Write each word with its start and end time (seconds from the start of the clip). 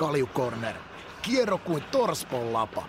Kaljukorner. 0.00 0.74
Kierro 1.22 1.58
kuin 1.58 1.82
torspon 1.92 2.52
lapa. 2.52 2.84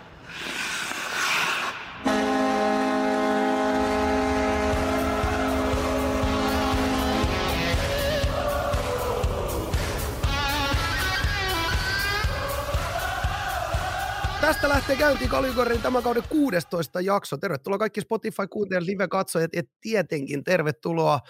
Tästä 14.40 14.68
lähtee 14.68 14.96
käyntiin 14.96 15.30
Kaljukorrin 15.30 15.82
tämän 15.82 16.02
kauden 16.02 16.22
16 16.28 17.00
jakso. 17.00 17.36
Tervetuloa 17.36 17.78
kaikki 17.78 18.00
Spotify-kuuntelijat, 18.00 18.84
live-katsojat 18.84 19.54
ja 19.54 19.62
tietenkin 19.80 20.44
tervetuloa 20.44 21.20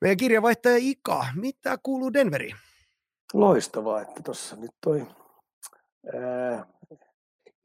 meidän 0.00 0.16
kirjavaihtaja 0.16 0.76
Ika. 0.80 1.26
Mitä 1.34 1.78
kuuluu 1.82 2.12
Denveriin? 2.12 2.56
Loistavaa, 3.34 4.00
että 4.00 4.22
tuossa 4.22 4.56
nyt 4.56 4.70
toi 4.80 5.06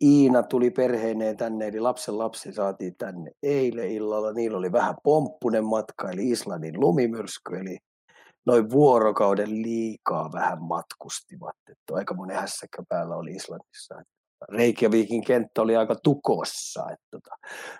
Iina 0.03 0.43
tuli 0.43 0.71
perheineen 0.71 1.37
tänne, 1.37 1.67
eli 1.67 1.79
lapsen 1.79 2.17
lapsi 2.17 2.53
saatiin 2.53 2.95
tänne 2.97 3.31
eilen 3.43 3.91
illalla. 3.91 4.33
Niillä 4.33 4.57
oli 4.57 4.71
vähän 4.71 4.95
pomppunen 5.03 5.65
matka, 5.65 6.11
eli 6.11 6.29
Islannin 6.29 6.79
lumimyrsky, 6.79 7.55
eli 7.55 7.77
noin 8.45 8.69
vuorokauden 8.69 9.61
liikaa 9.61 10.31
vähän 10.33 10.61
matkustivat. 10.61 11.55
Että 11.71 11.95
aika 11.95 12.13
monen 12.13 12.37
hässäkkä 12.37 12.83
päällä 12.89 13.15
oli 13.15 13.31
Islannissa. 13.31 14.01
Reykjavikin 14.49 15.23
kenttä 15.23 15.61
oli 15.61 15.75
aika 15.75 15.95
tukossa. 16.03 16.87
Tota. 17.11 17.35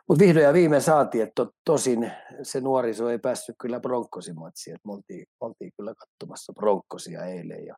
Mutta 0.09 0.25
vihdoin 0.25 0.45
ja 0.45 0.53
viimein 0.53 0.81
saatiin, 0.81 1.23
että 1.23 1.45
to, 1.45 1.51
tosin 1.65 2.11
se 2.43 2.61
nuoriso 2.61 3.09
ei 3.09 3.19
päässyt 3.19 3.55
kyllä 3.59 3.79
bronkkosimatsiin, 3.79 4.75
että 4.75 4.87
me 4.87 4.93
oltiin, 4.93 5.25
oltiin 5.39 5.71
kyllä 5.77 5.93
katsomassa 5.95 6.53
bronkkosia 6.53 7.25
eilen 7.25 7.65
ja 7.65 7.75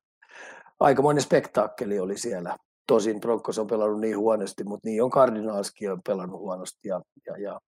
aikamoinen 0.79 1.23
spektaakkeli 1.23 1.99
oli 1.99 2.17
siellä. 2.17 2.57
Tosin 2.89 3.19
Broncos 3.19 3.59
on 3.59 3.67
pelannut 3.67 3.99
niin 3.99 4.17
huonosti, 4.17 4.63
mutta 4.63 4.89
niin 4.89 5.03
on 5.03 5.09
Cardinalskin 5.09 5.91
on 5.91 6.01
pelannut 6.07 6.39
huonosti. 6.39 6.87
Ja, 6.87 7.01
ja, 7.25 7.37
ja. 7.37 7.59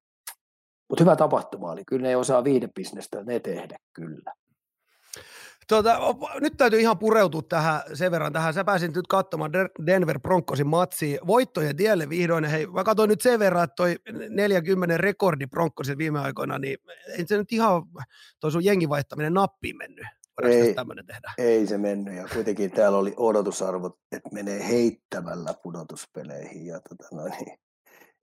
Mutta 0.89 1.03
hyvä 1.03 1.15
tapahtuma 1.15 1.71
oli. 1.71 1.83
Kyllä 1.87 2.07
ne 2.07 2.15
osaa 2.15 2.43
viidebisnestä 2.43 3.23
ne 3.23 3.39
tehdä 3.39 3.77
kyllä. 3.93 4.33
Tuota, 5.67 5.99
nyt 6.39 6.53
täytyy 6.57 6.79
ihan 6.79 6.99
pureutua 6.99 7.41
tähän 7.41 7.81
sen 7.93 8.11
verran 8.11 8.33
tähän. 8.33 8.53
Sä 8.53 8.63
pääsit 8.63 8.95
nyt 8.95 9.07
katsomaan 9.07 9.51
Denver 9.85 10.19
Broncosin 10.19 10.67
matsiin 10.67 11.19
voittojen 11.27 11.75
tielle 11.75 12.09
vihdoin. 12.09 12.43
Hei, 12.43 12.67
mä 12.67 12.83
katsoin 12.83 13.07
nyt 13.07 13.21
sen 13.21 13.39
verran, 13.39 13.63
että 13.63 13.75
toi 13.75 13.95
40 14.29 14.97
rekordi 14.97 15.47
Broncosin 15.47 15.97
viime 15.97 16.19
aikoina, 16.19 16.59
niin 16.59 16.77
ei 17.17 17.27
se 17.27 17.37
nyt 17.37 17.51
ihan 17.51 17.83
toi 18.39 18.51
sun 18.51 18.65
jengi 18.65 18.89
vaihtaminen 18.89 19.33
nappiin 19.33 19.77
mennyt. 19.77 20.05
Ei, 20.49 20.75
tehdä? 21.07 21.33
ei 21.37 21.67
se 21.67 21.77
mennyt 21.77 22.15
ja 22.15 22.27
kuitenkin 22.33 22.71
täällä 22.71 22.97
oli 22.97 23.13
odotusarvot, 23.17 23.97
että 24.11 24.29
menee 24.31 24.67
heittämällä 24.67 25.53
pudotuspeleihin 25.63 26.65
ja 26.65 26.79
tota 26.79 27.07
noin, 27.11 27.33
niin 27.39 27.57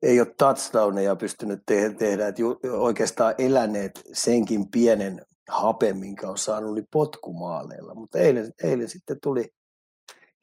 ei 0.03 0.21
ole 0.21 0.35
touchdowneja 0.39 1.17
pystynyt 1.17 1.63
te- 1.67 1.95
tehdä, 1.95 2.29
että 2.29 2.43
ju- 2.43 2.61
oikeastaan 2.73 3.35
eläneet 3.39 4.03
senkin 4.13 4.71
pienen 4.71 5.27
hape, 5.49 5.93
minkä 5.93 6.29
on 6.29 6.39
saanut 6.39 6.75
niin 6.75 6.89
potkumaaleilla. 6.93 7.95
Mutta 7.95 8.19
eilen, 8.19 8.53
eilen 8.63 8.89
sitten 8.89 9.21
tuli 9.23 9.49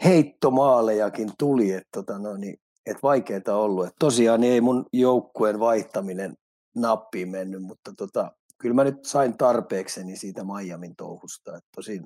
heittomaalejakin 0.03 1.31
tuli, 1.39 1.71
että 1.71 1.89
tota, 1.91 2.19
no, 2.19 2.37
niin, 2.37 2.57
et 2.85 3.03
vaikeaa 3.03 3.57
ollut. 3.57 3.87
Et 3.87 3.95
tosiaan 3.99 4.41
niin 4.41 4.53
ei 4.53 4.61
mun 4.61 4.85
joukkueen 4.93 5.59
vaihtaminen 5.59 6.33
nappiin 6.75 7.29
mennyt, 7.29 7.61
mutta 7.61 7.93
tota, 7.97 8.31
kyllä 8.57 8.75
mä 8.75 8.83
nyt 8.83 9.05
sain 9.05 9.37
tarpeekseni 9.37 10.17
siitä 10.17 10.43
Miamin 10.43 10.95
touhusta. 10.95 11.57
Et 11.57 11.63
tosin 11.75 12.03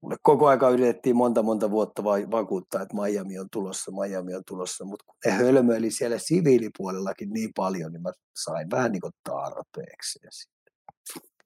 mulle 0.00 0.16
koko 0.22 0.48
aika 0.48 0.70
yritettiin 0.70 1.16
monta 1.16 1.42
monta 1.42 1.70
vuotta 1.70 2.04
va- 2.04 2.30
vakuuttaa, 2.30 2.82
että 2.82 2.96
Miami 2.96 3.38
on 3.38 3.46
tulossa, 3.52 3.92
Miami 3.92 4.34
on 4.34 4.42
tulossa, 4.46 4.84
mutta 4.84 5.04
kun 5.04 5.14
ne 5.24 5.30
hölmöili 5.30 5.90
siellä 5.90 6.18
siviilipuolellakin 6.18 7.30
niin 7.30 7.50
paljon, 7.56 7.92
niin 7.92 8.02
mä 8.02 8.12
sain 8.36 8.70
vähän 8.70 8.92
niin 8.92 9.00
kuin 9.00 9.12
tarpeeksi. 9.24 10.18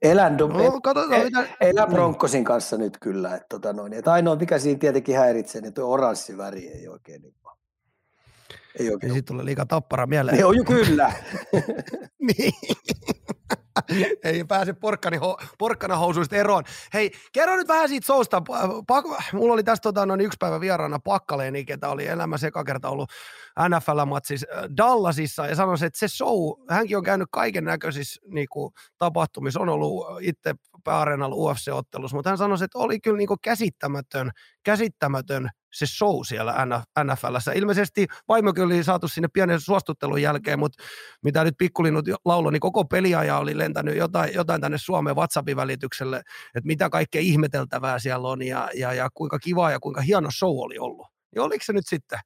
Elän, 0.02 0.36
no, 0.36 0.80
katsotaan, 0.82 1.24
mitä... 1.24 1.44
elän 1.60 1.88
niin. 1.88 1.94
Bronccosin 1.94 2.44
kanssa 2.44 2.76
nyt 2.76 2.98
kyllä. 3.00 3.34
Että, 3.34 3.47
tota 3.48 3.72
noin, 3.72 3.92
että 3.92 4.12
ainoa, 4.12 4.36
mikä 4.36 4.58
siinä 4.58 4.78
tietenkin 4.78 5.16
häiritsee, 5.16 5.60
niin 5.60 5.74
tuo 5.74 5.91
oranssi 5.91 6.36
väri 6.36 6.68
ei 6.68 6.88
oikein 6.88 7.22
niin 7.22 7.34
Ei 8.78 8.91
oikein. 8.91 9.10
Ja 9.10 9.14
sitten 9.14 9.34
tulee 9.34 9.44
liikaa 9.44 9.66
tappara 9.66 10.06
mieleen. 10.06 10.38
Joo, 10.38 10.53
jo, 10.53 10.64
kyllä. 10.64 11.12
niin. 12.28 12.53
ei 14.25 14.44
pääse 14.44 14.72
porkkani, 14.72 15.19
porkkana 15.58 15.97
housuista 15.97 16.36
eroon. 16.36 16.64
Hei, 16.94 17.10
kerro 17.32 17.56
nyt 17.56 17.69
vähän 17.69 17.88
siitä 17.88 18.06
sousta. 18.06 18.42
Pak- 18.86 19.32
mulla 19.32 19.54
oli 19.54 19.64
tässä 19.64 19.82
tota, 19.82 20.06
noin 20.06 20.20
yksi 20.20 20.36
päivä 20.41 20.60
vieraana 20.60 20.98
Pakkaleeni, 20.98 21.64
ketä 21.64 21.88
oli 21.88 22.06
elämässä 22.06 22.47
eka 22.47 22.64
kerta 22.64 22.88
ollut 22.88 23.10
NFL-matsissa 23.69 24.47
äh, 24.56 24.64
Dallasissa 24.76 25.47
ja 25.47 25.54
sanoi, 25.54 25.75
että 25.75 25.98
se 25.98 26.09
show, 26.09 26.53
hänkin 26.70 26.97
on 26.97 27.03
käynyt 27.03 27.28
kaiken 27.32 27.64
näköisissä 27.64 28.20
niin 28.26 28.48
tapahtumissa, 28.98 29.60
on 29.60 29.69
ollut 29.69 30.06
itse 30.20 30.54
pääareenalla 30.84 31.36
UFC-ottelussa, 31.36 32.16
mutta 32.16 32.30
hän 32.30 32.38
sanoi, 32.38 32.54
että 32.54 32.78
oli 32.78 33.00
kyllä 33.00 33.16
niin 33.16 33.28
käsittämätön, 33.42 34.30
käsittämätön 34.64 35.50
se 35.72 35.86
show 35.86 36.16
siellä 36.28 36.54
NFLssä. 37.04 37.53
Ilmeisesti 37.53 38.06
vaimokin 38.28 38.64
oli 38.64 38.84
saatu 38.84 39.08
sinne 39.08 39.28
pienen 39.32 39.60
suostuttelun 39.60 40.22
jälkeen, 40.22 40.58
mutta 40.58 40.82
mitä 41.25 41.44
nyt 41.44 41.54
pikkulinnut 41.58 42.04
laulo, 42.25 42.50
niin 42.50 42.60
koko 42.60 42.84
peliaja 42.84 43.38
oli 43.38 43.58
lentänyt 43.58 43.97
jotain, 43.97 44.34
jotain 44.34 44.60
tänne 44.60 44.78
Suomeen 44.78 45.16
WhatsAppin 45.16 45.56
välitykselle, 45.56 46.16
että 46.54 46.66
mitä 46.66 46.91
kaikkea 46.91 47.20
ihmeteltävää 47.20 47.98
siellä 47.98 48.28
on 48.28 48.42
ja, 48.42 48.70
ja, 48.75 48.94
ja 48.94 49.09
kuinka 49.14 49.38
kiva 49.38 49.70
ja 49.70 49.80
kuinka 49.80 50.00
hieno 50.00 50.30
show 50.30 50.59
oli 50.59 50.78
ollut. 50.78 51.06
Ja 51.34 51.42
oliko 51.42 51.64
se 51.64 51.72
nyt 51.72 51.86
sitten? 51.86 52.19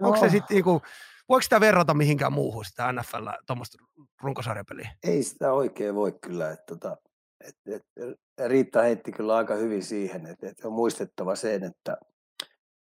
No. 0.00 0.06
Onko 0.08 0.20
se 0.20 0.28
sitten 0.28 0.54
niinku, 0.54 0.82
voiko 1.28 1.42
sitä 1.42 1.60
verrata 1.60 1.94
mihinkään 1.94 2.32
muuhun 2.32 2.64
sitä 2.64 2.92
NFL, 2.92 3.28
tuommoista 3.46 3.78
runkosarjapeliä? 4.22 4.90
Ei 5.02 5.22
sitä 5.22 5.52
oikein 5.52 5.94
voi 5.94 6.12
kyllä, 6.20 6.50
että 6.50 6.64
tota, 6.66 6.96
et, 7.40 7.56
et, 7.66 7.82
Riitta 8.46 8.82
heitti 8.82 9.12
kyllä 9.12 9.36
aika 9.36 9.54
hyvin 9.54 9.82
siihen, 9.82 10.26
että, 10.26 10.48
että 10.48 10.68
on 10.68 10.74
muistettava 10.74 11.36
sen, 11.36 11.64
että 11.64 11.96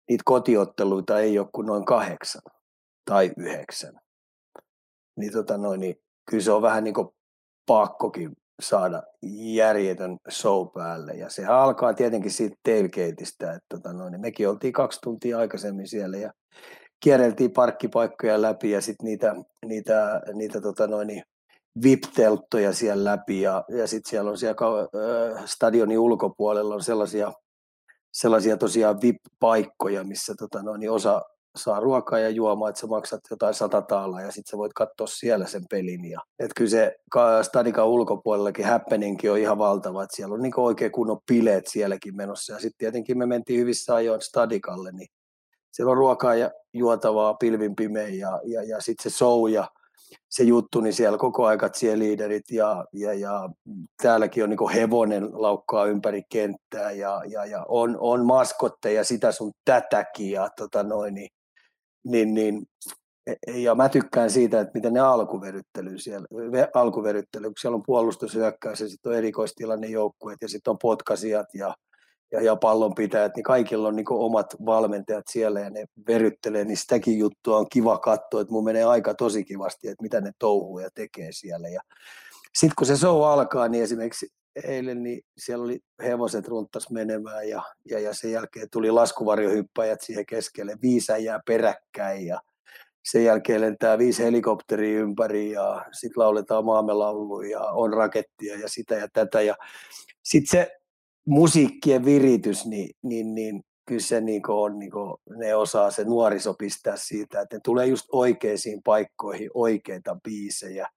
niitä 0.10 0.22
kotiotteluita 0.26 1.20
ei 1.20 1.40
ole 1.40 1.48
kuin 1.54 1.68
noin 1.68 1.86
kahdeksan 1.86 2.42
tai 3.06 3.32
yhdeksän. 3.38 4.00
Niin, 5.20 5.34
tota 5.34 5.58
noin, 5.58 5.80
niin 5.80 5.96
kyllä 6.30 6.44
se 6.44 6.52
on 6.52 6.62
vähän 6.62 6.84
niin 6.84 6.94
kuin 6.94 7.08
pakkokin 7.66 8.32
saada 8.62 9.04
järjetön 9.56 10.18
show 10.32 10.68
päälle. 10.74 11.14
Ja 11.14 11.30
se 11.30 11.46
alkaa 11.46 11.94
tietenkin 11.94 12.32
siitä 12.32 12.56
tailgateista, 12.64 13.52
että 13.52 13.66
tota 13.70 13.94
noin, 13.94 14.12
niin 14.12 14.22
mekin 14.22 14.50
oltiin 14.50 14.74
kaksi 14.74 15.00
tuntia 15.04 15.40
aikaisemmin 15.40 15.88
siellä 15.88 16.18
ja 16.18 16.34
kierreltiin 17.04 17.52
parkkipaikkoja 17.52 18.42
läpi 18.42 18.72
ja 18.72 18.82
sitten 18.82 19.06
niitä, 19.06 19.36
niitä, 19.66 20.22
niitä 20.34 20.62
tota 20.62 20.88
noin, 20.88 21.08
niin 21.08 21.24
VIP-telttoja 21.84 22.74
siellä 22.74 23.04
läpi 23.12 23.42
ja, 23.42 23.64
ja 23.70 23.88
sitten 23.88 24.10
siellä 24.10 24.32
on 24.32 24.38
siellä 24.38 24.56
äh, 25.36 25.46
stadionin 25.46 26.00
ulkopuolella 26.00 26.76
on 26.76 26.84
sellaisia 26.84 27.32
sellaisia 28.14 28.58
tosiaan 28.58 29.02
VIP-paikkoja, 29.02 30.04
missä 30.04 30.34
tota, 30.40 30.64
no, 30.64 30.78
niin 30.78 30.92
osa 30.92 31.22
saa 31.56 31.80
ruokaa 31.80 32.20
ja 32.20 32.30
juomaa, 32.30 32.70
että 32.70 32.82
sä 32.82 32.88
maksat 32.88 33.22
jotain 33.30 33.54
sata 33.54 33.82
taalaa 33.82 34.22
ja 34.22 34.32
sitten 34.32 34.52
sä 34.52 34.58
voit 34.58 34.74
katsoa 34.74 35.08
siellä 35.08 35.48
sen 35.48 35.64
pelin. 35.70 36.06
Ja, 36.06 36.22
että 36.40 36.54
kyllä 36.58 36.70
se 36.70 36.96
stadikan 37.42 37.88
ulkopuolellakin 37.88 38.66
happeningkin 38.66 39.32
on 39.32 39.38
ihan 39.38 39.58
valtava, 39.58 40.04
että 40.04 40.16
siellä 40.16 40.36
on 40.36 40.42
niin 40.42 40.60
oikein 40.60 40.92
kunnon 40.92 41.20
bileet 41.32 41.68
sielläkin 41.68 42.16
menossa. 42.16 42.54
Ja 42.54 42.60
sitten 42.60 42.78
tietenkin 42.78 43.18
me 43.18 43.26
mentiin 43.26 43.60
hyvissä 43.60 43.96
ajoin 43.96 44.22
stadikalle, 44.22 44.92
niin 44.92 45.08
siellä 45.72 45.92
on 45.92 45.98
ruokaa 45.98 46.36
ja 46.36 46.52
juotavaa 46.74 47.34
pilvin 47.34 47.76
pimein 47.76 48.20
ja, 48.20 48.42
ja, 48.44 48.64
ja 48.64 48.82
sitten 48.82 49.12
se 49.12 49.18
show 49.18 49.52
ja 49.52 49.68
se 50.30 50.44
juttu, 50.44 50.82
niin 50.82 50.94
siellä 50.94 51.18
koko 51.18 51.46
aika 51.46 51.70
cheerleaderit 51.70 52.52
ja, 52.52 52.86
ja, 52.94 53.14
ja 53.14 53.50
täälläkin 54.02 54.44
on 54.44 54.50
niin 54.50 54.70
hevonen 54.74 55.30
laukkaa 55.34 55.86
ympäri 55.86 56.24
kenttää 56.30 56.92
ja, 56.92 57.22
ja, 57.28 57.46
ja 57.46 57.66
on, 57.68 57.98
on 58.00 58.26
maskotteja 58.26 59.04
sitä 59.04 59.32
sun 59.32 59.52
tätäkin 59.66 60.32
ja 60.32 60.50
tota 60.58 60.84
noin, 60.84 61.14
niin, 61.14 61.30
niin, 62.04 62.34
niin 62.34 62.64
e, 63.28 63.60
ja 63.60 63.76
mä 63.76 63.90
tykkään 63.90 64.30
siitä, 64.30 64.62
että 64.62 64.72
miten 64.74 64.94
ne 64.94 65.00
alkuveryttely 65.00 65.98
siellä, 65.98 66.28
alkuveryttely, 66.74 67.48
kun 67.48 67.54
siellä 67.62 67.76
on 67.76 67.84
puolustushyökkäys 67.86 68.82
ja 68.82 68.90
sitten 68.90 69.12
on 69.12 69.18
erikoistilanne 69.18 69.88
joukkueet 69.88 70.38
ja 70.42 70.50
sitten 70.50 70.72
on 70.72 70.78
potkasijat 70.82 71.48
ja 71.54 71.76
ja, 72.34 72.42
ja 72.42 72.56
pallonpitäjät, 72.56 73.36
niin 73.36 73.44
kaikilla 73.44 73.88
on 73.88 73.96
niin 73.96 74.06
omat 74.10 74.56
valmentajat 74.66 75.26
siellä 75.30 75.60
ja 75.60 75.70
ne 75.70 75.86
veryttelee, 76.08 76.66
niin 76.66 76.78
sitäkin 76.78 77.20
juttua 77.20 77.58
on 77.58 77.68
kiva 77.72 77.98
katsoa, 77.98 78.42
että 78.42 78.54
mun 78.54 78.64
menee 78.64 78.84
aika 78.84 79.14
tosi 79.14 79.44
kivasti, 79.44 79.88
että 79.88 80.02
mitä 80.02 80.22
ne 80.22 80.32
touhuu 80.40 80.80
ja 80.80 80.90
tekee 80.94 81.32
siellä. 81.32 81.70
Ja 81.70 81.82
sitten 82.56 82.76
kun 82.78 82.88
se 82.88 82.98
show 82.98 83.24
alkaa, 83.24 83.68
niin 83.68 83.84
esimerkiksi 83.84 84.28
eilen 84.64 85.04
niin 85.04 85.22
siellä 85.38 85.64
oli 85.64 85.80
hevoset 86.04 86.48
runtas 86.48 86.90
menemään 86.90 87.50
ja, 87.50 87.64
ja, 87.90 88.00
ja 88.00 88.14
sen 88.14 88.32
jälkeen 88.32 88.68
tuli 88.72 88.92
laskuvarjohyppäjät 88.92 90.02
siihen 90.02 90.26
keskelle, 90.26 90.78
viisäjää 90.82 91.40
peräkkäin 91.46 92.26
ja 92.26 92.42
sen 93.06 93.24
jälkeen 93.24 93.62
lentää 93.62 93.98
viisi 93.98 94.24
helikopteria 94.24 95.00
ympäri 95.00 95.52
ja 95.52 95.86
sitten 95.92 96.24
lauletaan 96.24 96.66
maamme 96.66 96.92
ja 97.50 97.60
on 97.62 97.94
rakettia 97.94 98.60
ja 98.60 98.70
sitä 98.70 98.96
ja 98.96 99.08
tätä 99.14 99.42
ja 99.42 99.56
sitten 100.24 100.60
se 100.60 100.83
musiikkien 101.26 102.06
viritys, 102.06 102.66
niin, 102.66 102.96
niin, 103.04 103.36
niin 103.36 103.64
kyllä 103.86 104.02
se 104.02 104.22
niin 104.22 104.42
on, 104.48 104.80
niin 104.80 104.92
kuin, 104.92 105.18
ne 105.38 105.56
osaa 105.56 105.92
se 105.92 106.04
nuoriso 106.04 106.54
pistää 106.54 106.98
siitä, 106.98 107.42
että 107.42 107.56
ne 107.56 107.60
tulee 107.64 107.86
just 107.86 108.06
oikeisiin 108.12 108.82
paikkoihin 108.84 109.50
oikeita 109.54 110.18
biisejä. 110.24 110.88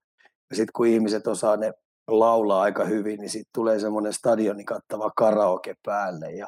Ja 0.51 0.57
sitten 0.57 0.73
kun 0.77 0.87
ihmiset 0.87 1.27
osaa 1.27 1.57
ne 1.57 1.73
laulaa 2.09 2.63
aika 2.63 2.85
hyvin, 2.85 3.21
niin 3.21 3.31
sitten 3.31 3.51
tulee 3.55 3.79
semmoinen 3.79 4.13
stadionin 4.13 4.67
kattava 4.67 5.13
karaoke 5.17 5.75
päälle. 5.85 6.33
Ja 6.33 6.47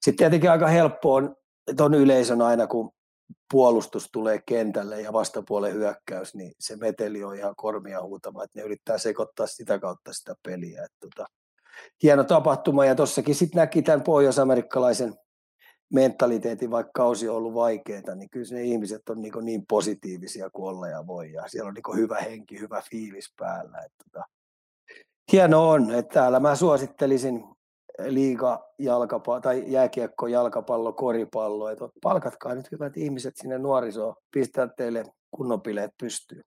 sitten 0.00 0.16
tietenkin 0.16 0.50
aika 0.50 0.66
helppo 0.66 1.14
on, 1.14 1.36
että 1.70 1.84
on 1.84 1.94
yleisön 1.94 2.42
aina, 2.42 2.66
kun 2.66 2.90
puolustus 3.52 4.08
tulee 4.12 4.40
kentälle 4.46 5.00
ja 5.00 5.12
vastapuolen 5.12 5.74
hyökkäys, 5.74 6.34
niin 6.34 6.52
se 6.60 6.76
meteli 6.76 7.24
on 7.24 7.36
ihan 7.36 7.54
kormia 7.56 8.02
huutama, 8.02 8.44
että 8.44 8.58
ne 8.58 8.64
yrittää 8.64 8.98
sekoittaa 8.98 9.46
sitä 9.46 9.78
kautta 9.78 10.12
sitä 10.12 10.34
peliä. 10.42 10.84
Että 10.84 10.96
tota, 11.00 11.26
hieno 12.02 12.24
tapahtuma 12.24 12.84
ja 12.84 12.94
tossakin 12.94 13.34
sitten 13.34 13.60
näki 13.60 13.82
tämän 13.82 14.02
pohjoisamerikkalaisen 14.02 15.14
mentaliteetin, 15.92 16.70
vaikka 16.70 16.90
kausi 16.94 17.28
on 17.28 17.36
ollut 17.36 17.54
vaikeaa, 17.54 18.14
niin 18.14 18.30
kyllä 18.30 18.46
ne 18.50 18.62
ihmiset 18.62 19.08
on 19.08 19.22
niin, 19.22 19.32
niin 19.42 19.66
positiivisia 19.68 20.50
kuin 20.50 20.68
olla 20.68 20.88
ja 20.88 21.06
voi. 21.06 21.32
Ja 21.32 21.48
siellä 21.48 21.68
on 21.68 21.74
niin 21.74 21.96
hyvä 21.96 22.16
henki, 22.16 22.60
hyvä 22.60 22.82
fiilis 22.90 23.32
päällä. 23.38 23.78
Että 23.78 24.04
tota, 24.04 24.24
hieno 25.32 25.70
on, 25.70 25.90
että 25.90 26.14
täällä 26.14 26.40
mä 26.40 26.56
suosittelisin 26.56 27.44
liiga, 28.06 28.72
jalkapallo, 28.78 29.40
tai 29.40 29.64
jääkiekko, 29.66 30.26
jalkapallo, 30.26 30.92
koripallo. 30.92 31.68
Että 31.68 31.88
palkatkaa 32.02 32.54
nyt 32.54 32.72
hyvät 32.72 32.96
ihmiset 32.96 33.36
sinne 33.36 33.58
nuorisoon, 33.58 34.14
pistää 34.30 34.68
teille 34.76 35.04
kunnon 35.30 35.62
bileet 35.62 35.90
pystyyn. 36.00 36.44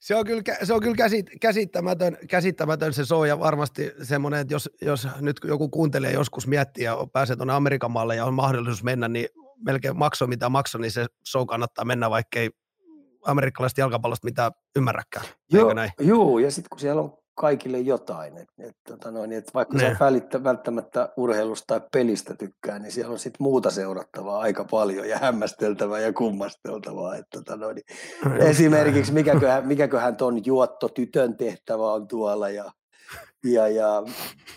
Se 0.00 0.16
on 0.16 0.24
kyllä, 0.26 0.42
se 0.62 0.74
on 0.74 0.80
kyllä 0.80 0.96
käsit, 0.96 1.30
käsittämätön, 1.40 2.18
käsittämätön 2.28 2.92
se 2.92 3.04
show 3.04 3.26
ja 3.26 3.38
varmasti 3.38 3.92
semmoinen, 4.02 4.40
että 4.40 4.54
jos, 4.54 4.70
jos 4.80 5.08
nyt 5.20 5.40
joku 5.44 5.68
kuuntelee 5.68 6.12
joskus 6.12 6.46
miettiä 6.46 6.90
ja 6.90 7.06
pääsee 7.12 7.36
tuonne 7.36 7.54
Amerikan 7.54 7.90
maalle 7.90 8.16
ja 8.16 8.24
on 8.24 8.34
mahdollisuus 8.34 8.82
mennä, 8.82 9.08
niin 9.08 9.28
melkein 9.64 9.96
maksoi 9.96 10.28
mitä 10.28 10.48
maksoi, 10.48 10.80
niin 10.80 10.90
se 10.90 11.06
show 11.28 11.46
kannattaa 11.46 11.84
mennä, 11.84 12.10
vaikkei 12.10 12.50
amerikkalaisesta 13.26 13.80
jalkapallosta 13.80 14.24
mitä 14.24 14.52
ymmärräkään. 14.76 15.26
Joo, 15.52 15.74
joo, 15.98 16.38
ja 16.38 16.50
sitten 16.50 16.68
kun 16.70 16.80
siellä 16.80 17.02
on 17.02 17.19
kaikille 17.34 17.78
jotain. 17.78 18.38
Et, 18.38 18.48
et, 18.58 18.76
tota 18.88 19.10
noin, 19.10 19.32
et 19.32 19.54
vaikka 19.54 19.76
ne. 19.76 19.80
sä 19.80 19.96
välittä, 20.00 20.44
välttämättä 20.44 21.08
urheilusta 21.16 21.80
tai 21.80 21.88
pelistä 21.92 22.34
tykkää, 22.34 22.78
niin 22.78 22.92
siellä 22.92 23.12
on 23.12 23.18
sitten 23.18 23.42
muuta 23.42 23.70
seurattavaa 23.70 24.40
aika 24.40 24.64
paljon 24.64 25.08
ja 25.08 25.18
hämmästeltävää 25.18 26.00
ja 26.00 26.12
kummasteltavaa. 26.12 27.16
Et, 27.16 27.26
tota 27.34 27.56
noin, 27.56 27.76
no 28.24 28.36
esimerkiksi 28.36 29.12
mikäköhän, 29.12 29.66
mikäköhän 29.66 30.16
ton 30.16 30.46
juotto 30.46 30.88
tytön 30.88 31.36
tehtävä 31.36 31.92
on 31.92 32.08
tuolla 32.08 32.48
ja 32.48 32.72
ja, 33.44 33.68
ja, 33.68 34.02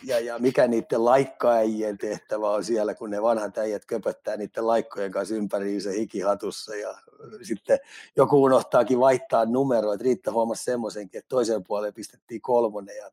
ja, 0.03 0.19
ja 0.19 0.39
mikä 0.39 0.67
niiden 0.67 1.05
laikkaäijien 1.05 1.97
tehtävä 1.97 2.49
on 2.49 2.63
siellä, 2.63 2.95
kun 2.95 3.09
ne 3.09 3.21
vanhat 3.21 3.57
äijät 3.57 3.85
köpöttää 3.85 4.37
niiden 4.37 4.67
laikkojen 4.67 5.11
kanssa 5.11 5.35
ympäriinsä 5.35 5.89
hikihatussa 5.91 6.75
ja 6.75 6.97
sitten 7.41 7.79
joku 8.15 8.43
unohtaakin 8.43 8.99
vaihtaa 8.99 9.45
numeroita. 9.45 10.03
Riitta 10.03 10.31
huomasi 10.31 10.63
semmoisenkin, 10.63 11.19
että 11.19 11.29
toisen 11.29 11.63
puolen 11.63 11.93
pistettiin 11.93 12.41
kolmonen 12.41 12.95
ja 12.97 13.11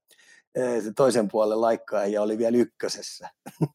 e, 0.55 0.81
se 0.81 0.93
toisen 0.93 1.29
puolen 1.29 1.61
laikkaäijä 1.61 2.23
oli 2.23 2.39
vielä 2.39 2.57
ykkösessä. 2.57 3.29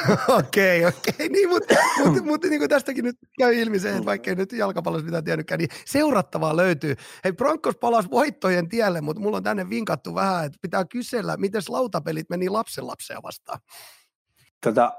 Okei, 0.38 0.86
okei. 0.86 1.28
Niin, 1.28 1.48
mutta, 1.48 1.74
mutta, 2.04 2.22
mutta 2.22 2.48
niin 2.48 2.58
kuin 2.58 2.68
tästäkin 2.68 3.04
nyt 3.04 3.16
käy 3.38 3.54
ilmi 3.54 3.78
se, 3.78 3.90
että 3.90 4.04
vaikka 4.04 4.30
ei 4.30 4.36
nyt 4.36 4.52
jalkapallossa 4.52 5.04
mitään 5.04 5.24
tiennytkään, 5.24 5.58
niin 5.58 5.70
seurattavaa 5.86 6.56
löytyy. 6.56 6.96
Hei, 7.24 7.32
Broncos 7.32 7.76
palasi 7.76 8.10
voittojen 8.10 8.68
tielle, 8.68 9.00
mutta 9.00 9.22
mulla 9.22 9.36
on 9.36 9.42
tänne 9.42 9.70
vinkattu 9.70 10.14
vähän, 10.14 10.44
että 10.44 10.58
pitää 10.62 10.84
kysellä, 10.84 11.36
miten 11.36 11.62
lautapelit 11.68 12.30
meni 12.30 12.48
lapsenlapsea 12.48 13.22
vastaan. 13.22 13.58
Tota, 14.64 14.92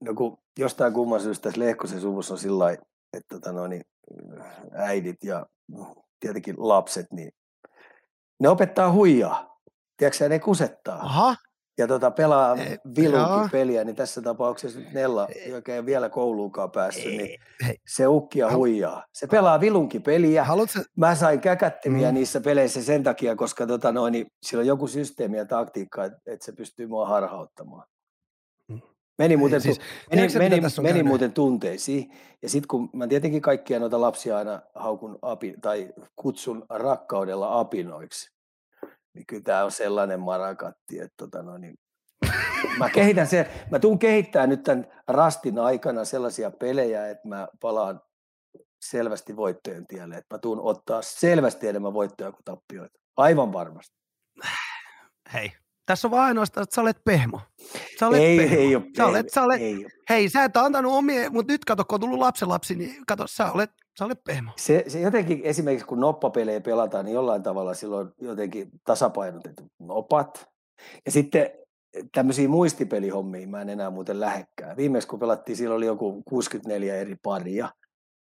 no 0.00 0.14
kun 0.14 0.38
jostain 0.58 0.92
kumman 0.92 1.20
syystä 1.20 1.42
tässä 1.42 1.60
Lehkosen 1.60 2.00
suvussa 2.00 2.34
on 2.34 2.38
sillä 2.38 2.72
että 2.72 3.34
tota 3.34 3.52
no, 3.52 3.66
niin, 3.66 3.82
äidit 4.72 5.24
ja 5.24 5.46
tietenkin 6.20 6.54
lapset, 6.58 7.06
niin 7.12 7.32
ne 8.40 8.48
opettaa 8.48 8.92
huijaa. 8.92 9.56
Tiedätkö 9.96 10.28
ne 10.28 10.38
kusettaa. 10.38 11.00
Aha 11.00 11.36
ja 11.78 11.86
tota, 11.86 12.10
pelaa 12.10 12.56
e, 12.56 12.78
vilunkin 12.96 13.50
peliä, 13.50 13.84
niin 13.84 13.96
tässä 13.96 14.22
tapauksessa 14.22 14.78
nyt 14.78 14.92
Nella, 14.92 15.28
joka 15.46 15.74
ei 15.74 15.86
vielä 15.86 16.08
kouluunkaan 16.08 16.70
päässyt, 16.70 17.16
niin 17.16 17.38
se 17.86 18.06
ukkia 18.06 18.56
huijaa. 18.56 19.04
Se 19.12 19.26
pelaa 19.26 19.60
vilunkin 19.60 20.02
peliä. 20.02 20.44
Haluatko... 20.44 20.78
Mä 20.96 21.14
sain 21.14 21.40
käkättimiä 21.40 22.08
mm. 22.08 22.14
niissä 22.14 22.40
peleissä 22.40 22.82
sen 22.82 23.02
takia, 23.02 23.36
koska 23.36 23.66
tota 23.66 23.92
noin, 23.92 24.12
niin 24.12 24.26
sillä 24.42 24.60
on 24.60 24.66
joku 24.66 24.86
systeemi 24.86 25.36
ja 25.36 25.44
taktiikka, 25.44 26.04
että, 26.04 26.18
että 26.26 26.44
se 26.44 26.52
pystyy 26.52 26.86
mua 26.86 27.06
harhauttamaan. 27.06 27.88
Mm. 28.68 28.80
Meni 29.18 29.36
muuten, 29.36 29.60
siis, 29.60 29.80
meni, 30.14 30.28
meni, 30.38 30.62
meni 30.82 31.02
muuten 31.02 31.32
tunteisiin. 31.32 32.10
Ja 32.42 32.48
sitten 32.48 32.68
kun 32.68 32.90
mä 32.92 33.06
tietenkin 33.06 33.42
kaikkia 33.42 33.78
noita 33.78 34.00
lapsia 34.00 34.38
aina 34.38 34.60
haukun 34.74 35.18
api, 35.22 35.54
tai 35.60 35.88
kutsun 36.16 36.66
rakkaudella 36.68 37.60
apinoiksi, 37.60 38.35
niin 39.16 39.26
kyllä 39.26 39.42
tämä 39.42 39.64
on 39.64 39.72
sellainen 39.72 40.20
marakatti, 40.20 41.00
että 41.00 41.14
tota 41.16 41.42
no, 41.42 41.58
niin 41.58 41.74
mä 42.78 42.90
kehitän 42.90 43.26
se, 43.26 43.50
mä 43.70 43.78
tuun 43.78 43.98
kehittää 43.98 44.46
nyt 44.46 44.62
tämän 44.62 44.86
rastin 45.08 45.58
aikana 45.58 46.04
sellaisia 46.04 46.50
pelejä, 46.50 47.08
että 47.08 47.28
mä 47.28 47.48
palaan 47.60 48.00
selvästi 48.80 49.36
voittojen 49.36 49.86
tielle, 49.86 50.14
että 50.14 50.34
mä 50.34 50.38
tuun 50.38 50.60
ottaa 50.60 51.02
selvästi 51.02 51.68
enemmän 51.68 51.94
voittoja 51.94 52.32
kuin 52.32 52.44
tappioita. 52.44 52.98
Aivan 53.16 53.52
varmasti. 53.52 53.96
Hei, 55.32 55.52
tässä 55.86 56.08
on 56.08 56.10
vaan 56.10 56.24
ainoastaan, 56.24 56.62
että 56.62 56.74
sä 56.74 56.80
olet 56.80 57.04
pehmo. 57.04 57.40
Sä 58.00 58.06
olet 58.06 58.20
ei, 58.20 58.38
pehmo. 58.38 58.56
ei 58.56 58.76
ole 58.76 58.84
sä 58.96 59.06
olet, 59.06 59.26
sä 59.32 59.42
olet, 59.42 59.60
ei 59.60 59.86
Hei, 60.10 60.28
sä 60.28 60.44
et 60.44 60.56
antanut 60.56 60.92
omia, 60.92 61.30
mutta 61.30 61.52
nyt 61.52 61.64
kato, 61.64 61.84
kun 61.84 61.94
on 61.94 62.00
tullut 62.00 62.18
lapsenlapsi, 62.18 62.74
niin 62.74 63.06
kato, 63.06 63.26
sä 63.26 63.52
olet, 63.52 63.70
sä 63.98 64.04
olet 64.04 64.24
pehmo. 64.24 64.50
Se, 64.56 64.84
se 64.88 65.00
jotenkin 65.00 65.40
esimerkiksi 65.44 65.86
kun 65.86 66.00
noppapelejä 66.00 66.60
pelataan, 66.60 67.04
niin 67.04 67.14
jollain 67.14 67.42
tavalla 67.42 67.74
silloin 67.74 68.08
jotenkin 68.20 68.68
tasapainotettu 68.84 69.62
nopat. 69.78 70.48
Ja 71.06 71.12
sitten 71.12 71.50
tämmöisiä 72.14 72.48
muistipelihommia 72.48 73.46
mä 73.46 73.60
en 73.60 73.68
enää 73.68 73.90
muuten 73.90 74.20
lähekkää. 74.20 74.76
Viimeksi 74.76 75.08
kun 75.08 75.18
pelattiin, 75.18 75.56
siellä 75.56 75.76
oli 75.76 75.86
joku 75.86 76.22
64 76.28 76.94
eri 76.94 77.16
paria. 77.22 77.68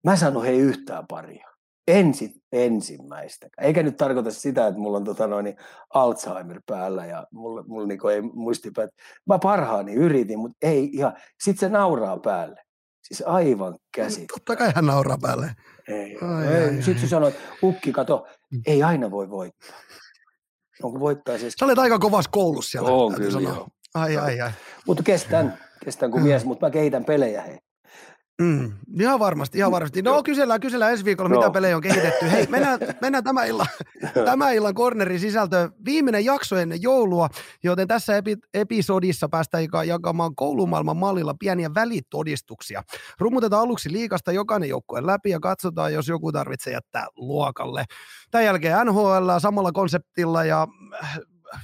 Mä 0.03 0.11
en 0.11 0.17
saanut 0.17 0.43
hei 0.43 0.57
yhtään 0.57 1.07
paria 1.07 1.52
ensi, 1.87 2.33
ensimmäistä. 2.51 3.47
Eikä 3.61 3.83
nyt 3.83 3.97
tarkoita 3.97 4.31
sitä, 4.31 4.67
että 4.67 4.79
mulla 4.79 4.97
on 4.97 5.03
tota 5.03 5.27
noin, 5.27 5.55
Alzheimer 5.93 6.61
päällä 6.65 7.05
ja 7.05 7.27
mulla, 7.31 7.63
mulla 7.67 7.87
niinku 7.87 8.07
ei 8.07 8.21
muistipäät. 8.21 8.89
Mä 9.27 9.39
parhaani 9.39 9.93
yritin, 9.93 10.39
mutta 10.39 10.57
ei 10.61 10.89
ihan. 10.93 11.13
Sitten 11.43 11.69
se 11.69 11.73
nauraa 11.73 12.17
päälle. 12.17 12.63
Siis 13.03 13.23
aivan 13.25 13.75
käsi. 13.95 14.25
Totta 14.25 14.55
kai 14.55 14.71
hän 14.75 14.85
nauraa 14.85 15.17
päälle. 15.21 15.51
Ei, 15.87 16.17
ai, 16.21 16.47
ei. 16.47 16.63
ai, 16.63 16.81
Sitten 16.81 16.99
se 16.99 17.07
sanoi, 17.07 17.29
että 17.29 17.41
ukki, 17.63 17.91
kato, 17.91 18.27
mm. 18.51 18.61
ei 18.65 18.83
aina 18.83 19.11
voi 19.11 19.29
voittaa. 19.29 19.77
Onko 20.83 20.99
voittaa 20.99 21.37
siis... 21.37 21.53
Sä 21.59 21.65
olet 21.65 21.79
aika 21.79 21.99
kovassa 21.99 22.31
koulussa 22.31 22.71
siellä. 22.71 22.91
On 22.91 23.15
kyllä. 23.15 23.51
Ai, 23.93 24.17
ai, 24.17 24.41
ai. 24.41 24.51
Mutta 24.87 25.03
kestän, 25.03 25.57
kestän 25.85 26.11
kuin 26.11 26.23
mies, 26.23 26.45
mutta 26.45 26.65
mä 26.65 26.71
kehitän 26.71 27.05
pelejä 27.05 27.41
hei. 27.41 27.59
Mm, 28.41 28.71
ihan 28.99 29.19
varmasti, 29.19 29.57
ihan 29.57 29.71
varmasti. 29.71 30.01
No 30.01 30.23
kysellään, 30.23 30.59
kysellään 30.59 30.91
ensi 30.91 31.05
viikolla, 31.05 31.29
no. 31.29 31.37
mitä 31.37 31.51
pelejä 31.51 31.75
on 31.75 31.81
kehitetty. 31.81 32.31
Hei, 32.31 32.47
mennään, 32.47 32.79
mennään 33.01 33.23
tämän, 33.23 33.47
illan, 33.47 33.67
tämän 34.25 34.55
illan 34.55 34.73
cornerin 34.73 35.19
sisältöön. 35.19 35.71
Viimeinen 35.85 36.25
jakso 36.25 36.57
ennen 36.57 36.81
joulua, 36.81 37.29
joten 37.63 37.87
tässä 37.87 38.17
epi, 38.17 38.37
episodissa 38.53 39.29
päästään 39.29 39.67
jakamaan 39.85 40.35
koulumaailman 40.35 40.97
mallilla 40.97 41.35
pieniä 41.39 41.73
välitodistuksia. 41.75 42.83
Rummutetaan 43.19 43.61
aluksi 43.61 43.91
liikasta 43.91 44.31
jokainen 44.31 44.69
joukkue 44.69 45.05
läpi 45.05 45.29
ja 45.29 45.39
katsotaan, 45.39 45.93
jos 45.93 46.07
joku 46.07 46.31
tarvitsee 46.31 46.73
jättää 46.73 47.07
luokalle. 47.15 47.85
Tämän 48.31 48.45
jälkeen 48.45 48.87
NHL 48.87 49.39
samalla 49.39 49.71
konseptilla 49.71 50.43
ja 50.43 50.67
äh, 51.03 51.19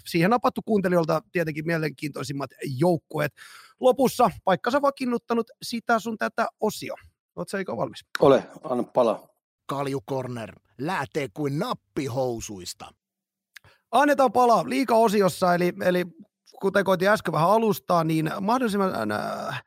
siihen 0.05 0.29
napattu 0.29 0.61
kuuntelijoilta 0.61 1.21
tietenkin 1.31 1.65
mielenkiintoisimmat 1.65 2.49
joukkueet. 2.77 3.33
Lopussa 3.79 4.31
paikkansa 4.43 4.81
vakiinnuttanut 4.81 5.51
sitä 5.61 5.99
sun 5.99 6.17
tätä 6.17 6.47
osio. 6.59 6.95
Oletko 7.35 7.57
Eiko 7.57 7.77
valmis? 7.77 8.05
Ole, 8.19 8.43
anna 8.63 8.83
pala. 8.83 9.29
Kalju 9.65 10.01
Corner, 10.09 10.59
lähtee 10.77 11.27
kuin 11.33 11.59
nappihousuista. 11.59 12.85
Annetaan 13.91 14.31
pala 14.31 14.69
liika-osiossa, 14.69 15.55
eli, 15.55 15.73
eli 15.85 16.05
kuten 16.61 16.83
koitin 16.83 17.09
äsken 17.09 17.31
vähän 17.31 17.49
alustaa, 17.49 18.03
niin 18.03 18.31
mahdollisimman 18.41 19.11
äh, 19.11 19.63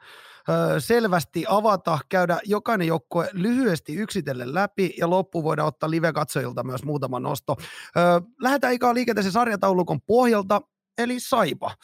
selvästi 0.78 1.44
avata, 1.48 1.98
käydä 2.08 2.40
jokainen 2.44 2.86
joukkue 2.88 3.28
lyhyesti 3.32 3.94
yksitellen 3.94 4.54
läpi 4.54 4.94
ja 4.98 5.10
loppu 5.10 5.44
voidaan 5.44 5.68
ottaa 5.68 5.90
live-katsojilta 5.90 6.64
myös 6.64 6.84
muutama 6.84 7.20
nosto. 7.20 7.56
Lähdetään 8.40 8.72
ikään 8.72 8.94
liikenteeseen 8.94 9.32
sarjataulukon 9.32 10.00
pohjalta, 10.00 10.60
eli 10.98 11.20
Saipa. 11.20 11.74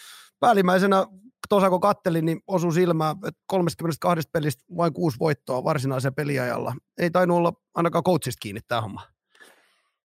Päällimmäisenä 0.40 1.06
tuossa 1.48 1.70
kun 1.70 1.80
kattelin, 1.80 2.24
niin 2.24 2.40
osui 2.46 2.72
silmään, 2.72 3.16
että 3.16 3.40
32 3.46 4.28
pelistä 4.32 4.64
vain 4.76 4.92
kuusi 4.92 5.18
voittoa 5.18 5.64
varsinaisen 5.64 6.14
peliajalla. 6.14 6.74
Ei 6.98 7.10
tainnut 7.10 7.38
olla 7.38 7.52
ainakaan 7.74 8.04
coachista 8.04 8.40
kiinni 8.40 8.60
tämä 8.68 8.80
homma. 8.80 9.02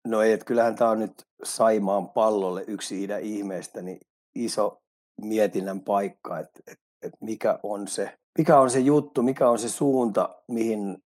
No 0.07 0.21
ei, 0.21 0.31
että 0.31 0.45
kyllähän 0.45 0.75
tämä 0.75 0.91
on 0.91 0.99
nyt 0.99 1.27
Saimaan 1.43 2.09
pallolle 2.09 2.63
yksi 2.67 3.03
idän 3.03 3.21
ihmeestä, 3.21 3.81
niin 3.81 3.99
iso 4.35 4.81
mietinnän 5.21 5.81
paikka, 5.81 6.39
että, 6.39 6.59
että, 6.67 6.85
että 7.01 7.17
mikä 7.21 7.59
on 7.63 7.87
se 7.87 8.17
mikä 8.37 8.59
on 8.59 8.69
se 8.69 8.79
juttu, 8.79 9.21
mikä 9.21 9.49
on 9.49 9.59
se 9.59 9.69
suunta, 9.69 10.29
mihin 10.47 11.03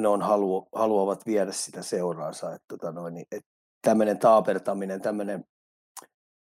ne 0.00 0.08
on 0.08 0.22
halu, 0.22 0.68
haluavat 0.74 1.26
viedä 1.26 1.52
sitä 1.52 1.82
seuraansa. 1.82 2.54
Että 2.54 2.64
tota 2.68 2.92
noin, 2.92 3.14
niin, 3.14 3.26
että 3.32 3.50
tämmöinen 3.82 4.18
taapertaminen, 4.18 5.00
tämmöinen, 5.00 5.44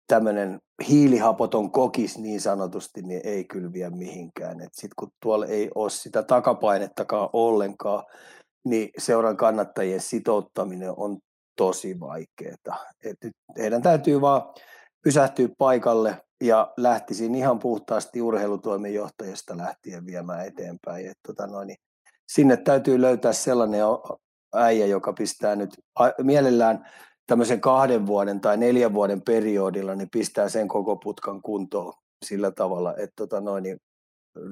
tämmöinen 0.09 0.59
hiilihapoton 0.89 1.71
kokis 1.71 2.19
niin 2.19 2.41
sanotusti, 2.41 3.03
niin 3.03 3.21
ei 3.25 3.45
kyllä 3.45 3.73
vie 3.73 3.91
mihinkään. 3.91 4.59
Sitten 4.61 4.97
kun 4.99 5.09
tuolla 5.23 5.47
ei 5.47 5.71
ole 5.75 5.91
sitä 5.91 6.23
takapainettakaan 6.23 7.29
ollenkaan, 7.33 8.05
niin 8.65 8.91
seuran 8.99 9.37
kannattajien 9.37 10.01
sitouttaminen 10.01 10.93
on 10.97 11.19
tosi 11.57 12.01
vaikeaa. 12.01 12.85
Heidän 13.59 13.83
täytyy 13.83 14.21
vaan 14.21 14.43
pysähtyä 15.05 15.49
paikalle 15.59 16.17
ja 16.45 16.73
lähtisin 16.77 17.35
ihan 17.35 17.59
puhtaasti 17.59 18.23
urheilutoimenjohtajasta 18.23 19.57
lähtien 19.57 20.07
viemään 20.07 20.47
eteenpäin. 20.47 21.07
Et 21.07 21.19
tota 21.27 21.47
noin, 21.47 21.67
niin 21.67 21.79
sinne 22.29 22.57
täytyy 22.57 23.01
löytää 23.01 23.33
sellainen 23.33 23.81
äijä, 24.55 24.87
joka 24.87 25.13
pistää 25.13 25.57
nyt 25.57 25.71
mielellään 26.23 26.91
tämmöisen 27.29 27.61
kahden 27.61 28.07
vuoden 28.07 28.41
tai 28.41 28.57
neljän 28.57 28.95
vuoden 28.95 29.23
periodilla, 29.23 29.95
niin 29.95 30.09
pistää 30.13 30.49
sen 30.49 30.69
koko 30.69 30.97
putkan 30.97 31.43
kuntoon 31.43 31.93
sillä 32.25 32.51
tavalla, 32.51 32.95
että 32.97 33.13
tota 33.17 33.41
noin, 33.41 33.63
niin 33.63 33.81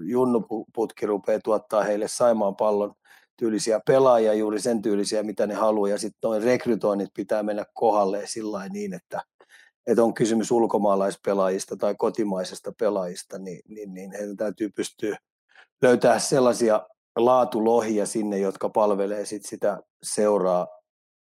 junnuputki 0.04 1.06
rupeaa 1.06 1.40
tuottaa 1.44 1.84
heille 1.84 2.08
Saimaan 2.08 2.56
pallon 2.56 2.94
tyylisiä 3.36 3.80
pelaajia, 3.86 4.34
juuri 4.34 4.60
sen 4.60 4.82
tyylisiä, 4.82 5.22
mitä 5.22 5.46
ne 5.46 5.54
haluaa, 5.54 5.88
ja 5.88 5.98
sitten 5.98 6.18
noin 6.22 6.42
rekrytoinnit 6.42 7.08
pitää 7.14 7.42
mennä 7.42 7.64
kohdalle 7.74 8.26
sillä 8.26 8.68
niin, 8.68 8.94
että, 8.94 9.22
että 9.86 10.04
on 10.04 10.14
kysymys 10.14 10.50
ulkomaalaispelaajista 10.50 11.76
tai 11.76 11.94
kotimaisesta 11.98 12.72
pelaajista, 12.78 13.38
niin, 13.38 13.60
niin, 13.68 13.94
niin 13.94 14.12
heidän 14.12 14.36
täytyy 14.36 14.70
pystyä 14.70 15.18
löytää 15.82 16.18
sellaisia 16.18 16.86
laatulohia 17.16 18.06
sinne, 18.06 18.38
jotka 18.38 18.68
palvelee 18.68 19.24
sit 19.24 19.44
sitä 19.44 19.80
seuraa 20.02 20.66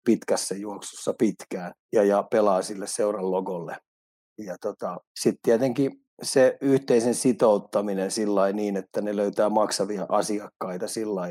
pitkässä 0.06 0.56
juoksussa 0.56 1.14
pitkään 1.18 1.74
ja, 1.94 2.04
ja 2.04 2.24
pelaa 2.32 2.62
sille 2.62 2.88
seuran 2.88 3.32
logolle. 3.32 3.78
Ja 4.38 4.56
tota, 4.62 4.98
sitten 5.20 5.42
tietenkin 5.44 5.92
se 6.24 6.58
yhteisen 6.62 7.16
sitouttaminen 7.16 8.12
sillä 8.12 8.52
niin, 8.52 8.78
että 8.78 9.02
ne 9.02 9.16
löytää 9.16 9.50
maksavia 9.50 10.06
asiakkaita 10.10 10.88
sillä 10.88 11.22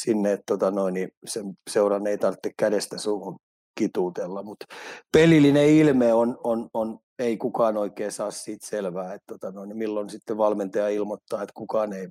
sinne, 0.00 0.32
että 0.32 0.44
tota 0.46 0.70
noin, 0.70 0.94
niin 0.94 1.08
sen 1.26 1.54
seuran 1.70 2.06
ei 2.06 2.18
tarvitse 2.18 2.50
kädestä 2.58 2.98
suuhun 2.98 3.38
kituutella, 3.78 4.42
mutta 4.42 4.66
pelillinen 5.12 5.68
ilme 5.68 6.14
on, 6.14 6.38
on, 6.44 6.68
on, 6.74 6.98
ei 7.18 7.36
kukaan 7.36 7.76
oikein 7.76 8.12
saa 8.12 8.30
siitä 8.30 8.66
selvää, 8.66 9.14
että 9.14 9.34
tota 9.34 9.50
noin, 9.50 9.76
milloin 9.76 10.10
sitten 10.10 10.38
valmentaja 10.38 10.88
ilmoittaa, 10.88 11.42
että 11.42 11.52
kukaan 11.54 11.92
ei 11.92 12.08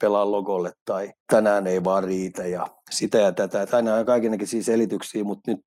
pelaa 0.00 0.30
logolle 0.30 0.72
tai 0.84 1.12
tänään 1.32 1.66
ei 1.66 1.84
vaan 1.84 2.04
riitä 2.04 2.46
ja 2.46 2.66
sitä 2.90 3.18
ja 3.18 3.32
tätä. 3.32 3.66
Aina 3.72 3.94
on 3.94 4.06
kaikenlaisia 4.06 4.62
selityksiä, 4.62 5.24
mutta 5.24 5.50
nyt 5.50 5.60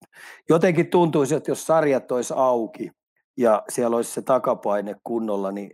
jotenkin 0.49 0.87
tuntuisi, 0.87 1.35
että 1.35 1.51
jos 1.51 1.65
sarjat 1.65 2.11
olisi 2.11 2.33
auki 2.37 2.91
ja 3.37 3.63
siellä 3.69 3.95
olisi 3.95 4.11
se 4.11 4.21
takapaine 4.21 4.95
kunnolla, 5.03 5.51
niin 5.51 5.71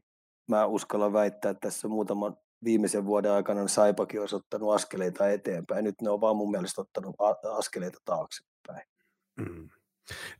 mä 0.49 0.65
uskallan 0.65 1.13
väittää, 1.13 1.51
että 1.51 1.67
tässä 1.67 1.87
muutaman 1.87 2.37
viimeisen 2.63 3.05
vuoden 3.05 3.31
aikana 3.31 3.67
Saipakin 3.67 4.21
olisi 4.21 4.35
ottanut 4.35 4.73
askeleita 4.73 5.29
eteenpäin. 5.29 5.83
Nyt 5.83 6.01
ne 6.01 6.09
on 6.09 6.21
vaan 6.21 6.35
mun 6.35 6.51
mielestä 6.51 6.81
ottanut 6.81 7.15
askeleita 7.57 7.99
taaksepäin. 8.05 8.87
Mm. 9.37 9.69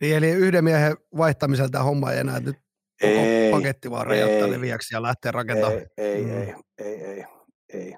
Niin, 0.01 0.15
eli 0.15 0.29
yhden 0.29 0.63
miehen 0.63 0.97
vaihtamisella 1.17 1.69
tämä 1.69 1.83
homma 1.83 2.11
ei 2.11 2.19
enää 2.19 2.39
nyt 2.39 2.55
ei, 3.01 3.51
paketti 3.51 3.91
vaan 3.91 4.07
räjäyttää 4.07 4.51
leviäksi 4.51 4.95
ja 4.95 5.01
lähtee 5.01 5.31
rakentamaan. 5.31 5.73
Ei, 5.77 5.89
ei, 5.97 6.23
mm. 6.23 6.31
ei, 6.31 6.55
ei, 6.77 7.03
ei, 7.03 7.25
ei. 7.73 7.97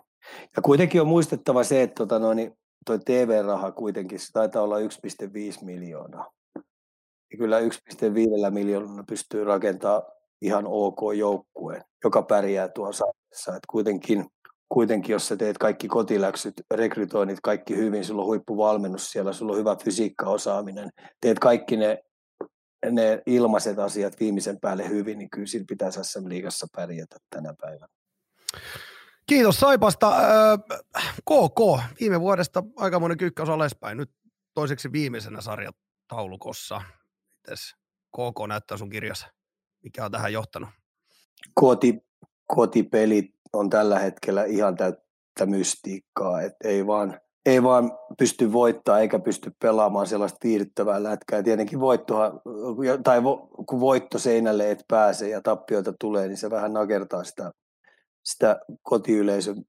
Ja 0.56 0.62
kuitenkin 0.62 1.01
on 1.01 1.08
muistettava 1.08 1.63
se, 1.63 1.84
että 1.84 1.96
tota 1.96 2.20
noin, 2.20 2.58
toi 2.86 3.00
TV-raha 3.00 3.72
kuitenkin, 3.72 4.20
se 4.20 4.32
taitaa 4.34 4.63
olla 4.63 4.80
1,5 4.80 4.86
miljoonaa. 5.66 6.32
Ja 7.32 7.38
kyllä 7.38 7.60
1,5 7.60 7.68
miljoonaa 8.50 9.04
pystyy 9.08 9.44
rakentamaan 9.44 10.04
ihan 10.42 10.66
ok 10.68 11.00
joukkueen, 11.18 11.84
joka 12.04 12.22
pärjää 12.22 12.68
tuossa. 12.68 13.06
Että 13.48 13.60
kuitenkin, 13.70 14.25
kuitenkin, 14.70 15.13
jos 15.13 15.28
sä 15.28 15.38
teet 15.38 15.58
kaikki 15.58 15.88
kotiläksyt, 15.88 16.54
rekrytoinnit 16.72 17.40
kaikki 17.44 17.78
hyvin, 17.78 18.06
sulla 18.06 18.22
on 18.22 18.28
huippuvalmennus 18.28 19.12
siellä, 19.12 19.34
sulla 19.34 19.51
on 19.51 19.60
hyvä 19.60 19.75
fysiikkaosaaminen, 19.75 20.90
teet 21.22 21.40
kaikki 21.40 21.78
ne, 21.78 22.04
ne 22.92 23.22
ilmaiset 23.25 23.80
asiat 23.80 24.20
viimeisen 24.20 24.60
päälle 24.60 24.90
hyvin, 24.90 25.18
niin 25.18 25.30
kyllä 25.30 25.48
sillä 25.48 25.66
pitäisi 25.70 26.04
SM-liigassa 26.04 26.68
pärjätä 26.75 27.18
tänä 27.30 27.54
päivänä. 27.62 27.88
Kiitos 29.28 29.60
Saipasta. 29.60 30.13
KK, 31.16 31.82
viime 32.00 32.22
vuodesta 32.22 32.63
aikamoinen 32.75 33.18
kyykkäys 33.18 33.50
alaspäin. 33.50 33.98
Nyt 33.98 34.12
toiseksi 34.54 34.92
viimeisenä 34.92 35.42
sarjataulukossa. 35.42 36.82
Mites 37.30 37.75
KK 38.12 38.48
näyttää 38.48 38.78
sun 38.78 38.90
kirjassa? 38.90 39.28
Mikä 39.84 40.06
on 40.06 40.12
tähän 40.12 40.34
johtanut? 40.34 40.70
Koti, 41.54 42.00
kotipelit 42.48 43.32
on 43.54 43.70
tällä 43.70 44.00
hetkellä 44.00 44.44
ihan 44.44 44.75
täyttä 44.75 45.46
mystiikkaa. 45.46 46.42
Et 46.42 46.54
ei, 46.63 46.88
vaan, 46.88 47.20
ei 47.46 47.63
vaan 47.63 47.92
pysty 48.18 48.54
voittaa 48.54 49.00
eikä 49.00 49.20
pysty 49.20 49.51
pelaamaan 49.62 50.08
sellaista 50.08 50.38
viihdyttävää 50.44 51.04
lätkää. 51.04 51.44
Tietenkin 51.44 51.80
voittoha, 51.80 52.32
tai 53.04 53.24
vo, 53.24 53.38
kun 53.70 53.80
voitto 53.80 54.20
seinälle 54.20 54.72
et 54.72 54.86
pääse 54.88 55.30
ja 55.30 55.42
tappioita 55.42 55.94
tulee, 56.00 56.28
niin 56.28 56.38
se 56.38 56.50
vähän 56.50 56.74
nakertaa 56.74 57.24
sitä 57.24 57.51
sitä 58.24 58.60
kotiyleisön 58.82 59.63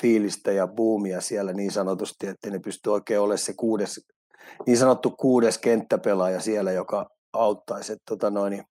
fiilistä 0.00 0.52
ja 0.52 0.66
buumia 0.66 1.20
siellä 1.20 1.52
niin 1.52 1.72
sanotusti, 1.72 2.26
että 2.26 2.50
ne 2.50 2.58
pystyy 2.58 2.92
oikein 2.92 3.20
olemaan 3.20 3.38
se 3.38 3.54
kuudes, 3.56 4.06
niin 4.66 4.78
sanottu 4.78 5.10
kuudes 5.10 5.58
kenttäpelaaja 5.58 6.40
siellä, 6.40 6.72
joka 6.72 7.06
auttaisi. 7.32 7.92
Että 7.92 8.02
tota 8.08 8.30
noin, 8.30 8.50
niin 8.50 8.64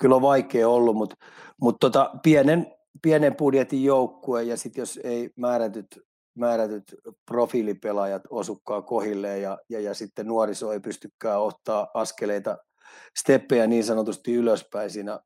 kyllä 0.00 0.16
on 0.16 0.22
vaikea 0.22 0.68
ollut, 0.68 0.96
mutta, 0.96 1.16
mutta 1.60 1.78
tota, 1.78 2.10
pienen, 2.22 2.74
pienen 3.02 3.36
budjetin 3.36 3.84
joukkue 3.84 4.42
ja 4.42 4.56
sitten 4.56 4.82
jos 4.82 5.00
ei 5.04 5.30
määrätyt, 5.36 5.86
määrätyt 6.34 6.94
profiilipelaajat 7.26 8.22
osukkaa 8.30 8.82
kohilleen 8.82 9.42
ja, 9.42 9.58
ja, 9.68 9.80
ja 9.80 9.94
sitten 9.94 10.26
nuoriso 10.26 10.72
ei 10.72 10.80
pystykään 10.80 11.40
ottaa 11.40 11.88
askeleita, 11.94 12.58
steppejä 13.18 13.66
niin 13.66 13.84
sanotusti 13.84 14.34
ylöspäin 14.34 14.90
siinä 14.90 15.20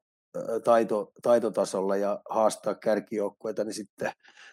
taito, 0.65 1.13
taitotasolla 1.23 1.97
ja 1.97 2.21
haastaa 2.31 2.75
kärkijoukkueita, 2.75 3.65
niin 3.65 3.75
sitten 3.75 4.13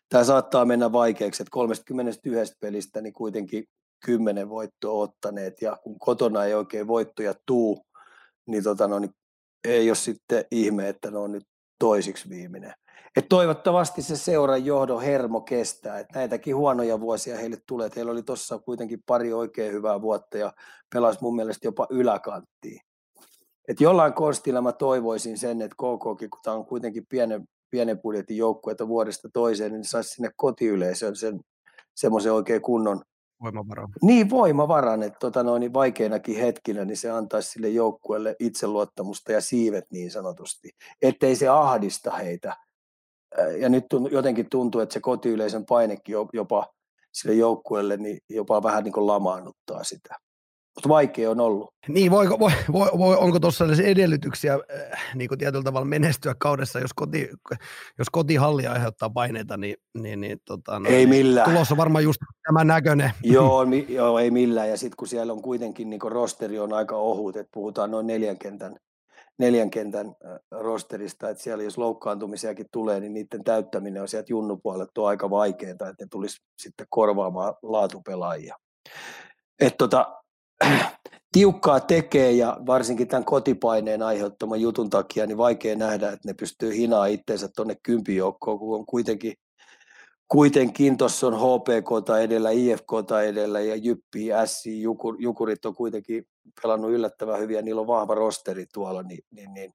tämä 0.10 0.24
saattaa 0.24 0.66
mennä 0.66 0.92
vaikeaksi, 0.92 1.44
että 1.44 1.52
31 1.52 2.54
pelistä 2.60 3.02
niin 3.02 3.14
kuitenkin 3.14 3.64
10 4.06 4.50
voittoa 4.50 5.04
ottaneet 5.04 5.62
ja 5.62 5.78
kun 5.84 6.00
kotona 6.00 6.46
ei 6.46 6.54
oikein 6.54 6.88
voittoja 6.88 7.34
tuu, 7.46 7.86
niin, 8.48 8.64
tota, 8.64 8.88
no, 8.88 9.00
niin 9.00 9.12
ei 9.68 9.90
ole 9.90 9.96
sitten 9.96 10.46
ihme, 10.52 10.90
että 10.90 11.12
ne 11.12 11.18
on 11.18 11.32
nyt 11.32 11.44
toisiksi 11.80 12.30
viimeinen. 12.30 12.74
Et 13.16 13.30
toivottavasti 13.30 14.02
se 14.02 14.16
seuran 14.16 14.66
johdon 14.66 15.02
hermo 15.02 15.42
kestää, 15.42 16.00
että 16.00 16.20
näitäkin 16.20 16.56
huonoja 16.56 17.00
vuosia 17.00 17.38
heille 17.38 17.58
tulee. 17.68 17.90
Heillä 17.96 18.12
oli 18.12 18.24
tuossa 18.24 18.60
kuitenkin 18.60 19.04
pari 19.06 19.34
oikein 19.34 19.74
hyvää 19.74 20.02
vuotta 20.02 20.38
ja 20.38 20.54
pelasi 20.94 21.20
mun 21.22 21.36
mielestä 21.36 21.68
jopa 21.68 21.88
yläkanttiin 21.90 22.80
että 23.68 23.84
jollain 23.84 24.14
konstilla 24.14 24.62
mä 24.62 24.72
toivoisin 24.72 25.38
sen, 25.38 25.62
että 25.62 25.76
KKkin, 25.76 26.30
kun 26.30 26.40
tämä 26.44 26.56
on 26.56 26.66
kuitenkin 26.66 27.06
pienen, 27.10 27.48
pienen 27.70 28.00
budjetin 28.00 28.38
että 28.72 28.88
vuodesta 28.88 29.30
toiseen, 29.34 29.72
niin 29.72 29.84
saisi 29.84 30.10
sinne 30.10 30.30
kotiyleisön 30.36 31.16
sen 31.16 31.40
semmoisen 31.96 32.34
oikein 32.34 32.62
kunnon 32.62 33.02
voimavaran. 33.44 33.90
Niin, 34.02 34.30
voimavaran, 34.30 35.04
että 35.04 35.20
tota 35.20 35.44
noin, 35.44 35.60
niin 35.60 35.74
vaikeinakin 35.74 36.38
hetkinä 36.38 36.86
niin 36.86 36.98
se 36.98 37.10
antaisi 37.10 37.50
sille 37.50 37.70
joukkueelle 37.70 38.36
itseluottamusta 38.40 39.32
ja 39.32 39.42
siivet 39.42 39.86
niin 39.92 40.12
sanotusti, 40.12 40.70
ettei 41.02 41.36
se 41.36 41.48
ahdista 41.48 42.12
heitä. 42.12 42.56
Ja 43.60 43.70
nyt 43.70 43.86
jotenkin 44.12 44.48
tuntuu, 44.52 44.82
että 44.82 44.94
se 44.94 45.00
kotiyleisön 45.00 45.66
painekin 45.66 46.16
jopa 46.34 46.68
sille 47.14 47.36
joukkueelle 47.36 47.98
niin 47.98 48.20
jopa 48.30 48.64
vähän 48.64 48.84
niin 48.84 48.94
kuin 48.94 49.08
lamaannuttaa 49.08 49.84
sitä 49.84 50.16
mutta 50.78 50.90
vaikea 50.90 51.32
on 51.32 51.40
ollut. 51.40 51.74
Niin, 51.88 52.12
voiko, 52.12 52.40
voi, 52.40 52.52
voi, 52.72 52.90
voi, 52.98 53.16
onko 53.16 53.40
tuossa 53.40 53.66
edellytyksiä 53.84 54.54
äh, 54.54 55.16
niin 55.16 55.28
kuin 55.30 55.40
tietyllä 55.40 55.64
tavalla 55.64 55.86
menestyä 55.86 56.36
kaudessa, 56.40 56.80
jos, 56.80 56.94
koti, 56.94 57.30
jos 57.98 58.10
kotihalli 58.12 58.68
aiheuttaa 58.68 59.10
paineita, 59.10 59.58
niin, 59.58 59.76
niin, 59.94 60.22
niin 60.22 60.40
tota, 60.46 60.80
no, 60.80 60.90
ei 60.90 61.08
millään. 61.08 61.50
Tulossa 61.50 61.74
on 61.74 61.78
varmaan 61.78 62.04
just 62.04 62.22
tämän 62.48 62.68
näköinen. 62.68 63.12
Joo, 63.24 63.66
mi, 63.66 63.86
joo 63.90 64.20
ei 64.20 64.32
millään. 64.32 64.70
Ja 64.70 64.78
sitten 64.78 64.98
kun 64.98 65.08
siellä 65.08 65.34
on 65.34 65.42
kuitenkin 65.42 65.90
niin 65.90 66.02
rosteri 66.06 66.60
on 66.60 66.74
aika 66.74 66.96
ohut, 66.96 67.36
että 67.36 67.52
puhutaan 67.54 67.92
noin 67.92 68.08
neljän 68.08 68.38
kentän, 68.38 68.76
neljän 69.40 69.70
kentän 69.70 70.16
rosterista, 70.52 71.30
että 71.30 71.44
siellä 71.44 71.64
jos 71.64 71.78
loukkaantumisiakin 71.78 72.68
tulee, 72.72 73.00
niin 73.00 73.14
niiden 73.14 73.44
täyttäminen 73.44 74.02
on 74.02 74.08
sieltä 74.08 74.28
junnupuolelta 74.30 75.02
on 75.02 75.08
aika 75.08 75.30
vaikeaa, 75.30 75.72
että 75.72 75.94
ne 76.00 76.08
tulisi 76.10 76.38
sitten 76.58 76.88
korvaamaan 76.90 77.54
laatupelaajia. 77.64 78.56
Et 79.60 79.78
tota, 79.78 80.18
tiukkaa 81.32 81.80
tekee 81.80 82.32
ja 82.32 82.58
varsinkin 82.66 83.08
tämän 83.08 83.26
kotipaineen 83.26 84.02
aiheuttaman 84.02 84.62
jutun 84.62 84.90
takia 84.90 85.28
niin 85.28 85.38
vaikea 85.38 85.76
nähdä, 85.76 86.08
että 86.08 86.28
ne 86.28 86.34
pystyy 86.34 86.76
hinaa 86.76 87.06
itseensä 87.06 87.50
tuonne 87.56 87.76
kympijoukkoon, 87.84 88.60
kun 88.60 88.80
on 88.80 88.86
kuitenkin, 88.86 89.34
kuitenkin 90.28 90.98
tuossa 90.98 91.28
on 91.28 91.34
HPK 91.34 92.10
edellä, 92.24 92.50
IFK 92.50 92.92
edellä 93.28 93.60
ja 93.60 93.76
Jyppi, 93.76 94.28
S, 94.46 94.66
Jukur, 94.66 95.16
Jukurit 95.20 95.66
on 95.66 95.76
kuitenkin 95.76 96.28
pelannut 96.62 96.92
yllättävän 96.92 97.40
hyviä, 97.40 97.62
niillä 97.62 97.82
on 97.82 97.88
vahva 97.88 98.16
rosteri 98.16 98.66
tuolla, 98.74 99.04
niin, 99.04 99.24
niin, 99.32 99.54
niin 99.54 99.74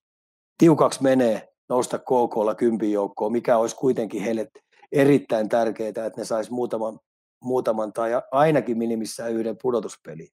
tiukaksi 0.58 1.02
menee 1.02 1.48
nousta 1.68 1.98
KKlla 1.98 2.54
kympin 2.54 2.92
joukkoon, 2.92 3.32
mikä 3.32 3.56
olisi 3.56 3.76
kuitenkin 3.76 4.22
heille 4.22 4.48
erittäin 4.92 5.48
tärkeää, 5.48 5.88
että 5.88 6.12
ne 6.16 6.24
sais 6.24 6.50
muutaman, 6.50 6.98
muutaman 7.44 7.92
tai 7.92 8.10
ainakin 8.30 8.78
minimissään 8.78 9.32
yhden 9.32 9.56
pudotuspeli 9.62 10.28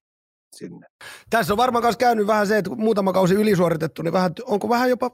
sinne. 0.56 0.88
Tässä 1.30 1.54
on 1.54 1.58
varmaan 1.58 1.84
myös 1.84 1.98
käynyt 1.98 2.28
vähän 2.28 2.48
se, 2.48 2.58
että 2.58 2.70
kun 2.70 2.80
muutama 2.80 3.14
kausi 3.14 3.34
ylisuoritettu, 3.36 4.02
niin 4.02 4.14
vähän, 4.14 4.32
onko 4.46 4.70
vähän 4.70 4.90
jopa 4.90 5.12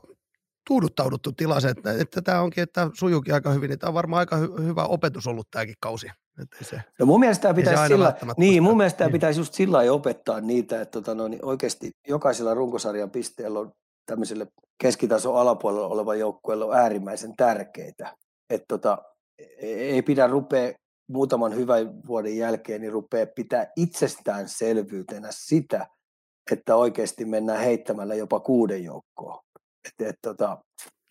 tuuduttauduttu 0.68 1.32
tilassa, 1.32 1.70
että, 1.70 1.92
että 1.92 2.22
tämä 2.22 2.42
onkin, 2.42 2.62
että 2.64 2.90
sujuukin 2.94 3.34
aika 3.34 3.52
hyvin, 3.52 3.70
niin 3.70 3.80
tämä 3.80 3.90
on 3.90 3.94
varmaan 3.94 4.20
aika 4.20 4.38
hy- 4.38 4.62
hyvä 4.62 4.84
opetus 4.84 5.28
ollut 5.28 5.48
tämäkin 5.52 5.76
kausi. 5.80 6.08
Että 6.42 6.58
se, 6.62 6.82
no 7.00 7.06
mun 7.06 7.20
mielestä 7.20 7.42
tämä 7.42 7.54
pitäisi, 7.54 7.88
sillä, 7.88 8.14
niin, 8.38 8.64
mun 8.64 8.78
mielestä 8.78 8.98
tämä 8.98 9.08
niin. 9.08 9.14
pitäisi 9.14 9.40
just 9.40 9.54
sillä 9.54 9.78
opettaa 9.92 10.42
niitä, 10.42 10.82
että 10.82 10.92
tota, 10.92 11.16
no, 11.16 11.28
niin 11.28 11.46
oikeasti 11.46 11.92
jokaisella 12.08 12.54
runkosarjan 12.54 13.12
pisteellä 13.12 13.60
on 13.60 13.72
tämmöiselle 14.06 14.48
keskitason 14.82 15.38
alapuolella 15.38 15.88
oleva 15.88 16.16
joukkueella 16.16 16.66
on 16.66 16.76
äärimmäisen 16.76 17.34
tärkeitä. 17.38 18.16
Että 18.50 18.66
tota, 18.68 18.98
e-, 19.40 19.68
ei 19.68 20.02
pidä 20.02 20.28
rupea 20.28 20.74
muutaman 21.08 21.56
hyvän 21.56 22.08
vuoden 22.08 22.38
jälkeen 22.38 22.82
niin 22.82 22.94
rupeaa 22.94 23.26
pitää 23.36 23.68
itsestäänselvyytenä 23.76 25.28
sitä, 25.32 25.88
että 26.52 26.76
oikeasti 26.76 27.26
mennään 27.26 27.60
heittämällä 27.60 28.16
jopa 28.16 28.40
kuuden 28.40 28.84
joukkoon. 28.84 29.40
Et, 29.88 30.08
et, 30.08 30.16
tota, 30.22 30.58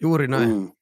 Juuri 0.01 0.29
näin. 0.29 0.49
Mm, 0.49 0.73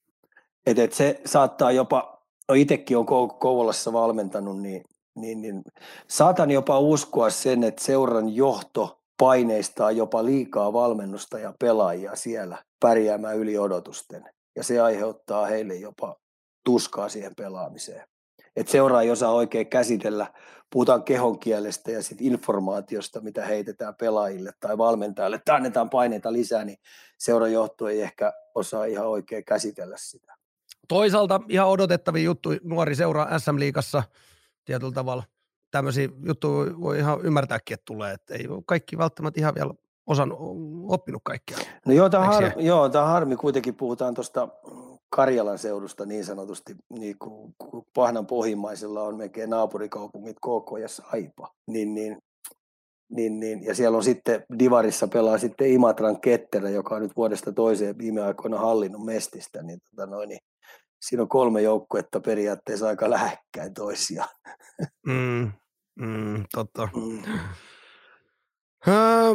et, 0.66 0.78
et 0.78 0.92
se 0.92 1.20
saattaa 1.26 1.72
jopa, 1.72 2.22
no 2.48 2.54
itsekin 2.54 2.96
on 2.96 3.06
Kouvolassa 3.38 3.92
valmentanut, 3.92 4.60
niin, 4.60 4.82
niin, 5.16 5.42
niin 5.42 5.62
saatan 6.08 6.50
jopa 6.50 6.78
uskoa 6.78 7.30
sen, 7.30 7.64
että 7.64 7.84
seuran 7.84 8.28
johto 8.28 9.02
paineistaa 9.18 9.90
jopa 9.90 10.24
liikaa 10.24 10.72
valmennusta 10.72 11.38
ja 11.38 11.54
pelaajia 11.58 12.16
siellä 12.16 12.64
pärjäämään 12.80 13.36
yli 13.36 13.58
odotusten. 13.58 14.24
Ja 14.56 14.64
se 14.64 14.80
aiheuttaa 14.80 15.46
heille 15.46 15.74
jopa 15.74 16.16
tuskaa 16.64 17.08
siihen 17.08 17.34
pelaamiseen 17.36 18.11
että 18.56 18.72
seuraa 18.72 19.02
ei 19.02 19.10
osaa 19.10 19.30
oikein 19.32 19.66
käsitellä, 19.66 20.26
puhutaan 20.70 21.02
kehon 21.02 21.38
kielestä 21.38 21.90
ja 21.90 22.02
sit 22.02 22.20
informaatiosta, 22.20 23.20
mitä 23.20 23.46
heitetään 23.46 23.94
pelaajille 23.94 24.52
tai 24.60 24.78
valmentajalle, 24.78 25.40
tai 25.44 25.56
annetaan 25.56 25.90
paineita 25.90 26.32
lisää, 26.32 26.64
niin 26.64 26.78
seuran 27.18 27.52
johto 27.52 27.88
ei 27.88 28.02
ehkä 28.02 28.32
osaa 28.54 28.84
ihan 28.84 29.06
oikein 29.06 29.44
käsitellä 29.44 29.96
sitä. 29.98 30.34
Toisaalta 30.88 31.40
ihan 31.48 31.68
odotettavia 31.68 32.22
juttu 32.22 32.50
nuori 32.62 32.94
seuraa 32.94 33.38
SM-liigassa 33.38 34.02
tietyllä 34.64 34.92
tavalla. 34.92 35.22
Tämmöisiä 35.70 36.08
juttuja 36.26 36.80
voi 36.80 36.98
ihan 36.98 37.20
ymmärtääkin, 37.20 37.74
että 37.74 37.84
tulee, 37.84 38.12
että 38.12 38.34
ei 38.34 38.48
kaikki 38.66 38.98
välttämättä 38.98 39.40
ihan 39.40 39.54
vielä 39.54 39.74
osan 40.06 40.32
oppinut 40.88 41.22
kaikkea. 41.24 41.58
No 41.86 41.92
joo, 41.92 42.08
tämä 42.08 42.24
har, 42.24 42.52
joo, 42.56 42.88
tämä 42.88 43.04
harmi 43.04 43.36
kuitenkin 43.36 43.74
puhutaan 43.74 44.14
tuosta 44.14 44.48
Karjalan 45.16 45.58
seudusta 45.58 46.06
niin 46.06 46.24
sanotusti, 46.24 46.76
niin 46.98 47.18
kuin, 47.18 47.54
Pahnan 47.94 48.26
pohjimmaisella 48.26 49.02
on 49.02 49.16
melkein 49.16 49.50
naapurikaupungit 49.50 50.36
KK 50.36 50.80
ja 50.80 50.88
Saipa, 50.88 51.52
niin, 51.66 51.94
niin, 51.94 52.18
niin, 53.10 53.40
niin, 53.40 53.64
ja 53.64 53.74
siellä 53.74 53.96
on 53.96 54.04
sitten 54.04 54.44
Divarissa 54.58 55.08
pelaa 55.08 55.38
sitten 55.38 55.70
Imatran 55.70 56.20
Ketterä, 56.20 56.70
joka 56.70 56.94
on 56.94 57.02
nyt 57.02 57.16
vuodesta 57.16 57.52
toiseen 57.52 57.98
viime 57.98 58.22
aikoina 58.22 58.58
hallinnut 58.58 59.04
Mestistä, 59.04 59.62
niin, 59.62 59.78
tota 59.90 60.06
noin, 60.06 60.28
niin 60.28 60.40
siinä 61.02 61.22
on 61.22 61.28
kolme 61.28 61.62
joukkuetta 61.62 62.20
periaatteessa 62.20 62.88
aika 62.88 63.10
lähekkäin 63.10 63.74
toisiaan. 63.74 64.28
Mm, 65.06 65.52
mm, 66.00 66.44
totta. 66.52 66.88
Mm. 66.96 67.22
Öö, 68.88 69.34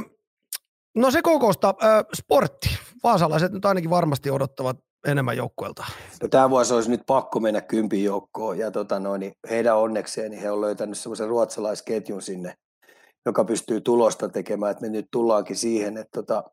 no 0.95 1.12
se 1.12 1.21
kokosta, 1.21 1.73
öö, 1.84 2.04
sportti. 2.13 2.69
Vaasalaiset 3.04 3.52
nyt 3.52 3.65
ainakin 3.65 3.89
varmasti 3.89 4.32
odottavat 4.32 4.87
enemmän 5.08 5.38
joukkueelta? 5.38 5.86
No, 6.22 6.28
tämä 6.28 6.50
vuosi 6.50 6.74
olisi 6.74 6.89
nyt 6.89 7.02
pakko 7.06 7.39
mennä 7.39 7.62
kympin 7.62 8.04
joukkoon 8.04 8.58
ja 8.58 8.72
tota 8.72 9.00
noin, 9.00 9.20
niin 9.20 9.32
heidän 9.50 9.78
onnekseen 9.78 10.32
niin 10.32 10.41
he 10.41 10.52
on 10.52 10.62
löytänyt 10.62 10.98
semmoisen 10.98 11.28
ruotsalaisketjun 11.28 12.22
sinne, 12.22 12.54
joka 13.26 13.46
pystyy 13.46 13.82
tulosta 13.82 14.30
tekemään, 14.30 14.72
että 14.72 14.82
me 14.82 14.89
nyt 14.89 15.08
tullaankin 15.12 15.56
siihen, 15.56 15.98
että 15.98 16.22
tota, 16.22 16.43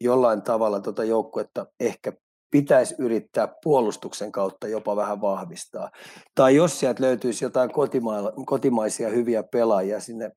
jollain 0.00 0.42
tavalla 0.42 0.80
tota 0.80 1.04
joukkuetta 1.04 1.66
ehkä 1.80 2.12
pitäisi 2.50 2.94
yrittää 2.98 3.48
puolustuksen 3.62 4.32
kautta 4.32 4.68
jopa 4.68 4.96
vähän 4.96 5.20
vahvistaa. 5.20 5.90
Tai 6.34 6.56
jos 6.56 6.80
sieltä 6.80 7.02
löytyisi 7.02 7.44
jotain 7.44 7.70
kotima- 7.70 8.44
kotimaisia 8.46 9.08
hyviä 9.08 9.42
pelaajia 9.42 10.00
sinne 10.00 10.30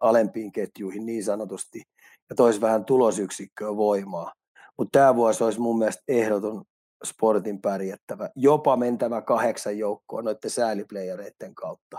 alempiin 0.00 0.52
ketjuihin 0.52 1.06
niin 1.06 1.24
sanotusti, 1.24 1.82
ja 2.30 2.36
toisi 2.36 2.60
vähän 2.60 2.84
tulosyksikköä 2.84 3.76
voimaa. 3.76 4.32
Mutta 4.78 4.98
tämä 4.98 5.16
vuosi 5.16 5.44
olisi 5.44 5.60
mun 5.60 5.78
mielestä 5.78 6.02
ehdoton 6.08 6.64
sportin 7.06 7.60
pärjättävä, 7.60 8.30
jopa 8.36 8.76
mentävä 8.76 9.22
kahdeksan 9.22 9.78
joukkoon 9.78 10.24
noiden 10.24 10.50
sääliplayereiden 10.50 11.54
kautta. 11.54 11.98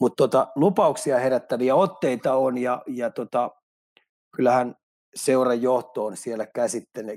Mutta 0.00 0.16
tota, 0.16 0.48
lupauksia 0.56 1.18
herättäviä 1.18 1.74
otteita 1.74 2.34
on 2.34 2.58
ja, 2.58 2.82
ja 2.86 3.10
tota, 3.10 3.50
kyllähän 4.36 4.74
seuran 5.14 5.62
johto 5.62 6.06
on 6.06 6.16
siellä 6.16 6.46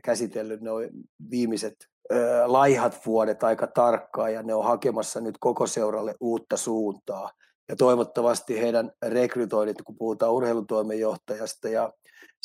käsitellyt 0.04 0.62
noin 0.62 0.90
viimeiset 1.30 1.76
ö, 2.12 2.44
laihat 2.46 3.06
vuodet 3.06 3.44
aika 3.44 3.68
tarkkaan 3.68 4.34
ja 4.34 4.44
ne 4.44 4.54
on 4.54 4.64
hakemassa 4.64 5.22
nyt 5.22 5.38
koko 5.40 5.68
seuralle 5.68 6.16
uutta 6.20 6.58
suuntaa. 6.58 7.32
Ja 7.70 7.76
toivottavasti 7.76 8.62
heidän 8.62 8.92
rekrytoinnit, 9.06 9.82
kun 9.82 9.98
puhutaan 9.98 10.34
urheilutoimenjohtajasta 10.34 11.70
ja 11.70 11.94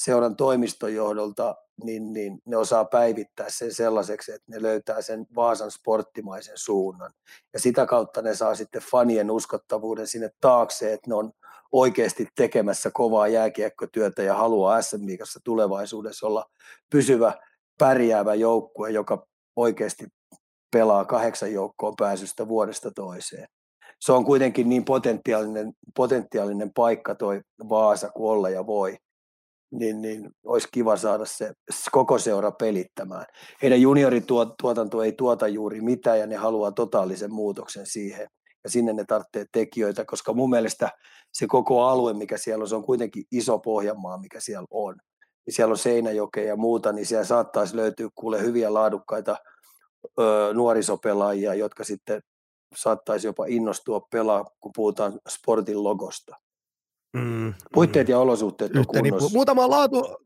seuran 0.04 0.36
toimistojohdolta, 0.36 1.54
niin, 1.84 2.12
niin 2.12 2.38
ne 2.44 2.56
osaa 2.56 2.84
päivittää 2.84 3.46
sen 3.48 3.74
sellaiseksi, 3.74 4.32
että 4.32 4.52
ne 4.52 4.62
löytää 4.62 5.02
sen 5.02 5.26
Vaasan 5.34 5.70
sporttimaisen 5.70 6.58
suunnan. 6.58 7.12
Ja 7.52 7.60
sitä 7.60 7.86
kautta 7.86 8.22
ne 8.22 8.34
saa 8.34 8.54
sitten 8.54 8.82
fanien 8.82 9.30
uskottavuuden 9.30 10.06
sinne 10.06 10.30
taakse, 10.40 10.92
että 10.92 11.10
ne 11.10 11.14
on 11.14 11.32
oikeasti 11.72 12.28
tekemässä 12.34 12.90
kovaa 12.94 13.28
jääkiekkotyötä 13.28 14.22
ja 14.22 14.34
haluaa 14.34 14.82
SM 14.82 15.04
tulevaisuudessa 15.44 16.26
olla 16.26 16.44
pysyvä 16.90 17.32
pärjäävä 17.78 18.34
joukkue, 18.34 18.90
joka 18.90 19.26
oikeasti 19.56 20.06
pelaa 20.72 21.04
kahdeksan 21.04 21.52
joukkoon 21.52 21.94
pääsystä 21.98 22.48
vuodesta 22.48 22.90
toiseen. 22.90 23.48
Se 24.00 24.12
on 24.12 24.24
kuitenkin 24.24 24.68
niin 24.68 24.84
potentiaalinen, 24.84 25.72
potentiaalinen 25.96 26.72
paikka 26.72 27.14
toi 27.14 27.40
Vaasa 27.68 28.10
kuin 28.10 28.30
olla 28.30 28.50
ja 28.50 28.66
voi 28.66 28.96
niin, 29.70 30.02
niin 30.02 30.30
olisi 30.44 30.68
kiva 30.72 30.96
saada 30.96 31.24
se 31.24 31.52
koko 31.92 32.18
seura 32.18 32.50
pelittämään. 32.50 33.26
Heidän 33.62 33.80
juniorituotanto 33.80 35.02
ei 35.02 35.12
tuota 35.12 35.48
juuri 35.48 35.80
mitään 35.80 36.18
ja 36.18 36.26
ne 36.26 36.36
haluaa 36.36 36.72
totaalisen 36.72 37.32
muutoksen 37.32 37.86
siihen. 37.86 38.28
Ja 38.64 38.70
sinne 38.70 38.92
ne 38.92 39.04
tarvitsee 39.04 39.44
tekijöitä, 39.52 40.04
koska 40.04 40.32
mun 40.32 40.50
mielestä 40.50 40.90
se 41.32 41.46
koko 41.46 41.84
alue, 41.84 42.12
mikä 42.12 42.36
siellä 42.36 42.62
on, 42.62 42.68
se 42.68 42.74
on 42.74 42.84
kuitenkin 42.84 43.24
iso 43.32 43.58
Pohjanmaa, 43.58 44.18
mikä 44.18 44.40
siellä 44.40 44.66
on. 44.70 44.96
Ja 45.46 45.52
siellä 45.52 45.72
on 45.72 45.78
Seinäjoke 45.78 46.44
ja 46.44 46.56
muuta, 46.56 46.92
niin 46.92 47.06
siellä 47.06 47.24
saattaisi 47.24 47.76
löytyä 47.76 48.08
kuule 48.14 48.42
hyviä 48.42 48.74
laadukkaita 48.74 49.36
ö, 50.20 50.50
nuorisopelaajia, 50.54 51.54
jotka 51.54 51.84
sitten 51.84 52.22
saattaisi 52.76 53.26
jopa 53.26 53.46
innostua 53.48 54.00
pelaa, 54.12 54.44
kun 54.60 54.72
puhutaan 54.76 55.20
sportin 55.28 55.84
logosta. 55.84 56.36
Mm, 57.12 57.54
Puitteet 57.72 58.08
mm. 58.08 58.10
ja 58.10 58.18
olosuhteet 58.18 58.76
on 58.76 58.86
kunnossa. 58.86 59.26
Niin, 59.26 59.32
muutama 59.32 59.70
laatu, 59.70 60.16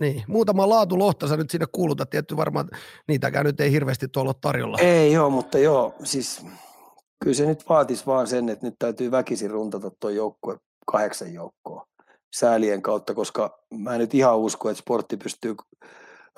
niin, 0.00 0.24
muutama 0.28 0.68
laatu 0.68 0.98
lohta 0.98 1.28
sä 1.28 1.36
nyt 1.36 1.50
sinne 1.50 1.66
kuulutat, 1.72 2.10
tietty 2.10 2.36
varmaan 2.36 2.68
niitäkään 3.08 3.46
nyt 3.46 3.60
ei 3.60 3.72
hirveästi 3.72 4.08
tuolla 4.08 4.28
ole 4.28 4.36
tarjolla. 4.40 4.78
Ei 4.78 5.12
joo, 5.12 5.30
mutta 5.30 5.58
joo, 5.58 5.94
siis 6.04 6.46
kyllä 7.24 7.36
se 7.36 7.46
nyt 7.46 7.68
vaatisi 7.68 8.06
vaan 8.06 8.26
sen, 8.26 8.48
että 8.48 8.66
nyt 8.66 8.74
täytyy 8.78 9.10
väkisin 9.10 9.50
runtata 9.50 9.90
tuo 10.00 10.10
joukkue 10.10 10.56
kahdeksan 10.86 11.34
joukkoa 11.34 11.86
säälien 12.36 12.82
kautta, 12.82 13.14
koska 13.14 13.58
mä 13.74 13.94
en 13.94 14.00
nyt 14.00 14.14
ihan 14.14 14.38
usko, 14.38 14.70
että 14.70 14.80
sportti 14.80 15.16
pystyy 15.16 15.54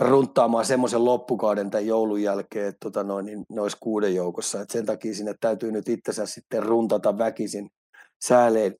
runttaamaan 0.00 0.64
semmoisen 0.64 1.04
loppukauden 1.04 1.70
tämän 1.70 1.86
joulun 1.86 2.22
jälkeen, 2.22 2.68
että 2.68 2.78
tota 2.80 3.04
noin, 3.04 3.26
niin 3.26 3.44
ne 3.48 3.60
olisi 3.60 3.76
kuuden 3.80 4.14
joukossa. 4.14 4.60
Et 4.60 4.70
sen 4.70 4.86
takia 4.86 5.14
sinne 5.14 5.34
täytyy 5.40 5.72
nyt 5.72 5.88
itsensä 5.88 6.26
sitten 6.26 6.62
runtata 6.62 7.18
väkisin 7.18 7.70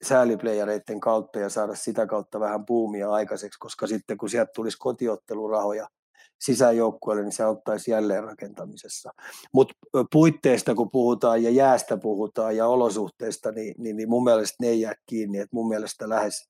sääliplayereiden 0.02 1.00
kautta 1.00 1.38
ja 1.38 1.48
saada 1.48 1.74
sitä 1.74 2.06
kautta 2.06 2.40
vähän 2.40 2.66
puumia 2.66 3.10
aikaiseksi, 3.10 3.58
koska 3.58 3.86
sitten 3.86 4.18
kun 4.18 4.30
sieltä 4.30 4.50
tulisi 4.54 4.78
kotiottelurahoja 4.78 5.88
sisäjoukkueelle, 6.40 7.22
niin 7.22 7.32
se 7.32 7.42
auttaisi 7.42 7.90
jälleen 7.90 8.24
rakentamisessa. 8.24 9.10
Mutta 9.52 9.74
puitteista 10.12 10.74
kun 10.74 10.90
puhutaan 10.90 11.42
ja 11.42 11.50
jäästä 11.50 11.96
puhutaan 11.96 12.56
ja 12.56 12.66
olosuhteista, 12.66 13.52
niin, 13.52 13.74
niin, 13.78 13.96
niin 13.96 14.08
mun 14.08 14.24
mielestä 14.24 14.56
ne 14.60 14.68
ei 14.68 14.80
jää 14.80 14.94
kiinni. 15.06 15.38
Et 15.38 15.52
mun 15.52 15.68
mielestä 15.68 16.08
lähes, 16.08 16.48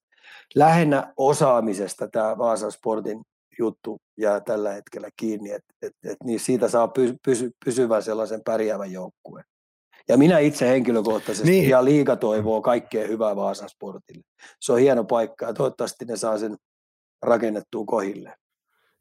lähinnä 0.55 1.13
osaamisesta 1.17 2.09
tämä 2.09 2.39
Vaasan 2.39 2.73
Sportin 2.73 3.21
juttu 3.59 3.97
jää 4.17 4.41
tällä 4.41 4.73
hetkellä 4.73 5.09
kiinni, 5.17 5.51
että 5.51 5.75
et, 5.83 5.93
et, 6.05 6.17
niin 6.25 6.41
siitä 6.41 6.69
saa 6.69 6.89
pysy, 6.89 7.17
pysy, 7.25 7.51
pysyvän 7.65 8.03
sellaisen 8.03 8.41
pärjäävän 8.45 8.93
joukkueen. 8.93 9.45
Ja 10.09 10.19
minä 10.19 10.39
itse 10.39 10.69
henkilökohtaisesti 10.69 11.51
niin. 11.51 11.69
ja 11.69 11.85
liiga 11.85 12.17
toivoo 12.17 12.63
kaikkea 12.63 13.07
hyvää 13.07 13.37
Vaasan 13.37 13.69
sportille. 13.69 14.23
Se 14.61 14.73
on 14.73 14.79
hieno 14.79 15.05
paikka 15.05 15.47
ja 15.47 15.55
toivottavasti 15.55 16.05
ne 16.05 16.17
saa 16.17 16.39
sen 16.39 16.57
rakennettua 17.23 17.85
kohille. 17.87 18.35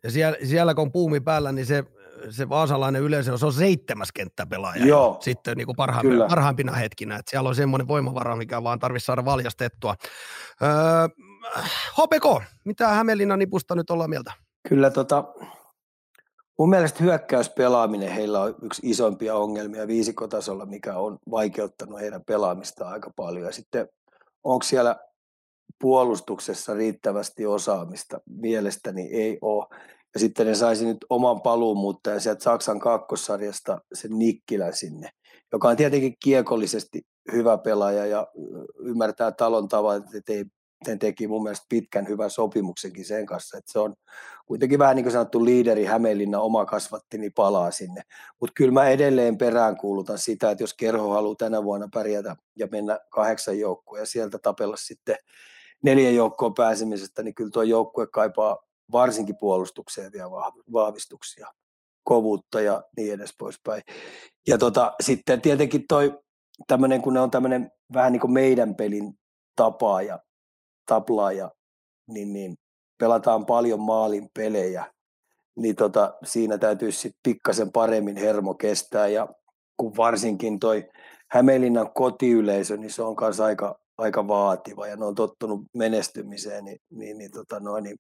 Ja 0.04 0.12
siellä, 0.12 0.38
siellä 0.44 0.74
kun 0.74 0.82
on 0.82 0.92
puumi 0.92 1.20
päällä, 1.20 1.52
niin 1.52 1.66
se, 1.66 1.84
se 2.30 2.50
vaasalainen 2.50 3.02
yleisö, 3.02 3.38
se 3.38 3.46
on 3.46 3.54
seitsemäs 3.54 4.12
kenttäpelaaja. 4.12 4.86
Joo, 4.86 5.18
sitten 5.20 5.58
niin 5.58 5.66
kuin 5.66 5.76
parhaimpina, 5.76 6.28
parhaimpina 6.28 6.72
hetkinä. 6.72 7.16
Että 7.16 7.30
siellä 7.30 7.50
on 7.50 7.56
semmoinen 7.56 7.88
voimavara, 7.88 8.36
mikä 8.36 8.64
vaan 8.64 8.80
tarvitsisi 8.80 9.06
saada 9.06 9.26
valjastettua. 9.26 9.96
Öö, 10.62 10.70
HPK, 11.92 12.44
mitä 12.66 12.88
Hämeenlinnan 12.88 13.40
nipusta 13.40 13.76
nyt 13.76 13.90
ollaan 13.90 14.10
mieltä? 14.10 14.34
Kyllä 14.70 14.90
tota, 14.90 15.24
mun 16.60 16.70
mielestä 16.70 17.04
hyökkäyspelaaminen 17.04 18.12
heillä 18.12 18.42
on 18.42 18.56
yksi 18.62 18.82
isompia 18.90 19.36
ongelmia 19.36 19.88
viisikotasolla, 19.88 20.66
mikä 20.66 20.98
on 20.98 21.18
vaikeuttanut 21.32 22.00
heidän 22.00 22.24
pelaamista 22.28 22.90
aika 22.90 23.12
paljon. 23.16 23.46
Ja 23.46 23.52
sitten 23.52 23.90
onko 24.44 24.64
siellä 24.64 24.96
puolustuksessa 25.82 26.74
riittävästi 26.74 27.46
osaamista? 27.46 28.22
Mielestäni 28.26 29.10
ei 29.12 29.38
ole. 29.42 29.66
Ja 30.14 30.20
sitten 30.20 30.48
ne 30.48 30.56
saisi 30.56 30.86
nyt 30.86 30.98
oman 31.10 31.42
paluumuuttajan 31.42 32.22
sieltä 32.22 32.44
Saksan 32.44 32.80
kakkossarjasta 32.80 33.82
sen 33.94 34.20
Nikkilän 34.20 34.74
sinne, 34.74 35.10
joka 35.52 35.70
on 35.70 35.78
tietenkin 35.78 36.16
kiekollisesti 36.24 37.02
hyvä 37.32 37.58
pelaaja 37.58 38.06
ja 38.06 38.28
ymmärtää 38.80 39.32
talon 39.32 39.68
tavan, 39.68 40.04
että 40.16 40.34
ei 40.34 40.46
sen 40.86 41.00
teki 41.00 41.28
mun 41.28 41.44
mielestä 41.44 41.66
pitkän 41.70 42.08
hyvän 42.08 42.30
sopimuksenkin 42.30 43.06
sen 43.06 43.26
kanssa, 43.26 43.58
että 43.58 43.72
se 43.72 43.80
on 43.80 43.96
kuitenkin 44.46 44.80
vähän 44.80 44.96
niin 44.96 45.04
kuin 45.04 45.14
sanottu 45.14 45.46
liideri 45.46 45.86
Hämeenlinna 45.86 46.40
oma 46.40 46.66
kasvatti, 46.66 47.18
niin 47.18 47.34
palaa 47.34 47.72
sinne. 47.72 48.02
Mutta 48.42 48.54
kyllä 48.56 48.72
mä 48.72 48.90
edelleen 48.90 49.38
peräänkuulutan 49.38 50.18
sitä, 50.18 50.52
että 50.52 50.64
jos 50.64 50.74
Kerho 50.74 51.10
haluaa 51.10 51.36
tänä 51.36 51.64
vuonna 51.64 51.88
pärjätä 51.94 52.36
ja 52.56 52.68
mennä 52.72 53.00
kahdeksan 53.10 53.60
joukkoa 53.60 54.00
ja 54.00 54.06
sieltä 54.06 54.40
tapella 54.40 54.76
sitten 54.78 55.16
neljän 55.84 56.16
joukkoon 56.16 56.54
pääsemisestä, 56.54 57.24
niin 57.24 57.36
kyllä 57.36 57.52
tuo 57.52 57.64
joukkue 57.64 58.08
kaipaa 58.08 58.58
varsinkin 58.92 59.38
puolustukseen 59.40 60.12
vielä 60.12 60.30
vahvistuksia, 60.74 61.48
kovuutta 62.04 62.62
ja 62.62 62.84
niin 62.98 63.14
edes 63.14 63.34
poispäin. 63.40 63.82
Ja 64.48 64.58
tota, 64.58 64.94
sitten 65.02 65.42
tietenkin 65.42 65.86
toi 65.88 66.20
tämmöinen, 66.68 67.02
kun 67.02 67.14
ne 67.14 67.20
on 67.20 67.32
tämmöinen 67.32 67.72
vähän 67.94 68.12
niin 68.12 68.22
kuin 68.22 68.34
meidän 68.34 68.76
pelin 68.76 69.14
tapaa 69.56 70.02
ja 70.02 70.20
taplaa 70.88 71.32
ja 71.32 71.52
niin, 72.08 72.34
niin 72.34 72.56
pelataan 73.00 73.46
paljon 73.46 73.80
maalin 73.80 74.30
pelejä, 74.34 74.94
niin 75.56 75.76
tota, 75.76 76.14
siinä 76.24 76.58
täytyisi 76.58 77.00
sitten 77.00 77.20
pikkasen 77.24 77.72
paremmin 77.72 78.18
hermo 78.18 78.54
kestää 78.54 79.08
ja 79.08 79.28
kun 79.78 79.98
varsinkin 79.98 80.60
toi 80.60 80.90
Hämeenlinnan 81.32 81.92
kotiyleisö, 81.94 82.78
niin 82.78 82.92
se 82.92 83.04
on 83.04 83.16
myös 83.22 83.40
aika, 83.40 83.80
aika 83.98 84.28
vaativa 84.28 84.88
ja 84.88 84.96
ne 84.96 85.06
on 85.06 85.16
tottunut 85.16 85.62
menestymiseen, 85.74 86.66
niin, 86.66 86.80
niin, 86.90 87.18
niin, 87.18 87.32
tota 87.32 87.60
noin, 87.60 87.84
niin 87.84 87.98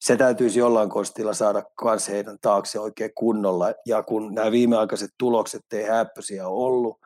se 0.00 0.16
täytyisi 0.16 0.58
jollain 0.58 0.90
kostilla 0.90 1.34
saada 1.34 1.62
myös 1.84 2.08
heidän 2.08 2.36
taakse 2.40 2.80
oikein 2.80 3.10
kunnolla. 3.14 3.66
Ja 3.86 4.02
kun 4.02 4.34
nämä 4.34 4.50
viimeaikaiset 4.50 5.10
tulokset 5.18 5.62
ei 5.72 5.84
häppöisiä 5.84 6.48
ollut, 6.48 6.98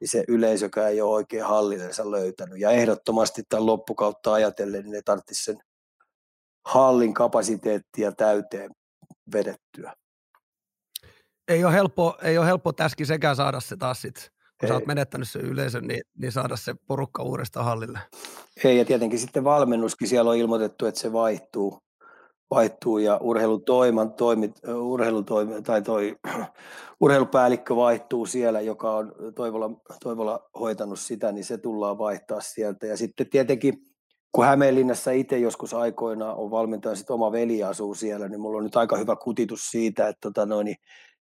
niin 0.00 0.08
se 0.08 0.24
yleisökään 0.28 0.90
ei 0.90 1.00
ole 1.00 1.14
oikein 1.14 1.44
hallinensa 1.44 2.10
löytänyt. 2.10 2.60
Ja 2.60 2.70
ehdottomasti 2.70 3.42
tämän 3.48 3.66
loppukautta 3.66 4.32
ajatellen, 4.32 4.82
niin 4.82 4.92
ne 4.92 5.02
tarvitsisi 5.04 5.44
sen 5.44 5.58
hallin 6.66 7.14
kapasiteettia 7.14 8.12
täyteen 8.12 8.70
vedettyä. 9.32 9.94
Ei 11.48 11.64
ole 11.64 11.72
helppo, 11.72 12.18
ei 12.22 12.38
ole 12.38 12.46
helppo 12.46 12.72
täski 12.72 13.06
sekään 13.06 13.36
saada 13.36 13.60
se 13.60 13.76
taas 13.76 14.02
sit, 14.02 14.30
kun 14.60 14.66
ei. 14.66 14.68
sä 14.68 14.74
oot 14.74 14.86
menettänyt 14.86 15.28
sen 15.28 15.42
yleisön, 15.42 15.84
niin, 15.86 16.02
niin 16.18 16.32
saada 16.32 16.56
se 16.56 16.74
porukka 16.86 17.22
uudestaan 17.22 17.66
hallille. 17.66 17.98
Ei, 18.64 18.78
ja 18.78 18.84
tietenkin 18.84 19.18
sitten 19.18 19.44
valmennuskin 19.44 20.08
siellä 20.08 20.30
on 20.30 20.36
ilmoitettu, 20.36 20.86
että 20.86 21.00
se 21.00 21.12
vaihtuu 21.12 21.85
vaihtuu 22.50 22.98
ja 22.98 23.18
urheilutoiman, 23.22 24.12
toimit, 24.12 24.60
urheilutoimi, 24.74 25.62
tai 25.62 25.82
toi, 25.82 26.16
urheilupäällikkö 27.00 27.76
vaihtuu 27.76 28.26
siellä, 28.26 28.60
joka 28.60 28.96
on 28.96 29.12
Toivola, 29.34 29.70
Toivola 30.02 30.50
hoitanut 30.60 30.98
sitä, 30.98 31.32
niin 31.32 31.44
se 31.44 31.58
tullaan 31.58 31.98
vaihtaa 31.98 32.40
sieltä. 32.40 32.86
Ja 32.86 32.96
sitten 32.96 33.30
tietenkin, 33.30 33.74
kun 34.32 34.44
Hämeenlinnassa 34.44 35.10
itse 35.10 35.38
joskus 35.38 35.74
aikoina 35.74 36.34
on 36.34 36.50
valmentaja, 36.50 36.94
sitten 36.94 37.14
oma 37.14 37.32
veli 37.32 37.62
asuu 37.62 37.94
siellä, 37.94 38.28
niin 38.28 38.40
mulla 38.40 38.58
on 38.58 38.64
nyt 38.64 38.76
aika 38.76 38.96
hyvä 38.96 39.16
kutitus 39.16 39.70
siitä, 39.70 40.08
että 40.08 40.20
tota 40.20 40.46
noin, 40.46 40.64
niin 40.64 40.76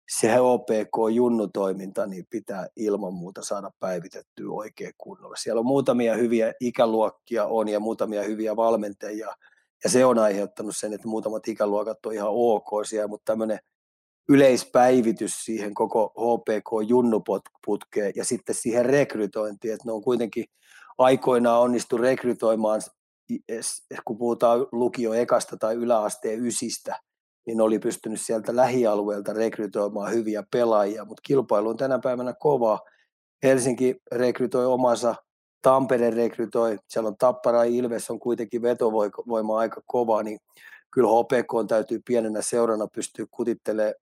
se 0.10 0.40
OPK-junnutoiminta 0.40 2.08
niin 2.08 2.26
pitää 2.30 2.68
ilman 2.76 3.14
muuta 3.14 3.42
saada 3.44 3.72
päivitettyä 3.80 4.50
oikein 4.50 4.94
kunnolla. 4.98 5.36
Siellä 5.36 5.60
on 5.60 5.66
muutamia 5.66 6.16
hyviä 6.16 6.54
ikäluokkia 6.60 7.46
on 7.46 7.68
ja 7.68 7.80
muutamia 7.80 8.24
hyviä 8.24 8.56
valmentajia– 8.56 9.28
ja 9.86 9.90
se 9.90 10.06
on 10.06 10.20
aiheuttanut 10.20 10.76
sen, 10.76 10.94
että 10.94 11.08
muutamat 11.08 11.48
ikäluokat 11.48 12.06
on 12.06 12.14
ihan 12.14 12.30
ok 12.32 12.68
siellä, 12.86 13.08
mutta 13.08 13.32
tämmöinen 13.32 13.60
yleispäivitys 14.30 15.46
siihen 15.46 15.74
koko 15.74 16.14
HPK-junnuputkeen 16.18 18.14
ja 18.16 18.26
sitten 18.26 18.56
siihen 18.56 18.86
rekrytointiin, 18.86 19.74
että 19.74 19.88
ne 19.88 19.92
on 19.92 20.04
kuitenkin 20.04 20.46
aikoinaan 20.98 21.62
onnistu 21.62 21.98
rekrytoimaan, 21.98 22.82
kun 24.06 24.18
puhutaan 24.18 24.68
lukio 24.72 25.14
ekasta 25.14 25.58
tai 25.58 25.76
yläasteen 25.76 26.46
ysistä, 26.46 27.00
niin 27.46 27.62
oli 27.62 27.80
pystynyt 27.80 28.22
sieltä 28.22 28.56
lähialueelta 28.56 29.34
rekrytoimaan 29.34 30.14
hyviä 30.14 30.44
pelaajia, 30.52 31.06
mutta 31.06 31.22
kilpailu 31.26 31.70
on 31.70 31.78
tänä 31.78 32.00
päivänä 32.00 32.34
kova. 32.40 32.80
Helsinki 33.44 33.96
rekrytoi 34.12 34.66
omansa 34.66 35.16
Tampere 35.66 36.10
rekrytoi, 36.10 36.78
siellä 36.88 37.08
on 37.08 37.18
Tappara 37.18 37.66
ja 37.66 37.72
Ilves 37.72 38.10
on 38.10 38.20
kuitenkin 38.20 38.62
vetovoima 38.62 39.58
aika 39.58 39.82
kova, 39.86 40.24
niin 40.24 40.40
kyllä 40.92 41.10
HPK 41.10 41.68
täytyy 41.68 42.02
pienenä 42.08 42.42
seurana 42.42 42.88
pystyä 42.88 43.26
kutittelemaan 43.32 43.96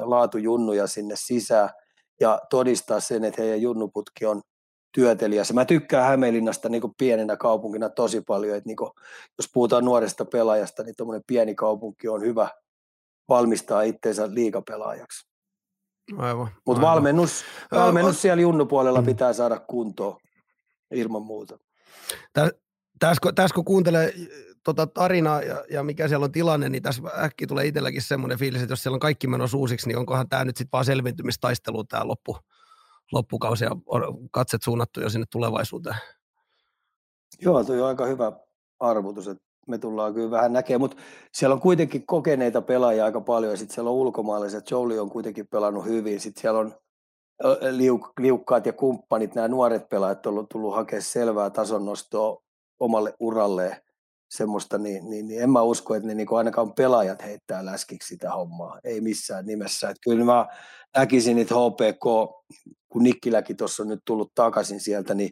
laatujunnuja 0.00 0.86
sinne 0.86 1.14
sisään 1.16 1.70
ja 2.20 2.40
todistaa 2.50 3.00
sen, 3.00 3.24
että 3.24 3.42
heidän 3.42 3.62
junnuputki 3.62 4.26
on 4.26 4.42
työtelijäs. 4.92 5.52
Mä 5.52 5.64
tykkään 5.64 6.06
Hämeenlinnasta 6.06 6.68
niin 6.68 6.80
kuin 6.80 6.94
pienenä 6.98 7.36
kaupunkina 7.36 7.88
tosi 7.88 8.20
paljon, 8.20 8.56
että 8.56 8.68
niin 8.68 8.76
kuin, 8.76 8.90
jos 9.38 9.50
puhutaan 9.52 9.84
nuoresta 9.84 10.24
pelaajasta, 10.24 10.82
niin 10.82 10.94
tuommoinen 10.96 11.24
pieni 11.26 11.54
kaupunki 11.54 12.08
on 12.08 12.22
hyvä 12.22 12.48
valmistaa 13.28 13.82
itseensä 13.82 14.34
liikapelaajaksi. 14.34 15.26
Aivan. 16.18 16.48
Mutta 16.66 16.82
valmennus, 16.82 17.44
valmennus 17.72 18.22
siellä 18.22 18.42
junnupuolella 18.42 19.00
mm. 19.00 19.06
pitää 19.06 19.32
saada 19.32 19.58
kuntoon 19.58 20.16
ilman 20.90 21.22
muuta. 21.22 21.58
Tässä 22.98 23.20
kun, 23.22 23.34
täs 23.34 23.52
kun 23.52 23.64
kuuntelee 23.64 24.14
tota 24.64 24.86
tarinaa 24.86 25.42
ja, 25.42 25.64
ja, 25.70 25.82
mikä 25.82 26.08
siellä 26.08 26.24
on 26.24 26.32
tilanne, 26.32 26.68
niin 26.68 26.82
tässä 26.82 27.02
äkki 27.22 27.46
tulee 27.46 27.66
itselläkin 27.66 28.02
semmoinen 28.02 28.38
fiilis, 28.38 28.62
että 28.62 28.72
jos 28.72 28.82
siellä 28.82 28.96
on 28.96 29.00
kaikki 29.00 29.26
menossa 29.26 29.56
uusiksi, 29.56 29.88
niin 29.88 29.98
onkohan 29.98 30.28
tämä 30.28 30.44
nyt 30.44 30.56
sitten 30.56 30.72
vaan 30.72 30.84
selvintymistaistelu 30.84 31.84
tämä 31.84 32.06
loppu, 32.06 32.36
loppukausi 33.12 33.64
ja 33.64 33.70
katset 34.30 34.62
suunnattu 34.62 35.00
jo 35.00 35.10
sinne 35.10 35.26
tulevaisuuteen. 35.32 35.96
Joo, 37.40 37.64
tuo 37.64 37.76
on 37.76 37.88
aika 37.88 38.06
hyvä 38.06 38.32
arvotus, 38.80 39.28
että 39.28 39.44
me 39.66 39.78
tullaan 39.78 40.14
kyllä 40.14 40.30
vähän 40.30 40.52
näkemään, 40.52 40.80
mutta 40.80 40.96
siellä 41.32 41.54
on 41.54 41.60
kuitenkin 41.60 42.06
kokeneita 42.06 42.62
pelaajia 42.62 43.04
aika 43.04 43.20
paljon 43.20 43.52
ja 43.52 43.56
sitten 43.56 43.74
siellä 43.74 43.90
on 43.90 43.96
ulkomaalaiset, 43.96 44.70
Jolie 44.70 45.00
on 45.00 45.10
kuitenkin 45.10 45.48
pelannut 45.48 45.84
hyvin, 45.84 46.20
sitten 46.20 46.40
siellä 46.40 46.60
on 46.60 46.74
liuk, 47.70 48.12
liukkaat 48.18 48.66
ja 48.66 48.72
kumppanit, 48.72 49.34
nämä 49.34 49.48
nuoret 49.48 49.88
pelaajat 49.88 50.26
on 50.26 50.46
tullut 50.52 50.74
hakemaan 50.74 51.02
selvää 51.02 51.50
tason 51.50 51.84
nostoa 51.84 52.42
omalle 52.80 53.14
uralleen 53.20 53.76
semmoista, 54.30 54.78
niin, 54.78 55.10
niin, 55.10 55.28
niin 55.28 55.42
en 55.42 55.50
mä 55.50 55.62
usko, 55.62 55.94
että 55.94 56.06
ne 56.06 56.14
niin 56.14 56.28
ainakaan 56.30 56.72
pelaajat 56.72 57.22
heittää 57.22 57.64
läskiksi 57.64 58.08
sitä 58.08 58.30
hommaa, 58.30 58.78
ei 58.84 59.00
missään 59.00 59.46
nimessä. 59.46 59.90
Että 59.90 60.00
kyllä 60.04 60.24
mä 60.24 60.46
näkisin, 60.96 61.38
että 61.38 61.54
HPK, 61.54 62.04
kun 62.88 63.02
Nikkiläkin 63.02 63.56
tuossa 63.56 63.82
on 63.82 63.88
nyt 63.88 64.00
tullut 64.04 64.32
takaisin 64.34 64.80
sieltä, 64.80 65.14
niin 65.14 65.30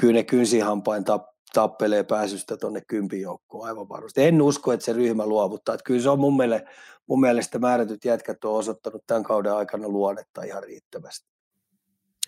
kyllä 0.00 0.14
ne 0.14 0.24
kynsihampain 0.24 1.04
tap, 1.04 1.31
tappelee 1.52 2.04
pääsystä 2.04 2.56
tuonne 2.56 2.82
kympijoukkoon 2.86 3.68
aivan 3.68 3.88
varmasti. 3.88 4.22
En 4.22 4.42
usko, 4.42 4.72
että 4.72 4.86
se 4.86 4.92
ryhmä 4.92 5.26
luovuttaa. 5.26 5.74
Että 5.74 5.84
kyllä 5.84 6.02
se 6.02 6.10
on 6.10 6.20
mun 6.20 6.36
mielestä, 6.36 6.70
mun 7.06 7.20
mielestä 7.20 7.58
määrätyt 7.58 8.04
jätkät 8.04 8.44
on 8.44 8.54
osoittanut 8.54 9.02
tämän 9.06 9.22
kauden 9.22 9.52
aikana 9.52 9.88
luonnetta 9.88 10.42
ihan 10.42 10.62
riittävästi. 10.62 11.31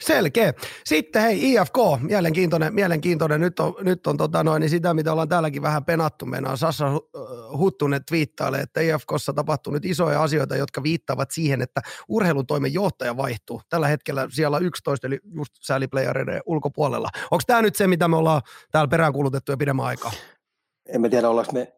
Selkeä. 0.00 0.52
Sitten 0.84 1.22
hei, 1.22 1.52
IFK, 1.52 1.76
mielenkiintoinen, 2.00 2.74
mielenkiintoinen. 2.74 3.40
Nyt 3.40 3.60
on, 3.60 3.74
nyt 3.80 4.06
on 4.06 4.16
tota 4.16 4.44
noin, 4.44 4.60
niin 4.60 4.70
sitä, 4.70 4.94
mitä 4.94 5.12
ollaan 5.12 5.28
täälläkin 5.28 5.62
vähän 5.62 5.84
penattu. 5.84 6.26
Meillä 6.26 6.50
on 6.50 6.58
Sassa 6.58 6.86
Huttunen 7.58 8.04
twiittailee, 8.04 8.60
että 8.60 8.80
IFKssa 8.80 9.32
tapahtuu 9.32 9.72
nyt 9.72 9.84
isoja 9.84 10.22
asioita, 10.22 10.56
jotka 10.56 10.82
viittaavat 10.82 11.30
siihen, 11.30 11.62
että 11.62 11.80
urheilutoimen 12.08 12.74
johtaja 12.74 13.16
vaihtuu. 13.16 13.60
Tällä 13.68 13.88
hetkellä 13.88 14.28
siellä 14.30 14.58
11, 14.58 15.06
eli 15.06 15.18
just 15.34 15.52
sääliplayereiden 15.60 16.40
ulkopuolella. 16.46 17.08
Onko 17.30 17.42
tämä 17.46 17.62
nyt 17.62 17.76
se, 17.76 17.86
mitä 17.86 18.08
me 18.08 18.16
ollaan 18.16 18.42
täällä 18.70 18.88
peräänkuulutettu 18.88 19.52
jo 19.52 19.56
pidemmän 19.56 19.86
aikaa? 19.86 20.12
En 20.88 21.00
mä 21.00 21.08
tiedä, 21.08 21.28
ollaanko 21.28 21.52
me 21.52 21.72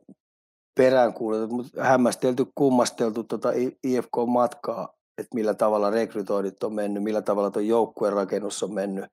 peräänkuulutettu, 0.74 1.54
mutta 1.54 1.84
hämmästelty, 1.84 2.46
kummasteltu 2.54 3.24
tota 3.24 3.52
IFK-matkaa 3.82 4.96
että 5.18 5.34
millä 5.34 5.54
tavalla 5.54 5.90
rekrytoinnit 5.90 6.62
on 6.62 6.74
mennyt, 6.74 7.02
millä 7.02 7.22
tavalla 7.22 7.50
tuo 7.50 7.62
joukkueen 7.62 8.14
rakennus 8.14 8.62
on 8.62 8.74
mennyt. 8.74 9.04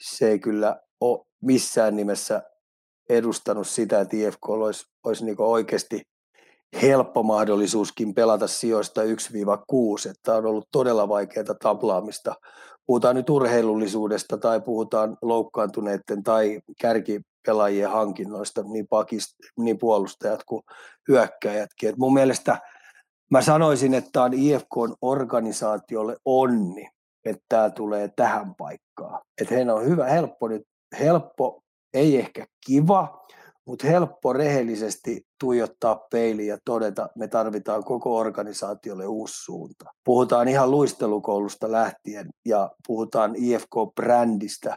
Se 0.00 0.28
ei 0.28 0.38
kyllä 0.38 0.80
ole 1.00 1.26
missään 1.42 1.96
nimessä 1.96 2.42
edustanut 3.08 3.66
sitä, 3.66 4.00
että 4.00 4.16
IFK 4.16 4.48
olisi, 4.48 4.86
olisi 5.04 5.24
niin 5.24 5.36
oikeasti 5.38 6.02
helppo 6.82 7.22
mahdollisuuskin 7.22 8.14
pelata 8.14 8.46
sijoista 8.46 9.02
1-6, 9.02 9.06
että 10.10 10.34
on 10.34 10.46
ollut 10.46 10.68
todella 10.72 11.08
vaikeaa 11.08 11.54
taplaamista. 11.62 12.34
Puhutaan 12.86 13.16
nyt 13.16 13.30
urheilullisuudesta 13.30 14.38
tai 14.38 14.60
puhutaan 14.60 15.16
loukkaantuneiden 15.22 16.22
tai 16.22 16.60
kärkipelaajien 16.80 17.90
hankinnoista, 17.90 18.62
niin, 18.62 18.86
pakist, 18.88 19.28
niin 19.58 19.78
puolustajat 19.78 20.44
kuin 20.44 20.62
hyökkäjätkin. 21.08 21.88
Et 21.88 21.96
mun 21.96 22.14
mielestä 22.14 22.58
mä 23.30 23.42
sanoisin, 23.42 23.94
että 23.94 24.22
on 24.22 24.34
IFK-organisaatiolle 24.34 26.16
onni, 26.24 26.88
että 27.24 27.44
tämä 27.48 27.70
tulee 27.70 28.10
tähän 28.16 28.54
paikkaan. 28.54 29.20
Että 29.40 29.54
heillä 29.54 29.74
on 29.74 29.84
hyvä, 29.84 30.06
helppo 30.06 30.48
nyt, 30.48 30.62
helppo, 31.00 31.62
ei 31.94 32.18
ehkä 32.18 32.46
kiva, 32.66 33.26
mutta 33.66 33.86
helppo 33.86 34.32
rehellisesti 34.32 35.26
tuijottaa 35.40 35.96
peiliin 36.10 36.48
ja 36.48 36.58
todeta, 36.64 37.08
me 37.16 37.28
tarvitaan 37.28 37.84
koko 37.84 38.16
organisaatiolle 38.16 39.06
uusi 39.06 39.44
suunta. 39.44 39.84
Puhutaan 40.04 40.48
ihan 40.48 40.70
luistelukoulusta 40.70 41.72
lähtien 41.72 42.26
ja 42.44 42.70
puhutaan 42.86 43.34
IFK-brändistä, 43.36 44.76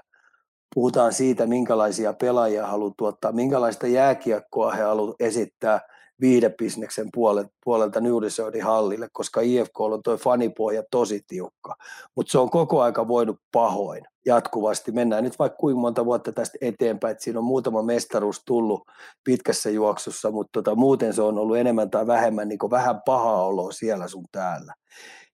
puhutaan 0.75 1.13
siitä, 1.13 1.45
minkälaisia 1.45 2.13
pelaajia 2.13 2.67
haluaa 2.67 2.93
tuottaa, 2.97 3.31
minkälaista 3.31 3.87
jääkiekkoa 3.87 4.71
he 4.71 4.81
haluavat 4.81 5.15
esittää– 5.19 5.81
viidebisneksen 6.21 7.09
puolelta, 7.13 7.49
puolelta 7.63 8.01
Newdisördin 8.01 8.63
hallille, 8.63 9.07
koska 9.11 9.41
IFK 9.41 9.79
on 9.79 10.03
tuo 10.03 10.17
fanipohja 10.17 10.83
tosi 10.91 11.21
tiukka. 11.27 11.75
Mutta 12.15 12.31
se 12.31 12.39
on 12.39 12.49
koko 12.49 12.81
aika 12.81 13.07
voinut 13.07 13.39
pahoin 13.51 14.03
jatkuvasti. 14.25 14.91
Mennään 14.91 15.23
nyt 15.23 15.39
vaikka 15.39 15.57
kuinka 15.57 15.81
monta 15.81 16.05
vuotta 16.05 16.31
tästä 16.31 16.57
eteenpäin, 16.61 17.11
että 17.11 17.23
siinä 17.23 17.39
on 17.39 17.45
muutama 17.45 17.83
mestaruus 17.83 18.41
tullut 18.45 18.81
pitkässä 19.23 19.69
juoksussa, 19.69 20.31
mutta 20.31 20.49
tota, 20.51 20.75
muuten 20.75 21.13
se 21.13 21.21
on 21.21 21.37
ollut 21.37 21.57
enemmän 21.57 21.89
tai 21.89 22.07
vähemmän 22.07 22.47
niin 22.47 22.59
vähän 22.71 23.01
pahaa 23.05 23.45
oloa 23.45 23.71
siellä 23.71 24.07
sun 24.07 24.25
täällä. 24.31 24.73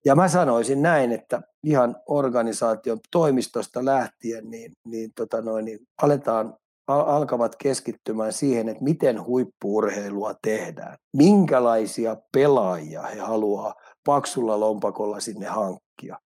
Ja 0.05 0.15
mä 0.15 0.27
sanoisin 0.27 0.81
näin, 0.81 1.11
että 1.11 1.41
ihan 1.63 1.95
organisaation 2.07 2.99
toimistosta 3.11 3.85
lähtien, 3.85 4.49
niin, 4.49 4.71
niin, 4.87 5.11
tota 5.15 5.41
noin, 5.41 5.65
niin 5.65 5.79
aletaan 6.01 6.57
alkavat 6.87 7.55
keskittymään 7.55 8.33
siihen, 8.33 8.69
että 8.69 8.83
miten 8.83 9.25
huippuurheilua 9.25 10.33
tehdään. 10.41 10.97
Minkälaisia 11.17 12.17
pelaajia 12.31 13.01
he 13.01 13.19
haluaa 13.19 13.73
paksulla 14.05 14.59
lompakolla 14.59 15.19
sinne 15.19 15.45
hankkia. 15.45 16.19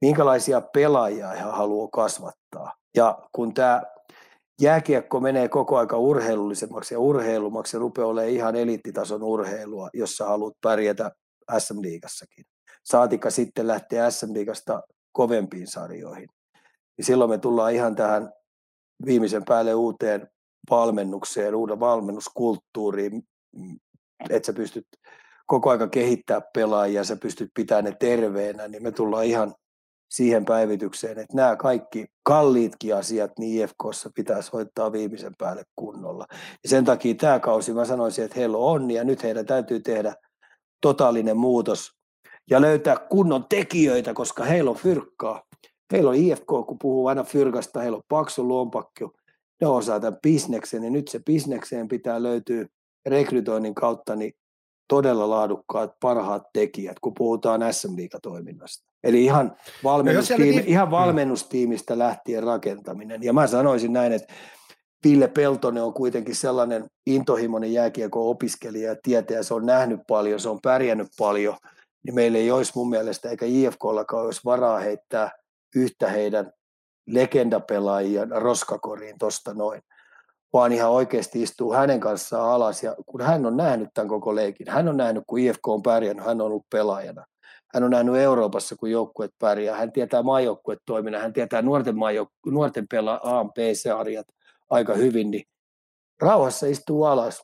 Minkälaisia 0.00 0.60
pelaajia 0.60 1.28
he 1.28 1.40
haluaa 1.40 1.88
kasvattaa. 1.92 2.74
Ja 2.96 3.18
kun 3.32 3.54
tämä 3.54 3.82
jääkiekko 4.60 5.20
menee 5.20 5.48
koko 5.48 5.78
aika 5.78 5.98
urheilullisemmaksi 5.98 6.94
ja 6.94 7.00
urheilumaksi 7.00 7.76
ja 7.76 7.80
rupeaa 7.80 8.08
olemaan 8.08 8.32
ihan 8.32 8.56
eliittitason 8.56 9.22
urheilua, 9.22 9.88
jossa 9.94 10.26
haluat 10.26 10.54
pärjätä 10.62 11.10
SM-liigassakin. 11.58 12.44
Saatika 12.84 13.30
sitten 13.30 13.66
lähteä 13.66 14.10
SM-liigasta 14.10 14.82
kovempiin 15.12 15.66
sarjoihin. 15.66 16.28
Niin 16.96 17.06
silloin 17.06 17.30
me 17.30 17.38
tullaan 17.38 17.72
ihan 17.72 17.94
tähän 17.94 18.32
viimeisen 19.06 19.44
päälle 19.44 19.74
uuteen 19.74 20.28
valmennukseen, 20.70 21.54
uuden 21.54 21.80
valmennuskulttuuriin, 21.80 23.22
että 24.30 24.46
sä 24.46 24.52
pystyt 24.52 24.86
koko 25.46 25.70
aika 25.70 25.88
kehittää 25.88 26.40
pelaajia, 26.54 27.04
sä 27.04 27.16
pystyt 27.16 27.50
pitämään 27.54 27.84
ne 27.84 27.96
terveenä, 28.00 28.68
niin 28.68 28.82
me 28.82 28.92
tullaan 28.92 29.24
ihan 29.24 29.54
siihen 30.10 30.44
päivitykseen, 30.44 31.18
että 31.18 31.36
nämä 31.36 31.56
kaikki 31.56 32.06
kalliitkin 32.22 32.96
asiat 32.96 33.30
niin 33.38 33.64
IFKssa 33.64 34.10
pitäisi 34.14 34.50
hoitaa 34.52 34.92
viimeisen 34.92 35.32
päälle 35.38 35.62
kunnolla. 35.76 36.26
Ja 36.62 36.68
sen 36.68 36.84
takia 36.84 37.14
tämä 37.14 37.40
kausi 37.40 37.72
mä 37.72 37.84
sanoisin, 37.84 38.24
että 38.24 38.38
heillä 38.38 38.58
on 38.58 38.90
ja 38.90 39.04
nyt 39.04 39.22
heidän 39.22 39.46
täytyy 39.46 39.80
tehdä 39.80 40.14
totaalinen 40.80 41.36
muutos 41.36 41.92
ja 42.50 42.60
löytää 42.60 42.96
kunnon 42.96 43.44
tekijöitä, 43.48 44.14
koska 44.14 44.44
heillä 44.44 44.70
on 44.70 44.76
fyrkkaa. 44.76 45.42
Heillä 45.92 46.10
on 46.10 46.16
IFK, 46.16 46.46
kun 46.46 46.78
puhuu 46.82 47.06
aina 47.06 47.24
fyrkasta, 47.24 47.80
heillä 47.80 47.96
on 47.96 48.02
paksu 48.08 48.48
lompakko, 48.48 49.12
ne 49.60 49.66
osaa 49.66 50.00
tämän 50.00 50.18
bisneksen, 50.22 50.84
ja 50.84 50.90
nyt 50.90 51.08
se 51.08 51.20
bisnekseen 51.26 51.88
pitää 51.88 52.22
löytyä 52.22 52.66
rekrytoinnin 53.06 53.74
kautta 53.74 54.16
niin 54.16 54.32
todella 54.88 55.30
laadukkaat, 55.30 55.90
parhaat 56.00 56.42
tekijät, 56.52 57.00
kun 57.00 57.14
puhutaan 57.14 57.60
sm 57.74 57.96
toiminnasta. 58.22 58.90
Eli 59.04 59.24
ihan, 59.24 59.46
no 59.46 59.54
valmennustiimi, 59.84 60.44
niin... 60.44 60.64
ihan 60.66 60.90
valmennustiimistä 60.90 61.98
lähtien 61.98 62.42
rakentaminen. 62.42 63.22
Ja 63.22 63.32
mä 63.32 63.46
sanoisin 63.46 63.92
näin, 63.92 64.12
että 64.12 64.34
Ville 65.04 65.28
Peltonen 65.28 65.82
on 65.82 65.94
kuitenkin 65.94 66.34
sellainen 66.34 66.84
intohimoinen 67.06 67.72
jääkiekko-opiskelija 67.72 68.88
ja 68.88 68.96
tietäjä, 69.02 69.42
se 69.42 69.54
on 69.54 69.66
nähnyt 69.66 70.00
paljon, 70.06 70.40
se 70.40 70.48
on 70.48 70.58
pärjännyt 70.62 71.08
paljon, 71.18 71.56
niin 72.04 72.14
meillä 72.14 72.38
ei 72.38 72.50
olisi 72.50 72.72
mun 72.74 72.90
mielestä, 72.90 73.30
eikä 73.30 73.46
IFKllakaan 73.46 74.24
olisi 74.24 74.40
varaa 74.44 74.78
heittää 74.78 75.30
yhtä 75.76 76.08
heidän 76.08 76.52
legendapelaajia 77.06 78.26
roskakoriin 78.30 79.18
tuosta 79.18 79.54
noin, 79.54 79.82
vaan 80.52 80.72
ihan 80.72 80.90
oikeasti 80.90 81.42
istuu 81.42 81.72
hänen 81.72 82.00
kanssaan 82.00 82.50
alas 82.50 82.82
ja 82.82 82.96
kun 83.06 83.20
hän 83.20 83.46
on 83.46 83.56
nähnyt 83.56 83.88
tämän 83.94 84.08
koko 84.08 84.34
leikin, 84.34 84.70
hän 84.70 84.88
on 84.88 84.96
nähnyt, 84.96 85.24
kun 85.26 85.38
IFK 85.38 85.68
on 85.68 85.82
pärjännyt, 85.82 86.26
hän 86.26 86.40
on 86.40 86.46
ollut 86.46 86.66
pelaajana. 86.70 87.24
Hän 87.74 87.84
on 87.84 87.90
nähnyt 87.90 88.16
Euroopassa, 88.16 88.76
kun 88.76 88.90
joukkueet 88.90 89.30
pärjää. 89.38 89.76
Hän 89.76 89.92
tietää 89.92 90.22
maajoukkueet 90.22 90.78
toiminnan, 90.86 91.22
hän 91.22 91.32
tietää 91.32 91.62
nuorten, 91.62 91.94
maajouk- 91.94 92.52
nuorten 92.52 92.86
pela 92.90 93.20
A, 93.22 93.44
B, 93.44 93.56
C-arjat 93.56 94.26
aika 94.70 94.94
hyvin, 94.94 95.30
niin 95.30 95.44
rauhassa 96.22 96.66
istuu 96.66 97.04
alas, 97.04 97.42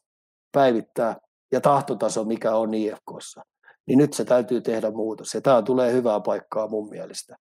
päivittää 0.52 1.16
ja 1.52 1.60
tahtotaso, 1.60 2.24
mikä 2.24 2.54
on 2.54 2.74
IFKssa. 2.74 3.42
Niin 3.86 3.98
nyt 3.98 4.12
se 4.14 4.24
täytyy 4.24 4.60
tehdä 4.60 4.90
muutos. 4.90 5.34
Ja 5.34 5.40
tämä 5.40 5.62
tulee 5.62 5.92
hyvää 5.92 6.20
paikkaa 6.20 6.68
mun 6.68 6.88
mielestä. 6.88 7.36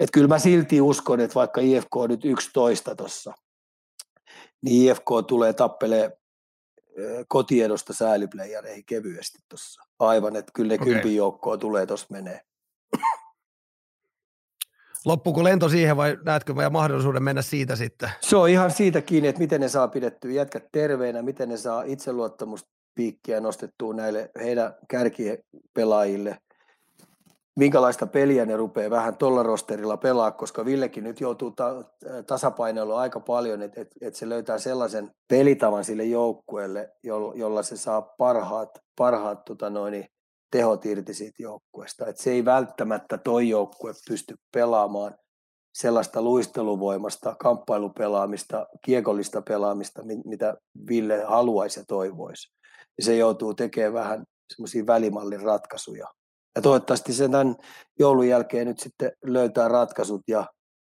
Että 0.00 0.12
kyllä 0.12 0.28
mä 0.28 0.38
silti 0.38 0.80
uskon, 0.80 1.20
että 1.20 1.34
vaikka 1.34 1.60
IFK 1.60 1.96
on 1.96 2.10
nyt 2.10 2.24
11 2.24 2.94
tuossa, 2.94 3.32
niin 4.62 4.90
IFK 4.90 5.06
tulee 5.28 5.52
tappelee 5.52 6.18
kotiedosta 7.28 7.92
sääliplayereihin 7.92 8.84
kevyesti 8.86 9.38
tuossa. 9.48 9.82
Aivan, 9.98 10.36
että 10.36 10.52
kyllä 10.54 10.68
ne 10.68 10.74
okay. 10.74 10.86
kympin 10.86 11.16
joukkoa 11.16 11.56
tulee 11.56 11.86
tuossa 11.86 12.06
menee. 12.10 12.40
Loppuuko 15.04 15.44
lento 15.44 15.68
siihen 15.68 15.96
vai 15.96 16.18
näetkö 16.24 16.54
meidän 16.54 16.72
mahdollisuuden 16.72 17.22
mennä 17.22 17.42
siitä 17.42 17.76
sitten? 17.76 18.10
Se 18.20 18.36
on 18.36 18.48
ihan 18.48 18.70
siitä 18.70 19.02
kiinni, 19.02 19.28
että 19.28 19.40
miten 19.40 19.60
ne 19.60 19.68
saa 19.68 19.88
pidettyä 19.88 20.32
jätkät 20.32 20.64
terveenä, 20.72 21.22
miten 21.22 21.48
ne 21.48 21.56
saa 21.56 21.82
itseluottamusta 21.82 22.70
piikkiä 22.96 23.40
nostettua 23.40 23.94
näille 23.94 24.30
heidän 24.40 24.74
kärkipelaajille 24.88 26.36
minkälaista 27.56 28.06
peliä 28.06 28.46
ne 28.46 28.56
rupeaa 28.56 28.90
vähän 28.90 29.16
tuolla 29.16 29.42
rosterilla 29.42 29.96
pelaa, 29.96 30.30
koska 30.30 30.64
Villekin 30.64 31.04
nyt 31.04 31.20
joutuu 31.20 31.50
ta- 31.50 31.84
tasapainoilla 32.26 33.00
aika 33.00 33.20
paljon, 33.20 33.62
että 33.62 33.80
et, 33.80 33.88
et 34.00 34.14
se 34.14 34.28
löytää 34.28 34.58
sellaisen 34.58 35.10
pelitavan 35.28 35.84
sille 35.84 36.04
joukkueelle, 36.04 36.92
jolla, 37.02 37.32
jolla 37.34 37.62
se 37.62 37.76
saa 37.76 38.02
parhaat, 38.02 38.70
parhaat 38.98 39.44
tota 39.44 39.70
noin, 39.70 40.04
tehot 40.50 40.86
irti 40.86 41.14
siitä 41.14 41.42
joukkueesta. 41.42 42.06
Et 42.06 42.16
se 42.16 42.30
ei 42.30 42.44
välttämättä 42.44 43.18
toi 43.18 43.48
joukkue 43.48 43.92
pysty 44.08 44.34
pelaamaan 44.54 45.14
sellaista 45.74 46.22
luisteluvoimasta, 46.22 47.36
kamppailupelaamista, 47.38 48.66
kiekollista 48.84 49.42
pelaamista, 49.42 50.02
mitä 50.24 50.54
Ville 50.88 51.24
haluaisi 51.24 51.80
ja 51.80 51.84
toivoisi. 51.88 52.56
Ja 52.98 53.04
se 53.04 53.16
joutuu 53.16 53.54
tekemään 53.54 53.92
vähän 53.92 54.24
semmoisia 54.54 54.86
välimallin 54.86 55.40
ratkaisuja 55.40 56.06
ja 56.56 56.62
toivottavasti 56.62 57.12
sen 57.12 57.30
tämän 57.30 57.56
joulun 57.98 58.28
jälkeen 58.28 58.66
nyt 58.66 58.78
sitten 58.78 59.12
löytää 59.24 59.68
ratkaisut 59.68 60.22
ja 60.28 60.46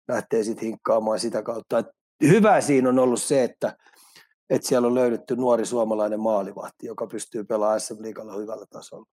lähtee 0.07 0.43
sitten 0.43 0.65
hinkkaamaan 0.65 1.19
sitä 1.19 1.41
kautta. 1.41 1.79
Et 1.79 1.85
hyvä 2.23 2.61
siinä 2.61 2.89
on 2.89 2.99
ollut 2.99 3.21
se, 3.21 3.43
että, 3.43 3.77
että 4.49 4.67
siellä 4.67 4.87
on 4.87 4.95
löydetty 4.95 5.35
nuori 5.35 5.65
suomalainen 5.65 6.19
maalivahti, 6.19 6.85
joka 6.87 7.07
pystyy 7.07 7.43
pelaamaan 7.43 7.81
SM 7.81 8.01
Liigalla 8.01 8.33
hyvällä 8.33 8.65
tasolla. 8.69 9.05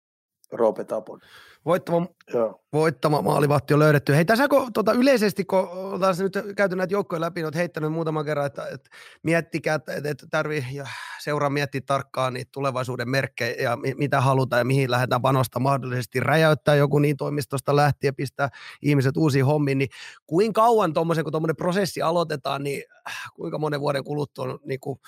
Roope 0.53 0.85
Tapon. 0.85 1.21
Voittava, 1.65 2.07
voittama 2.73 3.23
maalivahti 3.23 3.75
on 3.75 3.81
löydetty. 3.81 4.15
Hei 4.15 4.25
tässä 4.25 4.49
kun, 4.49 4.73
tuota, 4.73 4.93
yleisesti, 4.93 5.45
kun 5.45 5.59
ollaan 5.59 6.15
nyt 6.19 6.55
käyty 6.57 6.77
näitä 6.77 6.95
joukkoja 6.95 7.21
läpi, 7.21 7.45
olet 7.45 7.55
heittänyt 7.55 7.93
muutaman 7.93 8.25
kerran, 8.25 8.47
että, 8.47 8.67
että 8.67 8.91
miettikää, 9.23 9.75
että, 9.75 9.93
että 10.05 10.27
tarvii 10.31 10.65
ja 10.73 10.87
seuraa 11.23 11.51
miettiä 11.51 11.81
tarkkaan 11.87 12.35
niitä 12.35 12.49
tulevaisuuden 12.53 13.09
merkkejä 13.09 13.63
ja 13.63 13.79
mitä 13.97 14.21
halutaan 14.21 14.61
ja 14.61 14.65
mihin 14.65 14.91
lähdetään 14.91 15.23
panostamaan 15.23 15.73
mahdollisesti 15.73 16.21
räjäyttää 16.21 16.75
joku 16.75 16.99
niin 16.99 17.17
toimistosta 17.17 17.77
lähtien, 17.77 18.15
pistää 18.15 18.49
ihmiset 18.83 19.17
uusiin 19.17 19.45
hommiin, 19.45 19.79
niin 19.79 19.91
kuinka 20.27 20.63
kauan 20.63 20.93
tuommoisen, 20.93 21.25
kun 21.25 21.33
tuommoinen 21.33 21.57
prosessi 21.57 22.03
aloitetaan, 22.03 22.63
niin 22.63 22.83
kuinka 23.35 23.59
monen 23.59 23.81
vuoden 23.81 24.05
kuluttua 24.05 24.45
on 24.45 24.59
niin 24.65 24.81
kuin 24.81 24.99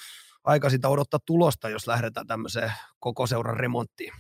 aika 0.45 0.71
sitä 0.71 0.89
odottaa 0.89 1.21
tulosta, 1.27 1.69
jos 1.69 1.87
lähdetään 1.87 2.27
tämmöiseen 2.27 2.73
koko 3.01 3.27
seuran 3.27 3.57
remonttiin? 3.57 4.13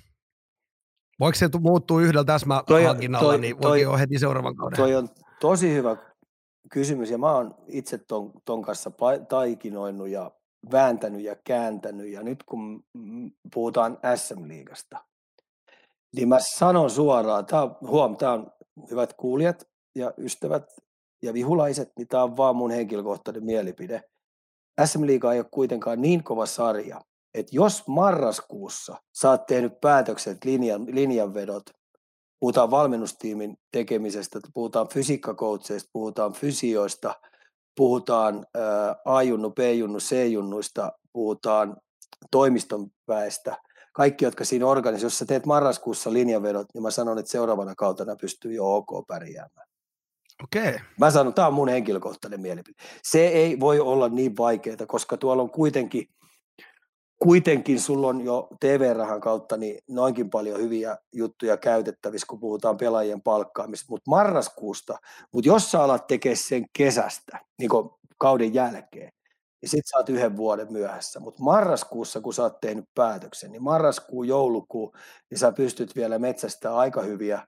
Voiko 1.22 1.34
se 1.34 1.48
muuttua 1.60 2.00
yhdellä 2.00 2.24
täsmähankinnalla, 2.24 3.36
niin 3.36 3.62
voi 3.62 3.82
jo 3.82 3.96
heti 3.96 4.18
seuraavan 4.18 4.56
kauden? 4.56 4.76
Toi 4.76 4.94
on 4.94 5.08
tosi 5.40 5.74
hyvä 5.74 5.96
kysymys, 6.70 7.10
ja 7.10 7.18
mä 7.18 7.32
oon 7.32 7.54
itse 7.66 7.98
ton, 7.98 8.32
ton 8.44 8.62
kanssa 8.62 8.90
taikinoinut 9.28 10.08
ja 10.08 10.30
vääntänyt 10.72 11.22
ja 11.22 11.36
kääntänyt, 11.44 12.12
ja 12.12 12.22
nyt 12.22 12.42
kun 12.42 12.84
puhutaan 13.54 13.98
SM-liigasta, 14.16 14.98
niin 16.16 16.28
mä 16.28 16.38
sanon 16.40 16.90
suoraan, 16.90 17.46
tää 17.46 17.62
on, 17.62 17.76
huom, 17.80 18.16
tää 18.16 18.32
on 18.32 18.52
hyvät 18.90 19.12
kuulijat 19.12 19.68
ja 19.94 20.12
ystävät 20.18 20.76
ja 21.22 21.32
vihulaiset, 21.32 21.92
niin 21.98 22.08
tämä 22.08 22.22
on 22.22 22.36
vaan 22.36 22.56
mun 22.56 22.70
henkilökohtainen 22.70 23.44
mielipide. 23.44 24.02
SM 24.84 25.06
Liiga 25.06 25.32
ei 25.32 25.40
ole 25.40 25.46
kuitenkaan 25.50 26.02
niin 26.02 26.24
kova 26.24 26.46
sarja, 26.46 27.00
että 27.34 27.56
jos 27.56 27.88
marraskuussa 27.88 28.96
sä 29.12 29.30
oot 29.30 29.46
tehnyt 29.46 29.80
päätökset, 29.80 30.44
linjan, 30.44 30.86
linjanvedot, 30.90 31.62
puhutaan 32.40 32.70
valmennustiimin 32.70 33.56
tekemisestä, 33.72 34.40
puhutaan 34.54 34.88
fysiikkakoutseista, 34.88 35.90
puhutaan 35.92 36.32
fysioista, 36.32 37.14
puhutaan 37.76 38.46
A-junnu, 39.04 39.50
B-junnu, 39.50 39.98
C-junnuista, 39.98 40.92
puhutaan 41.12 41.76
toimiston 42.30 42.86
väestä, 43.08 43.56
kaikki, 43.92 44.24
jotka 44.24 44.44
siinä 44.44 44.66
organisoivat, 44.66 45.02
jos 45.02 45.18
sä 45.18 45.26
teet 45.26 45.46
marraskuussa 45.46 46.12
linjanvedot, 46.12 46.66
niin 46.74 46.82
mä 46.82 46.90
sanon, 46.90 47.18
että 47.18 47.30
seuraavana 47.30 47.74
kautena 47.74 48.16
pystyy 48.16 48.52
jo 48.52 48.76
ok 48.76 49.06
pärjäämään. 49.06 49.68
Okei. 50.44 50.68
Okay. 50.68 50.78
Mä 51.00 51.10
sanon, 51.10 51.34
tämä 51.34 51.46
on 51.46 51.54
mun 51.54 51.68
henkilökohtainen 51.68 52.40
mielipide. 52.40 52.82
Se 53.02 53.28
ei 53.28 53.60
voi 53.60 53.80
olla 53.80 54.08
niin 54.08 54.36
vaikeaa, 54.36 54.86
koska 54.86 55.16
tuolla 55.16 55.42
on 55.42 55.50
kuitenkin, 55.50 56.06
kuitenkin 57.22 57.80
sulla 57.80 58.06
on 58.06 58.20
jo 58.20 58.48
TV-rahan 58.60 59.20
kautta 59.20 59.56
niin 59.56 59.78
noinkin 59.90 60.30
paljon 60.30 60.60
hyviä 60.60 60.98
juttuja 61.12 61.56
käytettävissä, 61.56 62.26
kun 62.26 62.40
puhutaan 62.40 62.76
pelaajien 62.76 63.22
palkkaamista, 63.22 63.86
mutta 63.90 64.10
marraskuusta, 64.10 64.98
mutta 65.32 65.48
jos 65.48 65.70
sä 65.70 65.82
alat 65.82 66.06
tekemään 66.06 66.36
sen 66.36 66.64
kesästä, 66.72 67.38
niin 67.58 67.70
kauden 68.18 68.54
jälkeen, 68.54 69.12
niin 69.62 69.70
sit 69.70 69.86
sä 69.86 69.96
oot 69.96 70.08
yhden 70.08 70.36
vuoden 70.36 70.72
myöhässä. 70.72 71.20
Mutta 71.20 71.42
marraskuussa, 71.42 72.20
kun 72.20 72.34
sä 72.34 72.42
oot 72.42 72.60
tehnyt 72.60 72.84
päätöksen, 72.94 73.52
niin 73.52 73.62
marraskuu, 73.62 74.22
joulukuu, 74.22 74.94
niin 75.30 75.38
sä 75.38 75.52
pystyt 75.52 75.96
vielä 75.96 76.18
metsästä 76.18 76.76
aika 76.76 77.02
hyviä 77.02 77.46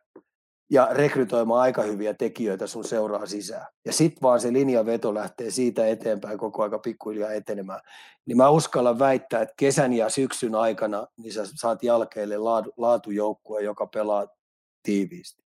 ja 0.74 0.88
rekrytoimaan 0.90 1.60
aika 1.60 1.82
hyviä 1.82 2.14
tekijöitä 2.14 2.66
sun 2.66 2.84
seuraa 2.84 3.26
sisään. 3.26 3.66
Ja 3.84 3.92
sitten 3.92 4.22
vaan 4.22 4.40
se 4.40 4.52
linjaveto 4.52 5.14
lähtee 5.14 5.50
siitä 5.50 5.86
eteenpäin 5.86 6.38
koko 6.38 6.62
aika 6.62 6.78
pikkuhiljaa 6.78 7.32
etenemään. 7.32 7.80
Niin 8.26 8.36
mä 8.36 8.48
uskallan 8.48 8.98
väittää, 8.98 9.42
että 9.42 9.54
kesän 9.56 9.92
ja 9.92 10.08
syksyn 10.08 10.54
aikana 10.54 11.06
niin 11.16 11.32
sä 11.32 11.42
saat 11.54 11.82
jälkeelle 11.82 12.36
laatu, 12.36 12.72
laatujoukkue, 12.76 13.62
joka 13.62 13.86
pelaa 13.86 14.26
tiiviisti. 14.82 15.42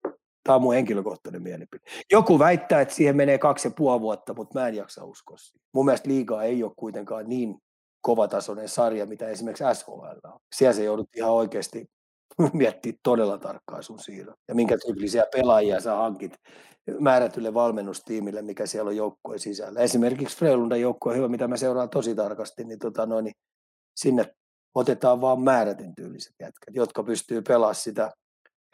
Tämä 0.44 0.56
on 0.56 0.62
mun 0.62 0.74
henkilökohtainen 0.74 1.42
mielipide. 1.42 1.82
Joku 2.12 2.38
väittää, 2.38 2.80
että 2.80 2.94
siihen 2.94 3.16
menee 3.16 3.38
kaksi 3.38 3.68
ja 3.68 3.74
puoli 3.76 4.00
vuotta, 4.00 4.34
mutta 4.34 4.60
mä 4.60 4.68
en 4.68 4.74
jaksa 4.74 5.04
uskoa 5.04 5.36
siihen. 5.36 5.60
Mun 5.74 5.84
mielestä 5.84 6.08
liigaa 6.08 6.42
ei 6.42 6.62
ole 6.62 6.72
kuitenkaan 6.76 7.28
niin 7.28 7.54
kovatasoinen 8.00 8.68
sarja, 8.68 9.06
mitä 9.06 9.28
esimerkiksi 9.28 9.64
SHL 9.74 9.92
on. 10.24 10.40
Siellä 10.54 10.72
se 10.72 10.84
joudut 10.84 11.08
ihan 11.16 11.32
oikeasti 11.32 11.90
miettiä 12.52 12.92
todella 13.02 13.38
tarkkaan 13.38 13.82
sun 13.82 13.98
siirron. 13.98 14.36
Ja 14.48 14.54
minkä 14.54 14.76
tyyppisiä 14.86 15.24
pelaajia 15.32 15.80
sä 15.80 15.94
hankit 15.94 16.32
määrätylle 17.00 17.54
valmennustiimille, 17.54 18.42
mikä 18.42 18.66
siellä 18.66 18.88
on 18.88 18.96
joukkueen 18.96 19.40
sisällä. 19.40 19.80
Esimerkiksi 19.80 20.36
Freilundan 20.36 20.80
joukkue 20.80 21.16
hyvä, 21.16 21.28
mitä 21.28 21.48
mä 21.48 21.56
seuraan 21.56 21.90
tosi 21.90 22.14
tarkasti, 22.14 22.64
niin, 22.64 22.78
tota 22.78 23.06
noin, 23.06 23.24
niin 23.24 23.34
sinne 23.96 24.34
otetaan 24.74 25.20
vaan 25.20 25.40
määrätyn 25.40 25.94
tyyliset 25.94 26.34
jätkät, 26.40 26.74
jotka 26.74 27.02
pystyy 27.02 27.42
pelaamaan 27.42 27.74
sitä 27.74 28.10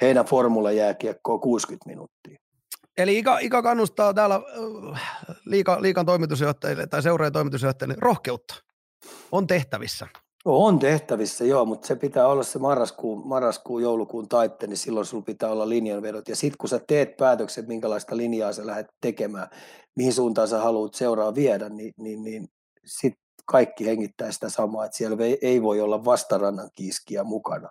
heidän 0.00 0.24
formulajääkiekkoa 0.24 1.38
60 1.38 1.88
minuuttia. 1.88 2.38
Eli 2.98 3.18
Ika, 3.18 3.38
Ika 3.38 3.62
kannustaa 3.62 4.14
täällä 4.14 4.40
äh, 4.94 5.02
liika, 5.44 5.82
liikan 5.82 6.06
toimitusjohtajille 6.06 6.86
tai 6.86 7.02
seuraajan 7.02 7.32
toimitusjohtajille 7.32 7.96
rohkeutta. 7.98 8.54
On 9.32 9.46
tehtävissä. 9.46 10.06
On 10.44 10.78
tehtävissä, 10.78 11.44
joo, 11.44 11.64
mutta 11.64 11.86
se 11.86 11.96
pitää 11.96 12.28
olla 12.28 12.42
se 12.42 12.58
marraskuun, 12.58 13.28
marraskuun 13.28 13.82
joulukuun 13.82 14.28
taitte, 14.28 14.66
niin 14.66 14.76
silloin 14.76 15.06
sulla 15.06 15.24
pitää 15.24 15.50
olla 15.50 15.68
linjanvedot. 15.68 16.28
Ja 16.28 16.36
sitten 16.36 16.58
kun 16.58 16.68
sä 16.68 16.80
teet 16.88 17.16
päätöksen, 17.16 17.64
minkälaista 17.68 18.16
linjaa 18.16 18.52
sä 18.52 18.66
lähdet 18.66 18.86
tekemään, 19.00 19.48
mihin 19.96 20.12
suuntaan 20.12 20.48
sä 20.48 20.58
haluat 20.58 20.94
seuraa 20.94 21.34
viedä, 21.34 21.68
niin, 21.68 21.92
niin, 21.96 22.22
niin 22.22 22.48
sitten 22.86 23.20
kaikki 23.46 23.86
hengittää 23.86 24.32
sitä 24.32 24.48
samaa, 24.48 24.84
että 24.84 24.96
siellä 24.96 25.16
ei 25.42 25.62
voi 25.62 25.80
olla 25.80 26.04
vastarannan 26.04 26.70
kiiskiä 26.74 27.24
mukana 27.24 27.68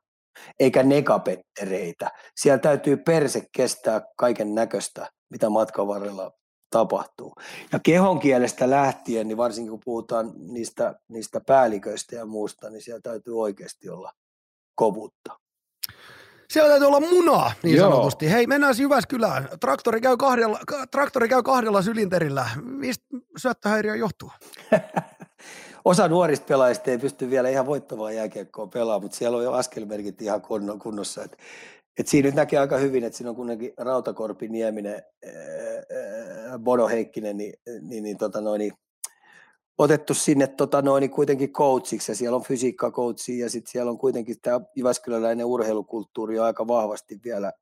eikä 0.60 0.84
negapettereitä. 0.84 2.12
Siellä 2.36 2.60
täytyy 2.60 2.98
perse 2.98 3.42
kestää 3.56 4.02
kaiken 4.18 4.56
näköistä, 4.56 5.10
mitä 5.30 5.50
matkan 5.50 5.88
varrella 5.88 6.32
tapahtuu. 6.70 7.36
Ja 7.72 7.80
kehon 7.80 8.20
kielestä 8.20 8.70
lähtien, 8.70 9.28
niin 9.28 9.38
varsinkin 9.38 9.72
kun 9.72 9.82
puhutaan 9.86 10.32
niistä, 10.38 10.96
niistä 11.08 11.42
päälliköistä 11.42 12.16
ja 12.16 12.26
muusta, 12.26 12.70
niin 12.70 12.82
siellä 12.82 13.02
täytyy 13.02 13.42
oikeasti 13.42 13.90
olla 13.90 14.14
kovuutta. 14.76 15.40
Siellä 16.50 16.70
täytyy 16.70 16.88
olla 16.88 17.00
munaa, 17.00 17.52
niin 17.64 17.78
Joo. 17.78 17.90
sanotusti. 17.90 18.32
Hei, 18.32 18.48
mennään 18.48 18.76
Jyväskylään. 18.80 19.50
Traktori 19.60 20.02
käy 20.02 20.18
kahdella, 20.18 20.60
traktori 20.92 21.30
käy 21.30 21.44
kahdella 21.44 21.82
sylinterillä. 21.82 22.50
Mistä 22.64 23.06
syöttöhäiriö 23.38 23.96
johtuu? 23.96 24.32
osa 25.86 26.08
nuorista 26.08 26.46
pelaajista 26.46 26.92
ei 26.92 26.98
pysty 26.98 27.30
vielä 27.30 27.50
ihan 27.50 27.66
voittavaa 27.66 28.12
jääkiekkoa 28.12 28.68
pelaamaan, 28.68 29.02
mutta 29.02 29.18
siellä 29.18 29.38
on 29.38 29.44
jo 29.44 29.52
askelmerkit 29.52 30.22
ihan 30.22 30.42
kunnossa. 30.84 31.24
Et, 31.24 31.38
et 32.00 32.08
siinä 32.08 32.28
nyt 32.28 32.36
näkee 32.36 32.60
aika 32.60 32.78
hyvin, 32.78 33.04
että 33.04 33.18
siinä 33.18 33.30
on 33.30 33.36
kuitenkin 33.36 33.74
Rautakorpi, 33.78 34.48
Nieminen, 34.48 35.04
Bodo 36.60 36.88
Heikkinen, 36.88 37.38
niin, 37.38 37.54
niin, 37.82 38.04
niin, 38.04 38.18
tota 38.18 38.42
noin, 38.42 38.60
niin 38.60 38.74
otettu 39.78 40.14
sinne 40.14 40.48
tota 40.48 40.82
noin, 40.82 41.02
niin 41.02 41.12
kuitenkin 41.12 41.54
coachiksi 41.54 42.12
ja 42.12 42.16
siellä 42.16 42.36
on 42.36 42.44
fysiikkakoutsi 42.44 43.40
ja 43.40 43.50
sitten 43.50 43.72
siellä 43.72 43.92
on 43.92 43.98
kuitenkin 43.98 44.36
tämä 44.42 44.62
Jyväskyläläinen 44.76 45.46
urheilukulttuuri 45.46 46.40
on 46.40 46.46
aika 46.46 46.68
vahvasti 46.68 47.20
vielä, 47.24 47.54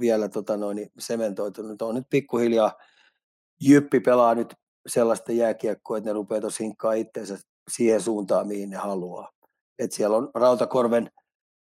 vielä 0.00 0.28
tota 0.28 0.56
noin, 0.56 0.76
niin 0.76 0.90
sementoitunut. 0.98 1.82
On 1.82 1.94
nyt 1.94 2.06
pikkuhiljaa 2.10 2.72
Jyppi 3.60 4.00
pelaa 4.00 4.34
nyt 4.34 4.54
sellaista 4.86 5.32
jääkiekkoa, 5.32 5.98
että 5.98 6.10
ne 6.10 6.14
rupeaa 6.14 6.40
tuossa 6.40 6.64
hinkkaa 6.64 6.92
itseensä 6.92 7.38
siihen 7.70 8.00
suuntaan, 8.00 8.46
mihin 8.48 8.70
ne 8.70 8.76
haluaa. 8.76 9.30
Et 9.78 9.92
siellä 9.92 10.16
on 10.16 10.30
Rautakorven 10.34 11.10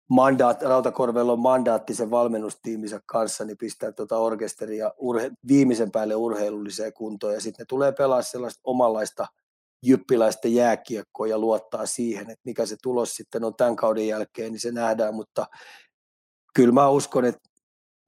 mandaat, 0.09 0.61
Rautakorvella 0.61 1.31
on 1.31 1.39
mandaatti 1.39 1.95
sen 1.95 2.11
valmennustiiminsä 2.11 3.01
kanssa, 3.05 3.45
niin 3.45 3.57
pistää 3.57 3.91
tuota 3.91 4.17
orkesteria 4.17 4.93
urhe, 4.97 5.31
viimeisen 5.47 5.91
päälle 5.91 6.15
urheilulliseen 6.15 6.93
kuntoon 6.93 7.33
ja 7.33 7.41
sitten 7.41 7.63
ne 7.63 7.65
tulee 7.69 7.91
pelaa 7.91 8.21
sellaista 8.21 8.61
omanlaista 8.63 9.27
jyppiläistä 9.83 10.47
jääkiekkoa 10.47 11.27
ja 11.27 11.39
luottaa 11.39 11.85
siihen, 11.85 12.29
että 12.29 12.41
mikä 12.45 12.65
se 12.65 12.75
tulos 12.83 13.15
sitten 13.15 13.43
on 13.43 13.55
tämän 13.55 13.75
kauden 13.75 14.07
jälkeen, 14.07 14.51
niin 14.51 14.59
se 14.59 14.71
nähdään, 14.71 15.15
mutta 15.15 15.47
kyllä 16.53 16.73
mä 16.73 16.89
uskon, 16.89 17.25
että 17.25 17.49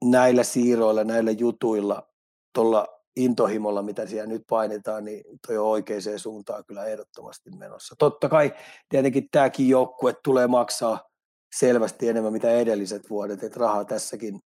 näillä 0.03 0.43
siirroilla, 0.43 1.03
näillä 1.03 1.31
jutuilla, 1.31 2.07
tuolla 2.53 2.88
intohimolla, 3.15 3.81
mitä 3.81 4.05
siellä 4.05 4.27
nyt 4.27 4.43
painetaan, 4.49 5.05
niin 5.05 5.23
toi 5.47 5.57
on 5.57 5.65
oikeaan 5.65 6.01
suuntaan 6.17 6.65
kyllä 6.65 6.85
ehdottomasti 6.85 7.49
menossa. 7.51 7.95
Totta 7.99 8.29
kai 8.29 8.53
tietenkin 8.89 9.27
tämäkin 9.31 9.69
joukkue 9.69 10.15
tulee 10.23 10.47
maksaa 10.47 11.08
selvästi 11.55 12.09
enemmän 12.09 12.33
mitä 12.33 12.51
edelliset 12.51 13.09
vuodet, 13.09 13.43
että 13.43 13.59
rahaa 13.59 13.85
tässäkin 13.85 14.39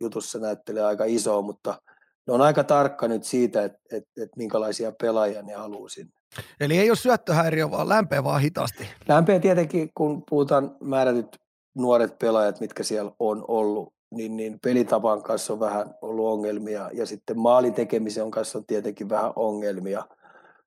jutussa 0.00 0.38
näyttelee 0.38 0.84
aika 0.84 1.04
isoa, 1.04 1.42
mutta 1.42 1.82
ne 2.26 2.32
on 2.32 2.40
aika 2.40 2.64
tarkka 2.64 3.08
nyt 3.08 3.24
siitä, 3.24 3.64
että, 3.64 3.78
että, 3.92 4.10
että 4.22 4.36
minkälaisia 4.36 4.92
pelaajia 5.00 5.42
ne 5.42 5.54
haluaa 5.54 5.88
sinne. 5.88 6.12
Eli 6.60 6.78
ei 6.78 6.90
ole 6.90 6.96
syöttöhäiriö, 6.96 7.70
vaan 7.70 7.88
lämpeä 7.88 8.24
vaan 8.24 8.40
hitaasti. 8.40 8.88
Lämpeä 9.08 9.40
tietenkin, 9.40 9.90
kun 9.94 10.22
puhutaan 10.30 10.76
määrätyt 10.80 11.38
nuoret 11.74 12.18
pelaajat, 12.18 12.60
mitkä 12.60 12.82
siellä 12.82 13.12
on 13.18 13.44
ollut, 13.48 13.94
niin, 14.14 14.36
niin 14.36 14.60
pelitapan 14.60 15.22
kanssa 15.22 15.52
on 15.52 15.60
vähän 15.60 15.94
ollut 16.02 16.26
ongelmia 16.26 16.90
ja 16.92 17.06
sitten 17.06 17.38
maalin 17.38 17.74
tekemisen 17.74 18.30
kanssa 18.30 18.58
on 18.58 18.66
tietenkin 18.66 19.08
vähän 19.08 19.32
ongelmia. 19.36 20.04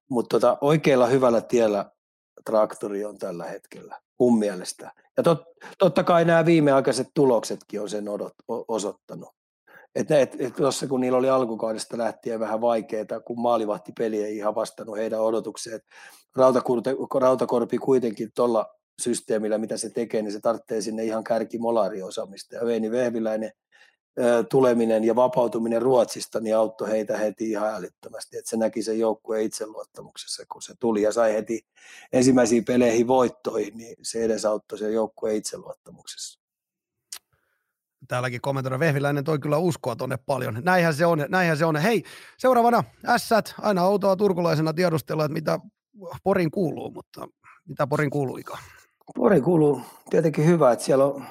Mutta 0.09 0.39
tota, 0.39 0.57
oikealla 0.61 1.07
hyvällä 1.07 1.41
tiellä 1.41 1.91
traktori 2.45 3.05
on 3.05 3.17
tällä 3.17 3.45
hetkellä, 3.45 3.99
mun 4.19 4.39
mielestä. 4.39 4.91
Ja 5.17 5.23
tot, 5.23 5.43
totta 5.77 6.03
kai 6.03 6.25
nämä 6.25 6.45
viimeaikaiset 6.45 7.07
tuloksetkin 7.13 7.81
on 7.81 7.89
sen 7.89 8.09
odot, 8.09 8.33
osoittanut. 8.47 9.29
Että 9.95 10.19
et, 10.19 10.35
et 10.39 10.55
tuossa 10.55 10.87
kun 10.87 11.01
niillä 11.01 11.17
oli 11.17 11.29
alkukaudesta 11.29 11.97
lähtien 11.97 12.39
vähän 12.39 12.61
vaikeaa, 12.61 13.19
kun 13.25 13.41
maalivahtipeli 13.41 14.23
ei 14.23 14.37
ihan 14.37 14.55
vastannut 14.55 14.97
heidän 14.97 15.21
odotukseen. 15.21 15.79
Rautakorpi 17.19 17.77
kuitenkin 17.77 18.29
tuolla 18.35 18.65
systeemillä, 19.01 19.57
mitä 19.57 19.77
se 19.77 19.89
tekee, 19.89 20.21
niin 20.21 20.31
se 20.31 20.39
tarvitsee 20.39 20.81
sinne 20.81 21.03
ihan 21.03 21.23
kärkimolaariosaamista. 21.23 22.55
Ja 22.55 22.65
Veini 22.65 22.91
Vehviläinen 22.91 23.51
tuleminen 24.49 25.03
ja 25.03 25.15
vapautuminen 25.15 25.81
Ruotsista 25.81 26.39
niin 26.39 26.57
auttoi 26.57 26.89
heitä 26.89 27.17
heti 27.17 27.51
ihan 27.51 27.75
älyttömästi. 27.75 28.37
Että 28.37 28.49
se 28.49 28.57
näki 28.57 28.83
sen 28.83 28.99
joukkueen 28.99 29.45
itseluottamuksessa, 29.45 30.43
kun 30.51 30.61
se 30.61 30.73
tuli 30.79 31.01
ja 31.01 31.11
sai 31.11 31.33
heti 31.33 31.65
ensimmäisiin 32.13 32.65
peleihin 32.65 33.07
voittoihin, 33.07 33.77
niin 33.77 33.95
se 34.01 34.23
edesauttoi 34.23 34.77
sen 34.77 34.93
joukkueen 34.93 35.35
itseluottamuksessa. 35.35 36.39
Täälläkin 38.07 38.41
kommentoida 38.41 38.79
Vehviläinen 38.79 39.23
toi 39.23 39.39
kyllä 39.39 39.57
uskoa 39.57 39.95
tonne 39.95 40.17
paljon. 40.25 40.61
Näinhän 40.63 40.93
se 40.93 41.05
on, 41.05 41.25
näinhän 41.29 41.57
se 41.57 41.65
on. 41.65 41.75
Hei, 41.75 42.03
seuraavana 42.37 42.83
ässät, 43.05 43.53
aina 43.61 43.85
outoa 43.85 44.15
turkulaisena 44.15 44.73
tiedustella, 44.73 45.25
että 45.25 45.33
mitä 45.33 45.59
Porin 46.23 46.51
kuuluu, 46.51 46.91
mutta 46.91 47.27
mitä 47.67 47.87
Porin 47.87 48.09
kuuluu 48.09 48.37
ikä? 48.37 48.57
Porin 49.15 49.43
kuuluu 49.43 49.81
tietenkin 50.09 50.45
hyvä, 50.45 50.71
että 50.71 50.85
siellä 50.85 51.05
on 51.05 51.25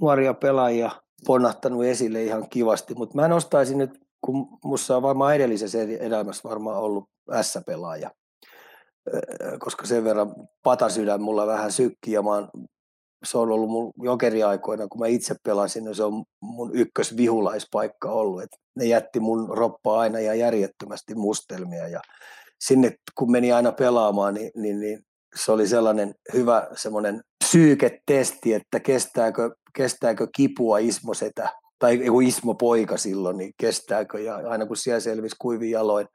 nuoria 0.00 0.34
pelaajia 0.34 0.90
ponnahtanut 1.26 1.84
esille 1.84 2.24
ihan 2.24 2.48
kivasti, 2.48 2.94
mutta 2.94 3.16
mä 3.16 3.28
nostaisin 3.28 3.78
nyt, 3.78 4.00
kun 4.20 4.58
mussa 4.64 4.96
on 4.96 5.02
varmaan 5.02 5.34
edellisessä 5.34 5.78
elämässä 6.00 6.48
varmaan 6.48 6.78
ollut 6.78 7.04
S-pelaaja, 7.42 8.10
koska 9.58 9.86
sen 9.86 10.04
verran 10.04 10.34
patasydän 10.62 11.22
mulla 11.22 11.46
vähän 11.46 11.72
sykki 11.72 12.12
ja 12.12 12.22
mä 12.22 12.30
oon 12.30 12.48
se 13.24 13.38
on 13.38 13.50
ollut 13.50 13.70
mun 13.70 13.92
jokeriaikoina, 14.02 14.88
kun 14.88 15.00
mä 15.00 15.06
itse 15.06 15.34
pelasin, 15.42 15.84
niin 15.84 15.94
se 15.94 16.04
on 16.04 16.24
mun 16.40 16.70
ykkösvihulaispaikka 16.74 18.12
ollut. 18.12 18.42
Et 18.42 18.50
ne 18.76 18.84
jätti 18.84 19.20
mun 19.20 19.48
roppaa 19.58 20.00
aina 20.00 20.20
ja 20.20 20.34
järjettömästi 20.34 21.14
mustelmia 21.14 21.88
ja 21.88 22.00
sinne 22.60 22.92
kun 23.14 23.32
meni 23.32 23.52
aina 23.52 23.72
pelaamaan, 23.72 24.34
niin, 24.34 24.50
niin, 24.54 24.80
niin 24.80 25.00
se 25.34 25.52
oli 25.52 25.68
sellainen 25.68 26.14
hyvä 26.34 26.68
semmoinen 26.76 27.20
psyyketesti, 27.44 28.54
että 28.54 28.80
kestääkö, 28.80 29.50
kestääkö 29.76 30.26
kipua 30.36 30.78
Ismo 30.78 31.14
Setä, 31.14 31.48
tai 31.78 32.06
joku 32.06 32.20
Ismo 32.20 32.54
Poika 32.54 32.96
silloin, 32.96 33.36
niin 33.36 33.54
kestääkö, 33.60 34.20
ja 34.20 34.36
aina 34.36 34.66
kun 34.66 34.76
siellä 34.76 35.00
selvisi 35.00 35.36
kuivin 35.38 35.70
jaloin 35.70 36.08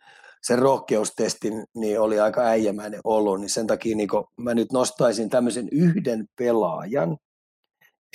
sen 0.43 0.59
rohkeustestin, 0.59 1.64
niin 1.76 1.99
oli 1.99 2.20
aika 2.20 2.41
äijämäinen 2.41 3.01
olo, 3.03 3.38
niin 3.38 3.49
sen 3.49 3.68
takia 3.68 3.95
niin 3.95 4.09
mä 4.38 4.53
nyt 4.53 4.72
nostaisin 4.72 5.30
tämmöisen 5.30 5.68
yhden 5.72 6.26
pelaajan 6.38 7.18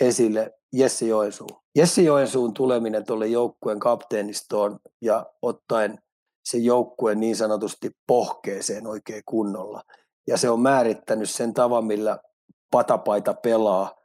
esille, 0.01 0.51
Jesse 0.73 1.07
Joensuu. 1.07 1.49
Jesse 1.77 2.03
Joensuun 2.03 2.55
tuleminen 2.55 3.05
tuolle 3.05 3.27
joukkueen 3.27 3.79
kapteenistoon 3.79 4.79
ja 5.03 5.27
ottaen 5.43 5.99
se 6.45 6.59
joukkue 6.59 7.15
niin 7.15 7.37
sanotusti 7.37 7.91
pohkeeseen 8.07 8.87
oikein 8.87 9.23
kunnolla. 9.27 9.83
Ja 10.27 10.37
se 10.37 10.51
on 10.51 10.61
määrittänyt 10.61 11.31
sen 11.31 11.55
tavan, 11.55 11.85
millä 11.85 12.19
patapaita 12.71 13.35
pelaa 13.35 13.96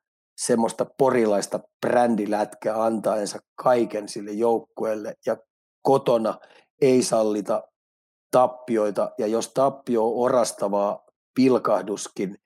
semmoista 0.45 0.85
porilaista 0.97 1.59
brändilätkää 1.81 2.83
antaensa 2.83 3.39
kaiken 3.55 4.09
sille 4.09 4.31
joukkueelle 4.31 5.13
ja 5.25 5.37
kotona 5.81 6.37
ei 6.81 7.03
sallita 7.03 7.63
tappioita 8.31 9.11
ja 9.17 9.27
jos 9.27 9.51
tappio 9.53 10.07
on 10.07 10.25
orastavaa 10.25 11.03
pilkahduskin, 11.35 12.37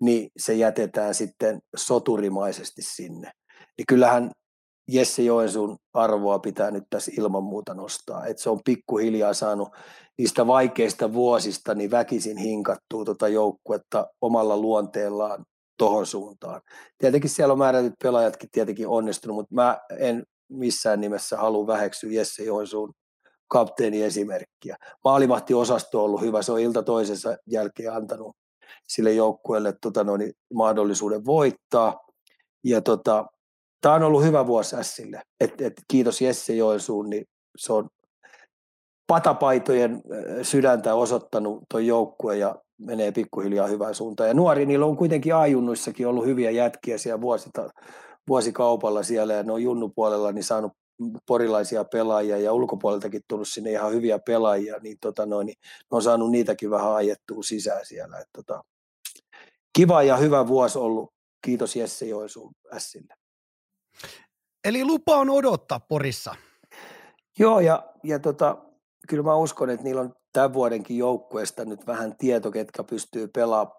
niin 0.00 0.30
se 0.36 0.54
jätetään 0.54 1.14
sitten 1.14 1.58
soturimaisesti 1.76 2.82
sinne. 2.82 3.30
Niin 3.78 3.86
kyllähän 3.88 4.30
Jesse 4.88 5.22
Joensuun 5.22 5.76
arvoa 5.94 6.38
pitää 6.38 6.70
nyt 6.70 6.84
tässä 6.90 7.12
ilman 7.18 7.42
muuta 7.42 7.74
nostaa. 7.74 8.26
Et 8.26 8.38
se 8.38 8.50
on 8.50 8.60
pikkuhiljaa 8.64 9.34
saanut 9.34 9.68
niistä 10.18 10.46
vaikeista 10.46 11.12
vuosista 11.12 11.74
niin 11.74 11.90
väkisin 11.90 12.36
hinkattua 12.36 13.04
tuota 13.04 13.28
joukkuetta 13.28 14.06
omalla 14.20 14.56
luonteellaan 14.56 15.44
tohon 15.78 16.06
suuntaan. 16.06 16.60
Tietenkin 16.98 17.30
siellä 17.30 17.52
on 17.52 17.58
määrätyt 17.58 17.94
pelaajatkin 18.02 18.50
tietenkin 18.52 18.88
onnistunut, 18.88 19.36
mutta 19.36 19.54
mä 19.54 19.78
en 19.98 20.22
missään 20.48 21.00
nimessä 21.00 21.36
halua 21.36 21.66
väheksyä 21.66 22.10
Jesse 22.12 22.44
Joensuun 22.44 22.92
kapteeni 23.48 24.02
esimerkkiä. 24.02 24.76
Maalivahtiosasto 25.04 25.98
on 25.98 26.04
ollut 26.04 26.20
hyvä, 26.20 26.42
se 26.42 26.52
on 26.52 26.60
ilta 26.60 26.82
toisensa 26.82 27.36
jälkeen 27.46 27.92
antanut 27.92 28.36
sille 28.88 29.12
joukkueelle 29.12 29.74
tota 29.82 30.04
noin, 30.04 30.32
mahdollisuuden 30.54 31.24
voittaa. 31.24 32.00
Ja 32.64 32.80
tota, 32.80 33.26
tämä 33.80 33.94
on 33.94 34.02
ollut 34.02 34.24
hyvä 34.24 34.46
vuosi 34.46 34.76
Sille. 34.82 35.22
Et, 35.40 35.60
et, 35.60 35.72
kiitos 35.88 36.20
Jesse 36.20 36.54
Joensuun, 36.54 37.10
niin 37.10 37.24
se 37.56 37.72
on 37.72 37.88
patapaitojen 39.06 40.02
sydäntä 40.42 40.94
osoittanut 40.94 41.62
tuo 41.70 41.80
joukkue 41.80 42.36
ja 42.36 42.56
menee 42.78 43.12
pikkuhiljaa 43.12 43.66
hyvään 43.66 43.94
suuntaan. 43.94 44.28
Ja 44.28 44.34
nuori, 44.34 44.66
niillä 44.66 44.86
on 44.86 44.96
kuitenkin 44.96 45.34
ajunnuissakin 45.34 46.06
ollut 46.08 46.26
hyviä 46.26 46.50
jätkiä 46.50 46.98
siellä 46.98 47.20
vuosita, 47.20 47.70
vuosikaupalla 48.28 49.02
siellä 49.02 49.34
ja 49.34 49.42
ne 49.42 49.52
on 49.52 49.62
junnupuolella 49.62 50.32
niin 50.32 50.44
saanut 50.44 50.72
porilaisia 51.26 51.84
pelaajia 51.84 52.38
ja 52.38 52.52
ulkopuoleltakin 52.52 53.20
tullut 53.28 53.48
sinne 53.48 53.70
ihan 53.70 53.92
hyviä 53.92 54.18
pelaajia, 54.18 54.76
niin, 54.82 54.96
tota 55.00 55.26
noin, 55.26 55.46
niin 55.46 55.56
ne 55.62 55.96
on 55.96 56.02
saanut 56.02 56.30
niitäkin 56.30 56.70
vähän 56.70 56.94
ajettua 56.94 57.42
sisään 57.42 57.86
siellä. 57.86 58.18
Et 58.18 58.28
tota, 58.32 58.64
kiva 59.76 60.02
ja 60.02 60.16
hyvä 60.16 60.46
vuosi 60.46 60.78
ollut. 60.78 61.12
Kiitos 61.44 61.76
Jesse 61.76 62.06
Joisuun 62.06 62.52
Sille. 62.78 63.14
Eli 64.64 64.84
lupa 64.84 65.16
on 65.16 65.30
odottaa 65.30 65.80
Porissa. 65.80 66.34
Joo, 67.38 67.60
ja, 67.60 67.82
ja 68.04 68.18
tota, 68.18 68.56
kyllä 69.08 69.22
mä 69.22 69.36
uskon, 69.36 69.70
että 69.70 69.84
niillä 69.84 70.00
on 70.00 70.14
tämän 70.38 70.54
vuodenkin 70.54 70.98
joukkueesta 70.98 71.64
nyt 71.64 71.86
vähän 71.86 72.16
tieto, 72.16 72.50
ketkä 72.50 72.84
pystyy 72.84 73.28
pelaamaan 73.28 73.76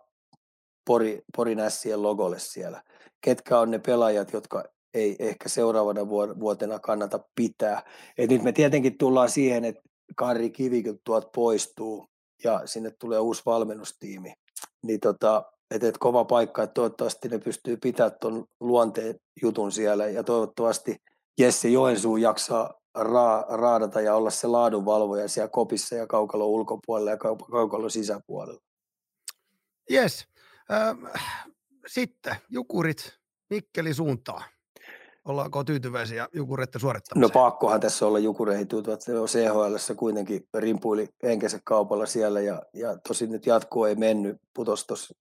Pori, 0.86 1.22
Porin 1.36 1.60
Sien 1.70 2.04
logolle 2.04 2.40
siellä. 2.40 2.84
Ketkä 3.22 3.60
on 3.60 3.72
ne 3.72 3.80
pelaajat, 3.80 4.34
jotka 4.34 4.64
ei 4.94 5.16
ehkä 5.20 5.50
seuraavana 5.50 6.10
vuotena 6.40 6.80
kannata 6.80 7.20
pitää. 7.36 7.84
Et 8.18 8.30
nyt 8.30 8.44
me 8.44 8.52
tietenkin 8.52 8.98
tullaan 8.98 9.30
siihen, 9.30 9.66
että 9.66 9.82
Karri 10.16 10.50
Kivikö 10.50 10.94
tuot 11.04 11.32
poistuu 11.32 12.06
ja 12.44 12.62
sinne 12.66 12.92
tulee 13.00 13.20
uusi 13.20 13.42
valmennustiimi. 13.46 14.34
Niin 14.84 15.00
tota, 15.00 15.44
et, 15.72 15.84
et 15.84 15.98
kova 15.98 16.26
paikka, 16.26 16.64
että 16.64 16.74
toivottavasti 16.74 17.30
ne 17.30 17.40
pystyy 17.40 17.78
pitämään 17.78 18.18
tuon 18.22 18.46
luonteen 18.60 19.16
jutun 19.42 19.72
siellä 19.72 20.08
ja 20.08 20.24
toivottavasti 20.24 20.96
Jesse 21.40 21.70
Joensuu 21.70 22.18
jaksaa 22.18 22.79
ra- 23.04 23.46
raadata 23.50 24.02
ja 24.02 24.16
olla 24.16 24.30
se 24.30 24.48
laadunvalvoja 24.48 25.28
siellä 25.28 25.50
kopissa 25.50 25.96
ja 25.96 26.08
kaukalon 26.08 26.48
ulkopuolella 26.48 27.12
ja 27.12 27.18
kaukalon 27.52 27.92
sisäpuolella. 27.92 28.62
Yes. 29.92 30.28
Ähm, 30.72 31.06
sitten 31.88 32.36
Jukurit 32.50 33.20
Mikkeli 33.50 33.94
suuntaan. 33.94 34.44
Ollaanko 35.26 35.64
tyytyväisiä 35.64 36.28
Jukureiden 36.34 36.82
suorittamiseen? 36.82 37.22
No 37.22 37.30
pakkohan 37.30 37.80
tässä 37.80 38.08
olla 38.08 38.20
Jukureihin 38.20 38.68
on 39.22 39.28
CHL 39.28 39.94
kuitenkin 39.96 40.48
rimpuili 40.54 41.10
henkensä 41.24 41.60
kaupalla 41.64 42.06
siellä 42.06 42.42
ja, 42.42 42.62
ja 42.74 42.98
tosin 43.08 43.32
nyt 43.32 43.46
jatko 43.46 43.88
ei 43.88 43.96
mennyt, 43.96 44.38
putos, 44.54 44.86
tos, 44.86 45.14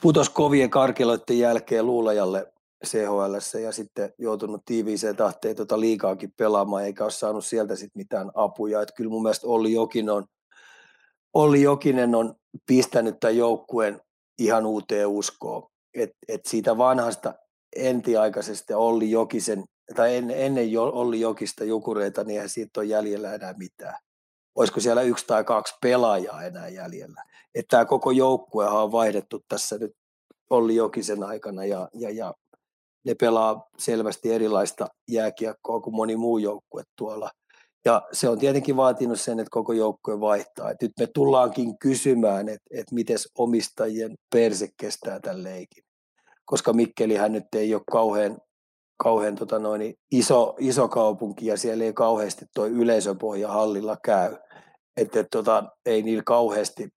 putos 0.00 0.30
kovien 0.30 0.70
karkeloiden 0.70 1.38
jälkeen 1.38 1.86
Luulajalle 1.86 2.52
CHL 2.86 3.58
ja 3.62 3.72
sitten 3.72 4.12
joutunut 4.18 4.62
tiiviiseen 4.64 5.16
tahteen 5.16 5.56
tota 5.56 5.80
liikaakin 5.80 6.32
pelaamaan 6.36 6.84
eikä 6.84 7.04
ole 7.04 7.10
saanut 7.10 7.44
sieltä 7.44 7.76
sitten 7.76 8.00
mitään 8.00 8.30
apuja. 8.34 8.82
Et 8.82 8.92
kyllä 8.96 9.10
mun 9.10 9.22
mielestä 9.22 9.46
Olli 9.46 9.72
Jokinen 9.72 10.14
on, 10.14 10.24
Olli 11.34 11.62
Jokinen 11.62 12.14
on 12.14 12.34
pistänyt 12.66 13.20
tämän 13.20 13.36
joukkueen 13.36 14.00
ihan 14.38 14.66
uuteen 14.66 15.08
uskoon. 15.08 15.70
Et, 15.94 16.10
et 16.28 16.40
siitä 16.46 16.78
vanhasta 16.78 17.34
entiaikaisesta 17.76 18.76
Olli 18.76 19.10
Jokisen, 19.10 19.64
tai 19.96 20.16
en, 20.16 20.30
ennen 20.30 20.68
Olli 20.78 21.20
Jokista 21.20 21.64
jukureita, 21.64 22.24
niin 22.24 22.34
eihän 22.34 22.48
siitä 22.48 22.80
ole 22.80 22.86
jäljellä 22.86 23.34
enää 23.34 23.54
mitään. 23.58 23.94
Olisiko 24.54 24.80
siellä 24.80 25.02
yksi 25.02 25.26
tai 25.26 25.44
kaksi 25.44 25.74
pelaajaa 25.82 26.42
enää 26.42 26.68
jäljellä. 26.68 27.24
Että 27.54 27.70
tämä 27.70 27.84
koko 27.84 28.10
joukkuehan 28.10 28.82
on 28.82 28.92
vaihdettu 28.92 29.44
tässä 29.48 29.78
nyt 29.78 29.92
Olli 30.50 30.74
Jokisen 30.74 31.22
aikana 31.22 31.64
ja, 31.64 31.88
ja, 31.94 32.10
ja 32.10 32.34
ne 33.04 33.14
pelaa 33.14 33.68
selvästi 33.78 34.32
erilaista 34.32 34.86
jääkiekkoa 35.10 35.80
kuin 35.80 35.96
moni 35.96 36.16
muu 36.16 36.38
joukkue 36.38 36.82
tuolla. 36.96 37.30
Ja 37.84 38.02
se 38.12 38.28
on 38.28 38.38
tietenkin 38.38 38.76
vaatinut 38.76 39.20
sen, 39.20 39.40
että 39.40 39.50
koko 39.50 39.72
joukkue 39.72 40.20
vaihtaa. 40.20 40.70
Et 40.70 40.82
nyt 40.82 40.92
me 41.00 41.06
tullaankin 41.06 41.78
kysymään, 41.78 42.48
että 42.48 42.66
et 42.70 42.92
miten 42.92 43.16
omistajien 43.38 44.14
perse 44.30 44.68
kestää 44.76 45.20
tämän 45.20 45.42
leikin 45.42 45.84
koska 46.50 46.72
Mikkelihän 46.72 47.32
nyt 47.32 47.54
ei 47.56 47.74
ole 47.74 47.82
kauhean, 47.92 48.38
kauhean 49.02 49.36
tota 49.36 49.58
noin, 49.58 49.94
iso, 50.12 50.56
iso 50.58 50.88
kaupunki 50.88 51.46
ja 51.46 51.56
siellä 51.56 51.84
ei 51.84 51.92
kauheasti 51.92 52.44
tuo 52.54 52.66
yleisöpohja 52.66 53.48
hallilla 53.48 53.96
käy. 54.04 54.36
Että 54.96 55.20
et, 55.20 55.26
tota, 55.30 55.64
ei 55.86 56.02
niillä 56.02 56.22
kauheasti 56.26 56.88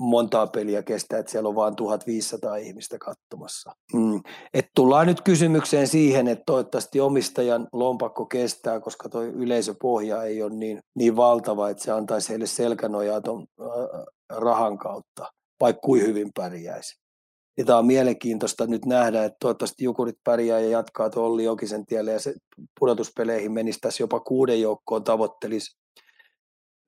montaa 0.00 0.46
peliä 0.46 0.82
kestää, 0.82 1.18
että 1.18 1.32
siellä 1.32 1.48
on 1.48 1.54
vain 1.54 1.76
1500 1.76 2.56
ihmistä 2.56 2.98
katsomassa. 2.98 3.72
Mm. 3.92 4.20
Et 4.54 4.66
tullaan 4.74 5.06
nyt 5.06 5.20
kysymykseen 5.20 5.88
siihen, 5.88 6.28
että 6.28 6.42
toivottavasti 6.46 7.00
omistajan 7.00 7.68
lompakko 7.72 8.26
kestää, 8.26 8.80
koska 8.80 9.08
tuo 9.08 9.22
yleisöpohja 9.22 10.22
ei 10.22 10.42
ole 10.42 10.54
niin, 10.54 10.80
niin 10.94 11.16
valtava, 11.16 11.68
että 11.68 11.82
se 11.82 11.92
antaisi 11.92 12.28
heille 12.28 12.46
selkänojaa 12.46 13.20
tuon 13.20 13.46
äh, 13.60 13.66
rahan 14.30 14.78
kautta, 14.78 15.26
vaikka 15.60 15.80
kuin 15.80 16.02
hyvin 16.02 16.30
pärjäisi. 16.36 17.00
Ja 17.58 17.64
tämä 17.64 17.78
on 17.78 17.86
mielenkiintoista 17.86 18.66
nyt 18.66 18.84
nähdä, 18.86 19.24
että 19.24 19.36
toivottavasti 19.40 19.84
Jukurit 19.84 20.18
pärjää 20.24 20.60
ja 20.60 20.68
jatkaa 20.68 21.10
tuon 21.10 21.26
Olli 21.26 21.44
Jokisen 21.44 21.86
tielle 21.86 22.12
ja 22.12 22.20
se 22.20 22.34
pudotuspeleihin 22.80 23.52
menisi 23.52 23.78
tässä 23.78 24.02
jopa 24.02 24.20
kuuden 24.20 24.60
joukkoon 24.60 25.04
tavoittelisi 25.04 25.79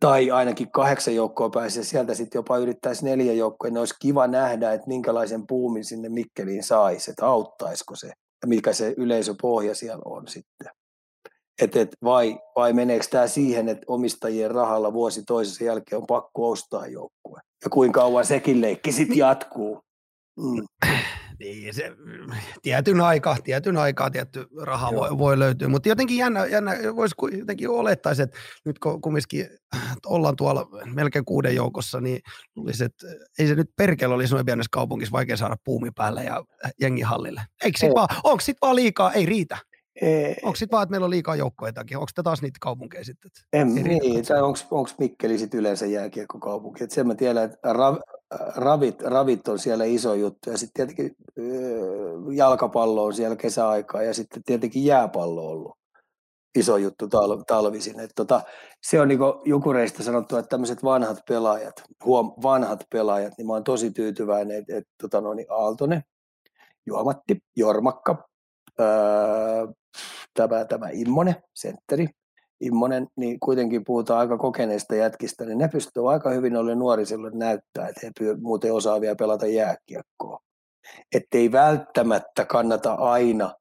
tai 0.03 0.31
ainakin 0.31 0.71
kahdeksan 0.71 1.15
joukkoa 1.15 1.51
pääsee 1.51 1.81
ja 1.81 1.85
sieltä 1.85 2.15
sitten 2.15 2.39
jopa 2.39 2.59
yrittäisi 2.59 3.05
neljä 3.05 3.33
joukkoa, 3.33 3.71
niin 3.71 3.79
olisi 3.79 3.95
kiva 4.01 4.27
nähdä, 4.27 4.73
että 4.73 4.89
minkälaisen 4.89 5.47
puumin 5.47 5.85
sinne 5.85 6.09
Mikkeliin 6.09 6.63
saisi, 6.63 7.11
että 7.11 7.27
auttaisiko 7.27 7.97
se. 7.97 8.13
mikä 8.47 8.73
se 8.73 8.95
yleisöpohja 8.97 9.75
siellä 9.75 10.03
on 10.05 10.29
sitten. 10.29 10.69
Et, 11.63 11.77
et 11.77 11.89
vai, 12.05 12.39
vai 12.57 12.73
meneekö 12.73 13.07
tämä 13.11 13.27
siihen, 13.27 13.69
että 13.69 13.85
omistajien 13.87 14.51
rahalla 14.51 14.93
vuosi 14.93 15.23
toisensa 15.27 15.65
jälkeen 15.65 16.01
on 16.01 16.07
pakko 16.07 16.51
ostaa 16.51 16.87
joukkue? 16.87 17.41
Ja 17.65 17.71
kuinka 17.71 18.01
kauan 18.01 18.27
sekin 18.27 18.61
leikki 18.61 18.93
sitten 18.93 19.19
jatkuu? 19.19 19.81
Mm. 20.37 20.89
Niin, 21.39 21.75
se, 21.75 21.93
tietyn 22.63 23.01
aikaa, 23.01 23.37
tietyn 23.45 23.77
aikaa 23.77 24.11
tietty 24.11 24.47
raha 24.63 24.91
voi, 24.95 25.19
voi, 25.19 25.39
löytyä, 25.39 25.69
mutta 25.69 25.89
jotenkin 25.89 26.17
jännä, 26.17 26.47
jännä 26.47 26.73
voisi 26.97 27.15
jotenkin 27.39 27.69
olettaisi, 27.69 28.23
että 28.23 28.39
nyt 28.65 28.79
kun 28.79 29.01
kumminkin 29.01 29.49
ollaan 30.07 30.37
tuolla 30.37 30.69
melkein 30.95 31.25
kuuden 31.25 31.55
joukossa, 31.55 32.01
niin 32.01 32.21
luulisi, 32.57 32.85
että 32.85 33.07
ei 33.39 33.47
se 33.47 33.55
nyt 33.55 33.71
perkele 33.77 34.15
olisi 34.15 34.35
noin 34.35 34.47
pienessä 34.47 34.69
kaupungissa 34.73 35.13
vaikea 35.13 35.37
saada 35.37 35.57
puumi 35.65 35.91
päälle 35.97 36.25
ja 36.25 36.45
jengihallille. 36.81 37.43
Eikö 37.65 37.79
sit 37.79 37.95
vaan, 37.95 38.09
onko 38.25 38.41
sit 38.41 38.57
vaan 38.63 38.77
liikaa, 38.77 39.13
ei 39.13 39.27
riitä. 39.27 39.59
Ei. 40.01 40.37
Onko 40.43 40.57
sitten 40.57 40.77
vaan, 40.77 40.83
että 40.83 40.91
meillä 40.91 41.05
on 41.05 41.11
liikaa 41.11 41.37
joukkoitakin? 41.37 41.97
Onko 41.97 42.11
tämä 42.15 42.25
taas 42.25 42.43
niitä 42.43 42.59
kaupunkeja 42.61 43.05
sitten? 43.05 43.31
En, 43.53 43.75
niin, 43.75 44.27
tai 44.27 44.43
onko 44.43 44.89
Mikkeli 44.99 45.39
sitten 45.39 45.61
yleensä 45.61 45.87
jääkiekkokaupunki? 45.87 46.85
Et 46.85 46.91
sen 46.91 47.07
mä 47.07 47.15
tiedän, 47.15 47.45
että 47.45 47.73
ravit, 48.57 49.03
ravit 49.03 49.49
on 49.49 49.59
siellä 49.59 49.85
iso 49.85 50.15
juttu 50.15 50.51
ja 50.51 50.59
sitten 50.59 50.87
tietenkin 50.87 51.17
jalkapallo 52.37 53.05
on 53.05 53.15
siellä 53.15 53.37
kesäaikaa 53.37 54.03
ja 54.03 54.15
sitten 54.15 54.43
tietenkin 54.45 54.85
jääpallo 54.85 55.45
on 55.45 55.51
ollut 55.51 55.79
iso 56.55 56.77
juttu 56.77 57.07
tal- 57.07 57.45
talvisin. 57.47 58.01
Et 58.01 58.11
tota, 58.17 58.41
se 58.83 59.01
on 59.01 59.09
niinku 59.09 59.43
Jukureista 59.45 60.03
sanottu, 60.03 60.37
että 60.37 60.49
tämmöiset 60.49 60.85
vanhat 60.85 61.19
pelaajat, 61.29 61.83
huom, 62.05 62.33
vanhat 62.43 62.85
pelaajat, 62.91 63.33
niin 63.39 63.47
mä 63.47 63.53
oon 63.53 63.65
tosi 63.65 63.91
tyytyväinen, 63.91 64.59
että 64.59 64.77
et, 64.77 64.85
tota, 65.03 65.21
no, 65.21 65.35
niin 65.35 65.47
Aaltonen, 65.51 66.03
Juomatti, 66.87 67.39
Jormakka, 67.57 68.29
öö, 68.81 68.87
tämä, 70.35 70.65
tämä 70.65 70.89
Immonen, 70.93 71.37
sentteri, 71.55 72.09
Immonen, 72.63 73.07
niin 73.17 73.41
kuitenkin 73.41 73.85
puhutaan 73.85 74.21
aika 74.21 74.39
kokeneista 74.39 74.95
jätkistä, 74.95 75.45
niin 75.45 75.59
ne 75.59 75.69
pystyy 75.69 76.11
aika 76.13 76.31
hyvin 76.31 76.57
olemaan 76.57 76.79
nuorisille 76.79 77.31
näyttää, 77.35 77.89
että 77.89 78.01
he 78.03 78.35
muuten 78.41 78.75
osaa 78.75 79.01
vielä 79.01 79.17
pelata 79.17 79.47
jääkiekkoa. 79.47 80.39
Että 81.15 81.39
ei 81.39 81.53
välttämättä 81.53 82.45
kannata 82.45 82.95
aina 82.95 83.55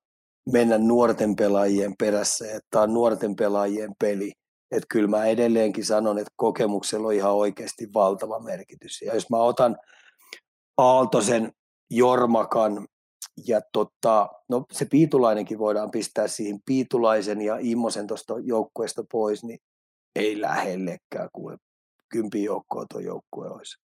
mennä 0.51 0.77
nuorten 0.77 1.35
pelaajien 1.35 1.93
perässä, 1.99 2.45
että 2.45 2.67
tämä 2.71 2.83
on 2.83 2.93
nuorten 2.93 3.35
pelaajien 3.35 3.91
peli. 3.99 4.31
Että 4.71 4.87
kyllä 4.89 5.07
mä 5.07 5.25
edelleenkin 5.25 5.85
sanon, 5.85 6.17
että 6.17 6.33
kokemuksella 6.35 7.07
on 7.07 7.13
ihan 7.13 7.33
oikeasti 7.33 7.89
valtava 7.93 8.39
merkitys. 8.39 9.01
Ja 9.01 9.13
jos 9.13 9.29
mä 9.29 9.37
otan 9.37 9.77
Aaltosen, 10.77 11.51
Jormakan, 11.89 12.87
ja 13.47 13.61
tota, 13.73 14.29
no 14.49 14.65
se 14.71 14.85
Piitulainenkin 14.85 15.59
voidaan 15.59 15.91
pistää 15.91 16.27
siihen 16.27 16.59
Piitulaisen 16.65 17.41
ja 17.41 17.57
Immosen 17.59 18.07
tuosta 18.07 18.33
joukkueesta 18.43 19.03
pois, 19.11 19.43
niin 19.43 19.59
ei 20.15 20.41
lähellekään 20.41 21.29
kuule 21.33 21.57
kympi 22.09 22.43
joukkoa 22.43 22.85
tuo 22.91 22.99
joukkue 22.99 23.47
olisi. 23.47 23.77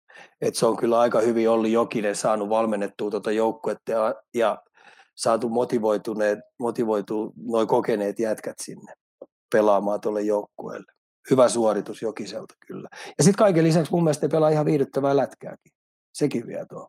Et 0.40 0.54
se 0.54 0.66
on 0.66 0.76
kyllä 0.76 1.00
aika 1.00 1.20
hyvin 1.20 1.50
Olli 1.50 1.72
Jokinen 1.72 2.16
saanut 2.16 2.48
valmennettua 2.48 3.10
tuota 3.10 3.32
joukkuetta 3.32 3.92
ja, 3.92 4.14
ja 4.34 4.62
saatu 5.14 5.48
motivoituneet, 5.48 6.38
motivoitu 6.58 7.32
noin 7.36 7.68
kokeneet 7.68 8.18
jätkät 8.18 8.56
sinne 8.62 8.94
pelaamaan 9.52 10.00
tuolle 10.00 10.22
joukkueelle. 10.22 10.92
Hyvä 11.30 11.48
suoritus 11.48 12.02
Jokiselta 12.02 12.54
kyllä. 12.66 12.88
Ja 13.18 13.24
sitten 13.24 13.38
kaiken 13.38 13.64
lisäksi 13.64 13.92
mun 13.92 14.04
mielestä 14.04 14.28
pelaa 14.28 14.48
ihan 14.48 14.66
viihdyttävää 14.66 15.16
lätkääkin. 15.16 15.72
Sekin 16.14 16.46
vie 16.46 16.66
tuo 16.66 16.88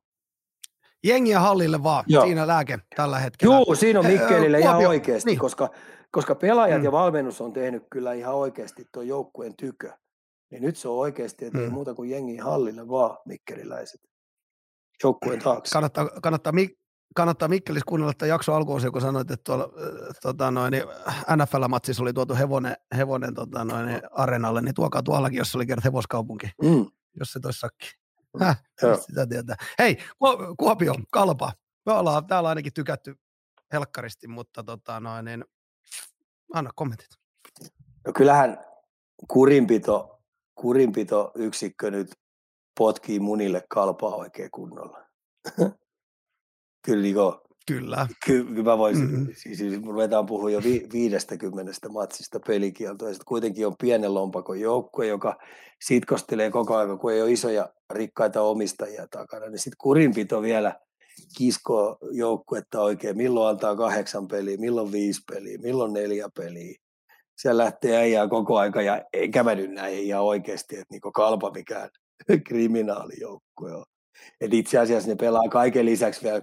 jengiä 1.06 1.40
hallille 1.40 1.84
vaan, 1.84 2.04
Joo. 2.08 2.24
siinä 2.26 2.48
lääke 2.48 2.80
tällä 2.96 3.20
hetkellä. 3.20 3.56
Joo, 3.56 3.76
siinä 3.76 4.00
on 4.00 4.06
Mikkelille 4.06 4.60
ihan 4.60 4.88
oikeasti, 4.88 5.30
niin. 5.30 5.40
koska, 5.40 5.70
koska 6.12 6.36
pelaajat 6.36 6.80
mm. 6.80 6.86
ja 6.86 6.92
valmennus 6.92 7.42
on 7.42 7.54
tehnyt 7.54 7.84
kyllä 7.90 8.14
ihan 8.14 8.36
oikeasti 8.36 8.88
tuon 8.92 9.08
joukkueen 9.08 9.56
tykö. 9.56 9.92
Niin 10.52 10.64
nyt 10.64 10.78
se 10.78 10.88
on 10.88 10.98
oikeasti, 10.98 11.46
että 11.46 11.58
mm. 11.58 11.64
ei 11.64 11.70
muuta 11.70 11.94
kuin 11.94 12.10
jengiä 12.10 12.44
hallille 12.44 12.88
vaan 12.88 13.18
mikkeliläiset 13.26 14.02
joukkueen 15.04 15.40
taakse. 15.40 15.72
Kannattaa, 15.74 16.10
kannattaa, 16.22 16.54
kannattaa 17.16 17.48
Mikkelis 17.48 17.84
kuunnella 17.84 18.12
että 18.12 18.26
jakso 18.26 18.54
alkuun, 18.54 18.82
kun 18.92 19.02
sanoit, 19.02 19.32
että 19.32 19.44
tuolla 19.44 19.70
tota 20.22 20.52
noin, 20.52 20.72
niin 20.72 20.84
NFL-matsissa 21.32 22.02
oli 22.02 22.14
tuotu 22.14 22.36
hevonen, 22.36 22.76
hevonen 22.98 23.34
tota 23.34 23.66
noin, 23.66 23.86
niin 23.86 24.02
areenalle, 24.12 24.62
niin 24.62 24.76
tuokaa 24.76 25.04
tuollakin, 25.04 25.38
jos 25.38 25.56
oli 25.56 25.66
kerran 25.66 25.84
hevoskaupunki, 25.84 26.48
mm. 26.64 26.86
jos 27.20 27.32
se 27.32 27.40
toisi 27.40 27.60
sakki. 27.60 28.05
Häh, 28.40 28.64
sitä 29.08 29.28
tietää. 29.28 29.56
Hei, 29.80 29.98
Kuopio, 30.58 30.96
Kalpa. 31.12 31.52
Me 31.86 31.94
ollaan 31.94 32.28
täällä 32.28 32.50
ainakin 32.50 32.74
tykätty 32.74 33.16
helkkaristi, 33.74 34.28
mutta 34.28 34.64
tota 34.64 35.00
noin, 35.00 35.26
niin, 35.26 35.46
anna 36.54 36.70
kommentit. 36.76 37.10
No 38.08 38.14
kyllähän 38.14 38.66
kurinpito, 39.28 40.22
kurinpito 40.56 41.32
yksikkö 41.36 41.92
nyt 41.92 42.12
potkii 42.80 43.20
munille 43.20 43.64
kalpaa 43.70 44.16
oikein 44.16 44.52
kunnolla. 44.52 45.06
Kyllä 46.86 47.02
niin 47.02 47.16
Kyllä. 47.68 48.08
Kyllä 48.26 48.64
mä 48.64 48.78
voisin, 48.78 49.12
mm-hmm. 49.12 49.34
siis, 49.38 49.58
siis 49.58 49.84
ruvetaan 49.84 50.26
puhua 50.26 50.52
jo 50.52 50.64
vi, 50.64 50.88
50 50.94 51.90
matsista 51.90 52.40
pelikieltoa, 52.48 53.08
ja 53.08 53.14
sitten 53.14 53.28
kuitenkin 53.28 53.68
on 53.68 53.76
pienen 53.82 54.14
lompakon 54.14 54.60
joukkue, 54.60 55.08
joka 55.08 55.38
sitkostelee 55.82 56.52
koko 56.52 56.76
ajan, 56.76 57.00
kun 57.00 57.14
ei 57.14 57.22
ole 57.22 57.32
isoja 57.32 57.70
rikkaita 57.94 58.42
omistajia 58.42 59.08
takana, 59.08 59.46
niin 59.46 59.60
sitten 59.60 59.78
kurinpito 59.78 60.42
vielä 60.42 60.80
kiskoo 61.38 61.98
joukkuetta 62.12 62.82
oikein, 62.82 63.18
milloin 63.18 63.50
antaa 63.50 63.76
kahdeksan 63.76 64.28
peliä, 64.28 64.58
milloin 64.58 64.92
viisi 64.92 65.22
peliä, 65.32 65.58
milloin 65.58 65.94
neljä 65.94 66.30
peliä. 66.36 66.76
Siellä 67.38 67.64
lähtee 67.64 67.98
äijää 67.98 68.28
koko 68.28 68.58
aika 68.58 68.82
ja 68.82 69.02
ei 69.14 69.30
kävely 69.30 69.68
näin 69.68 69.98
ihan 69.98 70.24
oikeasti, 70.24 70.76
että 70.76 70.92
niinku 70.92 71.12
kalpa 71.12 71.52
mikään 71.52 71.90
kriminaalijoukkue 72.48 73.76
on. 73.76 73.86
Et 74.42 74.54
itse 74.54 74.80
asiassa 74.80 75.10
ne 75.10 75.16
pelaa 75.16 75.50
kaiken 75.52 75.86
lisäksi 75.86 76.24
vielä 76.24 76.42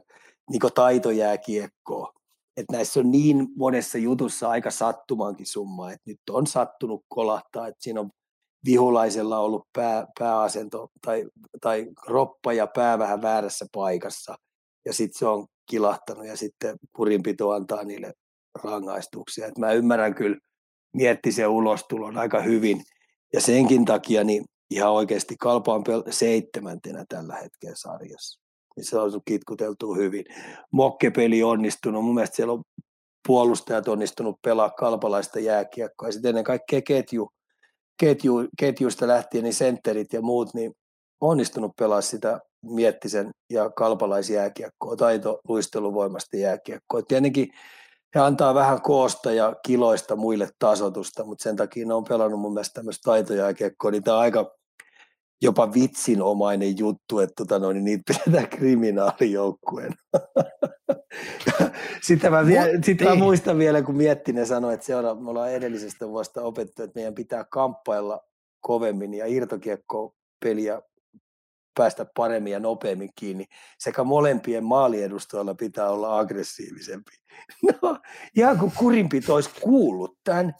niin 0.51 0.61
taitojääkiekkoa. 0.75 2.13
Että 2.57 2.73
näissä 2.73 3.01
on 3.01 3.11
niin 3.11 3.49
monessa 3.57 3.99
jutussa 3.99 4.49
aika 4.51 4.71
sattumankin 4.71 5.47
summa, 5.47 5.91
että 5.91 6.03
nyt 6.07 6.21
on 6.31 6.47
sattunut 6.47 7.05
kolahtaa, 7.09 7.69
että 7.69 7.83
siinä 7.83 8.01
on 8.01 8.11
vihulaisella 8.65 9.39
ollut 9.39 9.67
pää, 9.73 10.07
pääasento 10.19 10.89
tai, 11.07 11.27
tai 11.61 11.87
roppa 12.07 12.53
ja 12.53 12.67
pää 12.67 12.99
vähän 12.99 13.23
väärässä 13.23 13.67
paikassa 13.73 14.35
ja 14.85 14.93
sitten 14.93 15.19
se 15.19 15.27
on 15.27 15.47
kilahtanut 15.71 16.27
ja 16.27 16.37
sitten 16.37 16.77
purinpito 16.97 17.51
antaa 17.51 17.85
niille 17.85 18.13
rangaistuksia. 18.63 19.47
Et 19.47 19.59
mä 19.59 19.73
ymmärrän 19.73 20.15
kyllä 20.15 20.37
miettisen 20.93 21.49
ulostulon 21.49 22.19
aika 22.19 22.41
hyvin 22.41 22.83
ja 23.33 23.41
senkin 23.41 23.85
takia 23.85 24.25
niin 24.25 24.45
ihan 24.71 24.93
oikeasti 24.93 25.37
Kalpa 25.41 25.75
on 25.75 25.85
seitsemäntenä 26.11 27.05
tällä 27.09 27.35
hetkellä 27.35 27.77
sarjassa 27.77 28.42
niin 28.77 28.85
se 28.85 28.99
on 28.99 29.21
kitkuteltu 29.25 29.95
hyvin. 29.95 30.25
Mokkepeli 30.71 31.43
onnistunut, 31.43 32.05
mun 32.05 32.15
mielestä 32.15 32.37
siellä 32.37 32.53
on 32.53 32.63
puolustajat 33.27 33.89
onnistunut 33.89 34.37
pelaa 34.43 34.71
kalpalaista 34.71 35.41
jääkiekkoa, 35.41 36.09
ja 36.09 36.13
sitten 36.13 36.29
ennen 36.29 36.45
kaikkea 36.45 36.83
ketju, 36.83 37.29
ketju, 38.01 38.49
ketjuista 38.59 39.09
lähtien, 39.09 39.45
niin 39.45 39.55
sentterit 39.55 40.13
ja 40.13 40.23
muut, 40.23 40.55
niin 40.55 40.73
onnistunut 41.21 41.73
pelaa 41.79 42.01
sitä 42.01 42.41
miettisen 42.67 43.31
ja 43.51 43.71
kalpalaisjääkiekkoa, 43.71 44.97
taito 44.97 45.41
luisteluvoimasta 45.49 46.37
jääkiekkoa. 46.37 47.03
Tietenkin 47.03 47.49
he 48.15 48.21
antaa 48.21 48.55
vähän 48.55 48.83
koosta 48.83 49.33
ja 49.33 49.57
kiloista 49.67 50.17
muille 50.17 50.49
tasotusta, 50.59 51.25
mutta 51.25 51.43
sen 51.43 51.57
takia 51.57 51.87
ne 51.87 51.95
on 51.95 52.05
pelannut 52.05 52.41
mun 52.41 52.53
mielestä 52.53 52.75
tämmöistä 52.75 53.03
taitojääkiekkoa, 53.05 53.91
niin 53.91 54.03
tämä 54.03 54.17
on 54.17 54.23
aika 54.23 54.55
jopa 55.43 55.73
vitsinomainen 55.75 56.79
juttu, 56.79 57.19
että 57.19 57.35
tota 57.37 57.59
noin, 57.59 57.75
niin 57.75 57.85
niitä 57.85 58.15
pidetään 58.25 58.49
kriminaalijoukkueen. 58.59 59.93
sitten 62.07 62.33
mä, 62.33 62.47
vie, 62.47 62.79
sit 62.85 63.01
mä 63.01 63.15
muistan 63.15 63.59
vielä, 63.59 63.83
kun 63.83 63.97
Miettinen 63.97 64.47
sanoi, 64.47 64.75
että 64.75 64.87
seura, 64.87 65.15
me 65.15 65.31
ollaan 65.31 65.53
edellisestä 65.53 66.09
vuosta 66.09 66.43
opettu, 66.43 66.83
että 66.83 66.99
meidän 66.99 67.15
pitää 67.15 67.45
kamppailla 67.45 68.21
kovemmin 68.61 69.15
ja 69.15 69.27
irtokiekko 69.27 70.15
peliä 70.45 70.83
päästä 71.77 72.07
paremmin 72.17 72.53
ja 72.53 72.61
nopeammin 72.61 73.11
kiinni. 73.15 73.45
Sekä 73.79 74.05
molempien 74.05 74.65
maaliedustajilla 74.65 75.55
pitää 75.55 75.91
olla 75.91 76.19
aggressiivisempi. 76.19 77.13
No, 77.83 77.99
ihan 78.37 78.59
kun 78.59 78.73
kurinpito 78.79 79.35
olisi 79.35 79.51
kuullut 79.61 80.19
tämän, 80.25 80.55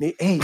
niin 0.00 0.14
ei, 0.18 0.38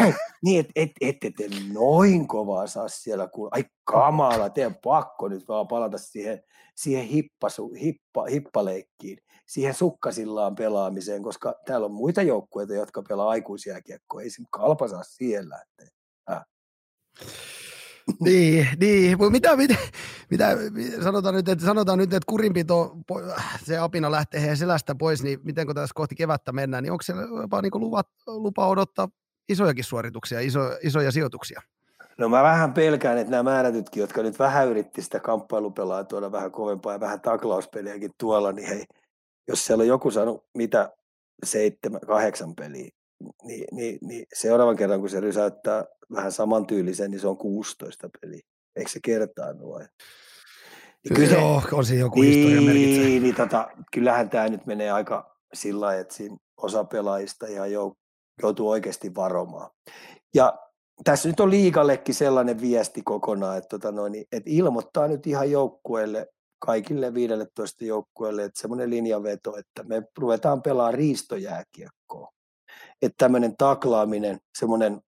hei, 0.00 0.14
niin, 0.42 0.60
et, 0.60 0.90
et, 1.00 1.16
et, 1.22 1.40
et 1.40 1.52
noin 1.72 2.28
kovaa 2.28 2.66
saa 2.66 2.88
siellä, 2.88 3.28
kun 3.28 3.48
ai 3.52 3.64
kamala, 3.84 4.50
teidän 4.50 4.74
pakko 4.84 5.28
nyt 5.28 5.48
vaan 5.48 5.68
palata 5.68 5.98
siihen, 5.98 6.42
siihen 6.74 7.04
hippasu, 7.04 7.72
hippa, 7.80 8.24
hippaleikkiin, 8.24 9.18
siihen 9.46 9.74
sukkasillaan 9.74 10.54
pelaamiseen, 10.54 11.22
koska 11.22 11.54
täällä 11.66 11.84
on 11.84 11.92
muita 11.92 12.22
joukkueita, 12.22 12.74
jotka 12.74 13.02
pelaa 13.08 13.30
aikuisjääkiekkoa, 13.30 14.22
ei 14.22 14.30
se 14.30 14.42
kalpa 14.50 14.88
saa 14.88 15.02
siellä. 15.02 15.62
Että, 15.62 15.92
äh. 16.30 16.44
Niin, 18.20 18.68
niin. 18.80 19.18
Mitä, 19.32 19.56
mitä, 19.56 19.76
mitä, 20.30 20.56
sanotaan 21.04 21.34
nyt, 21.34 21.48
että, 21.48 21.64
sanotaan 21.64 21.98
nyt, 21.98 22.12
että 22.12 22.26
kurinpito, 22.26 22.96
se 23.64 23.78
apina 23.78 24.10
lähtee 24.10 24.56
selästä 24.56 24.94
pois, 24.94 25.22
niin 25.22 25.40
miten 25.44 25.66
kun 25.66 25.74
tässä 25.74 25.94
kohti 25.94 26.14
kevättä 26.14 26.52
mennään, 26.52 26.82
niin 26.82 26.92
onko 26.92 27.02
se 27.02 27.12
jopa 27.42 27.62
niin 27.62 27.70
lupa, 27.74 28.02
lupa 28.26 28.68
odottaa 28.68 29.08
isojakin 29.48 29.84
suorituksia, 29.84 30.40
iso, 30.40 30.60
isoja 30.82 31.12
sijoituksia? 31.12 31.60
No 32.18 32.28
mä 32.28 32.42
vähän 32.42 32.72
pelkään, 32.72 33.18
että 33.18 33.30
nämä 33.30 33.42
määrätytkin, 33.42 34.00
jotka 34.00 34.22
nyt 34.22 34.38
vähän 34.38 34.68
yritti 34.68 35.02
sitä 35.02 35.20
kamppailupelaa 35.20 36.04
tuoda 36.04 36.32
vähän 36.32 36.52
kovempaa 36.52 36.92
ja 36.92 37.00
vähän 37.00 37.20
taklauspeliäkin 37.20 38.10
tuolla, 38.18 38.52
niin 38.52 38.68
hei, 38.68 38.84
jos 39.48 39.66
siellä 39.66 39.82
on 39.82 39.88
joku 39.88 40.10
saanut 40.10 40.44
mitä 40.54 40.92
seitsemän, 41.44 42.00
kahdeksan 42.06 42.54
peliä, 42.54 42.90
niin, 43.44 43.64
niin, 43.72 43.98
niin 44.02 44.26
seuraavan 44.34 44.76
kerran, 44.76 45.00
kun 45.00 45.10
se 45.10 45.20
rysäyttää 45.20 45.84
vähän 46.12 46.32
samantyylisen, 46.32 47.10
niin 47.10 47.20
se 47.20 47.28
on 47.28 47.36
16 47.36 48.10
peliä. 48.20 48.40
Eikö 48.76 48.90
se 48.90 49.00
kertaa 49.04 49.52
nuo? 49.52 49.78
Niin 49.78 51.14
kyllä 51.14 51.32
Joo, 51.32 51.62
on 51.72 51.84
siinä 51.84 52.00
joku 52.00 52.20
niin, 52.20 52.34
historia 52.34 52.60
merkitsee. 52.60 53.20
Niin, 53.20 53.34
tota, 53.34 53.70
kyllähän 53.92 54.30
tämä 54.30 54.48
nyt 54.48 54.66
menee 54.66 54.90
aika 54.90 55.36
sillä 55.54 55.86
lailla, 55.86 56.00
että 56.00 56.14
siinä 56.14 56.36
osa 56.56 56.84
pelaajista 56.84 57.46
ihan 57.46 57.72
joutuu 58.42 58.70
oikeasti 58.70 59.14
varomaan. 59.14 59.70
Ja 60.34 60.58
tässä 61.04 61.28
nyt 61.28 61.40
on 61.40 61.50
liikallekin 61.50 62.14
sellainen 62.14 62.60
viesti 62.60 63.02
kokonaan, 63.02 63.58
että, 63.58 63.68
tota 63.68 63.92
noin, 63.92 64.14
että 64.14 64.50
ilmoittaa 64.50 65.08
nyt 65.08 65.26
ihan 65.26 65.50
joukkueelle, 65.50 66.26
kaikille 66.58 67.14
15 67.14 67.84
joukkueelle, 67.84 68.44
että 68.44 68.60
semmoinen 68.60 68.90
linjaveto, 68.90 69.56
että 69.56 69.82
me 69.82 70.02
ruvetaan 70.18 70.62
pelaamaan 70.62 70.94
riistojääkiekkoa. 70.94 72.28
Että 73.02 73.14
tämmöinen 73.18 73.54
taklaaminen, 73.58 74.38
semmoinen 74.58 75.00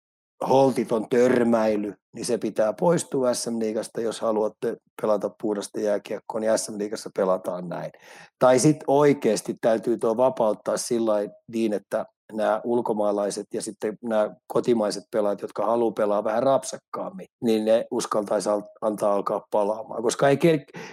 holtiton 0.49 1.09
törmäily, 1.09 1.95
niin 2.15 2.25
se 2.27 2.39
pitää 2.39 2.73
poistua 2.73 3.35
SM 3.35 3.59
Liigasta, 3.59 4.01
jos 4.01 4.21
haluatte 4.21 4.77
pelata 5.03 5.31
puhdasta 5.43 5.81
jääkiekkoa, 5.81 6.41
niin 6.41 6.59
SM 6.59 6.79
Liigassa 6.79 7.11
pelataan 7.17 7.69
näin. 7.69 7.93
Tai 8.39 8.59
sitten 8.59 8.85
oikeasti 8.87 9.57
täytyy 9.61 9.99
tuo 9.99 10.17
vapauttaa 10.17 10.77
sillä 10.77 11.15
niin, 11.53 11.73
että 11.73 12.07
nämä 12.33 12.61
ulkomaalaiset 12.65 13.47
ja 13.55 13.63
sitten 13.63 13.99
nämä 14.03 14.35
kotimaiset 14.47 15.05
pelaajat, 15.11 15.43
jotka 15.43 15.67
haluaa 15.67 15.93
pelaa 15.93 16.25
vähän 16.25 16.43
rapsakkaammin, 16.43 17.27
niin 17.43 17.65
ne 17.65 17.87
uskaltaisi 17.91 18.49
antaa 18.81 19.15
alkaa 19.15 19.47
palaamaan. 19.51 20.03
Koska 20.03 20.29
ei 20.29 20.39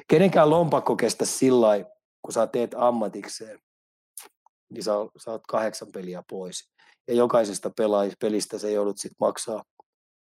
kenenkään 0.07 0.49
lompakko 0.49 0.95
kestä 0.95 1.25
sillä 1.25 1.85
kun 2.21 2.33
sä 2.33 2.47
teet 2.47 2.75
ammatikseen, 2.77 3.59
niin 4.73 4.83
sä, 4.83 4.91
sä 5.17 5.31
oot 5.31 5.41
kahdeksan 5.47 5.87
peliä 5.93 6.23
pois. 6.29 6.69
Ja 7.10 7.16
jokaisesta 7.16 7.70
pelaajista 7.78 8.18
pelistä 8.22 8.57
se 8.57 8.72
joudut 8.72 8.97
sitten 8.97 9.18
maksaa 9.20 9.64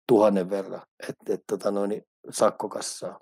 tuhannen 0.07 0.51
verran, 0.51 0.83
että 1.09 1.35
et, 1.35 1.41
tota 1.47 1.71
noin, 1.71 2.03
sakkokassaa. 2.31 3.21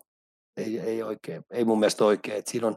Ei, 0.56 0.80
ei, 0.80 1.02
oikein, 1.02 1.42
ei 1.50 1.64
mun 1.64 1.78
mielestä 1.78 2.04
oikein. 2.04 2.38
Et 2.38 2.46
siinä 2.46 2.66
on 2.66 2.76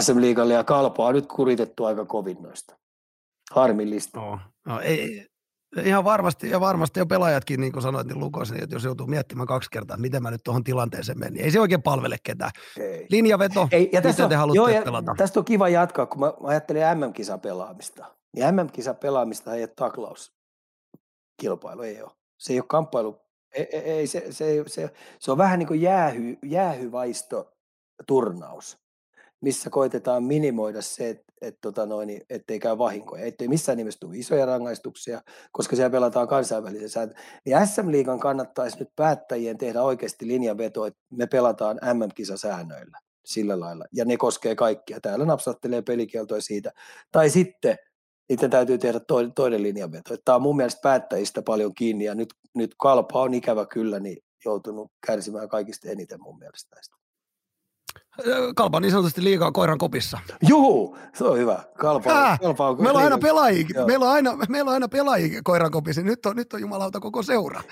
SM 0.00 0.20
Liigalle 0.20 0.54
ja 0.54 0.64
Kalpaa 0.64 1.12
nyt 1.12 1.26
kuritettu 1.26 1.84
aika 1.84 2.04
kovin 2.04 2.42
noista. 2.42 2.76
Harmillista. 3.50 4.20
No, 4.20 4.38
no 4.66 4.80
ei, 4.80 5.26
ihan 5.82 6.04
varmasti, 6.04 6.50
ja 6.50 6.60
varmasti 6.60 7.00
jo 7.00 7.06
pelaajatkin, 7.06 7.60
niin 7.60 7.72
kuin 7.72 7.82
sanoit, 7.82 8.06
niin 8.06 8.18
lukosin, 8.18 8.62
että 8.62 8.76
jos 8.76 8.84
joutuu 8.84 9.06
miettimään 9.06 9.46
kaksi 9.46 9.70
kertaa, 9.70 9.96
miten 9.96 10.22
mä 10.22 10.30
nyt 10.30 10.40
tuohon 10.44 10.64
tilanteeseen 10.64 11.18
menin, 11.18 11.44
ei 11.44 11.50
se 11.50 11.60
oikein 11.60 11.82
palvele 11.82 12.16
ketään. 12.22 12.50
Ei. 12.80 13.06
Linjaveto, 13.10 13.68
ei, 13.72 13.88
ja 13.92 14.00
miten 14.00 14.24
on, 14.24 14.30
te 14.30 14.36
haluatte 14.36 14.72
joo, 14.74 14.84
pelata? 14.84 15.14
Tästä 15.16 15.40
on 15.40 15.44
kiva 15.44 15.68
jatkaa, 15.68 16.06
kun 16.06 16.20
mä, 16.20 16.26
mä 16.26 16.48
ajattelin 16.48 16.82
MM-kisan 16.94 17.40
pelaamista. 17.40 18.14
Niin 18.34 18.54
MM-kisan 18.54 18.96
pelaamista 18.96 19.54
ei 19.54 19.62
ole 19.62 19.72
taklauskilpailu, 19.76 21.82
ei 21.82 22.02
ole. 22.02 22.10
Se 22.38 22.52
ei 22.52 22.58
ole 22.58 22.66
kamppailu, 22.68 23.20
ei, 23.52 23.66
ei 23.72 24.06
se, 24.06 24.32
se, 24.32 24.64
se, 24.66 24.90
se, 25.18 25.30
on 25.30 25.38
vähän 25.38 25.58
niin 25.58 25.66
kuin 25.66 25.80
jäähy, 25.80 26.38
jäähyvaisto 26.42 27.52
turnaus 28.06 28.84
missä 29.44 29.70
koitetaan 29.70 30.24
minimoida 30.24 30.82
se, 30.82 31.08
että 31.08 31.24
et, 31.40 31.58
tota 31.60 31.86
noin, 31.86 32.20
ettei 32.30 32.58
käy 32.58 32.78
vahinkoja, 32.78 33.24
ettei 33.24 33.48
missään 33.48 33.78
nimessä 33.78 34.00
tule 34.00 34.16
isoja 34.16 34.46
rangaistuksia, 34.46 35.20
koska 35.52 35.76
siellä 35.76 35.90
pelataan 35.90 36.28
kansainvälisen 36.28 36.88
sääntö. 36.88 37.14
Niin 37.44 37.66
SM-liigan 37.66 38.20
kannattaisi 38.20 38.78
nyt 38.78 38.88
päättäjien 38.96 39.58
tehdä 39.58 39.82
oikeasti 39.82 40.26
linjanveto, 40.26 40.86
että 40.86 41.00
me 41.12 41.26
pelataan 41.26 41.80
MM-kisasäännöillä 41.94 42.98
sillä 43.24 43.60
lailla, 43.60 43.84
ja 43.92 44.04
ne 44.04 44.16
koskee 44.16 44.54
kaikkia. 44.54 45.00
Täällä 45.00 45.24
napsattelee 45.24 45.82
pelikieltoja 45.82 46.42
siitä. 46.42 46.72
Tai 47.12 47.30
sitten 47.30 47.76
niiden 48.28 48.50
täytyy 48.50 48.78
tehdä 48.78 49.00
toinen, 49.00 49.32
toinen 49.32 49.62
linjanveto. 49.62 50.16
Tämä 50.24 50.36
on 50.36 50.42
mun 50.42 50.56
mielestä 50.56 50.80
päättäjistä 50.82 51.42
paljon 51.42 51.74
kiinni, 51.74 52.04
ja 52.04 52.14
nyt, 52.14 52.34
nyt 52.54 52.74
kalpa 52.78 53.22
on 53.22 53.34
ikävä 53.34 53.66
kyllä 53.66 54.00
niin 54.00 54.24
joutunut 54.44 54.90
kärsimään 55.06 55.48
kaikista 55.48 55.88
eniten 55.88 56.22
mun 56.22 56.38
mielestä 56.38 56.76
näistä. 56.76 57.03
Kalpa 58.56 58.80
niin 58.80 58.90
sanotusti 58.90 59.24
liikaa 59.24 59.52
koiran 59.52 59.78
kopissa. 59.78 60.18
Joo, 60.42 60.96
se 61.14 61.24
on 61.24 61.38
hyvä. 61.38 61.64
Kalpa, 61.78 62.10
Ää, 62.10 62.38
kalpa 62.42 62.68
on 62.68 62.82
meillä, 62.82 62.98
on 62.98 63.04
aina 63.04 63.18
pelaajia, 63.18 63.66
meillä, 63.86 64.04
on 64.04 64.10
aina, 64.10 64.36
meillä 64.48 64.68
on 64.68 64.74
aina 64.74 64.88
pelaajia 64.88 65.40
koiran 65.44 65.70
kopissa. 65.70 66.02
Nyt 66.02 66.26
on, 66.26 66.36
nyt 66.36 66.52
on 66.52 66.60
jumalauta 66.60 67.00
koko 67.00 67.22
seura. 67.22 67.62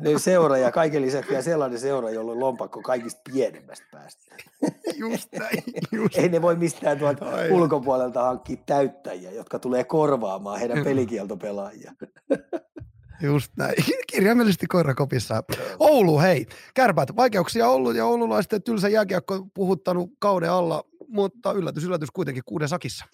Ne 0.00 0.18
seura 0.18 0.58
ja 0.58 0.72
kaiken 0.72 1.02
lisäksi 1.02 1.30
vielä 1.30 1.42
sellainen 1.42 1.78
seura, 1.78 2.10
jolla 2.10 2.32
on 2.32 2.40
lompakko 2.40 2.82
kaikista 2.82 3.20
pienemmästä 3.32 3.86
päästä. 3.92 4.34
Just 4.96 5.28
näin. 5.38 5.62
Just. 5.92 6.18
Ei 6.18 6.28
ne 6.28 6.42
voi 6.42 6.56
mistään 6.56 6.98
tuolta 6.98 7.26
ulkopuolelta 7.50 8.22
hankkia 8.22 8.56
täyttäjiä, 8.66 9.30
jotka 9.30 9.58
tulee 9.58 9.84
korvaamaan 9.84 10.58
heidän 10.58 10.84
pelikieltopelaajia. 10.84 11.92
Just 13.22 13.52
näin. 13.56 13.74
Kirjaimellisesti 14.12 14.66
koirakopissa. 14.66 15.42
Oulu, 15.78 16.20
hei. 16.20 16.46
Kärpät, 16.74 17.16
vaikeuksia 17.16 17.68
ollut 17.68 17.96
ja 17.96 18.06
oululaisten 18.06 18.62
tylsä 18.62 18.88
jääkiekko 18.88 19.46
puhuttanut 19.54 20.10
kauden 20.18 20.50
alla, 20.50 20.84
mutta 21.08 21.52
yllätys, 21.52 21.84
yllätys 21.84 22.10
kuitenkin 22.10 22.42
kuuden 22.46 22.68
sakissa. 22.68 23.04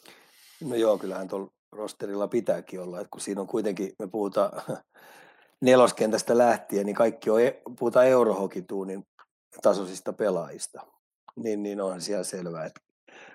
No 0.60 0.74
joo, 0.74 0.98
kyllähän 0.98 1.28
tuolla 1.28 1.50
rosterilla 1.72 2.28
pitääkin 2.28 2.80
olla, 2.80 3.00
että 3.00 3.10
kun 3.10 3.20
siinä 3.20 3.40
on 3.40 3.46
kuitenkin, 3.46 3.92
me 3.98 4.06
puhutaan 4.06 4.62
neloskentästä 5.60 6.38
lähtien, 6.38 6.86
niin 6.86 6.96
kaikki 6.96 7.30
on, 7.30 7.42
e, 7.42 7.60
puhutaan 7.78 8.06
eurohokituunin 8.06 9.06
tasoisista 9.62 10.12
pelaajista. 10.12 10.86
Niin, 11.36 11.62
niin 11.62 11.80
on 11.80 12.00
siellä 12.00 12.24
selvää, 12.24 12.64
että 12.64 12.80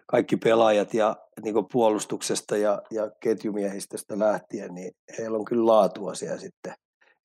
kaikki 0.07 0.37
pelaajat 0.37 0.93
ja 0.93 1.15
niin 1.43 1.55
puolustuksesta 1.71 2.57
ja, 2.57 2.81
ja 2.91 3.11
ketjumiehistöstä 3.19 4.19
lähtien, 4.19 4.73
niin 4.73 4.91
heillä 5.17 5.37
on 5.37 5.45
kyllä 5.45 5.65
laatua 5.65 6.15
siellä 6.15 6.37
sitten 6.37 6.73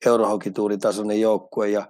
eurohokituuritasoinen 0.06 1.20
joukkue. 1.20 1.68
Ja 1.68 1.88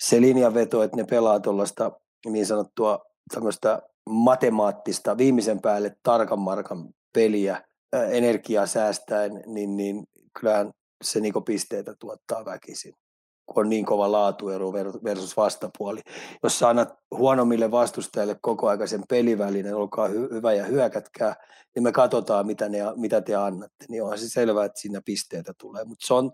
se 0.00 0.20
linjaveto, 0.20 0.82
että 0.82 0.96
ne 0.96 1.04
pelaa 1.04 1.40
tuollaista 1.40 1.92
niin 2.26 2.46
sanottua 2.46 3.04
tämmöistä 3.34 3.82
matemaattista 4.10 5.18
viimeisen 5.18 5.60
päälle 5.60 5.96
tarkan 6.02 6.38
markan 6.38 6.88
peliä 7.12 7.62
energiaa 8.10 8.66
säästäen, 8.66 9.42
niin, 9.46 9.76
niin 9.76 10.04
kyllähän 10.40 10.70
se 11.04 11.20
niin 11.20 11.44
pisteitä 11.46 11.94
tuottaa 11.98 12.44
väkisin 12.44 12.94
on 13.54 13.68
niin 13.68 13.84
kova 13.84 14.12
laatuero 14.12 14.72
versus 15.04 15.36
vastapuoli. 15.36 16.00
Jos 16.42 16.58
sä 16.58 16.68
annat 16.68 16.94
huonommille 17.10 17.70
vastustajille 17.70 18.36
koko 18.40 18.68
ajan 18.68 18.88
sen 18.88 19.02
pelivälinen, 19.08 19.76
olkaa 19.76 20.08
hy- 20.08 20.34
hyvä 20.34 20.52
ja 20.52 20.64
hyökätkää, 20.64 21.36
niin 21.74 21.82
me 21.82 21.92
katsotaan, 21.92 22.46
mitä, 22.46 22.68
ne, 22.68 22.78
mitä 22.96 23.20
te 23.20 23.34
annatte. 23.34 23.84
Niin 23.88 24.02
onhan 24.02 24.18
se 24.18 24.28
selvää, 24.28 24.64
että 24.64 24.80
siinä 24.80 25.02
pisteitä 25.04 25.52
tulee. 25.60 25.84
Mutta 25.84 26.06
se 26.06 26.14
on, 26.14 26.32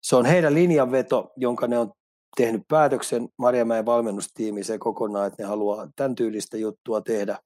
se 0.00 0.16
on 0.16 0.26
heidän 0.26 0.54
linjanveto, 0.54 1.32
jonka 1.36 1.66
ne 1.66 1.78
on 1.78 1.92
tehnyt 2.36 2.62
päätöksen, 2.68 3.28
Marjamäen 3.36 3.86
valmennustiimi 3.86 4.64
se 4.64 4.78
kokonaan, 4.78 5.26
että 5.26 5.42
ne 5.42 5.48
haluaa 5.48 5.88
tämän 5.96 6.14
tyylistä 6.14 6.56
juttua 6.56 7.00
tehdä. 7.00 7.38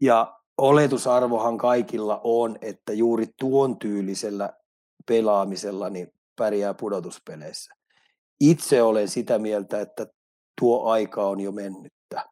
Ja 0.00 0.40
oletusarvohan 0.58 1.58
kaikilla 1.58 2.20
on, 2.24 2.58
että 2.60 2.92
juuri 2.92 3.26
tuon 3.40 3.78
tyylisellä 3.78 4.52
pelaamisella 5.06 5.90
niin 5.90 6.12
pärjää 6.36 6.74
pudotuspeleissä 6.74 7.74
itse 8.50 8.82
olen 8.82 9.08
sitä 9.08 9.38
mieltä, 9.38 9.80
että 9.80 10.06
tuo 10.60 10.84
aika 10.84 11.26
on 11.26 11.40
jo 11.40 11.52
mennyttä. 11.52 12.24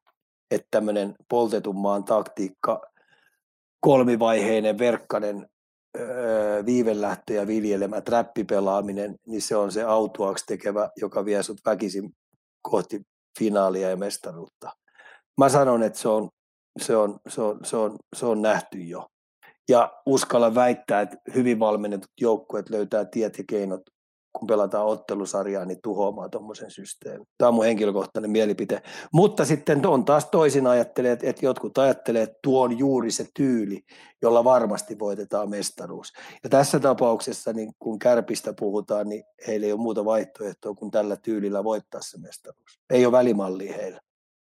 Että 0.51 0.69
tämmöinen 0.71 1.15
poltetun 1.29 1.77
maan 1.77 2.05
taktiikka, 2.05 2.81
kolmivaiheinen, 3.81 4.79
verkkainen 4.79 5.47
öö, 5.99 6.67
viivelähtö 6.67 7.33
ja 7.33 7.47
viljelemä 7.47 8.01
trappipelaaminen, 8.01 9.15
niin 9.27 9.43
se 9.43 9.57
on 9.57 9.73
se 9.73 9.83
autuaksi 9.83 10.47
tekevä, 10.47 10.91
joka 10.97 11.25
vie 11.25 11.43
sut 11.43 11.61
väkisin 11.67 12.11
kohti 12.63 13.03
finaalia 13.39 13.91
ja 13.91 13.97
mestaruutta. 13.97 14.71
Mä 15.39 15.49
sanon, 15.49 15.83
että 15.83 15.99
se 15.99 16.09
on, 16.09 16.29
se 16.81 16.97
on, 16.97 17.19
se 17.29 17.41
on, 17.41 17.59
se 17.65 17.77
on, 17.77 17.97
se 18.17 18.27
on 18.27 18.43
nähty 18.43 18.79
jo. 18.79 19.07
Ja 19.69 20.03
uskalla 20.07 20.55
väittää, 20.55 21.01
että 21.01 21.17
hyvin 21.35 21.59
valmennetut 21.59 22.11
joukkueet 22.21 22.71
löytää 22.71 23.05
tiet 23.05 23.39
ja 23.39 23.45
keinot 23.49 23.83
kun 24.33 24.47
pelataan 24.47 24.87
ottelusarjaa, 24.87 25.65
niin 25.65 25.79
tuhoamaan 25.83 26.31
tuommoisen 26.31 26.71
systeemin. 26.71 27.27
Tämä 27.39 27.49
on 27.49 27.55
mun 27.55 27.65
henkilökohtainen 27.65 28.31
mielipite. 28.31 28.83
Mutta 29.13 29.45
sitten 29.45 29.87
on 29.87 30.05
taas 30.05 30.25
toisin 30.25 30.67
ajattelee, 30.67 31.13
että 31.13 31.47
jotkut 31.47 31.79
ajattelee, 31.79 32.23
että 32.23 32.39
tuo 32.43 32.63
on 32.63 32.79
juuri 32.79 33.11
se 33.11 33.27
tyyli, 33.35 33.83
jolla 34.23 34.45
varmasti 34.45 34.99
voitetaan 34.99 35.51
mestaruus. 35.51 36.13
Ja 36.45 36.51
tässä 36.51 36.81
tapauksessa, 36.81 37.53
niin 37.53 37.73
kun 37.79 37.99
kärpistä 37.99 38.55
puhutaan, 38.61 39.09
niin 39.09 39.25
heillä 39.47 39.67
ei 39.67 39.73
ole 39.73 39.81
muuta 39.81 40.05
vaihtoehtoa 40.05 40.75
kuin 40.75 40.91
tällä 40.91 41.17
tyylillä 41.17 41.65
voittaa 41.65 42.01
se 42.03 42.19
mestaruus. 42.19 42.81
Ei 42.91 43.07
ole 43.07 43.13
välimallia 43.13 43.77
heillä. 43.77 44.01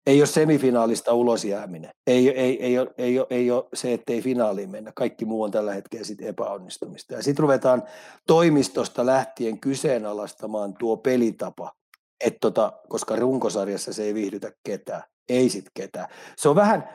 Ei 0.06 0.20
ole 0.20 0.26
semifinaalista 0.26 1.12
ulos 1.12 1.44
jääminen. 1.44 1.90
Ei, 2.06 2.30
ei, 2.40 2.62
ei, 2.62 2.78
ole, 2.78 2.94
ei, 2.98 3.18
ole, 3.18 3.26
ei 3.30 3.50
ole 3.50 3.64
se, 3.74 3.92
ettei 3.92 4.22
finaaliin 4.22 4.70
mennä. 4.70 4.92
Kaikki 4.94 5.24
muu 5.24 5.42
on 5.42 5.50
tällä 5.50 5.74
hetkellä 5.74 6.04
sit 6.04 6.22
epäonnistumista. 6.22 7.14
Ja 7.14 7.22
sitten 7.22 7.42
ruvetaan 7.42 7.82
toimistosta 8.26 9.06
lähtien 9.06 9.60
kyseenalaistamaan 9.60 10.74
tuo 10.74 10.96
pelitapa, 10.96 11.72
et 12.24 12.36
tota, 12.40 12.72
koska 12.88 13.16
runkosarjassa 13.16 13.92
se 13.92 14.02
ei 14.02 14.14
viihdytä 14.14 14.52
ketään. 14.64 15.02
Ei 15.28 15.48
sit 15.48 15.66
ketään. 15.74 16.08
Se 16.36 16.48
on 16.48 16.56
vähän, 16.56 16.88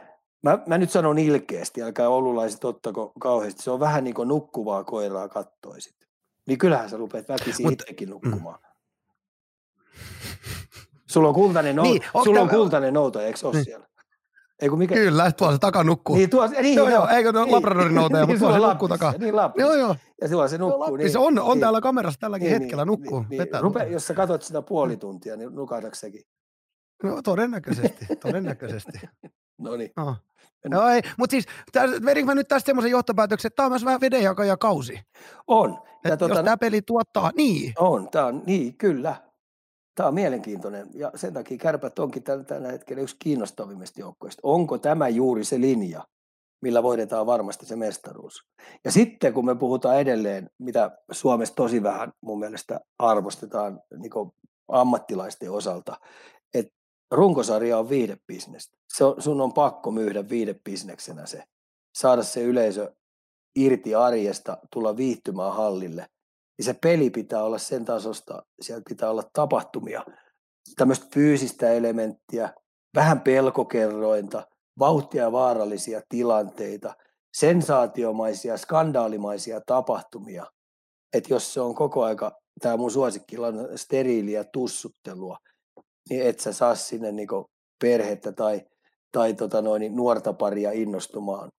mä, 0.43 0.59
mä 0.67 0.77
nyt 0.77 0.91
sanon 0.91 1.19
ilkeästi, 1.19 1.81
älkää 1.81 2.09
oululaiset 2.09 2.63
ottako 2.65 3.11
kauheasti, 3.19 3.63
se 3.63 3.71
on 3.71 3.79
vähän 3.79 4.03
niin 4.03 4.13
kuin 4.13 4.27
nukkuvaa 4.27 4.83
koiraa 4.83 5.29
kattoisit. 5.29 5.95
Niin 6.47 6.57
kyllähän 6.57 6.89
sä 6.89 6.97
rupeat 6.97 7.29
väkisin 7.29 7.65
Mut, 7.65 7.73
itsekin 7.73 8.09
nukkumaan. 8.09 8.59
Sulla 11.09 11.27
on 11.27 11.33
kultainen, 11.33 11.75
nou- 11.75 11.83
niin, 11.83 12.01
sulla 12.23 12.41
on 12.41 12.49
kultainen 12.49 12.93
nouto, 12.93 13.19
eikö 13.19 13.39
ole 13.43 13.53
niin. 13.53 13.65
siellä? 13.65 13.89
Eiku 14.61 14.75
mikä... 14.75 14.95
Kyllä, 14.95 15.31
tuolla 15.31 15.53
se 15.53 15.59
taka 15.59 15.83
nukkuu. 15.83 16.15
Niin, 16.15 16.29
tuossa, 16.29 16.61
niin, 16.61 16.75
joo, 16.75 16.89
joo, 16.89 17.07
eikö 17.07 17.31
ne 17.31 17.39
Labradorin 17.39 17.95
noutaja, 17.95 18.25
mutta 18.27 18.39
tuolla 18.39 18.59
se 18.59 18.67
nukkuu 18.67 18.87
takaa. 18.87 19.13
Niin, 19.17 19.35
Lappis. 19.35 19.61
Joo, 19.61 19.75
joo. 19.75 19.95
Ja 20.21 20.27
silloin 20.27 20.49
se 20.49 20.57
nukkuu. 20.57 20.95
Niin, 20.95 21.11
se 21.11 21.19
on, 21.19 21.39
on 21.39 21.51
niin, 21.51 21.59
täällä 21.59 21.81
kamerassa 21.81 22.19
tälläkin 22.19 22.45
niin, 22.45 22.61
hetkellä, 22.61 22.85
niin, 22.85 22.87
nukkuu. 22.87 23.25
Niin, 23.29 23.39
niin, 23.53 23.61
rupe, 23.61 23.83
jos 23.83 24.07
sä 24.07 24.13
katsot 24.13 24.43
sitä 24.43 24.61
puoli 24.61 24.97
tuntia, 24.97 25.35
niin 25.35 25.55
nukahdatko 25.55 25.95
sekin? 25.95 26.21
No 27.03 27.21
todennäköisesti, 27.21 28.05
todennäköisesti. 28.21 28.99
no 29.65 29.75
niin. 29.75 29.91
No. 29.97 30.15
No 30.69 30.87
ei, 30.87 31.01
mutta 31.17 31.31
siis 31.31 31.45
vedinkö 32.05 32.25
mä 32.25 32.35
nyt 32.35 32.47
tästä 32.47 32.65
semmoisen 32.65 32.91
johtopäätöksen, 32.91 33.49
että 33.49 33.55
tämä 33.55 33.65
on 33.65 33.71
myös 33.71 33.85
vähän 33.85 34.01
vedenjakaja 34.01 34.57
kausi. 34.57 34.99
On. 35.47 35.77
Ja 36.03 36.17
tota, 36.17 36.35
jos 36.35 36.43
tämä 36.43 36.57
peli 36.57 36.81
tuottaa, 36.81 37.31
niin. 37.35 37.73
On, 37.77 38.09
tämä 38.09 38.25
on, 38.25 38.43
niin, 38.45 38.77
kyllä. 38.77 39.28
Tämä 39.99 40.07
on 40.07 40.13
mielenkiintoinen 40.13 40.87
ja 40.93 41.11
sen 41.15 41.33
takia 41.33 41.57
kärpät 41.57 41.99
onkin 41.99 42.23
tällä, 42.23 42.43
tällä 42.43 42.71
hetkellä 42.71 43.01
yksi 43.01 43.15
kiinnostavimmista 43.19 43.99
joukkoista. 43.99 44.39
Onko 44.43 44.77
tämä 44.77 45.09
juuri 45.09 45.43
se 45.43 45.61
linja, 45.61 46.07
millä 46.61 46.83
voitetaan 46.83 47.25
varmasti 47.25 47.65
se 47.65 47.75
mestaruus? 47.75 48.47
Ja 48.85 48.91
sitten 48.91 49.33
kun 49.33 49.45
me 49.45 49.55
puhutaan 49.55 49.99
edelleen, 49.99 50.49
mitä 50.57 50.97
Suomessa 51.11 51.55
tosi 51.55 51.83
vähän 51.83 52.13
mun 52.21 52.39
mielestä 52.39 52.79
arvostetaan 52.99 53.81
niin 53.97 54.11
ammattilaisten 54.67 55.51
osalta, 55.51 55.99
että 56.53 56.73
runkosarja 57.11 57.77
on 57.77 57.89
viidebisnestä. 57.89 58.77
Se 58.93 59.03
on, 59.03 59.21
sun 59.21 59.41
on 59.41 59.53
pakko 59.53 59.91
myydä 59.91 60.29
viidebisneksenä 60.29 61.25
se. 61.25 61.43
Saada 61.97 62.23
se 62.23 62.43
yleisö 62.43 62.93
irti 63.55 63.95
arjesta, 63.95 64.57
tulla 64.73 64.97
viihtymään 64.97 65.53
hallille– 65.53 66.07
niin 66.59 66.65
se 66.65 66.73
peli 66.73 67.09
pitää 67.09 67.43
olla 67.43 67.57
sen 67.57 67.85
tasosta, 67.85 68.43
siellä 68.61 68.83
pitää 68.89 69.09
olla 69.09 69.23
tapahtumia, 69.33 70.05
tämmöistä 70.75 71.05
fyysistä 71.13 71.71
elementtiä, 71.71 72.53
vähän 72.95 73.21
pelkokerrointa, 73.21 74.47
vauhtia 74.79 75.23
ja 75.23 75.31
vaarallisia 75.31 76.01
tilanteita, 76.09 76.93
sensaatiomaisia, 77.37 78.57
skandaalimaisia 78.57 79.61
tapahtumia. 79.65 80.45
Että 81.13 81.33
jos 81.33 81.53
se 81.53 81.61
on 81.61 81.75
koko 81.75 82.03
aika, 82.03 82.31
tämä 82.61 82.77
mun 82.77 82.91
suosikkila 82.91 83.47
on 83.47 83.69
steriiliä 83.75 84.43
tussuttelua, 84.43 85.37
niin 86.09 86.27
et 86.27 86.39
sä 86.39 86.53
saa 86.53 86.75
sinne 86.75 87.11
niinku 87.11 87.45
perhettä 87.81 88.31
tai, 88.31 88.61
tai 89.11 89.33
tota 89.33 89.61
noin, 89.61 89.95
nuorta 89.95 90.33
paria 90.33 90.71
innostumaan 90.71 91.49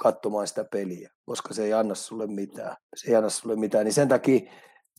katsomaan 0.00 0.46
sitä 0.46 0.64
peliä, 0.64 1.10
koska 1.24 1.54
se 1.54 1.64
ei 1.64 1.72
anna 1.72 1.94
sulle 1.94 2.26
mitään. 2.26 2.76
Se 2.96 3.10
ei 3.10 3.16
anna 3.16 3.30
sulle 3.30 3.56
mitään, 3.56 3.84
niin 3.84 3.94
sen 3.94 4.08
takia 4.08 4.40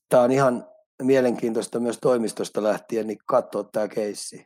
tämä 0.09 0.23
on 0.23 0.31
ihan 0.31 0.65
mielenkiintoista 1.01 1.79
myös 1.79 1.97
toimistosta 2.01 2.63
lähtien, 2.63 3.07
niin 3.07 3.17
katsoa 3.25 3.63
tämä 3.63 3.87
keissi. 3.87 4.45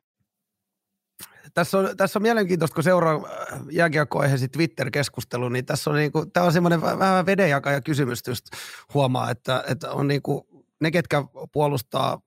Tässä 1.53 1.78
on, 1.78 1.97
tässä 1.97 2.20
on 2.20 2.24
mielenkiintoista, 2.24 2.74
kun 2.76 2.84
seuraa 2.84 3.16
äh, 3.16 3.60
jääkiekkoaiheesi 3.72 4.47
Twitter-keskustelu, 4.47 5.49
niin 5.49 5.66
tässä 5.66 5.89
on, 5.89 5.95
niinku, 5.95 6.26
tämä 6.26 6.45
on 6.45 6.53
semmoinen 6.53 6.82
vähän 6.82 7.26
vedenjakaja 7.26 7.82
kysymys, 7.82 8.20
just 8.28 8.45
huomaa, 8.93 9.32
että, 9.32 9.64
että 9.68 9.91
on 9.91 10.08
niinku, 10.08 10.47
ne, 10.82 10.91
ketkä 10.91 11.24
puolustaa 11.51 12.22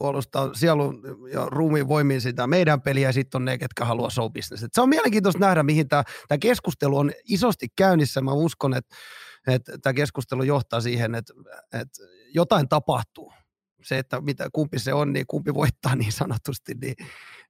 puolustaa 0.00 0.54
sielun 0.54 1.02
ja 1.32 1.46
ruumiin 1.46 1.88
voimiin 1.88 2.20
sitä 2.20 2.46
meidän 2.46 2.82
peliä 2.82 3.08
ja 3.08 3.12
sitten 3.12 3.38
on 3.38 3.44
ne, 3.44 3.58
ketkä 3.58 3.84
haluaa 3.84 4.10
show 4.10 4.32
business. 4.32 4.62
Et 4.62 4.74
se 4.74 4.80
on 4.80 4.88
mielenkiintoista 4.88 5.40
nähdä, 5.40 5.62
mihin 5.62 5.88
tämä 5.88 6.04
keskustelu 6.40 6.98
on 6.98 7.12
isosti 7.24 7.66
käynnissä. 7.76 8.20
Mä 8.20 8.32
uskon, 8.32 8.74
että 8.74 8.96
tämä 9.82 9.94
keskustelu 9.94 10.42
johtaa 10.42 10.80
siihen, 10.80 11.14
että 11.14 11.34
että 11.72 12.02
jotain 12.34 12.68
tapahtuu. 12.68 13.32
Se, 13.82 13.98
että 13.98 14.20
mitä, 14.20 14.48
kumpi 14.52 14.78
se 14.78 14.94
on, 14.94 15.12
niin 15.12 15.26
kumpi 15.26 15.54
voittaa 15.54 15.96
niin 15.96 16.12
sanotusti, 16.12 16.74
niin, 16.80 16.96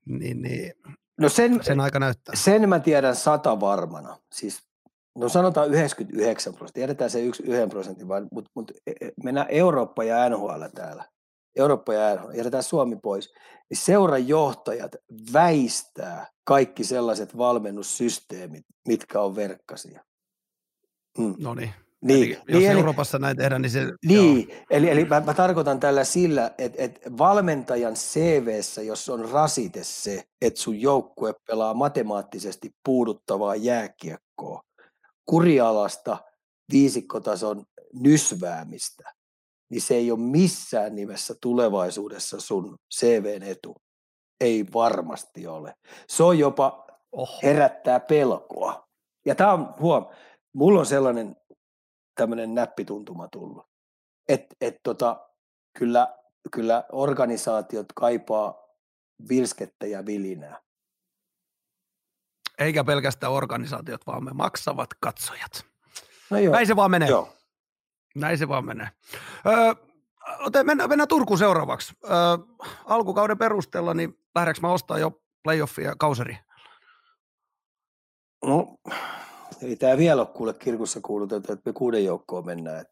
niin, 0.06 0.42
niin 0.42 0.72
no 1.20 1.28
sen, 1.28 1.64
sen 1.64 1.80
aika 1.80 1.98
näyttää. 1.98 2.36
Sen 2.36 2.68
mä 2.68 2.80
tiedän 2.80 3.16
sata 3.16 3.60
varmana. 3.60 4.18
Siis 4.32 4.70
No 5.18 5.28
sanotaan 5.28 5.68
99 5.68 6.54
prosenttia, 6.54 6.80
tiedetään 6.80 7.10
se 7.10 7.20
yksi, 7.20 7.42
yhden 7.42 7.68
prosentin, 7.68 8.08
vaan, 8.08 8.28
mutta, 8.32 8.50
mutta 8.54 8.74
e, 8.86 8.90
e, 9.00 9.10
mennään 9.24 9.46
Eurooppa 9.50 10.04
ja 10.04 10.28
NHL 10.28 10.64
täällä. 10.74 11.04
Eurooppa 11.56 11.94
ja 11.94 12.14
NHL, 12.14 12.32
jätetään 12.34 12.62
Suomi 12.62 12.96
pois, 12.96 13.32
niin 13.70 13.78
seuran 13.78 14.28
johtajat 14.28 14.96
väistää 15.32 16.26
kaikki 16.44 16.84
sellaiset 16.84 17.38
valmennussysteemit, 17.38 18.64
mitkä 18.88 19.20
on 19.20 19.36
verkkasia. 19.36 20.04
Mm. 21.18 21.34
No 21.38 21.54
niin. 21.54 21.74
Niin, 22.04 22.18
eli, 22.18 22.26
niin, 22.26 22.38
jos 22.48 22.64
eli, 22.64 22.78
Euroopassa 22.78 23.18
näin 23.18 23.36
tehdään, 23.36 23.62
niin 23.62 23.70
se... 23.70 23.92
Niin, 24.06 24.48
joo. 24.48 24.58
eli, 24.70 24.90
eli 24.90 25.04
mä, 25.04 25.20
mä 25.20 25.34
tarkoitan 25.34 25.80
tällä 25.80 26.04
sillä, 26.04 26.50
että, 26.58 26.82
että 26.82 27.10
valmentajan 27.18 27.94
CVssä, 27.94 28.82
jos 28.82 29.08
on 29.08 29.28
rasite 29.28 29.84
se, 29.84 30.24
että 30.42 30.60
sun 30.60 30.80
joukkue 30.80 31.34
pelaa 31.46 31.74
matemaattisesti 31.74 32.70
puuduttavaa 32.84 33.56
jääkiekkoa, 33.56 34.62
kurialasta 35.26 36.18
viisikkotason 36.72 37.64
nysväämistä, 37.92 39.12
niin 39.70 39.82
se 39.82 39.94
ei 39.94 40.10
ole 40.10 40.20
missään 40.20 40.94
nimessä 40.94 41.34
tulevaisuudessa 41.42 42.40
sun 42.40 42.76
CVn 42.94 43.42
etu. 43.42 43.76
Ei 44.40 44.66
varmasti 44.74 45.46
ole. 45.46 45.74
Se 46.08 46.22
on 46.22 46.38
jopa 46.38 46.86
Oho. 47.12 47.38
herättää 47.42 48.00
pelkoa. 48.00 48.88
Ja 49.26 49.34
tämä 49.34 49.52
on, 49.52 49.74
huom, 49.80 50.06
mulla 50.54 50.80
on 50.80 50.86
sellainen 50.86 51.36
tämmöinen 52.14 52.54
näppituntuma 52.54 53.28
tullut, 53.28 53.66
että 54.28 54.56
et 54.60 54.76
tota, 54.82 55.28
kyllä, 55.78 56.16
kyllä 56.52 56.84
organisaatiot 56.92 57.86
kaipaa 57.94 58.54
vilskettä 59.28 59.86
ja 59.86 60.06
vilinää. 60.06 60.60
Eikä 62.58 62.84
pelkästään 62.84 63.32
organisaatiot, 63.32 64.06
vaan 64.06 64.24
me 64.24 64.30
maksavat 64.32 64.88
katsojat. 65.00 65.66
No 66.30 66.38
joo. 66.38 66.52
Näin 66.52 66.66
se 66.66 66.76
vaan 66.76 66.90
menee. 66.90 67.08
Joo. 67.08 67.39
Näin 68.14 68.38
se 68.38 68.48
vaan 68.48 68.64
menee. 68.64 68.88
Öö, 69.46 69.74
mennään, 70.64 70.88
mennään 70.88 71.08
Turkuun 71.08 71.38
seuraavaksi. 71.38 71.94
Öö, 72.04 72.10
alkukauden 72.84 73.38
perusteella, 73.38 73.94
niin 73.94 74.18
lähdekö 74.34 74.60
mä 74.60 74.72
ostaa 74.72 74.98
jo 74.98 75.22
playoffia 75.42 75.94
kauseri? 75.98 76.38
No, 78.44 78.76
ei 79.62 79.76
tämä 79.76 79.98
vielä 79.98 80.20
ole 80.20 80.28
kuule 80.28 80.54
kirkussa 80.54 81.00
kuulutettu, 81.00 81.52
että 81.52 81.70
me 81.70 81.72
kuuden 81.72 82.04
joukkoon 82.04 82.46
mennään 82.46 82.84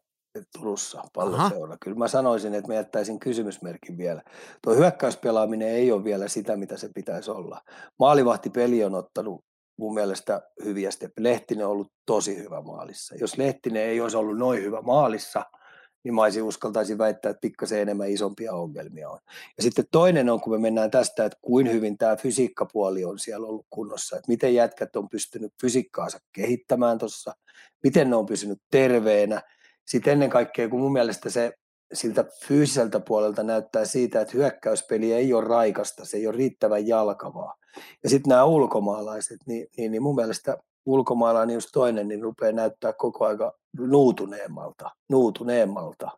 Turussa 0.57 1.03
palloseura. 1.13 1.77
Kyllä 1.81 1.97
mä 1.97 2.07
sanoisin, 2.07 2.53
että 2.53 2.67
mä 2.67 2.73
jättäisin 2.73 3.19
kysymysmerkin 3.19 3.97
vielä. 3.97 4.21
Tuo 4.61 4.75
hyökkäyspelaaminen 4.75 5.67
ei 5.67 5.91
ole 5.91 6.03
vielä 6.03 6.27
sitä, 6.27 6.55
mitä 6.55 6.77
se 6.77 6.89
pitäisi 6.95 7.31
olla. 7.31 7.61
Maalivahtipeli 7.99 8.83
on 8.83 8.95
ottanut 8.95 9.45
mun 9.79 9.93
mielestä 9.93 10.41
hyviä 10.65 10.91
steppi. 10.91 11.23
Lehtinen 11.23 11.65
on 11.65 11.71
ollut 11.71 11.91
tosi 12.05 12.37
hyvä 12.37 12.61
maalissa. 12.61 13.15
Jos 13.15 13.37
Lehtinen 13.37 13.83
ei 13.83 14.01
olisi 14.01 14.17
ollut 14.17 14.37
noin 14.37 14.63
hyvä 14.63 14.81
maalissa, 14.81 15.45
niin 16.03 16.13
mä 16.13 16.21
olisin 16.21 16.43
uskaltaisin 16.43 16.97
väittää, 16.97 17.29
että 17.29 17.41
pikkasen 17.41 17.79
enemmän 17.79 18.09
isompia 18.09 18.53
ongelmia 18.53 19.09
on. 19.09 19.19
Ja 19.57 19.63
sitten 19.63 19.85
toinen 19.91 20.29
on, 20.29 20.41
kun 20.41 20.53
me 20.53 20.57
mennään 20.57 20.91
tästä, 20.91 21.25
että 21.25 21.37
kuin 21.41 21.71
hyvin 21.71 21.97
tämä 21.97 22.15
fysiikkapuoli 22.15 23.05
on 23.05 23.19
siellä 23.19 23.47
ollut 23.47 23.65
kunnossa, 23.69 24.15
että 24.15 24.31
miten 24.31 24.53
jätkät 24.53 24.95
on 24.95 25.09
pystynyt 25.09 25.53
fysiikkaansa 25.61 26.19
kehittämään 26.31 26.97
tuossa, 26.97 27.33
miten 27.83 28.09
ne 28.09 28.15
on 28.15 28.25
pysynyt 28.25 28.61
terveenä. 28.71 29.41
Sitten 29.85 30.13
ennen 30.13 30.29
kaikkea, 30.29 30.69
kun 30.69 30.79
mun 30.79 30.93
mielestä 30.93 31.29
se 31.29 31.53
siltä 31.93 32.25
fyysiseltä 32.47 32.99
puolelta 32.99 33.43
näyttää 33.43 33.85
siitä, 33.85 34.21
että 34.21 34.37
hyökkäyspeli 34.37 35.13
ei 35.13 35.33
ole 35.33 35.43
raikasta, 35.47 36.05
se 36.05 36.17
ei 36.17 36.27
ole 36.27 36.35
riittävän 36.35 36.87
jalkavaa. 36.87 37.55
Ja 38.03 38.09
sitten 38.09 38.29
nämä 38.29 38.43
ulkomaalaiset, 38.43 39.39
niin, 39.45 39.67
niin, 39.77 39.91
niin 39.91 40.03
mun 40.03 40.15
mielestä 40.15 40.57
ulkomaalainen 40.85 41.53
just 41.53 41.69
toinen, 41.73 42.07
niin 42.07 42.21
rupeaa 42.21 42.51
näyttää 42.51 42.93
koko 42.93 43.25
aika 43.25 43.53
nuutuneemmalta, 43.77 44.89
nuutuneemmalta. 45.09 46.11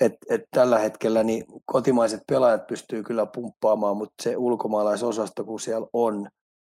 et, 0.00 0.12
et 0.30 0.42
tällä 0.50 0.78
hetkellä 0.78 1.22
niin 1.22 1.44
kotimaiset 1.64 2.20
pelaajat 2.26 2.66
pystyy 2.66 3.02
kyllä 3.02 3.26
pumppaamaan, 3.26 3.96
mutta 3.96 4.22
se 4.22 4.36
ulkomaalaisosasto, 4.36 5.44
kun 5.44 5.60
siellä 5.60 5.86
on, 5.92 6.28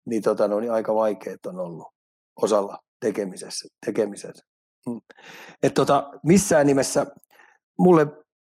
niin, 0.06 0.22
tota, 0.22 0.48
no, 0.48 0.60
niin 0.60 0.72
aika 0.72 0.96
vaikeet 0.96 1.46
on 1.46 1.60
ollut 1.60 1.88
osalla 2.42 2.80
tekemisessä. 3.00 3.68
tekemisessä. 3.86 4.46
Hmm. 4.90 5.02
Et 5.64 5.74
tota, 5.74 6.10
missään 6.24 6.68
nimessä 6.68 7.06
mulle 7.80 8.08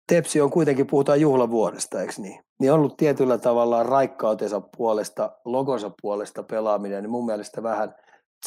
Tepsi 0.08 0.42
on 0.42 0.52
kuitenkin, 0.52 0.88
puhutaan 0.88 1.22
juhlavuodesta, 1.22 2.02
eikö 2.02 2.14
niin? 2.18 2.40
Niin 2.60 2.72
on 2.72 2.80
ollut 2.80 2.98
tietyllä 2.98 3.38
tavalla 3.38 3.84
raikkautensa 3.84 4.62
puolesta, 4.78 5.32
logonsa 5.46 5.92
puolesta 6.02 6.44
pelaaminen, 6.44 7.04
niin 7.04 7.12
mun 7.12 7.26
mielestä 7.26 7.64
vähän 7.64 7.96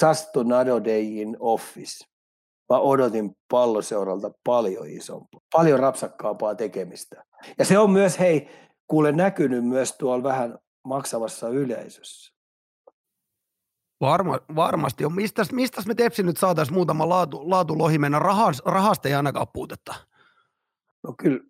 just 0.02 0.36
another 0.36 0.84
day 0.84 1.02
in 1.02 1.36
office. 1.40 2.04
Mä 2.72 2.78
odotin 2.78 3.30
palloseuralta 3.50 4.30
paljon 4.44 4.88
isompaa, 4.88 5.40
paljon 5.52 5.80
rapsakkaampaa 5.80 6.54
tekemistä. 6.54 7.24
Ja 7.58 7.64
se 7.64 7.78
on 7.78 7.90
myös, 7.90 8.18
hei, 8.18 8.48
kuule 8.86 9.12
näkynyt 9.12 9.64
myös 9.64 9.92
tuolla 9.92 10.22
vähän 10.22 10.58
maksavassa 10.84 11.48
yleisössä. 11.48 12.32
Varma, 14.00 14.38
varmasti 14.56 15.04
on. 15.04 15.14
Mistä, 15.14 15.42
mistä 15.52 15.82
me 15.86 15.94
Tepsi 15.94 16.22
nyt 16.22 16.36
saataisiin 16.36 16.74
muutama 16.74 17.08
laatu, 17.08 17.50
laatu 17.50 17.74
mennä? 17.98 18.18
Rahas, 18.18 18.62
rahasta 18.64 19.08
ei 19.08 19.14
ainakaan 19.14 19.46
puutetta. 19.52 19.94
No 21.04 21.14
kyllä 21.22 21.40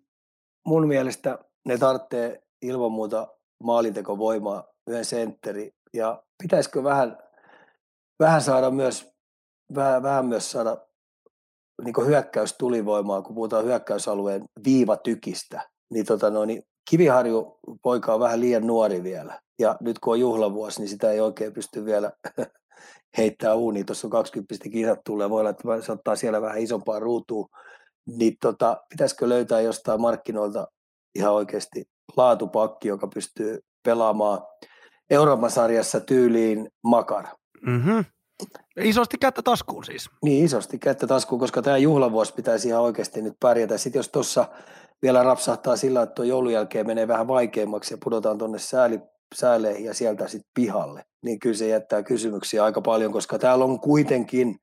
mun 0.67 0.87
mielestä 0.87 1.39
ne 1.65 1.77
tarvitsee 1.77 2.43
ilman 2.61 2.91
muuta 2.91 3.27
maalintekovoimaa, 3.63 4.67
yhden 4.87 5.05
sentteri. 5.05 5.71
Ja 5.93 6.23
pitäisikö 6.43 6.83
vähän, 6.83 7.17
vähän 8.19 8.41
saada 8.41 8.71
myös, 8.71 9.13
vähän, 9.75 10.03
vähän 10.03 10.25
myös 10.25 10.51
saada 10.51 10.77
niin 11.83 12.05
hyökkäys 12.05 12.55
tulivoimaa, 12.57 13.21
kun 13.21 13.35
puhutaan 13.35 13.65
hyökkäysalueen 13.65 14.43
viivatykistä, 14.65 15.69
niin, 15.93 16.05
tota 16.05 16.29
no, 16.29 16.45
niin 16.45 16.63
Kiviharju 16.89 17.59
poika 17.81 18.13
on 18.13 18.19
vähän 18.19 18.39
liian 18.39 18.67
nuori 18.67 19.03
vielä. 19.03 19.41
Ja 19.59 19.77
nyt 19.81 19.99
kun 19.99 20.13
on 20.13 20.19
juhlavuosi, 20.19 20.79
niin 20.79 20.89
sitä 20.89 21.11
ei 21.11 21.19
oikein 21.19 21.53
pysty 21.53 21.85
vielä 21.85 22.11
heittää 23.17 23.55
uuniin. 23.55 23.85
Tuossa 23.85 24.07
on 24.07 24.11
20 24.11 24.55
kisat 24.71 24.99
tulee, 25.05 25.29
voi 25.29 25.39
olla, 25.39 25.49
että 25.49 25.81
se 25.81 25.91
ottaa 25.91 26.15
siellä 26.15 26.41
vähän 26.41 26.57
isompaa 26.57 26.99
ruutua. 26.99 27.47
Niin 28.07 28.37
tota, 28.41 28.77
pitäisikö 28.89 29.29
löytää 29.29 29.61
jostain 29.61 30.01
markkinoilta 30.01 30.67
ihan 31.15 31.33
oikeasti 31.33 31.85
laatupakki, 32.17 32.87
joka 32.87 33.07
pystyy 33.07 33.59
pelaamaan 33.85 34.39
Euroopan 35.09 35.51
sarjassa 35.51 35.99
tyyliin 35.99 36.69
Makar. 36.83 37.27
Mm-hmm. 37.61 38.05
Isosti 38.81 39.17
kättä 39.17 39.41
taskuun 39.41 39.83
siis. 39.83 40.09
Niin, 40.23 40.45
isosti 40.45 40.79
kättä 40.79 41.07
taskuun, 41.07 41.39
koska 41.39 41.61
tämä 41.61 41.77
juhlavuosi 41.77 42.33
pitäisi 42.33 42.67
ihan 42.67 42.81
oikeasti 42.81 43.21
nyt 43.21 43.33
pärjätä. 43.39 43.77
Sitten 43.77 43.99
jos 43.99 44.09
tuossa 44.09 44.45
vielä 45.01 45.23
rapsahtaa 45.23 45.75
sillä, 45.75 46.01
että 46.01 46.13
tuo 46.13 46.25
joulun 46.25 46.53
jälkeen 46.53 46.87
menee 46.87 47.07
vähän 47.07 47.27
vaikeammaksi 47.27 47.93
ja 47.93 47.97
pudotaan 48.03 48.37
tuonne 48.37 48.59
sääli, 48.59 48.99
sääleihin 49.35 49.85
ja 49.85 49.93
sieltä 49.93 50.27
sitten 50.27 50.51
pihalle, 50.53 51.03
niin 51.25 51.39
kyllä 51.39 51.55
se 51.55 51.67
jättää 51.67 52.03
kysymyksiä 52.03 52.63
aika 52.63 52.81
paljon, 52.81 53.11
koska 53.11 53.39
täällä 53.39 53.65
on 53.65 53.79
kuitenkin 53.79 54.55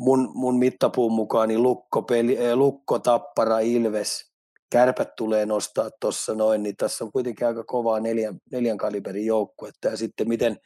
mun, 0.00 0.30
mun 0.34 0.58
mittapuun 0.58 1.12
mukaan 1.12 1.48
niin 1.48 1.62
lukko, 1.62 2.02
peli, 2.02 2.36
eh, 2.36 2.54
lukko, 2.54 2.98
tappara, 2.98 3.58
ilves, 3.58 4.32
kärpät 4.70 5.16
tulee 5.16 5.46
nostaa 5.46 5.90
tuossa 6.00 6.34
noin, 6.34 6.62
niin 6.62 6.76
tässä 6.76 7.04
on 7.04 7.12
kuitenkin 7.12 7.46
aika 7.46 7.64
kovaa 7.64 8.00
neljän, 8.00 8.38
neljän 8.52 8.78
kaliberin 8.78 9.26
joukkuetta. 9.26 9.88
Ja 9.88 9.96
sitten 9.96 10.28
miten 10.28 10.56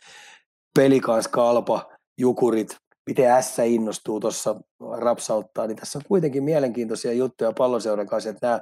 pelikans 0.77 1.29
kalpa, 1.29 1.93
jukurit, 2.19 2.77
miten 3.07 3.43
S 3.43 3.59
innostuu 3.59 4.21
tuossa 4.21 4.61
rapsauttaa, 5.01 5.67
niin 5.67 5.77
tässä 5.77 5.99
on 5.99 6.05
kuitenkin 6.09 6.45
mielenkiintoisia 6.45 7.13
juttuja 7.13 7.53
palloseuran 7.53 8.07
kanssa, 8.07 8.31
että 8.31 8.47
nämä 8.47 8.61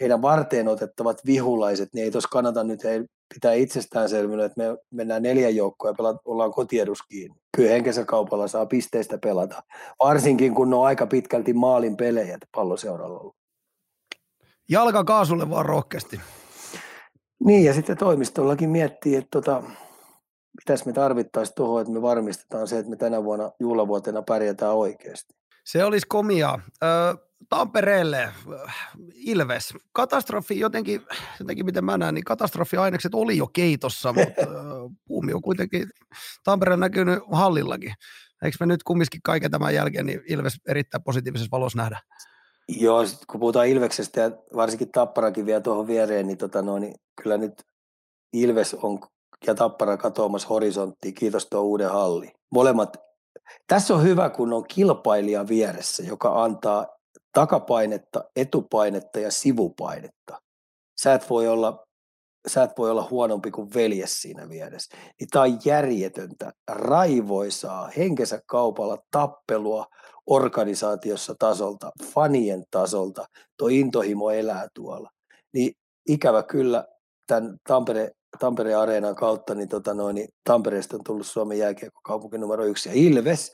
heidän 0.00 0.22
varteen 0.22 0.68
otettavat 0.68 1.26
vihulaiset, 1.26 1.88
niin 1.94 2.04
ei 2.04 2.10
tuossa 2.10 2.28
kannata 2.32 2.64
nyt 2.64 2.84
he 2.84 3.04
pitää 3.34 3.52
itsestäänselvyyden, 3.52 4.46
että 4.46 4.62
me 4.62 4.76
mennään 4.90 5.22
neljän 5.22 5.56
joukkoa 5.56 5.90
ja 5.90 5.94
pela, 5.94 6.18
ollaan 6.24 6.52
kotiedus 6.52 6.98
kiinni. 7.02 7.36
Kyllä 7.56 7.70
henkensä 7.70 8.04
kaupalla 8.04 8.48
saa 8.48 8.66
pisteistä 8.66 9.18
pelata, 9.18 9.62
varsinkin 10.04 10.54
kun 10.54 10.70
ne 10.70 10.76
on 10.76 10.86
aika 10.86 11.06
pitkälti 11.06 11.52
maalin 11.52 11.96
pelejä 11.96 12.38
palloseuralla 12.54 13.18
ollut. 13.20 13.36
Jalka 14.68 15.04
kaasulle 15.04 15.50
vaan 15.50 15.66
rohkeasti. 15.66 16.20
Niin, 17.44 17.64
ja 17.64 17.74
sitten 17.74 17.96
toimistollakin 17.96 18.70
miettii, 18.70 19.16
että 19.16 19.28
tota, 19.30 19.62
mitäs 20.56 20.86
me 20.86 20.92
tarvittaisiin 20.92 21.54
tuohon, 21.54 21.80
että 21.80 21.92
me 21.92 22.02
varmistetaan 22.02 22.68
se, 22.68 22.78
että 22.78 22.90
me 22.90 22.96
tänä 22.96 23.24
vuonna 23.24 23.50
juhlavuotena 23.60 24.22
pärjätään 24.22 24.74
oikeasti. 24.74 25.34
Se 25.64 25.84
olisi 25.84 26.06
komia. 26.06 26.58
Ö, 26.84 26.86
Tampereelle, 27.48 28.28
Ilves, 29.14 29.74
katastrofi 29.92 30.60
jotenkin, 30.60 31.02
jotenkin 31.40 31.66
miten 31.66 31.84
mä 31.84 31.98
näen, 31.98 32.14
niin 32.14 32.24
katastrofiainekset 32.24 33.14
oli 33.14 33.36
jo 33.36 33.46
keitossa, 33.46 34.12
mutta 34.12 34.42
puumi 35.08 35.32
on 35.32 35.42
kuitenkin 35.42 35.90
Tampereen 36.44 36.80
näkynyt 36.80 37.18
hallillakin. 37.32 37.94
Eikö 38.42 38.56
me 38.60 38.66
nyt 38.66 38.82
kumminkin 38.82 39.20
kaiken 39.24 39.50
tämän 39.50 39.74
jälkeen 39.74 40.06
niin 40.06 40.22
Ilves 40.28 40.60
erittäin 40.68 41.02
positiivisessa 41.02 41.50
valossa 41.50 41.78
nähdä? 41.78 42.00
Joo, 42.68 43.04
kun 43.26 43.40
puhutaan 43.40 43.66
Ilveksestä 43.66 44.20
ja 44.20 44.30
varsinkin 44.56 44.92
Tapparakin 44.92 45.46
vielä 45.46 45.60
tuohon 45.60 45.86
viereen, 45.86 46.26
niin, 46.26 46.38
tota 46.38 46.62
no, 46.62 46.78
niin 46.78 46.94
kyllä 47.22 47.36
nyt 47.36 47.62
Ilves 48.32 48.74
on 48.74 49.00
ja 49.46 49.54
Tappara 49.54 49.96
katoamassa 49.96 50.48
horisonttiin, 50.48 51.14
kiitos 51.14 51.46
tuo 51.46 51.60
uuden 51.60 51.90
halli. 51.90 52.32
Molemmat. 52.50 52.96
Tässä 53.66 53.94
on 53.94 54.02
hyvä, 54.02 54.30
kun 54.30 54.52
on 54.52 54.64
kilpailija 54.68 55.48
vieressä, 55.48 56.02
joka 56.02 56.44
antaa 56.44 56.86
takapainetta, 57.36 58.24
etupainetta 58.36 59.20
ja 59.20 59.30
sivupainetta. 59.30 60.42
Sä 61.00 61.14
et 61.14 61.30
voi 61.30 61.48
olla, 61.48 61.86
sä 62.48 62.62
et 62.62 62.70
voi 62.78 62.90
olla 62.90 63.08
huonompi 63.10 63.50
kuin 63.50 63.74
veljes 63.74 64.22
siinä 64.22 64.48
vieressä. 64.48 64.96
Niin 65.20 65.28
tämä 65.30 65.42
on 65.42 65.58
järjetöntä, 65.64 66.52
raivoisaa, 66.70 67.90
henkensä 67.96 68.40
kaupalla 68.46 68.98
tappelua 69.10 69.86
organisaatiossa 70.26 71.34
tasolta, 71.38 71.90
fanien 72.14 72.64
tasolta. 72.70 73.26
Tuo 73.58 73.68
intohimo 73.68 74.30
elää 74.30 74.68
tuolla. 74.74 75.10
Niin 75.54 75.72
ikävä 76.08 76.42
kyllä 76.42 76.84
tämän 77.26 77.56
Tampere 77.68 78.10
Tampereen 78.38 78.78
areenan 78.78 79.14
kautta, 79.14 79.54
niin, 79.54 79.68
tota 79.68 79.94
noin, 79.94 80.14
niin 80.14 80.28
Tampereesta 80.44 80.96
on 80.96 81.04
tullut 81.04 81.26
Suomen 81.26 81.58
jääkiekkokaupunki 81.58 82.38
numero 82.38 82.64
yksi. 82.64 82.88
Ja 82.88 82.94
Ilves, 82.94 83.52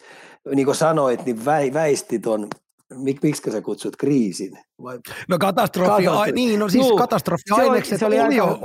niin 0.54 0.64
kuin 0.64 0.74
sanoit, 0.74 1.24
niin 1.24 1.44
vä, 1.44 1.58
väisti 1.72 2.18
ton, 2.18 2.48
mik, 2.94 3.22
miksi 3.22 3.50
sä 3.50 3.60
kutsut 3.60 3.96
kriisin? 3.96 4.58
Vai? 4.82 4.98
No 5.28 5.38
katastrofi, 5.38 5.88
katastrofi. 5.88 6.30
A, 6.30 6.34
niin, 6.34 6.60
no 6.60 6.68
siis 6.68 6.86
Juu, 6.86 6.96
katastrofi-ainekset 6.96 7.98
se 7.98 8.06
oli, 8.06 8.16
se 8.16 8.22
oli, 8.22 8.36
oli 8.36 8.36
jo. 8.36 8.58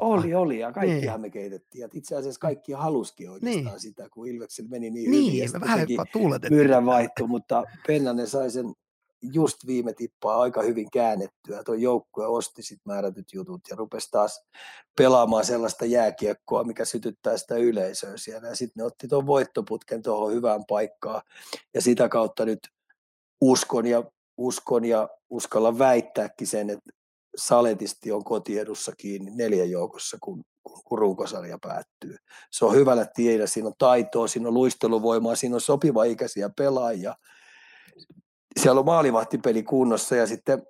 Oli, 0.00 0.34
oli, 0.34 0.58
ja 0.58 0.72
kaikkihan 0.72 1.14
niin. 1.14 1.20
me 1.20 1.30
keitettiin. 1.30 1.82
Ja 1.82 1.88
itse 1.92 2.16
asiassa 2.16 2.40
kaikki 2.40 2.72
haluskin 2.72 3.30
oikeastaan 3.30 3.64
niin. 3.64 3.80
sitä, 3.80 4.08
kun 4.08 4.28
Ilveksellä 4.28 4.70
meni 4.70 4.90
niin, 4.90 5.10
niin 5.10 5.32
hyvin. 5.32 5.50
Niin, 5.52 5.60
vähän 5.60 5.86
tuuletettiin. 6.12 6.86
vaihto, 6.86 7.26
mutta 7.26 7.64
Pennanen 7.86 8.26
sai 8.26 8.50
sen 8.50 8.72
just 9.22 9.66
viime 9.66 9.92
tippaa 9.92 10.40
aika 10.40 10.62
hyvin 10.62 10.90
käännettyä. 10.90 11.64
Tuo 11.64 11.74
joukkue 11.74 12.26
osti 12.26 12.62
sit 12.62 12.80
määrätyt 12.84 13.32
jutut 13.32 13.60
ja 13.70 13.76
rupesi 13.76 14.08
taas 14.10 14.44
pelaamaan 14.96 15.44
sellaista 15.44 15.84
jääkiekkoa, 15.84 16.64
mikä 16.64 16.84
sytyttää 16.84 17.36
sitä 17.36 17.56
yleisöä 17.56 18.16
siellä. 18.16 18.48
Ja 18.48 18.56
sitten 18.56 18.80
ne 18.80 18.84
otti 18.84 19.08
tuon 19.08 19.26
voittoputken 19.26 20.02
tuohon 20.02 20.32
hyvään 20.32 20.64
paikkaan. 20.68 21.22
Ja 21.74 21.82
sitä 21.82 22.08
kautta 22.08 22.44
nyt 22.44 22.60
uskon 23.42 23.86
ja, 23.86 24.04
uskon 24.36 24.84
ja 24.84 25.08
uskalla 25.30 25.78
väittääkin 25.78 26.46
sen, 26.46 26.70
että 26.70 26.90
saletisti 27.36 28.12
on 28.12 28.24
kotiedussa 28.24 28.92
kiinni 28.98 29.30
neljän 29.30 29.70
joukossa, 29.70 30.16
kun, 30.20 30.42
kun, 30.84 30.98
runkosarja 30.98 31.58
päättyy. 31.62 32.16
Se 32.50 32.64
on 32.64 32.74
hyvällä 32.74 33.06
tiedä, 33.14 33.46
siinä 33.46 33.68
on 33.68 33.74
taitoa, 33.78 34.28
siinä 34.28 34.48
on 34.48 34.54
luisteluvoimaa, 34.54 35.36
siinä 35.36 35.54
on 35.54 35.60
sopiva 35.60 36.04
ikäisiä 36.04 36.50
pelaajia– 36.56 37.14
siellä 38.60 38.78
on 38.78 38.84
maalivahtipeli 38.84 39.62
kunnossa 39.62 40.16
ja 40.16 40.26
sitten 40.26 40.62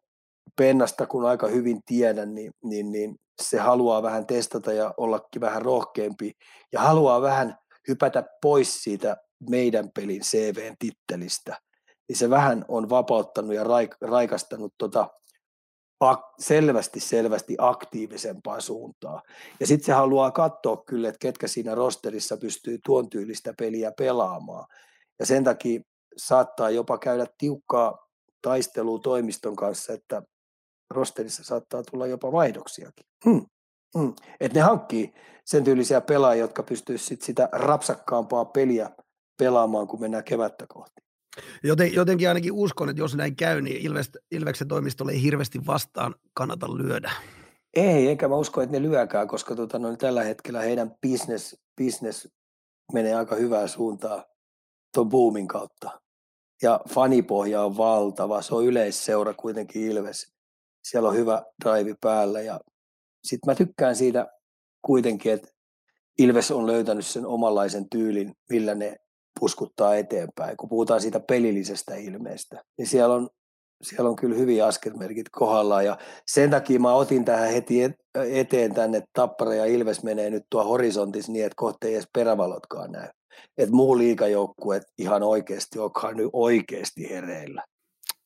Pennasta, 0.57 1.07
kun 1.07 1.27
aika 1.27 1.47
hyvin 1.47 1.81
tiedän, 1.87 2.35
niin, 2.35 2.53
niin, 2.65 2.93
niin 2.93 3.17
se 3.43 3.59
haluaa 3.59 4.03
vähän 4.03 4.27
testata 4.27 4.73
ja 4.73 4.95
ollakin 4.97 5.41
vähän 5.41 5.63
rohkeampi 5.63 6.33
ja 6.73 6.81
haluaa 6.81 7.23
vähän 7.23 7.57
hypätä 7.89 8.25
pois 8.43 8.83
siitä 8.83 9.17
meidän 9.51 9.91
pelin 9.95 10.21
CVn 10.21 10.75
tittelistä. 10.79 11.57
Niin 12.13 12.19
se 12.19 12.31
vähän 12.31 12.65
on 12.69 12.91
vapauttanut 12.91 13.55
ja 13.55 13.65
raik- 13.65 13.97
raikastanut 14.01 14.75
tota 14.79 15.09
selvästi, 16.39 17.01
selvästi 17.01 17.57
aktiivisempaa 17.59 18.61
suuntaa. 18.61 19.23
Ja 19.61 19.67
sitten 19.67 19.87
se 19.87 19.93
haluaa 19.93 20.31
katsoa 20.31 20.77
kyllä, 20.87 21.09
että 21.09 21.19
ketkä 21.19 21.49
siinä 21.49 21.75
rosterissa 21.75 22.37
pystyy 22.37 22.79
tuon 22.85 23.11
tyylistä 23.11 23.55
peliä 23.59 23.93
pelaamaan. 23.99 24.67
Ja 25.19 25.27
sen 25.27 25.45
takia 25.45 25.81
saattaa 26.17 26.71
jopa 26.71 26.99
käydä 26.99 27.27
tiukkaa 27.39 28.07
taistelua 28.43 28.99
toimiston 28.99 29.57
kanssa, 29.57 29.93
että 29.93 30.23
rosterissa 30.91 31.45
saattaa 31.45 31.83
tulla 31.83 32.07
jopa 32.07 32.33
vaihdoksiakin. 32.33 33.07
Hmm. 33.25 33.47
Hmm. 33.99 34.15
Että 34.41 34.59
ne 34.59 34.63
hankkii 34.63 35.13
sen 35.45 35.65
tyylisiä 35.65 36.01
pelaajia, 36.01 36.45
jotka 36.45 36.63
pystyisivät 36.63 37.09
sit 37.09 37.23
sitä 37.23 37.49
rapsakkaampaa 37.53 38.45
peliä 38.45 38.91
pelaamaan, 39.39 39.87
kun 39.87 40.01
mennään 40.01 40.25
kevättä 40.25 40.67
kohti. 40.69 41.02
Joten, 41.63 41.95
jotenkin 41.95 42.29
ainakin 42.29 42.53
uskon, 42.53 42.89
että 42.89 43.03
jos 43.03 43.17
näin 43.17 43.37
käy, 43.37 43.61
niin 43.61 43.77
Ilves, 43.77 44.11
Ilveksen 44.31 44.69
toimistolle 44.69 45.13
ei 45.13 45.23
hirveästi 45.23 45.67
vastaan 45.67 46.15
kannata 46.35 46.77
lyödä. 46.77 47.13
Ei, 47.75 48.09
enkä 48.09 48.29
mä 48.29 48.37
usko, 48.37 48.61
että 48.61 48.77
ne 48.77 48.83
lyökään, 48.83 49.29
koska 49.29 49.55
tota, 49.55 49.79
no, 49.79 49.97
tällä 49.97 50.25
hetkellä 50.25 50.61
heidän 50.61 50.95
business, 51.09 51.57
business 51.83 52.29
menee 52.93 53.15
aika 53.15 53.35
hyvää 53.35 53.67
suuntaa 53.67 54.25
tuon 54.95 55.09
boomin 55.09 55.49
kautta. 55.49 56.01
Ja 56.63 56.81
fanipohja 56.89 57.63
on 57.63 57.77
valtava, 57.77 58.43
se 58.43 58.55
on 58.55 58.65
yleisseura 58.65 59.35
kuitenkin 59.35 59.83
Ilves. 59.83 60.33
Siellä 60.85 61.09
on 61.09 61.17
hyvä 61.17 61.43
drive 61.65 61.95
päällä 62.01 62.41
ja 62.41 62.61
sitten 63.25 63.51
mä 63.51 63.55
tykkään 63.55 63.97
siitä 63.97 64.27
kuitenkin, 64.83 65.33
että 65.33 65.49
Ilves 66.19 66.51
on 66.51 66.67
löytänyt 66.67 67.07
sen 67.07 67.27
omanlaisen 67.27 67.91
tyylin, 67.91 68.33
millä 68.51 68.75
ne 68.75 68.97
puskuttaa 69.43 69.97
eteenpäin. 69.97 70.57
Kun 70.57 70.69
puhutaan 70.69 71.01
siitä 71.01 71.21
pelillisestä 71.21 71.95
ilmeestä, 71.95 72.63
niin 72.79 72.87
siellä 72.87 73.15
on, 73.15 73.29
siellä 73.83 74.11
on 74.11 74.17
kyllä 74.17 74.37
hyviä 74.37 74.67
askelmerkit 74.67 75.27
kohdallaan. 75.33 75.85
Ja 75.85 75.99
sen 76.27 76.51
takia 76.51 76.81
mä 76.81 76.95
otin 76.95 77.25
tähän 77.25 77.53
heti 77.53 77.81
eteen 78.31 78.75
tänne, 78.75 78.99
että 78.99 79.11
Tappara 79.13 79.55
ja 79.55 79.65
Ilves 79.65 80.03
menee 80.03 80.31
nyt 80.31 80.43
tuo 80.51 80.65
horisontissa 80.65 81.33
niin, 81.33 81.45
että 81.45 81.57
kohta 81.57 81.87
ei 81.87 81.95
edes 81.95 82.09
perävalotkaan 82.13 82.93
näy. 82.93 83.09
Että 83.59 83.75
muu 83.75 83.99
liikajoukkue 83.99 84.81
ihan 84.99 85.23
oikeasti 85.23 85.79
onkaan 85.79 86.17
nyt 86.17 86.31
oikeasti 86.33 87.11
hereillä. 87.11 87.65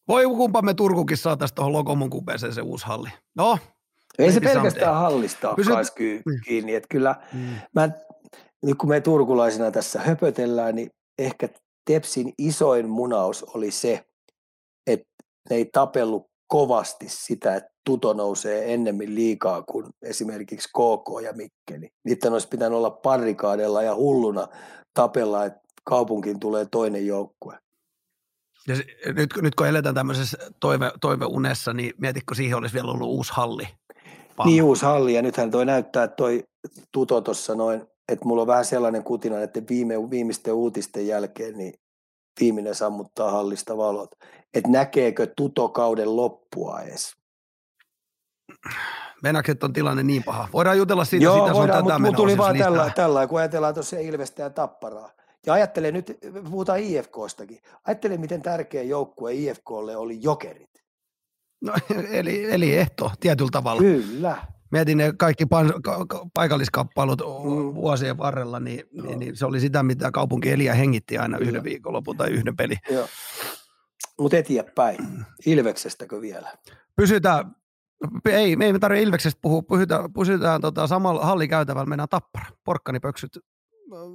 Voi 0.08 0.24
kumpa 0.24 0.62
me 0.62 0.74
Turkukin 0.74 1.16
saataisiin 1.16 1.54
tuohon 1.54 1.72
Lokomon 1.72 2.10
kupeeseen 2.10 2.54
se 2.54 2.60
uusi 2.60 2.86
halli. 2.86 3.08
No, 3.36 3.58
ei 4.18 4.32
se 4.32 4.40
pelkästään 4.40 4.94
hallista 4.94 5.48
ole 5.48 5.56
Pysyt... 5.56 5.74
Mm. 6.26 6.32
kiinni. 6.44 6.74
Että 6.74 6.88
kyllä 6.90 7.16
mm. 7.32 7.40
mä, 7.74 7.90
nyt 8.62 8.78
kun 8.78 8.88
me 8.88 9.00
turkulaisina 9.00 9.70
tässä 9.70 10.00
höpötellään, 10.00 10.74
niin 10.74 10.90
ehkä 11.18 11.48
Tepsin 11.84 12.32
isoin 12.38 12.88
munaus 12.88 13.42
oli 13.42 13.70
se, 13.70 14.04
että 14.86 15.06
ne 15.50 15.56
ei 15.56 15.64
tapellut 15.72 16.26
kovasti 16.46 17.06
sitä, 17.08 17.54
että 17.54 17.70
Tuto 17.84 18.12
nousee 18.12 18.74
ennemmin 18.74 19.14
liikaa 19.14 19.62
kuin 19.62 19.86
esimerkiksi 20.02 20.68
KK 20.68 21.22
ja 21.22 21.32
Mikkeli. 21.32 21.88
Niiden 22.04 22.32
olisi 22.32 22.48
pitänyt 22.48 22.76
olla 22.76 22.90
parikaadella 22.90 23.82
ja 23.82 23.94
hulluna 23.94 24.48
tapella, 24.94 25.44
että 25.44 25.60
kaupunkiin 25.84 26.40
tulee 26.40 26.66
toinen 26.70 27.06
joukkue. 27.06 27.58
Ja 28.68 28.74
nyt, 29.12 29.30
nyt 29.42 29.54
kun 29.54 29.66
eletään 29.66 29.94
tämmöisessä 29.94 30.38
toive, 30.60 30.92
toiveunessa, 31.00 31.72
niin 31.72 31.94
mietitkö 31.98 32.34
siihen 32.34 32.58
olisi 32.58 32.74
vielä 32.74 32.90
ollut 32.90 33.08
uusi 33.08 33.32
halli? 33.34 33.68
Paha. 34.36 34.50
Niin 34.50 34.62
uusi 34.62 34.84
halli 34.84 35.14
ja 35.14 35.22
nythän 35.22 35.50
toi 35.50 35.66
näyttää, 35.66 36.04
että 36.04 36.16
toi 36.16 36.44
Tuto 36.92 37.20
tuossa 37.20 37.54
noin, 37.54 37.86
että 38.12 38.24
mulla 38.24 38.42
on 38.42 38.48
vähän 38.48 38.64
sellainen 38.64 39.04
kutina, 39.04 39.40
että 39.40 39.62
viime, 39.70 40.10
viimeisten 40.10 40.54
uutisten 40.54 41.06
jälkeen 41.06 41.56
niin 41.58 41.74
viimeinen 42.40 42.74
sammuttaa 42.74 43.30
hallista 43.30 43.76
valot. 43.76 44.10
Että 44.54 44.70
näkeekö 44.70 45.26
Tuto 45.36 45.68
kauden 45.68 46.16
loppua 46.16 46.80
edes? 46.80 47.16
Venäkset 49.22 49.64
on 49.64 49.72
tilanne 49.72 50.02
niin 50.02 50.24
paha. 50.24 50.48
Voidaan 50.52 50.78
jutella 50.78 51.04
siitä, 51.04 51.24
Joo, 51.24 51.38
sitä 51.38 51.54
voidaan, 51.54 51.84
mutta 51.84 51.98
mut 51.98 52.16
tuli 52.16 52.38
vaan 52.38 52.58
tällä, 52.58 52.90
tällä, 52.94 53.26
kun 53.26 53.38
ajatellaan 53.38 53.74
tuossa 53.74 53.98
Ilvestä 53.98 54.42
ja 54.42 54.50
Tapparaa. 54.50 55.10
Ja 55.46 55.52
ajattele 55.52 55.92
nyt, 55.92 56.18
puhutaan 56.44 56.80
IFKstakin. 56.80 57.58
Ajattele, 57.84 58.16
miten 58.16 58.42
tärkeä 58.42 58.82
joukkue 58.82 59.34
IFKlle 59.34 59.96
oli 59.96 60.22
jokerit. 60.22 60.70
No, 61.62 61.72
eli, 62.10 62.52
eli 62.52 62.76
ehto 62.76 63.10
tietyllä 63.20 63.50
tavalla. 63.52 63.82
Kyllä. 63.82 64.36
Mietin 64.72 64.98
ne 64.98 65.12
kaikki 65.18 65.46
pan, 65.46 65.72
ka, 65.82 66.06
ka, 66.06 66.26
paikalliskappailut 66.34 67.20
mm. 67.20 67.74
vuosien 67.74 68.18
varrella, 68.18 68.60
niin, 68.60 68.84
niin, 69.02 69.18
niin, 69.18 69.36
se 69.36 69.46
oli 69.46 69.60
sitä, 69.60 69.82
mitä 69.82 70.10
kaupunki 70.10 70.50
eli 70.50 70.64
ja 70.64 70.74
hengitti 70.74 71.18
aina 71.18 71.38
yhden 71.38 71.64
viikonlopun 71.64 72.16
tai 72.16 72.30
yhden 72.30 72.56
peli. 72.56 72.76
Mutta 74.18 74.36
eteenpäin. 74.36 74.98
Ilveksestäkö 75.46 76.20
vielä? 76.20 76.52
Pysytään, 76.96 77.56
ei, 78.24 78.56
me 78.56 78.66
ei 78.66 78.78
tarvitse 78.78 79.02
Ilveksestä 79.02 79.38
puhua, 79.42 79.62
pysytään, 79.62 80.12
pysytään 80.12 80.60
tota, 80.60 80.86
samalla 80.86 81.24
hallikäytävällä, 81.24 81.86
mennään 81.88 82.08
tappara, 82.08 82.46
porkkanipöksyt, 82.64 83.38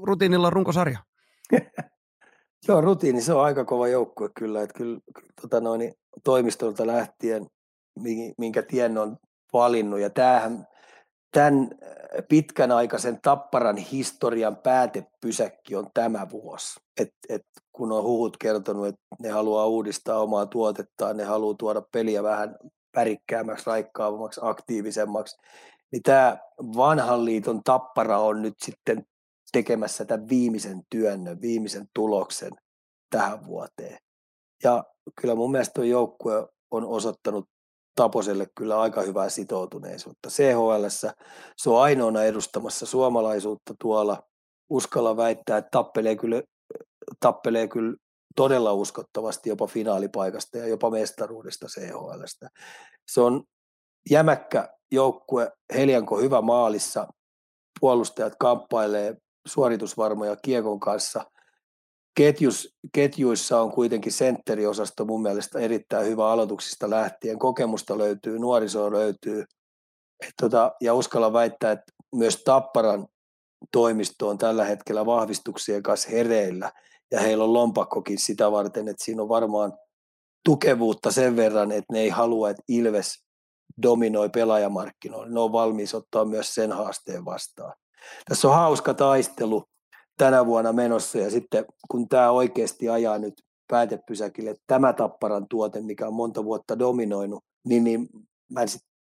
rutiinilla 0.04 0.50
runkosarja. 0.50 1.00
Joo, 2.68 2.82
rutiini, 2.82 3.22
se 3.22 3.34
on 3.34 3.44
aika 3.44 3.66
kova 3.66 3.88
joukkue 3.88 4.30
kyllä, 4.36 4.62
että 4.62 4.74
kyllä 4.74 5.00
tota 5.42 5.62
noin, 5.62 5.94
toimistolta 6.24 6.88
lähtien, 6.88 7.48
minkä 8.38 8.62
tien 8.62 8.98
on 8.98 9.18
valinnut. 9.54 10.00
Ja 10.00 10.10
tämähän, 10.10 10.68
tämän 11.32 11.70
äh, 11.84 12.24
pitkän 12.30 12.72
aikaisen 12.72 13.20
tapparan 13.22 13.78
historian 13.78 14.58
päätepysäkki 14.58 15.76
on 15.76 15.88
tämä 15.94 16.30
vuosi. 16.30 16.80
Et, 17.00 17.14
et 17.30 17.46
kun 17.72 17.92
on 17.92 18.04
huhut 18.04 18.38
kertonut, 18.38 18.88
että 18.88 19.02
ne 19.20 19.30
haluaa 19.30 19.66
uudistaa 19.66 20.20
omaa 20.20 20.46
tuotettaan, 20.46 21.18
ne 21.18 21.24
haluaa 21.24 21.56
tuoda 21.60 21.82
peliä 21.92 22.24
vähän 22.24 22.56
värikkäämmäksi, 22.96 23.66
raikkaavammaksi, 23.66 24.42
aktiivisemmaksi, 24.44 25.38
niin 25.92 26.04
tämä 26.04 26.38
vanhan 26.78 27.26
liiton 27.26 27.64
tappara 27.64 28.20
on 28.20 28.42
nyt 28.42 28.54
sitten 28.58 29.06
tekemässä 29.52 30.06
tämän 30.06 30.30
viimeisen 30.30 30.82
työnnön, 30.90 31.42
viimeisen 31.42 31.88
tuloksen 31.96 32.52
tähän 33.10 33.46
vuoteen. 33.46 33.98
Ja 34.64 34.84
kyllä 35.22 35.36
mun 35.36 35.52
mielestä 35.52 35.74
tuo 35.74 35.84
joukkue 35.84 36.48
on 36.72 36.86
osoittanut 36.86 37.50
Taposelle 37.96 38.48
kyllä 38.58 38.82
aika 38.82 39.02
hyvää 39.02 39.30
sitoutuneisuutta. 39.30 40.30
CHL 40.30 40.86
se 41.58 41.70
on 41.70 41.82
ainoana 41.82 42.24
edustamassa 42.24 42.86
suomalaisuutta 42.86 43.74
tuolla. 43.82 44.24
Uskalla 44.70 45.18
väittää, 45.18 45.58
että 45.58 45.70
tappelee 45.72 46.16
kyllä, 46.16 46.42
tappelee 47.20 47.68
kyllä 47.68 47.96
todella 48.36 48.74
uskottavasti 48.74 49.50
jopa 49.50 49.68
finaalipaikasta 49.68 50.58
ja 50.58 50.68
jopa 50.68 50.90
mestaruudesta 50.90 51.68
CHL. 51.68 52.24
Se 53.12 53.22
on 53.22 53.44
jämäkkä 54.10 54.70
joukkue, 54.92 55.52
Helianko 55.74 56.18
hyvä 56.20 56.42
maalissa, 56.42 57.08
puolustajat 57.80 58.34
kamppailee 58.40 59.18
suoritusvarmoja 59.48 60.36
kiekon 60.36 60.80
kanssa– 60.80 61.26
ketjus, 62.16 62.76
ketjuissa 62.94 63.62
on 63.62 63.72
kuitenkin 63.72 64.12
sentteriosasto 64.12 65.06
mun 65.06 65.22
mielestä 65.22 65.60
erittäin 65.60 66.08
hyvä 66.08 66.32
aloituksista 66.32 66.90
lähtien. 66.90 67.40
Kokemusta 67.40 67.98
löytyy, 67.98 68.40
nuorisoa 68.40 68.92
löytyy. 68.92 69.46
Et 70.28 70.34
tota, 70.42 70.72
ja 70.82 70.94
uskalla 70.94 71.34
väittää, 71.34 71.72
että 71.72 71.94
myös 72.16 72.44
Tapparan 72.44 73.08
toimisto 73.72 74.28
on 74.28 74.38
tällä 74.38 74.66
hetkellä 74.66 75.06
vahvistuksien 75.06 75.84
kanssa 75.84 76.10
hereillä. 76.10 76.72
Ja 77.12 77.20
heillä 77.20 77.44
on 77.44 77.54
lompakkokin 77.54 78.20
sitä 78.20 78.52
varten, 78.52 78.88
että 78.88 79.04
siinä 79.04 79.22
on 79.22 79.30
varmaan 79.30 79.74
tukevuutta 80.46 81.12
sen 81.12 81.36
verran, 81.36 81.72
että 81.72 81.94
ne 81.94 82.00
ei 82.00 82.10
halua, 82.10 82.50
että 82.50 82.64
Ilves 82.68 83.24
dominoi 83.82 84.30
pelaajamarkkinoilla. 84.30 85.34
Ne 85.34 85.40
on 85.40 85.52
valmis 85.52 85.96
ottaa 85.96 86.26
myös 86.26 86.56
sen 86.56 86.72
haasteen 86.72 87.26
vastaan. 87.26 87.74
Tässä 88.30 88.48
on 88.48 88.54
hauska 88.54 88.94
taistelu 88.94 89.71
tänä 90.18 90.46
vuonna 90.46 90.74
menossa 90.74 91.18
ja 91.18 91.30
sitten 91.30 91.66
kun 91.92 92.10
tämä 92.10 92.32
oikeasti 92.32 92.90
ajaa 92.90 93.18
nyt 93.18 93.34
päätepysäkille 93.68 94.56
tämä 94.68 94.94
tapparan 94.94 95.46
tuote, 95.50 95.82
mikä 95.82 96.08
on 96.08 96.14
monta 96.14 96.44
vuotta 96.44 96.80
dominoinut, 96.80 97.44
niin, 97.68 97.84
niin 97.84 98.10
mä 98.52 98.62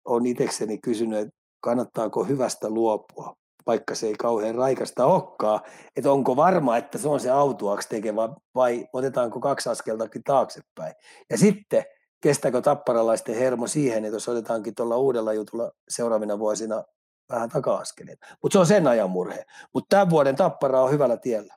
olen 0.06 0.26
itsekseni 0.26 0.78
kysynyt, 0.78 1.20
että 1.20 1.36
kannattaako 1.64 2.24
hyvästä 2.24 2.70
luopua, 2.70 3.36
vaikka 3.68 3.96
se 3.96 4.08
ei 4.08 4.14
kauhean 4.14 4.56
raikasta 4.56 5.06
olekaan, 5.06 5.60
että 5.96 6.12
onko 6.12 6.36
varma, 6.36 6.78
että 6.78 6.98
se 6.98 7.08
on 7.08 7.20
se 7.20 7.30
autuaksi 7.30 7.90
tekevä 7.90 8.30
vai 8.56 8.86
otetaanko 8.94 9.40
kaksi 9.40 9.70
askeltakin 9.70 10.24
taaksepäin. 10.24 10.94
Ja 11.30 11.38
sitten 11.38 11.84
kestääkö 12.22 12.62
tapparalaisten 12.62 13.36
hermo 13.36 13.68
siihen, 13.68 14.06
että 14.06 14.16
jos 14.16 14.30
otetaankin 14.30 14.76
tuolla 14.76 14.98
uudella 14.98 15.34
jutulla 15.34 15.72
seuraavina 15.90 16.40
vuosina 16.40 16.84
vähän 17.32 17.50
taka-askeleen. 17.50 18.18
Mutta 18.44 18.54
se 18.54 18.60
on 18.60 18.66
sen 18.66 18.88
ajan 18.88 19.10
murhe. 19.10 19.46
Mutta 19.74 19.96
tämän 19.96 20.10
vuoden 20.10 20.36
Tappara 20.36 20.82
on 20.82 20.92
hyvällä 20.92 21.18
tiellä. 21.18 21.56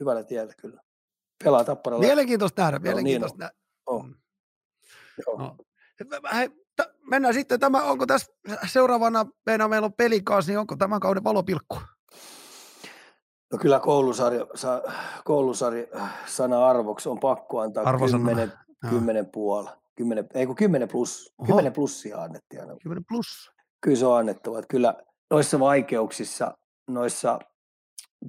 Hyvällä 0.00 0.24
tiellä 0.24 0.52
kyllä. 0.60 0.80
Pelaa 1.44 1.64
Tapparalla. 1.64 2.06
Mielenkiintoista 2.06 2.62
nähdä, 2.62 2.78
mielenkiintoista 2.78 3.38
nähdä. 3.38 3.54
Oh. 3.86 4.04
Mm. 4.04 4.14
Joo. 5.26 5.38
No. 5.38 5.56
Hei, 6.34 6.48
t- 6.48 7.10
mennään 7.10 7.34
sitten, 7.34 7.60
tämä, 7.60 7.82
onko 7.82 8.06
tässä 8.06 8.32
seuraavana, 8.66 9.26
meillä, 9.46 9.68
meillä 9.68 9.84
on 9.84 9.92
pelikaas, 9.92 10.46
niin 10.46 10.58
onko 10.58 10.76
tämän 10.76 11.00
kauden 11.00 11.24
valopilkku? 11.24 11.78
No 13.52 13.58
kyllä 13.58 13.80
koulusari, 13.80 14.38
sa, 14.54 14.82
koulusari 15.24 15.88
sana 16.26 16.66
arvoksi 16.66 17.08
on 17.08 17.20
pakko 17.20 17.60
antaa 17.60 17.84
Arvosana. 17.88 18.28
10, 18.28 18.52
10 18.90 19.26
puolella. 19.26 19.78
10, 19.96 20.26
ei 20.34 20.46
kun 20.46 20.56
10 20.56 20.88
plus, 20.88 21.34
Oho. 21.38 21.46
10 21.46 21.72
plussia 21.72 22.22
annettiin 22.22 22.60
aina. 22.60 22.76
10 22.82 23.04
plus. 23.08 23.50
Kyllä 23.80 23.96
se 23.96 24.06
on 24.06 24.18
annettava. 24.18 24.58
Että 24.58 24.68
kyllä 24.68 24.94
noissa 25.30 25.60
vaikeuksissa, 25.60 26.52
noissa 26.90 27.38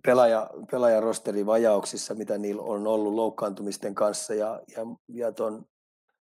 pelaaja, 0.05 0.49
pelaajarosterin 0.71 1.45
vajauksissa, 1.45 2.13
mitä 2.13 2.37
niillä 2.37 2.61
on 2.61 2.87
ollut 2.87 3.13
loukkaantumisten 3.13 3.95
kanssa 3.95 4.33
ja, 4.33 4.61
ja, 4.75 4.81
ja 5.07 5.31
ton 5.31 5.65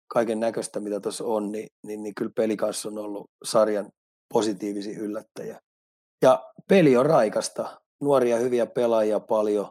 kaiken 0.09 0.41
näköistä, 0.41 0.81
mitä 0.81 1.01
tuossa 1.01 1.25
on, 1.25 1.53
niin, 1.53 1.69
niin, 1.87 2.03
niin 2.03 2.15
kyllä 2.15 2.33
peli 2.37 2.57
kanssa 2.57 2.89
on 2.89 2.99
ollut 2.99 3.31
sarjan 3.45 3.89
positiivisia 4.33 4.99
yllättäjä. 4.99 5.61
Ja 6.23 6.53
peli 6.69 6.97
on 6.97 7.07
raikasta, 7.07 7.81
nuoria 8.01 8.37
hyviä 8.37 8.67
pelaajia 8.67 9.21
paljon, 9.21 9.67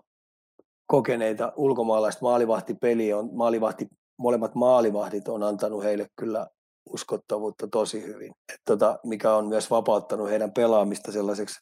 kokeneita 0.87 1.53
ulkomaalaista 1.55 2.25
maalivahtipeliä 2.25 3.17
on, 3.17 3.29
maalivahti, 3.33 3.87
molemmat 4.17 4.55
maalivahdit 4.55 5.27
on 5.27 5.43
antanut 5.43 5.83
heille 5.83 6.07
kyllä 6.15 6.47
uskottavuutta 6.89 7.67
tosi 7.67 8.05
hyvin, 8.05 8.31
et 8.53 8.61
tota, 8.65 8.99
mikä 9.03 9.35
on 9.35 9.47
myös 9.47 9.71
vapauttanut 9.71 10.29
heidän 10.29 10.51
pelaamista 10.51 11.11
sellaiseksi 11.11 11.59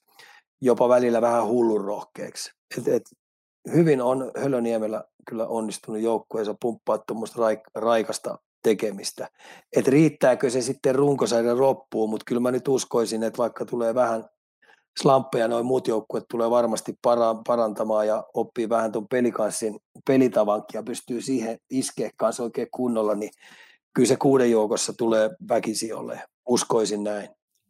jopa 0.61 0.89
välillä 0.89 1.21
vähän 1.21 1.47
hullun 1.47 1.85
rohkeaksi. 1.85 2.51
Et, 2.77 2.87
et, 2.87 3.03
hyvin 3.73 4.01
on 4.01 4.31
Hölöniemellä 4.37 5.03
kyllä 5.29 5.47
onnistunut 5.47 6.01
joukkueensa 6.01 6.55
pumppaa 6.61 6.97
tuommoista 6.97 7.41
raik, 7.41 7.59
raikasta 7.75 8.37
tekemistä. 8.63 9.29
Et 9.75 9.87
riittääkö 9.87 10.49
se 10.49 10.61
sitten 10.61 10.95
runkosarjan 10.95 11.61
loppuun, 11.61 12.09
mutta 12.09 12.23
kyllä 12.27 12.41
mä 12.41 12.51
nyt 12.51 12.67
uskoisin, 12.67 13.23
että 13.23 13.37
vaikka 13.37 13.65
tulee 13.65 13.95
vähän 13.95 14.25
slamppeja, 15.01 15.47
noin 15.47 15.65
muut 15.65 15.87
joukkueet 15.87 16.25
tulee 16.31 16.49
varmasti 16.49 16.91
para- 17.07 17.41
parantamaan 17.47 18.07
ja 18.07 18.23
oppii 18.33 18.69
vähän 18.69 18.91
tuon 18.91 19.07
pelikanssin 19.07 19.79
pelitavankin 20.07 20.77
ja 20.77 20.83
pystyy 20.83 21.21
siihen 21.21 21.57
iskeä 21.69 22.09
kanssa 22.17 22.43
oikein 22.43 22.67
kunnolla, 22.71 23.15
niin 23.15 23.31
kyllä 23.93 24.07
se 24.07 24.15
kuuden 24.15 24.51
joukossa 24.51 24.93
tulee 24.93 25.29
väkisi 25.49 25.93
olemaan. 25.93 26.27
Uskoisin 26.49 27.03
näin. 27.03 27.29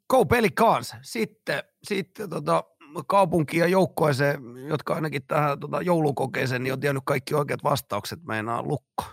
Go 0.10 0.26
Pelicans. 0.26 0.96
Sitten, 1.02 1.64
sitten 1.84 2.30
tota, 2.30 2.64
kaupunki 3.08 3.58
ja 3.58 3.68
joukkueeseen, 3.68 4.42
jotka 4.68 4.94
ainakin 4.94 5.22
tähän 5.28 5.60
tota, 5.60 5.82
joulukokeeseen, 5.82 6.64
niin 6.64 6.74
on 6.74 6.80
tiennyt 6.80 7.04
kaikki 7.06 7.36
oikeat 7.36 7.64
vastaukset, 7.64 8.20
meinaa 8.24 8.64
lukko. 8.64 9.04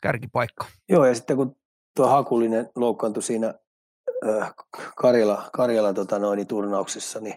Kärkipaikka. 0.00 0.66
Joo, 0.88 1.04
ja 1.04 1.14
sitten 1.14 1.36
kun 1.36 1.56
tuo 1.96 2.06
Hakulinen 2.06 2.70
loukkaantui 2.76 3.22
siinä 3.22 3.54
äh, 4.28 4.54
Karjala, 4.96 5.50
Karjala 5.52 5.92
tota 5.92 6.18
noin, 6.18 6.46
turnauksessa, 6.46 7.20
niin 7.20 7.34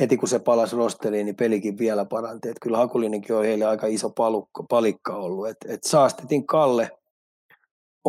heti 0.00 0.16
kun 0.16 0.28
se 0.28 0.38
palasi 0.38 0.76
rosteriin, 0.76 1.26
niin 1.26 1.36
pelikin 1.36 1.78
vielä 1.78 2.04
paranti. 2.04 2.48
Et 2.48 2.56
kyllä 2.62 2.76
Hakulinenkin 2.76 3.36
on 3.36 3.44
heille 3.44 3.64
aika 3.64 3.86
iso 3.86 4.10
palukko, 4.10 4.62
palikka 4.62 5.16
ollut. 5.16 5.48
Et, 5.48 5.56
et 5.68 5.84
Saastetin 5.84 6.46
Kalle 6.46 6.90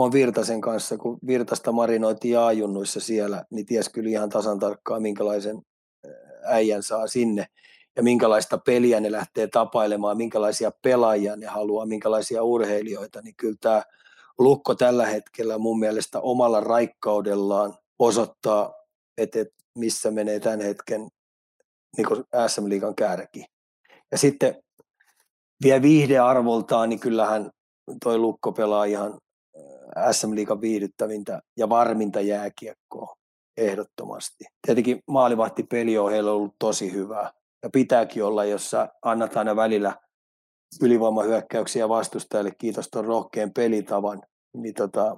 on 0.04 0.12
Virtasen 0.12 0.62
kanssa, 0.62 0.98
kun 0.98 1.20
Virtasta 1.28 1.72
marinoitiin 1.72 2.34
jaajunnuissa 2.34 3.00
siellä, 3.00 3.46
niin 3.52 3.66
ties 3.66 3.90
kyllä 3.90 4.10
ihan 4.10 4.30
tasan 4.30 4.60
tarkkaan, 4.60 5.02
minkälaisen 5.02 5.62
äijän 6.44 6.84
saa 6.84 7.08
sinne 7.08 7.46
ja 7.96 8.04
minkälaista 8.04 8.58
peliä 8.58 9.00
ne 9.00 9.12
lähtee 9.12 9.48
tapailemaan, 9.48 10.18
minkälaisia 10.18 10.72
pelaajia 10.82 11.36
ne 11.36 11.46
haluaa, 11.46 11.86
minkälaisia 11.86 12.44
urheilijoita, 12.44 13.22
niin 13.22 13.36
kyllä 13.38 13.56
tämä 13.62 13.84
Lukko 14.40 14.76
tällä 14.76 15.06
hetkellä 15.06 15.58
mun 15.58 15.80
mielestä 15.80 16.20
omalla 16.20 16.60
raikkaudellaan 16.60 17.74
osoittaa, 18.00 18.74
että, 19.18 19.40
missä 19.78 20.12
menee 20.12 20.40
tämän 20.40 20.62
hetken 20.62 21.08
niin 21.98 22.08
SM 22.48 22.70
Liigan 22.70 22.96
kärki. 22.96 23.46
Ja 24.12 24.18
sitten 24.18 24.64
vielä 25.64 25.82
viihdearvoltaan, 25.82 26.90
niin 26.90 27.00
kyllähän 27.00 27.50
toi 28.04 28.18
Lukko 28.18 28.52
pelaa 28.52 28.86
ihan 28.86 29.20
SM 30.12 30.36
Liigan 30.36 30.62
viihdyttävintä 30.62 31.42
ja 31.58 31.70
varminta 31.70 32.22
jääkiekkoa 32.22 33.16
ehdottomasti. 33.58 34.46
Tietenkin 34.68 35.00
maalivahtipeli 35.08 35.98
on 35.98 36.12
heillä 36.12 36.32
ollut 36.32 36.56
tosi 36.60 36.94
hyvä 36.94 37.32
ja 37.64 37.70
pitääkin 37.74 38.24
olla, 38.24 38.46
jos 38.46 38.70
sä 38.70 38.88
annat 39.02 39.38
aina 39.38 39.56
välillä 39.56 39.96
ylivoimahyökkäyksiä 40.82 41.90
vastustajille, 41.90 42.52
kiitos 42.58 42.88
tuon 42.92 43.06
rohkean 43.06 43.52
pelitavan, 43.54 44.22
niin 44.58 44.74
tota, 44.74 45.18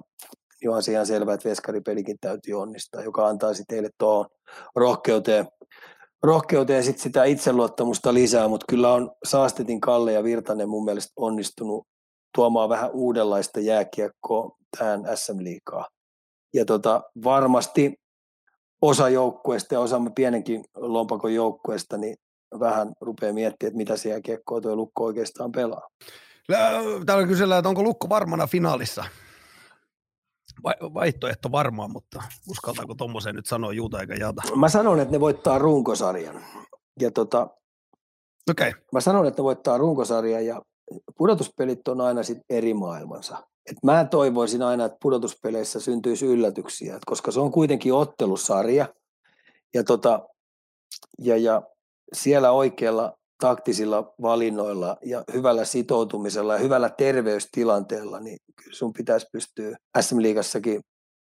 niin 0.62 0.70
on 0.70 0.82
ihan 0.90 1.06
selvää, 1.06 1.34
että 1.34 1.48
veskaripelikin 1.48 2.16
täytyy 2.20 2.54
onnistaa, 2.54 3.02
joka 3.02 3.28
antaa 3.28 3.50
teille 3.68 3.90
tuohon 3.98 4.26
rohkeuteen, 4.76 5.46
rohkeuteen 6.22 6.84
sit 6.84 6.98
sitä 6.98 7.24
itseluottamusta 7.24 8.14
lisää, 8.14 8.48
mutta 8.48 8.66
kyllä 8.68 8.92
on 8.92 9.10
Saastetin 9.24 9.80
Kalle 9.80 10.12
ja 10.12 10.24
Virtanen 10.24 10.68
mun 10.68 10.84
mielestä 10.84 11.12
onnistunut 11.16 11.86
tuomaan 12.34 12.68
vähän 12.68 12.90
uudenlaista 12.92 13.60
jääkiekkoa 13.60 14.56
tähän 14.78 15.02
SM-liikaa. 15.14 15.88
Ja 16.54 16.64
tota, 16.64 17.02
varmasti 17.24 17.94
osa 18.82 19.08
joukkueesta 19.08 19.74
ja 19.74 19.80
osa 19.80 20.00
pienenkin 20.14 20.64
lompakon 20.76 21.34
joukkueesta, 21.34 21.96
niin 21.96 22.16
vähän 22.60 22.92
rupeaa 23.00 23.32
miettimään, 23.32 23.68
että 23.68 23.76
mitä 23.76 23.96
siellä 23.96 24.20
kiekkoa 24.20 24.60
tuo 24.60 24.76
Lukko 24.76 25.04
oikeastaan 25.04 25.52
pelaa. 25.52 25.88
Täällä 27.06 27.26
kysellään, 27.26 27.58
että 27.58 27.68
onko 27.68 27.82
Lukko 27.82 28.08
varmana 28.08 28.46
finaalissa? 28.46 29.04
vaihtoehto 30.94 31.52
varmaan, 31.52 31.92
mutta 31.92 32.22
uskaltaako 32.48 32.94
tuommoiseen 32.94 33.36
nyt 33.36 33.46
sanoa 33.46 33.72
juuta 33.72 34.00
eikä 34.00 34.14
jata? 34.14 34.42
Mä 34.56 34.68
sanon, 34.68 35.00
että 35.00 35.12
ne 35.12 35.20
voittaa 35.20 35.58
runkosarjan. 35.58 36.44
Ja 37.00 37.10
tota, 37.10 37.48
okay. 38.50 38.72
Mä 38.92 39.00
sanon, 39.00 39.26
että 39.26 39.42
ne 39.42 39.44
voittaa 39.44 39.78
runkosarjan 39.78 40.46
ja 40.46 40.62
pudotuspelit 41.18 41.88
on 41.88 42.00
aina 42.00 42.22
sit 42.22 42.38
eri 42.50 42.74
maailmansa. 42.74 43.46
Et 43.70 43.76
mä 43.82 44.04
toivoisin 44.04 44.62
aina, 44.62 44.84
että 44.84 44.98
pudotuspeleissä 45.02 45.80
syntyisi 45.80 46.26
yllätyksiä, 46.26 46.96
et 46.96 47.04
koska 47.06 47.30
se 47.30 47.40
on 47.40 47.52
kuitenkin 47.52 47.94
ottelusarja 47.94 48.88
ja, 49.74 49.84
tota, 49.84 50.28
ja, 51.18 51.36
ja 51.36 51.62
siellä 52.12 52.50
oikealla 52.50 53.12
taktisilla 53.40 54.14
valinnoilla 54.22 54.96
ja 55.04 55.24
hyvällä 55.32 55.64
sitoutumisella 55.64 56.52
ja 56.52 56.58
hyvällä 56.58 56.90
terveystilanteella, 56.90 58.20
niin 58.20 58.38
sun 58.70 58.92
pitäisi 58.92 59.26
pystyä 59.32 59.76
SM-liigassakin 60.00 60.80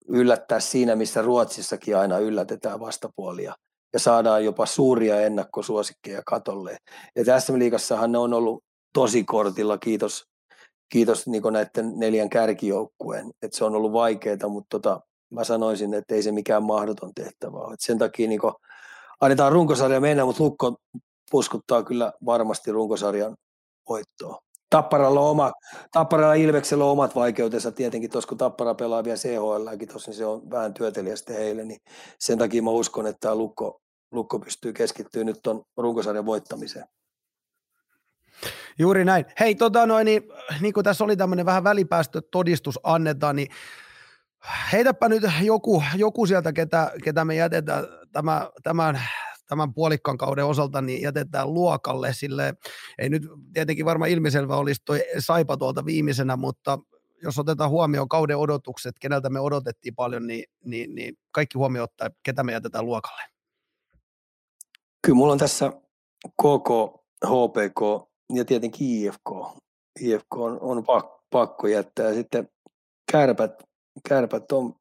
yllättää 0.08 0.60
siinä, 0.60 0.96
missä 0.96 1.22
Ruotsissakin 1.22 1.96
aina 1.96 2.18
yllätetään 2.18 2.80
vastapuolia 2.80 3.54
ja 3.92 4.00
saadaan 4.00 4.44
jopa 4.44 4.66
suuria 4.66 5.20
ennakkosuosikkeja 5.20 6.22
katolle. 6.26 6.76
Ja 7.16 7.40
SM-liigassahan 7.40 8.12
ne 8.12 8.18
on 8.18 8.34
ollut 8.34 8.63
tosi 8.94 9.24
kortilla, 9.24 9.78
kiitos, 9.78 10.24
kiitos 10.88 11.26
niin 11.26 11.42
näiden 11.50 11.92
neljän 11.96 12.30
kärkijoukkueen. 12.30 13.30
Et 13.42 13.52
se 13.52 13.64
on 13.64 13.74
ollut 13.74 13.92
vaikeaa, 13.92 14.48
mutta 14.48 14.80
tota, 14.80 15.00
mä 15.30 15.44
sanoisin, 15.44 15.94
että 15.94 16.14
ei 16.14 16.22
se 16.22 16.32
mikään 16.32 16.62
mahdoton 16.62 17.10
tehtävä 17.14 17.58
ole. 17.58 17.74
Et 17.74 17.80
sen 17.80 17.98
takia 17.98 18.28
niin 18.28 18.40
annetaan 19.20 19.52
runkosarja 19.52 20.00
mennä, 20.00 20.24
mutta 20.24 20.44
Lukko 20.44 20.76
puskuttaa 21.30 21.82
kyllä 21.82 22.12
varmasti 22.26 22.72
runkosarjan 22.72 23.36
voittoa. 23.88 24.38
Tapparalla, 24.70 25.20
oma, 25.20 25.52
Tapparalla 25.92 26.34
Ilveksellä 26.34 26.84
on 26.84 26.90
omat 26.90 27.14
vaikeutensa 27.14 27.72
tietenkin, 27.72 28.10
tuossa 28.10 28.28
kun 28.28 28.38
Tappara 28.38 28.74
pelaa 28.74 29.04
vielä 29.04 29.16
tuossa, 29.86 30.10
niin 30.10 30.18
se 30.18 30.26
on 30.26 30.50
vähän 30.50 30.74
työtelijä 30.74 31.16
sitten 31.16 31.36
heille, 31.36 31.64
niin 31.64 31.80
sen 32.18 32.38
takia 32.38 32.62
mä 32.62 32.70
uskon, 32.70 33.06
että 33.06 33.20
tämä 33.20 33.34
Lukko, 33.34 33.80
Lukko 34.12 34.38
pystyy 34.38 34.72
keskittyä 34.72 35.24
nyt 35.24 35.40
tuon 35.42 35.62
runkosarjan 35.76 36.26
voittamiseen. 36.26 36.84
Juuri 38.78 39.04
näin. 39.04 39.24
Hei, 39.40 39.54
tota 39.54 39.86
noin, 39.86 40.04
niin, 40.04 40.22
niin 40.60 40.74
kuin 40.74 40.84
tässä 40.84 41.04
oli 41.04 41.16
tämmöinen 41.16 41.46
vähän 41.46 41.64
välipäästötodistus 41.64 42.80
annetaan, 42.82 43.36
niin 43.36 43.48
heitäpä 44.72 45.08
nyt 45.08 45.22
joku, 45.42 45.82
joku 45.96 46.26
sieltä, 46.26 46.52
ketä, 46.52 46.92
ketä 47.04 47.24
me 47.24 47.34
jätetään 47.34 47.84
tämä, 48.12 48.50
tämän, 48.62 49.00
tämän 49.48 49.74
puolikkaan 49.74 50.18
kauden 50.18 50.44
osalta, 50.44 50.82
niin 50.82 51.02
jätetään 51.02 51.54
luokalle, 51.54 52.12
sille 52.12 52.54
ei 52.98 53.08
nyt 53.08 53.22
tietenkin 53.52 53.84
varmaan 53.84 54.10
ilmiselvä 54.10 54.56
olisi 54.56 54.82
tuo 54.84 54.96
Saipa 55.18 55.56
tuolta 55.56 55.84
viimeisenä, 55.84 56.36
mutta 56.36 56.78
jos 57.22 57.38
otetaan 57.38 57.70
huomioon 57.70 58.08
kauden 58.08 58.36
odotukset, 58.36 58.98
keneltä 59.00 59.30
me 59.30 59.40
odotettiin 59.40 59.94
paljon, 59.94 60.26
niin, 60.26 60.44
niin, 60.64 60.94
niin 60.94 61.18
kaikki 61.30 61.58
huomioon 61.58 61.84
ottaa, 61.84 62.08
ketä 62.22 62.44
me 62.44 62.52
jätetään 62.52 62.86
luokalle. 62.86 63.22
Kyllä 65.02 65.16
mulla 65.16 65.32
on 65.32 65.38
tässä 65.38 65.72
KK, 66.42 66.68
HPK 67.26 68.13
ja 68.32 68.44
tietenkin 68.44 68.88
IFK. 68.88 69.30
IFK 70.00 70.34
on, 70.36 70.58
on 70.60 70.84
pakko 71.30 71.66
jättää. 71.66 72.14
Sitten 72.14 72.48
kärpät, 73.12 73.62
kärpät 74.08 74.52
on 74.52 74.74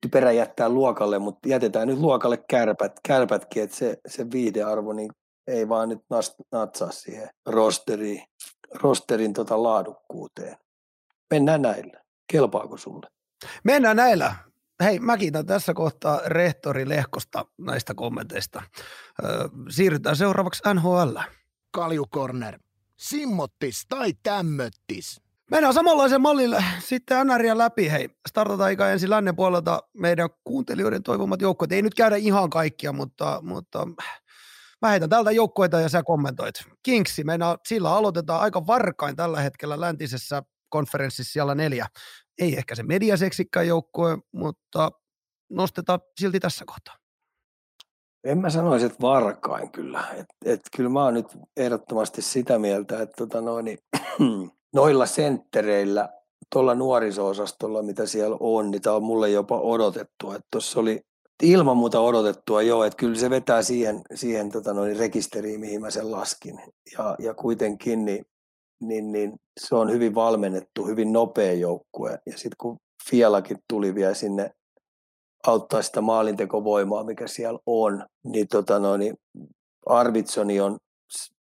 typerä 0.00 0.32
jättää 0.32 0.68
luokalle, 0.68 1.18
mutta 1.18 1.48
jätetään 1.48 1.88
nyt 1.88 1.98
luokalle 1.98 2.44
kärpät, 2.48 2.92
kärpätkin, 3.08 3.62
että 3.62 3.76
se, 3.76 3.98
se 4.08 4.30
viidearvo 4.30 4.92
niin 4.92 5.10
ei 5.46 5.68
vaan 5.68 5.88
nyt 5.88 6.00
natsaa 6.52 6.90
siihen 6.90 7.28
rosteriin, 7.46 8.22
rosterin 8.74 9.32
tota 9.32 9.62
laadukkuuteen. 9.62 10.56
Mennään 11.30 11.62
näillä. 11.62 12.00
Kelpaako 12.32 12.76
sulle? 12.76 13.06
Mennään 13.64 13.96
näillä. 13.96 14.34
Hei, 14.84 14.98
mä 14.98 15.16
kiitän 15.16 15.46
tässä 15.46 15.74
kohtaa 15.74 16.20
rehtori 16.26 16.88
Lehkosta 16.88 17.44
näistä 17.58 17.94
kommenteista. 17.94 18.62
Siirrytään 19.68 20.16
seuraavaksi 20.16 20.62
NHL. 20.74 21.16
Kaljukorner. 21.70 22.58
Simmottis 22.96 23.86
tai 23.88 24.12
tämmöttis. 24.22 25.20
Mennään 25.50 25.74
samanlaisen 25.74 26.20
mallille 26.20 26.64
sitten 26.78 27.26
NRia 27.26 27.58
läpi. 27.58 27.90
Hei, 27.90 28.08
startataan 28.28 28.72
ikä 28.72 28.88
ensin 28.88 29.10
lännen 29.10 29.36
puolelta 29.36 29.82
meidän 29.94 30.28
kuuntelijoiden 30.44 31.02
toivomat 31.02 31.40
joukkueet. 31.40 31.72
Ei 31.72 31.82
nyt 31.82 31.94
käydä 31.94 32.16
ihan 32.16 32.50
kaikkia, 32.50 32.92
mutta, 32.92 33.40
mutta 33.42 33.86
mä 34.82 34.88
heitän 34.88 35.08
tältä 35.08 35.30
joukkueita 35.30 35.80
ja 35.80 35.88
sä 35.88 36.02
kommentoit. 36.02 36.54
Kingsi, 36.82 37.24
mennään, 37.24 37.56
sillä 37.68 37.94
aloitetaan 37.94 38.40
aika 38.40 38.66
varkain 38.66 39.16
tällä 39.16 39.40
hetkellä 39.40 39.80
läntisessä 39.80 40.42
konferenssissa 40.68 41.32
siellä 41.32 41.54
neljä. 41.54 41.86
Ei 42.38 42.56
ehkä 42.56 42.74
se 42.74 42.82
mediaseksikään 42.82 43.66
joukkue, 43.66 44.18
mutta 44.32 44.90
nostetaan 45.50 46.00
silti 46.20 46.40
tässä 46.40 46.64
kohtaa. 46.64 46.96
En 48.24 48.38
mä 48.38 48.50
sanoisi, 48.50 48.86
että 48.86 49.00
varkain 49.00 49.72
kyllä. 49.72 50.04
Et, 50.16 50.26
et 50.44 50.60
kyllä 50.76 50.90
mä 50.90 51.04
oon 51.04 51.14
nyt 51.14 51.26
ehdottomasti 51.56 52.22
sitä 52.22 52.58
mieltä, 52.58 53.02
että 53.02 53.14
tota 53.16 53.40
noin, 53.40 53.64
niin, 53.64 53.78
noilla 54.74 55.06
senttereillä, 55.06 56.08
tuolla 56.52 56.74
nuoriso-osastolla, 56.74 57.82
mitä 57.82 58.06
siellä 58.06 58.36
on, 58.40 58.70
niin 58.70 58.82
tämä 58.82 58.96
on 58.96 59.02
mulle 59.02 59.30
jopa 59.30 59.60
odotettua. 59.60 60.36
Tuossa 60.52 60.80
oli 60.80 61.00
ilman 61.42 61.76
muuta 61.76 62.00
odotettua, 62.00 62.62
joo, 62.62 62.84
että 62.84 62.96
kyllä 62.96 63.14
se 63.14 63.30
vetää 63.30 63.62
siihen, 63.62 64.02
siihen 64.14 64.50
tota 64.50 64.74
noin, 64.74 64.96
rekisteriin, 64.96 65.60
mihin 65.60 65.80
mä 65.80 65.90
sen 65.90 66.12
laskin. 66.12 66.60
Ja, 66.98 67.16
ja 67.18 67.34
kuitenkin 67.34 68.04
niin, 68.04 68.24
niin, 68.80 69.12
niin, 69.12 69.32
se 69.60 69.74
on 69.74 69.90
hyvin 69.90 70.14
valmennettu, 70.14 70.86
hyvin 70.86 71.12
nopea 71.12 71.52
joukkue. 71.52 72.18
Ja 72.26 72.32
sitten 72.32 72.56
kun 72.58 72.76
Fialakin 73.10 73.58
tuli 73.68 73.94
vielä 73.94 74.14
sinne 74.14 74.50
auttaa 75.46 75.82
sitä 75.82 76.00
maalintekovoimaa, 76.00 77.04
mikä 77.04 77.26
siellä 77.26 77.58
on, 77.66 78.06
niin, 78.24 78.48
tota 78.48 78.78
noin, 78.78 78.98
niin 78.98 79.14
Arvitsoni 79.86 80.60
on, 80.60 80.78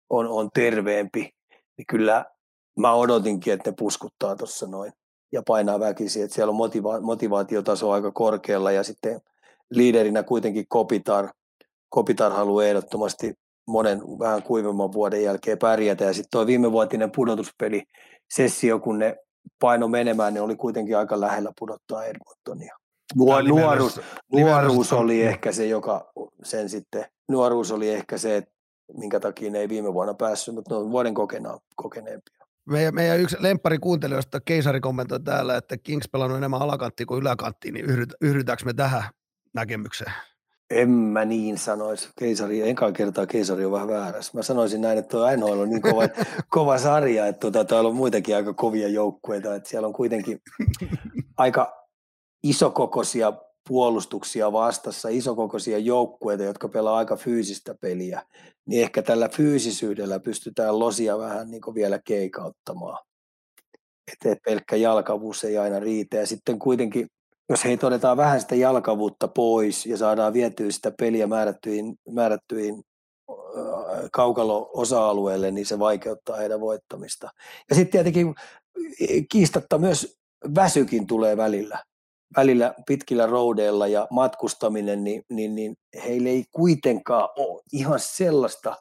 on, 0.10 0.28
on 0.28 0.50
terveempi, 0.54 1.30
niin 1.78 1.86
kyllä 1.90 2.26
mä 2.80 2.94
odotinkin, 2.94 3.54
että 3.54 3.70
ne 3.70 3.76
puskuttaa 3.80 4.36
tuossa 4.36 4.68
noin 4.68 4.92
ja 5.32 5.42
painaa 5.48 5.80
väkisin, 5.80 6.24
että 6.24 6.36
siellä 6.36 6.52
on 6.52 6.58
motiva- 6.58 7.02
motivaatiotaso 7.02 7.92
aika 7.92 8.12
korkealla 8.12 8.72
ja 8.72 8.84
sitten 8.84 9.22
liiderinä 9.72 10.24
kuitenkin 10.24 10.66
Kopitar, 10.70 11.30
Kopitar 11.90 12.32
haluaa 12.32 12.66
ehdottomasti 12.66 13.34
monen 13.68 14.02
vähän 14.20 14.44
kuivemman 14.44 14.94
vuoden 14.94 15.24
jälkeen 15.24 15.58
pärjätä 15.58 16.04
ja 16.04 16.14
sitten 16.14 16.32
tuo 16.32 16.48
viimevuotinen 16.48 17.12
pudotuspeli 17.12 17.84
sessio, 18.34 18.80
kun 18.80 19.00
ne 19.00 19.16
paino 19.60 19.88
menemään, 19.88 20.34
niin 20.34 20.42
oli 20.42 20.56
kuitenkin 20.56 20.98
aika 20.98 21.22
lähellä 21.22 21.52
pudottaa 21.60 22.06
Edmontonia. 22.06 22.83
Nuor, 23.16 23.44
nuoruus, 23.44 24.02
nuoruus 24.32 24.94
oli 24.94 25.22
ehkä 25.22 25.52
se, 25.52 25.68
joka 25.68 26.12
sen 26.44 26.70
sitten, 26.70 27.06
nuoruus 27.30 27.72
oli 27.72 27.90
ehkä 27.90 28.18
se, 28.18 28.38
että 28.38 28.52
minkä 28.98 29.20
takia 29.20 29.52
ne 29.52 29.60
ei 29.60 29.70
viime 29.70 29.94
vuonna 29.94 30.14
päässyt, 30.14 30.56
mutta 30.56 30.76
ne 30.76 30.82
on 30.82 30.92
vuoden 30.92 31.14
kokena, 31.14 31.58
kokeneempia. 31.76 32.46
Meidän, 32.66 32.96
meidän 32.96 33.20
yksi 33.20 33.38
lemppari 33.40 33.80
kuuntelijoista, 33.80 34.40
Keisari 34.40 34.80
kommentoi 34.80 35.20
täällä, 35.20 35.58
että 35.58 35.78
Kings 35.78 36.10
pelannut 36.12 36.38
enemmän 36.38 36.62
alakanttia 36.62 37.06
kuin 37.06 37.22
yläkanttia, 37.22 37.72
niin 37.72 37.86
yhdyt, 37.86 38.14
yhdytäänkö 38.22 38.66
me 38.66 38.74
tähän 38.74 39.04
näkemykseen? 39.54 40.14
En 40.70 40.90
mä 40.90 41.26
niin 41.26 41.58
sanoisi. 41.58 42.10
Keisari, 42.20 42.70
enkä 42.70 42.92
kertaa 42.92 43.26
keisari 43.26 43.66
on 43.66 43.72
vähän 43.72 43.88
väärässä. 43.88 44.32
Mä 44.36 44.44
sanoisin 44.44 44.82
näin, 44.82 44.98
että 44.98 45.10
tuo 45.10 45.36
NHL 45.36 45.60
on 45.60 45.70
niin 45.70 45.82
kova, 45.82 46.02
kova 46.50 46.78
sarja, 46.78 47.28
että 47.28 47.40
tuota, 47.40 47.66
täällä 47.66 47.90
on 47.90 47.96
muitakin 47.96 48.36
aika 48.36 48.54
kovia 48.54 48.88
joukkueita. 48.88 49.56
Että 49.56 49.70
siellä 49.70 49.88
on 49.88 49.94
kuitenkin 49.94 50.40
aika 51.38 51.83
isokokoisia 52.44 53.34
puolustuksia 53.68 54.52
vastassa, 54.52 55.10
isokokoisia 55.10 55.78
joukkueita, 55.78 56.44
jotka 56.44 56.70
pelaa 56.70 56.98
aika 56.98 57.16
fyysistä 57.16 57.76
peliä, 57.82 58.22
niin 58.66 58.84
ehkä 58.84 59.02
tällä 59.02 59.30
fyysisyydellä 59.30 60.20
pystytään 60.20 60.80
losia 60.80 61.18
vähän 61.18 61.52
niin 61.52 61.62
vielä 61.76 62.00
keikauttamaan. 62.06 63.06
Että 64.12 64.36
pelkkä 64.46 64.76
jalkavuus 64.76 65.44
ei 65.44 65.58
aina 65.58 65.80
riitä. 65.80 66.18
Ja 66.18 66.28
sitten 66.28 66.60
kuitenkin, 66.60 67.08
jos 67.50 67.64
hei 67.66 67.78
todetaan 67.78 68.18
vähän 68.18 68.42
sitä 68.42 68.56
jalkavuutta 68.56 69.28
pois 69.28 69.86
ja 69.86 69.98
saadaan 69.98 70.34
vietyä 70.34 70.72
sitä 70.72 70.92
peliä 71.00 71.28
määrättyihin, 71.28 71.96
määrättyihin 72.10 72.84
kaukalo-osa-alueelle, 74.12 75.52
niin 75.52 75.66
se 75.66 75.80
vaikeuttaa 75.80 76.38
heidän 76.38 76.62
voittamista. 76.62 77.30
Ja 77.70 77.76
sitten 77.76 77.92
tietenkin 77.92 78.36
kiistatta 79.32 79.78
myös 79.78 80.18
väsykin 80.56 81.08
tulee 81.08 81.38
välillä 81.38 81.84
välillä 82.38 82.74
pitkillä 82.88 83.26
roudeilla 83.26 83.88
ja 83.88 84.08
matkustaminen, 84.12 85.04
niin, 85.04 85.24
niin, 85.30 85.56
niin 85.56 85.76
heille 86.06 86.30
ei 86.30 86.44
kuitenkaan 86.52 87.30
ole 87.38 87.62
ihan 87.74 88.00
sellaista 88.00 88.76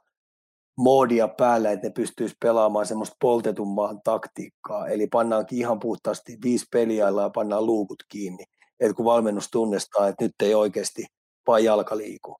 moodia 0.78 1.28
päällä, 1.28 1.70
että 1.70 1.86
ne 1.86 1.92
pystyisi 1.92 2.36
pelaamaan 2.40 2.86
semmoista 2.86 3.16
poltetun 3.20 3.68
maan 3.68 4.00
taktiikkaa. 4.04 4.88
Eli 4.88 5.06
pannaankin 5.06 5.58
ihan 5.58 5.80
puhtaasti 5.80 6.38
viisi 6.44 6.66
peliailla 6.72 7.22
ja 7.22 7.30
pannaan 7.30 7.66
luukut 7.66 7.98
kiinni. 8.08 8.44
Että 8.80 8.94
kun 8.94 9.04
valmennus 9.04 9.48
tunnistaa, 9.50 10.08
että 10.08 10.24
nyt 10.24 10.32
ei 10.42 10.54
oikeasti 10.54 11.06
vain 11.46 11.64
jalka 11.64 11.96
liiku, 11.96 12.36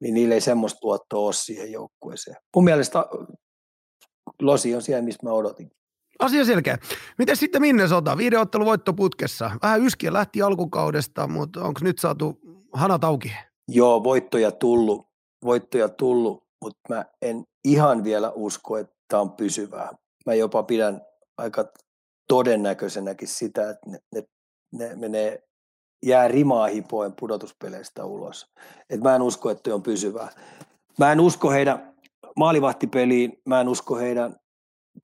niin 0.00 0.14
niille 0.14 0.34
ei 0.34 0.40
semmoista 0.40 0.80
tuottoa 0.80 1.20
ole 1.20 1.32
siihen 1.32 1.72
joukkueeseen. 1.72 2.36
Mun 2.56 2.64
mielestä 2.64 3.04
Losi 4.42 4.74
on 4.74 4.82
siellä, 4.82 5.02
missä 5.02 5.20
mä 5.22 5.32
odotin. 5.32 5.70
Asia 6.20 6.44
selkeä. 6.44 6.78
Miten 7.18 7.36
sitten 7.36 7.60
minne 7.60 7.88
sota? 7.88 8.16
Viiden 8.16 8.40
ottelu 8.40 8.64
voitto 8.64 8.92
putkessa. 8.92 9.50
Vähän 9.62 9.82
yskiä 9.82 10.12
lähti 10.12 10.42
alkukaudesta, 10.42 11.26
mutta 11.26 11.64
onko 11.64 11.80
nyt 11.82 11.98
saatu 11.98 12.38
hanat 12.72 13.04
auki? 13.04 13.32
Joo, 13.68 14.04
voittoja 14.04 14.52
tullut, 14.52 15.06
voittoja 15.44 15.88
tullut, 15.88 16.44
mutta 16.64 16.80
mä 16.88 17.04
en 17.22 17.44
ihan 17.64 18.04
vielä 18.04 18.30
usko, 18.30 18.76
että 18.76 18.94
tämä 19.08 19.20
on 19.20 19.32
pysyvää. 19.32 19.92
Mä 20.26 20.34
jopa 20.34 20.62
pidän 20.62 21.00
aika 21.38 21.64
todennäköisenäkin 22.28 23.28
sitä, 23.28 23.70
että 23.70 23.90
ne, 23.90 23.98
ne, 24.14 24.22
ne 24.72 24.96
menee, 24.96 25.42
jää 26.06 26.28
rimaa 26.28 26.66
hipoen 26.66 27.12
pudotuspeleistä 27.20 28.04
ulos. 28.04 28.46
Et 28.90 29.00
mä 29.00 29.14
en 29.14 29.22
usko, 29.22 29.50
että 29.50 29.74
on 29.74 29.82
pysyvää. 29.82 30.28
Mä 30.98 31.12
en 31.12 31.20
usko 31.20 31.50
heidän 31.50 31.94
maalivahtipeliin, 32.36 33.32
mä 33.46 33.60
en 33.60 33.68
usko 33.68 33.96
heidän 33.96 34.36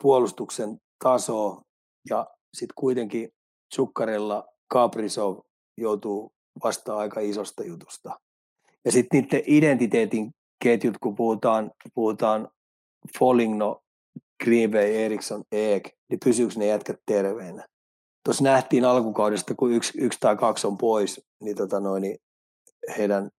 puolustuksen 0.03 0.81
tasoa 1.05 1.63
ja 2.11 2.27
sitten 2.55 2.75
kuitenkin 2.75 3.29
Tsukkarella 3.75 4.49
Kaprizov 4.69 5.39
joutuu 5.77 6.33
vastaan 6.65 6.99
aika 6.99 7.21
isosta 7.21 7.65
jutusta. 7.65 8.21
Ja 8.85 8.93
sitten 8.93 9.21
niiden 9.21 9.43
identiteetin 9.47 10.31
ketjut, 10.65 10.99
kun 10.99 11.15
puhutaan, 11.15 11.71
puhutaan 11.95 12.49
Follingno, 13.19 13.81
Greenway, 14.45 14.95
Eriksson, 14.95 15.45
Eek, 15.53 15.91
niin 16.11 16.21
pysyykö 16.25 16.55
ne 16.57 16.67
jätkät 16.67 16.97
terveenä? 17.07 17.67
Tuossa 18.25 18.45
nähtiin 18.45 18.85
alkukaudesta, 18.85 19.55
kun 19.55 19.73
yksi, 19.73 19.93
yksi 20.01 20.21
tai 20.21 20.37
kaksi 20.37 20.67
on 20.67 20.79
pois, 20.79 21.21
niin, 21.43 21.57
tota 21.57 21.81
noin, 21.81 22.03
niin 22.03 22.19
heidän 22.99 23.31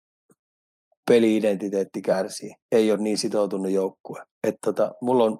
peli-identiteetti 1.10 2.02
kärsii. 2.02 2.56
Ei 2.72 2.92
ole 2.92 3.00
niin 3.00 3.18
sitoutunut 3.18 3.72
joukkue. 3.72 4.24
Tota, 4.66 4.96
mulla 5.02 5.24
on 5.24 5.40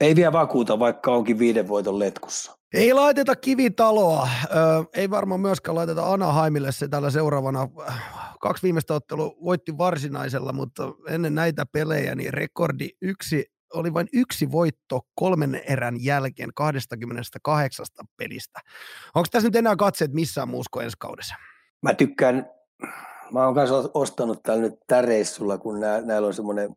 ei 0.00 0.16
vielä 0.16 0.32
vakuuta, 0.32 0.78
vaikka 0.78 1.12
onkin 1.12 1.38
viiden 1.38 1.68
voiton 1.68 1.98
letkussa. 1.98 2.56
Ei 2.74 2.94
laiteta 2.94 3.36
kivitaloa. 3.36 4.28
Ö, 4.44 4.84
ei 4.94 5.10
varmaan 5.10 5.40
myöskään 5.40 5.74
laiteta 5.74 6.12
Anaheimille 6.12 6.72
se 6.72 6.88
tällä 6.88 7.10
seuraavana. 7.10 7.68
Kaksi 8.40 8.62
viimeistä 8.62 8.94
ottelua 8.94 9.34
voitti 9.44 9.78
varsinaisella, 9.78 10.52
mutta 10.52 10.92
ennen 11.08 11.34
näitä 11.34 11.66
pelejä 11.72 12.14
niin 12.14 12.34
rekordi 12.34 12.88
yksi 13.02 13.44
oli 13.74 13.94
vain 13.94 14.08
yksi 14.12 14.52
voitto 14.52 15.00
kolmen 15.14 15.62
erän 15.68 16.04
jälkeen 16.04 16.50
28 16.54 17.86
pelistä. 18.16 18.60
Onko 19.14 19.26
tässä 19.30 19.48
nyt 19.48 19.56
enää 19.56 19.76
katseet 19.76 20.12
missään 20.12 20.48
muussa 20.48 20.82
ensi 20.82 20.96
kaudessa? 21.00 21.34
Mä 21.82 21.94
tykkään, 21.94 22.50
mä 23.32 23.44
oon 23.44 23.54
kanssa 23.54 23.90
ostanut 23.94 24.42
täällä 24.42 24.62
nyt 24.62 24.74
täreissulla, 24.86 25.58
kun 25.58 25.80
nää, 25.80 26.00
näillä 26.00 26.26
on 26.26 26.34
semmoinen 26.34 26.76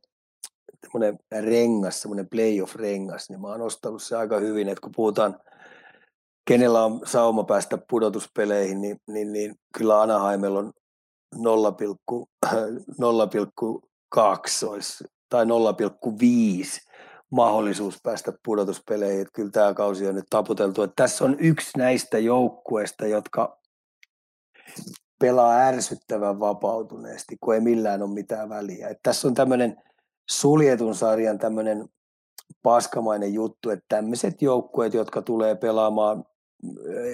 semmoinen 0.84 1.20
rengas, 1.42 2.02
semmoinen 2.02 2.30
playoff-rengas, 2.30 3.30
niin 3.30 3.42
mä 3.42 3.48
oon 3.48 3.62
ostanut 3.62 4.04
se 4.04 4.16
aika 4.16 4.40
hyvin, 4.40 4.70
että 4.70 4.82
kun 4.82 4.92
puhutaan, 4.96 5.40
kenellä 6.46 6.86
on 6.86 7.02
sauma 7.06 7.44
päästä 7.44 7.78
pudotuspeleihin, 7.90 8.82
niin, 8.82 8.98
niin, 9.08 9.34
niin 9.34 9.56
kyllä 9.78 10.02
Anaheimilla 10.02 10.60
on 10.60 10.72
0,2 11.36 11.42
olisi, 14.70 15.04
tai 15.30 15.46
0,5 15.46 15.50
mahdollisuus 17.32 18.00
päästä 18.04 18.34
pudotuspeleihin. 18.46 19.22
Että 19.22 19.32
kyllä 19.34 19.52
tämä 19.52 19.74
kausi 19.74 20.08
on 20.08 20.16
nyt 20.16 20.26
taputeltu. 20.30 20.84
Että 20.84 21.04
tässä 21.04 21.26
on 21.26 21.40
yksi 21.40 21.78
näistä 21.78 22.20
joukkueista, 22.20 23.08
jotka 23.08 23.60
pelaa 25.20 25.58
ärsyttävän 25.58 26.40
vapautuneesti, 26.40 27.38
kun 27.42 27.54
ei 27.54 27.62
millään 27.62 28.02
ole 28.02 28.14
mitään 28.14 28.50
väliä. 28.50 28.88
Että 28.88 29.00
tässä 29.04 29.28
on 29.28 29.34
tämmöinen– 29.34 29.78
suljetun 30.30 30.96
sarjan 30.96 31.40
tämmöinen 31.40 31.90
paskamainen 32.64 33.34
juttu, 33.34 33.70
että 33.70 33.86
tämmöiset 33.90 34.42
joukkueet, 34.42 34.94
jotka 34.94 35.22
tulee 35.22 35.56
pelaamaan 35.56 36.24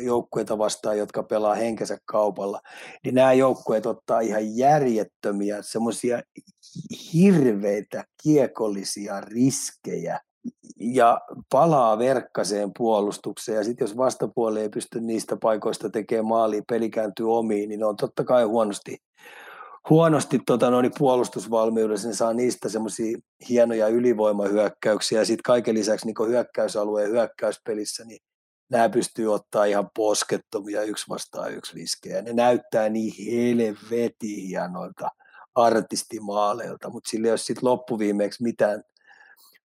joukkueita 0.01 0.57
vastaan, 0.57 0.97
jotka 0.97 1.23
pelaa 1.23 1.55
henkensä 1.55 1.97
kaupalla, 2.05 2.61
niin 3.03 3.15
nämä 3.15 3.33
joukkueet 3.33 3.85
ottaa 3.85 4.19
ihan 4.19 4.57
järjettömiä, 4.57 5.61
semmoisia 5.61 6.21
hirveitä 7.13 8.03
kiekollisia 8.23 9.21
riskejä 9.21 10.19
ja 10.79 11.21
palaa 11.51 11.97
verkkaseen 11.97 12.71
puolustukseen. 12.77 13.55
Ja 13.55 13.63
sitten 13.63 13.85
jos 13.85 13.97
vastapuoli 13.97 14.61
ei 14.61 14.69
pysty 14.69 15.01
niistä 15.01 15.37
paikoista 15.41 15.89
tekemään 15.89 16.25
maalia, 16.25 16.61
peli 16.69 16.89
kääntyy 16.89 17.37
omiin, 17.37 17.69
niin 17.69 17.79
ne 17.79 17.85
on 17.85 17.95
totta 17.95 18.23
kai 18.23 18.43
huonosti 18.43 18.97
huonosti 19.89 20.39
tota, 20.45 20.69
noin 20.69 20.91
puolustusvalmiudessa, 20.97 22.07
niin 22.07 22.15
saa 22.15 22.33
niistä 22.33 22.69
semmoisia 22.69 23.17
hienoja 23.49 23.87
ylivoimahyökkäyksiä. 23.87 25.19
Ja 25.19 25.25
sitten 25.25 25.43
kaiken 25.43 25.75
lisäksi 25.75 26.05
niin 26.05 26.27
hyökkäysalueen 26.27 27.09
hyökkäyspelissä, 27.09 28.05
niin 28.05 28.19
nämä 28.69 28.89
pystyy 28.89 29.33
ottaa 29.33 29.65
ihan 29.65 29.89
poskettomia 29.95 30.83
yksi 30.83 31.05
vastaan 31.09 31.53
yksi 31.53 31.75
viskejä. 31.75 32.21
Ne 32.21 32.33
näyttää 32.33 32.89
niin 32.89 33.13
helvetin 33.31 34.47
hienoilta 34.47 35.09
artistimaaleilta, 35.55 36.89
mutta 36.89 37.09
sillä 37.09 37.27
ei 37.27 37.31
ole 37.31 37.37
sitten 37.37 37.69
loppuviimeeksi 37.69 38.43
mitään 38.43 38.83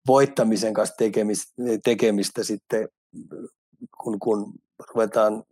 voittamisen 0.06 0.74
kanssa 0.74 0.94
tekemistä, 0.98 1.52
tekemistä 1.84 2.44
sitten, 2.44 2.88
kun, 4.02 4.18
kun 4.18 4.52
ruvetaan 4.94 5.44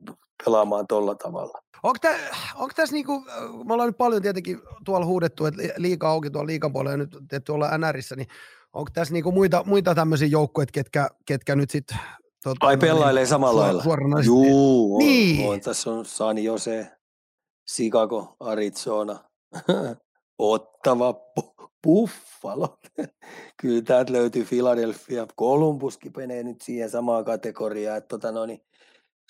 pelaamaan 0.44 0.86
tuolla 0.86 1.14
tavalla. 1.14 1.62
Onko, 1.82 1.98
tä, 2.00 2.18
onko 2.54 2.72
tässä 2.76 2.94
niinku, 2.94 3.20
me 3.64 3.72
ollaan 3.72 3.88
nyt 3.88 3.98
paljon 3.98 4.22
tietenkin 4.22 4.60
tuolla 4.84 5.06
huudettu, 5.06 5.46
että 5.46 5.62
liika 5.76 6.10
auki 6.10 6.30
tuolla 6.30 6.46
liikapuolella 6.46 6.92
ja 6.92 6.96
nyt 6.96 7.16
tietty 7.28 7.52
olla 7.52 7.78
NRissä, 7.78 8.16
niin 8.16 8.28
onko 8.72 8.90
tässä 8.94 9.14
niinku 9.14 9.32
muita, 9.32 9.64
muita 9.66 9.94
tämmöisiä 9.94 10.28
joukkoja, 10.28 10.66
ketkä, 10.72 11.08
ketkä 11.26 11.56
nyt 11.56 11.70
sitten 11.70 11.98
Tota, 12.42 12.66
Ai 12.66 12.76
pellailee 12.76 13.22
niin, 13.22 13.28
samalla 13.28 13.60
lailla? 13.60 13.84
Juu, 14.24 14.96
on, 14.96 14.98
niin. 14.98 15.50
on, 15.50 15.60
tässä 15.60 15.90
on 15.90 16.04
Sani 16.04 16.44
Jose, 16.44 16.90
Chicago, 17.70 18.36
Arizona, 18.40 19.18
Ottava, 20.38 21.14
Buffalo. 21.86 22.78
Kyllä 23.60 23.82
täältä 23.82 24.12
löytyy 24.12 24.44
Philadelphia, 24.44 25.26
Columbuskin 25.38 26.12
menee 26.16 26.42
nyt 26.42 26.60
siihen 26.60 26.90
samaan 26.90 27.24
kategoriaan. 27.24 27.98
Että 27.98 28.08
tota 28.08 28.32
no, 28.32 28.46
niin, 28.46 28.60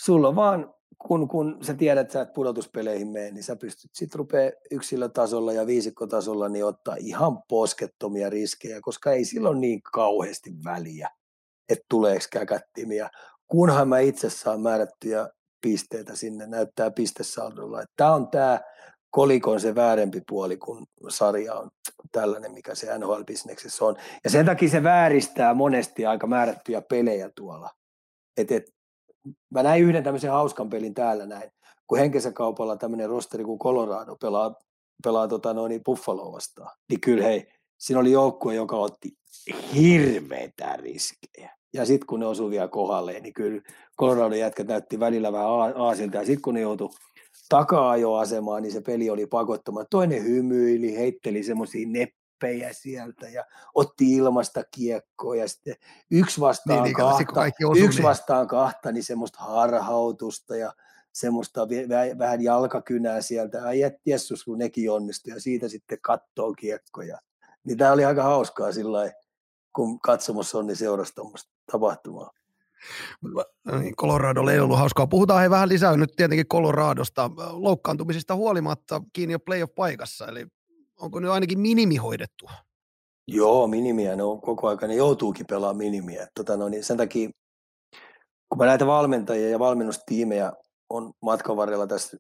sulla 0.01 0.29
on 0.29 0.37
vaan, 0.37 0.75
kun, 0.99 1.29
kun 1.29 1.59
sä 1.63 1.75
tiedät, 1.75 2.01
että 2.01 2.13
sä 2.13 2.21
et 2.21 2.33
pudotuspeleihin 2.33 3.09
mene, 3.09 3.31
niin 3.31 3.45
sä 3.45 3.57
pystyt 3.57 3.91
sitten 3.95 4.19
rupea 4.19 4.51
yksilötasolla 4.71 5.53
ja 5.53 5.67
viisikkotasolla 5.67 6.49
niin 6.49 6.65
ottaa 6.65 6.97
ihan 6.99 7.43
poskettomia 7.49 8.31
riskejä, 8.31 8.81
koska 8.81 9.13
ei 9.13 9.25
silloin 9.25 9.61
niin 9.61 9.81
kauheasti 9.83 10.51
väliä 10.65 11.09
että 11.73 11.85
tuleeko 11.89 12.25
käkättimiä, 12.31 13.11
kunhan 13.47 13.89
mä 13.89 13.99
itse 13.99 14.31
saan 14.31 14.61
määrättyjä 14.61 15.29
pisteitä 15.61 16.17
sinne, 16.17 16.47
näyttää 16.47 16.91
pistesaldolla. 16.91 17.85
Tämä 17.97 18.15
on 18.15 18.29
tämä 18.29 18.61
kolikon 19.11 19.61
se 19.61 19.75
väärempi 19.75 20.23
puoli, 20.29 20.57
kun 20.57 20.87
sarja 21.09 21.55
on 21.55 21.71
tällainen, 22.13 22.53
mikä 22.53 22.75
se 22.75 22.99
NHL-bisneksessä 22.99 23.85
on. 23.85 23.97
Ja 24.25 24.31
sen 24.31 24.47
takia 24.47 24.69
se 24.69 24.83
vääristää 24.83 25.55
monesti 25.55 26.07
aika 26.07 26.27
määrättyjä 26.27 26.83
pelejä 26.83 27.31
tuolla. 27.37 27.71
Et, 28.37 28.53
et, 28.53 28.72
mä 29.51 29.63
näin 29.63 29.83
yhden 29.83 30.05
tämmöisen 30.05 30.31
hauskan 30.31 30.71
pelin 30.71 30.95
täällä 30.95 31.27
näin, 31.27 31.51
kun 31.87 31.99
henkensä 31.99 32.33
kaupalla 32.33 32.77
tämmöinen 32.77 33.09
rosteri 33.09 33.45
kuin 33.45 33.59
Colorado 33.59 34.17
pelaa, 34.17 34.55
pelaa 35.05 35.29
tota 35.29 35.55
noin 35.55 35.85
Buffalo 35.85 36.33
vastaan. 36.33 36.77
Niin 36.89 37.01
kyllä 37.01 37.25
hei, 37.25 37.47
siinä 37.79 38.01
oli 38.01 38.13
joukkue, 38.13 38.55
joka 38.55 38.77
otti 38.77 39.09
hirveitä 39.75 40.77
riskejä. 40.77 41.57
Ja 41.75 41.87
sitten 41.87 42.07
kun 42.07 42.21
ne 42.21 42.27
osui 42.27 42.51
vielä 42.51 42.69
kohdalleen, 42.69 43.23
niin 43.23 43.35
kyllä 43.35 43.63
Colorado 43.99 44.35
jätkät 44.35 44.67
näytti 44.67 45.01
välillä 45.01 45.33
vähän 45.33 45.77
aasilta. 45.77 46.17
Ja 46.17 46.27
sitten 46.27 46.43
kun 46.43 46.55
ne 46.55 46.61
joutui 46.61 46.91
taka-ajoasemaan, 47.49 48.63
niin 48.63 48.73
se 48.73 48.81
peli 48.81 49.11
oli 49.11 49.27
pakottama. 49.27 49.85
Toinen 49.91 50.25
hymyili, 50.25 50.97
heitteli 50.97 51.43
semmoisia 51.43 51.89
neppejä 52.43 52.73
sieltä 52.73 53.29
ja 53.29 53.45
otti 53.75 54.13
ilmasta 54.15 54.65
kiekkoa 54.71 55.37
ja 55.37 55.49
sitten 55.49 55.75
yksi 56.11 56.41
vastaan, 56.41 56.77
niin, 56.77 56.85
niin 56.85 56.95
kahta, 56.95 57.47
yksi 57.77 57.99
niin. 57.99 58.09
vastaan 58.09 58.49
kahta, 58.49 58.93
niin 58.93 59.05
semmoista 59.05 59.39
harhautusta 59.41 60.57
ja 60.57 60.73
semmoista 61.13 61.69
vähän 62.19 62.43
jalkakynää 62.43 63.21
sieltä. 63.21 63.65
Ai 63.65 63.81
jessus, 64.07 64.45
kun 64.45 64.59
nekin 64.59 64.91
onnistui 64.91 65.33
ja 65.33 65.41
siitä 65.41 65.69
sitten 65.69 65.99
kattoo 66.03 66.53
kiekkoja. 66.53 67.19
Niin 67.65 67.79
tämä 67.79 67.93
oli 67.93 68.05
aika 68.05 68.23
hauskaa 68.23 68.73
sillä 68.73 69.13
kun 69.77 70.01
katsomossa 70.01 70.59
on, 70.59 70.67
niin 70.67 70.77
seurasi 70.77 71.13
tapahtumaa. 71.73 72.31
Niin, 73.81 73.97
Colorado 73.97 74.49
ei 74.51 74.61
ollut 74.61 74.79
hauskaa. 74.79 75.07
Puhutaan 75.07 75.43
he 75.43 75.51
vähän 75.51 75.69
lisää 75.69 75.97
nyt 75.97 76.13
tietenkin 76.17 76.47
Coloradosta. 76.47 77.31
Loukkaantumisista 77.53 78.35
huolimatta 78.35 79.03
kiinni 79.13 79.33
jo 79.33 79.39
playoff-paikassa, 79.39 80.29
eli 80.29 80.47
onko 81.03 81.21
nyt 81.21 81.31
ainakin 81.31 81.61
minimi 81.61 81.97
hoidettu? 81.97 82.47
Joo, 83.29 83.67
minimiä. 83.67 84.17
Ne 84.17 84.23
on 84.23 84.41
koko 84.41 84.69
ajan, 84.69 84.79
ne 84.89 84.95
joutuukin 84.95 85.47
pelaamaan 85.47 85.77
minimiä. 85.77 86.29
Tota, 86.35 86.57
no, 86.57 86.69
niin 86.69 86.85
sen 86.85 86.97
takia, 86.97 87.31
kun 88.49 88.59
mä 88.59 88.67
näitä 88.67 88.87
valmentajia 88.87 89.49
ja 89.49 89.59
valmennustiimejä 89.59 90.53
on 90.91 91.13
matkan 91.23 91.57
varrella 91.57 91.87
tässä 91.87 92.17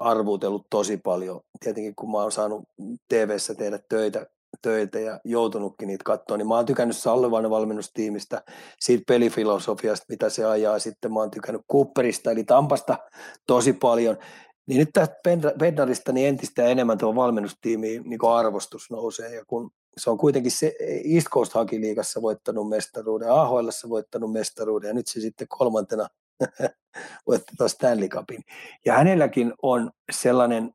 arvuutellut 0.00 0.66
tosi 0.70 0.96
paljon. 0.96 1.40
Tietenkin 1.60 1.94
kun 1.96 2.10
mä 2.10 2.18
oon 2.18 2.32
saanut 2.32 2.64
tv 3.08 3.36
tehdä 3.58 3.78
töitä 3.88 4.26
töitä 4.62 4.98
ja 4.98 5.20
joutunutkin 5.24 5.88
niitä 5.88 6.04
katsoa, 6.04 6.36
niin 6.36 6.48
mä 6.48 6.54
oon 6.54 6.66
tykännyt 6.66 6.96
Sallevan 6.96 7.50
valmennustiimistä, 7.50 8.42
siitä 8.80 9.04
pelifilosofiasta, 9.08 10.06
mitä 10.08 10.30
se 10.30 10.44
ajaa. 10.44 10.78
Sitten 10.78 11.12
mä 11.12 11.20
oon 11.20 11.30
tykännyt 11.30 11.62
Cooperista, 11.72 12.30
eli 12.30 12.44
Tampasta 12.44 12.98
tosi 13.46 13.72
paljon. 13.72 14.18
Niin 14.66 14.78
nyt 14.78 14.90
tästä 14.92 15.14
Bednarista 15.58 16.12
niin 16.12 16.28
entistä 16.28 16.64
enemmän 16.64 16.98
tuo 16.98 17.14
valmennustiimi 17.14 18.00
niin 18.04 18.24
arvostus 18.36 18.90
nousee. 18.90 19.34
Ja 19.34 19.44
kun 19.46 19.70
se 19.96 20.10
on 20.10 20.18
kuitenkin 20.18 20.52
se 20.52 20.74
East 21.14 21.28
Coast 21.28 21.54
Hockey 21.54 21.80
voittanut 22.22 22.68
mestaruuden, 22.68 23.30
AHL 23.30 23.68
voittanut 23.88 24.32
mestaruuden 24.32 24.88
ja 24.88 24.94
nyt 24.94 25.06
se 25.06 25.20
sitten 25.20 25.48
kolmantena 25.48 26.08
voittaa 27.26 27.68
Stanley 27.68 28.08
Cupin. 28.08 28.44
Ja 28.86 28.94
hänelläkin 28.94 29.52
on 29.62 29.90
sellainen 30.12 30.72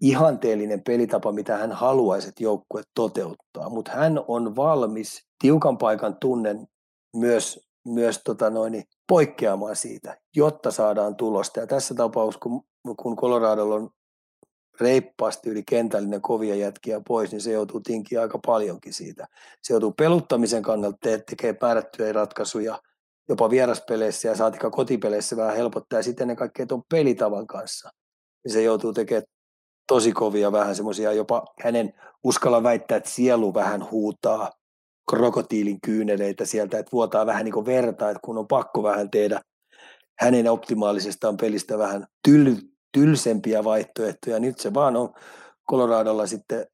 ihanteellinen 0.00 0.82
pelitapa, 0.82 1.32
mitä 1.32 1.56
hän 1.56 1.72
haluaisi, 1.72 2.28
että 2.28 2.42
joukkue 2.42 2.82
toteuttaa, 2.94 3.68
mutta 3.70 3.92
hän 3.92 4.20
on 4.28 4.56
valmis 4.56 5.26
tiukan 5.38 5.78
paikan 5.78 6.16
tunnen 6.20 6.66
myös, 7.16 7.68
myös 7.88 8.20
tota 8.24 8.50
noin, 8.50 8.84
poikkeamaan 9.08 9.76
siitä, 9.76 10.20
jotta 10.36 10.70
saadaan 10.70 11.16
tulosta. 11.16 11.60
Ja 11.60 11.66
tässä 11.66 11.94
tapauksessa, 11.94 12.42
kun, 12.42 12.64
kun 12.96 13.16
Coloradolla 13.16 13.74
on 13.74 13.90
reippaasti 14.80 15.50
yli 15.50 15.62
kentällinen 15.62 16.22
kovia 16.22 16.54
jätkiä 16.54 17.00
pois, 17.08 17.30
niin 17.30 17.40
se 17.40 17.52
joutuu 17.52 17.80
tinkiä 17.80 18.20
aika 18.20 18.38
paljonkin 18.46 18.92
siitä. 18.92 19.26
Se 19.62 19.72
joutuu 19.72 19.92
peluttamisen 19.92 20.62
kannalta 20.62 20.98
te- 21.00 21.22
tekemään 21.30 21.58
määrättyjä 21.60 22.12
ratkaisuja, 22.12 22.78
jopa 23.28 23.50
vieraspeleissä 23.50 24.28
ja 24.28 24.36
saatika 24.36 24.70
kotipeleissä 24.70 25.36
vähän 25.36 25.56
helpottaa, 25.56 25.98
ja 25.98 26.02
sitten 26.02 26.24
ennen 26.24 26.36
kaikkea 26.36 26.66
tuon 26.66 26.82
pelitavan 26.90 27.46
kanssa. 27.46 27.90
Niin 28.44 28.52
se 28.52 28.62
joutuu 28.62 28.92
tekemään 28.92 29.26
tosi 29.86 30.12
kovia, 30.12 30.52
vähän 30.52 30.76
semmoisia 30.76 31.12
jopa 31.12 31.44
hänen 31.60 31.94
uskalla 32.24 32.62
väittää, 32.62 32.96
että 32.96 33.10
sielu 33.10 33.54
vähän 33.54 33.90
huutaa 33.90 34.50
krokotiilin 35.10 35.80
kyyneleitä 35.80 36.44
sieltä, 36.44 36.78
että 36.78 36.92
vuotaa 36.92 37.26
vähän 37.26 37.44
niin 37.44 37.52
kuin 37.52 37.66
verta, 37.66 38.10
että 38.10 38.20
kun 38.24 38.38
on 38.38 38.48
pakko 38.48 38.82
vähän 38.82 39.10
tehdä 39.10 39.40
hänen 40.18 40.50
optimaalisestaan 40.50 41.36
pelistä 41.36 41.78
vähän 41.78 42.06
tyl, 42.28 42.56
tylsempiä 42.92 43.64
vaihtoehtoja. 43.64 44.40
Nyt 44.40 44.58
se 44.58 44.74
vaan 44.74 44.96
on 44.96 45.14
Coloradolla 45.70 46.26
sitten 46.26 46.66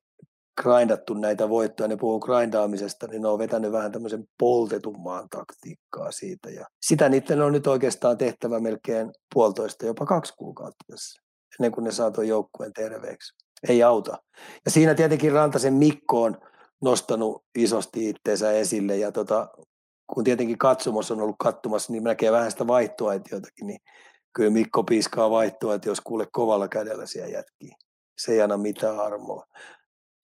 grindattu 0.62 1.15
näitä 1.15 1.49
voittoja, 1.49 1.89
ne 1.89 1.97
puhuu 1.97 2.20
grindaamisesta, 2.20 3.07
niin 3.07 3.23
ne 3.23 3.28
on 3.28 3.39
vetänyt 3.39 3.73
vähän 3.73 3.93
tämmöisen 3.93 4.24
poltetun 4.39 5.01
maan 5.01 5.28
taktiikkaa 5.28 6.12
siitä. 6.12 6.51
Ja 6.51 6.66
sitä 6.82 7.09
niiden 7.09 7.43
on 7.43 7.53
nyt 7.53 7.66
oikeastaan 7.66 8.19
tehtävä 8.19 8.61
melkein 8.61 9.12
puolitoista, 9.35 9.86
jopa 9.86 10.07
kaksi 10.07 10.35
kuukautta 10.36 10.85
tässä 10.90 11.23
ennen 11.61 11.73
kuin 11.73 11.85
ne 11.85 11.93
saa 11.93 12.11
tuon 12.11 12.28
joukkueen 12.28 12.73
terveeksi. 12.73 13.35
Ei 13.69 13.82
auta. 13.82 14.19
Ja 14.65 14.70
siinä 14.70 14.95
tietenkin 14.95 15.32
Rantasen 15.32 15.74
Mikko 15.74 16.23
on 16.23 16.36
nostanut 16.82 17.45
isosti 17.59 18.09
itteensä 18.09 18.53
esille 18.53 18.97
ja 18.97 19.12
tota, 19.12 19.49
kun 20.15 20.24
tietenkin 20.24 20.59
katsomus 20.59 21.11
on 21.11 21.20
ollut 21.20 21.36
katsomassa, 21.39 21.93
niin 21.93 22.05
näkee 22.05 22.32
vähän 22.32 22.51
sitä 22.51 22.66
vaihtoaitiotakin, 22.66 23.66
niin 23.66 23.81
kyllä 24.39 24.51
Mikko 24.51 24.85
piiskaa 24.85 25.31
vaihtoa, 25.31 25.74
että 25.74 25.89
jos 25.89 26.01
kuule 26.01 26.27
kovalla 26.32 26.69
kädellä 26.69 27.06
siellä 27.06 27.28
jätkii. 27.28 27.70
Se 28.19 28.32
ei 28.32 28.40
anna 28.43 28.56
mitään 28.56 29.01
armoa. 29.01 29.44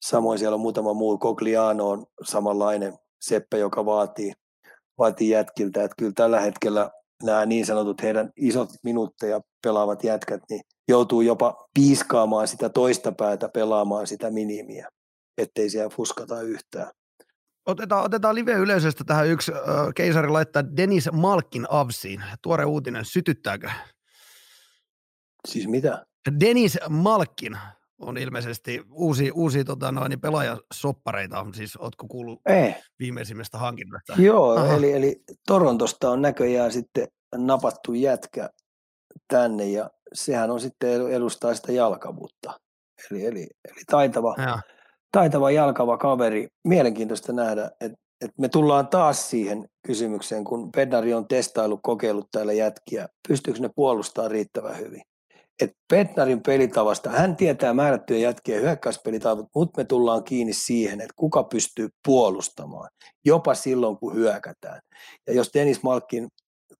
Samoin 0.05 0.39
siellä 0.39 0.55
on 0.55 0.61
muutama 0.61 0.95
muu. 0.95 1.19
Cogliano 1.19 1.91
on 1.91 2.07
samanlainen 2.25 2.95
seppä, 3.21 3.57
joka 3.57 3.85
vaatii, 3.85 4.33
vaatii 4.99 5.31
jätkiltä. 5.31 5.85
Että 5.85 5.95
kyllä 5.99 6.13
tällä 6.15 6.41
hetkellä 6.41 6.91
nämä 7.23 7.47
niin 7.47 7.67
sanotut 7.67 8.03
heidän 8.03 8.31
isot 8.37 8.69
minuutteja 8.85 9.41
pelaavat 9.65 10.05
jätkät, 10.05 10.41
niin 10.51 10.61
joutuu 10.89 11.21
jopa 11.21 11.69
piiskaamaan 11.75 12.49
sitä 12.49 12.69
toista 12.69 13.13
päätä 13.13 13.49
pelaamaan 13.49 14.07
sitä 14.07 14.31
minimiä, 14.31 14.89
ettei 15.39 15.71
siellä 15.71 15.91
fuskata 15.91 16.41
yhtään. 16.41 16.91
Otetaan, 17.67 18.05
otetaan 18.05 18.35
live-yleisöstä 18.35 19.05
tähän 19.05 19.29
yksi. 19.29 19.53
Keisari 19.95 20.29
laittaa 20.29 20.77
Denis 20.77 21.09
Malkin 21.13 21.67
avsiin. 21.71 22.23
Tuore 22.43 22.65
uutinen. 22.65 23.05
Sytyttääkö? 23.05 23.71
Siis 25.49 25.69
mitä? 25.69 26.07
Denis 26.41 26.79
Malkin 26.89 27.59
on 27.99 28.19
ilmeisesti 28.19 28.83
uusi, 28.91 29.31
uusi 29.31 29.65
tota, 29.65 29.93
noin, 29.93 30.21
pelaajasoppareita. 30.21 31.47
Siis 31.55 31.77
ootko 31.77 32.07
kuullut 32.09 32.41
Ei. 32.47 32.75
viimeisimmästä 32.99 33.59
hankinnasta? 33.59 34.15
Joo, 34.19 34.65
eli, 34.77 34.93
eli 34.93 35.23
Torontosta 35.47 36.11
on 36.11 36.23
näköjään 36.23 36.73
sitten 36.73 37.09
napattu 37.37 37.95
jätkä 37.95 38.51
tänne 39.29 39.67
ja 39.67 39.91
sehän 40.13 40.51
on 40.51 40.61
sitten 40.61 41.13
edustaa 41.13 41.55
sitä 41.55 41.73
jalkavuutta. 41.73 42.61
Eli, 43.11 43.27
eli, 43.27 43.43
eli 43.43 43.83
taitava, 43.91 44.35
ja. 44.39 44.59
taitava 45.13 45.51
jalkava 45.51 45.99
kaveri. 45.99 46.49
Mielenkiintoista 46.65 47.33
nähdä, 47.33 47.71
että 47.81 47.99
et 48.21 48.31
me 48.39 48.49
tullaan 48.49 48.89
taas 48.89 49.31
siihen 49.31 49.69
kysymykseen, 49.87 50.45
kun 50.45 50.73
Bednari 50.73 51.15
on 51.15 51.29
testailu, 51.29 51.79
kokeillut 51.83 52.29
täällä 52.31 52.53
jätkiä, 52.53 53.09
pystyykö 53.29 53.61
ne 53.61 53.71
puolustamaan 53.75 54.31
riittävän 54.31 54.79
hyvin. 54.79 55.03
Että 55.63 55.77
Petnarin 55.91 56.43
pelitavasta, 56.43 57.11
hän 57.11 57.37
tietää 57.37 57.75
määrättyjä 57.75 58.19
jätkiä 58.19 58.61
hyökkäyspelitavat, 58.61 59.47
mutta 59.55 59.81
me 59.81 59.85
tullaan 59.85 60.25
kiinni 60.25 60.53
siihen, 60.53 61.01
että 61.01 61.15
kuka 61.17 61.45
pystyy 61.45 61.89
puolustamaan, 62.07 62.91
jopa 63.25 63.55
silloin 63.55 63.99
kun 63.99 64.15
hyökätään. 64.15 64.81
Ja 65.27 65.35
jos 65.35 65.51
Dennis 65.55 65.83
Malkin 65.83 66.29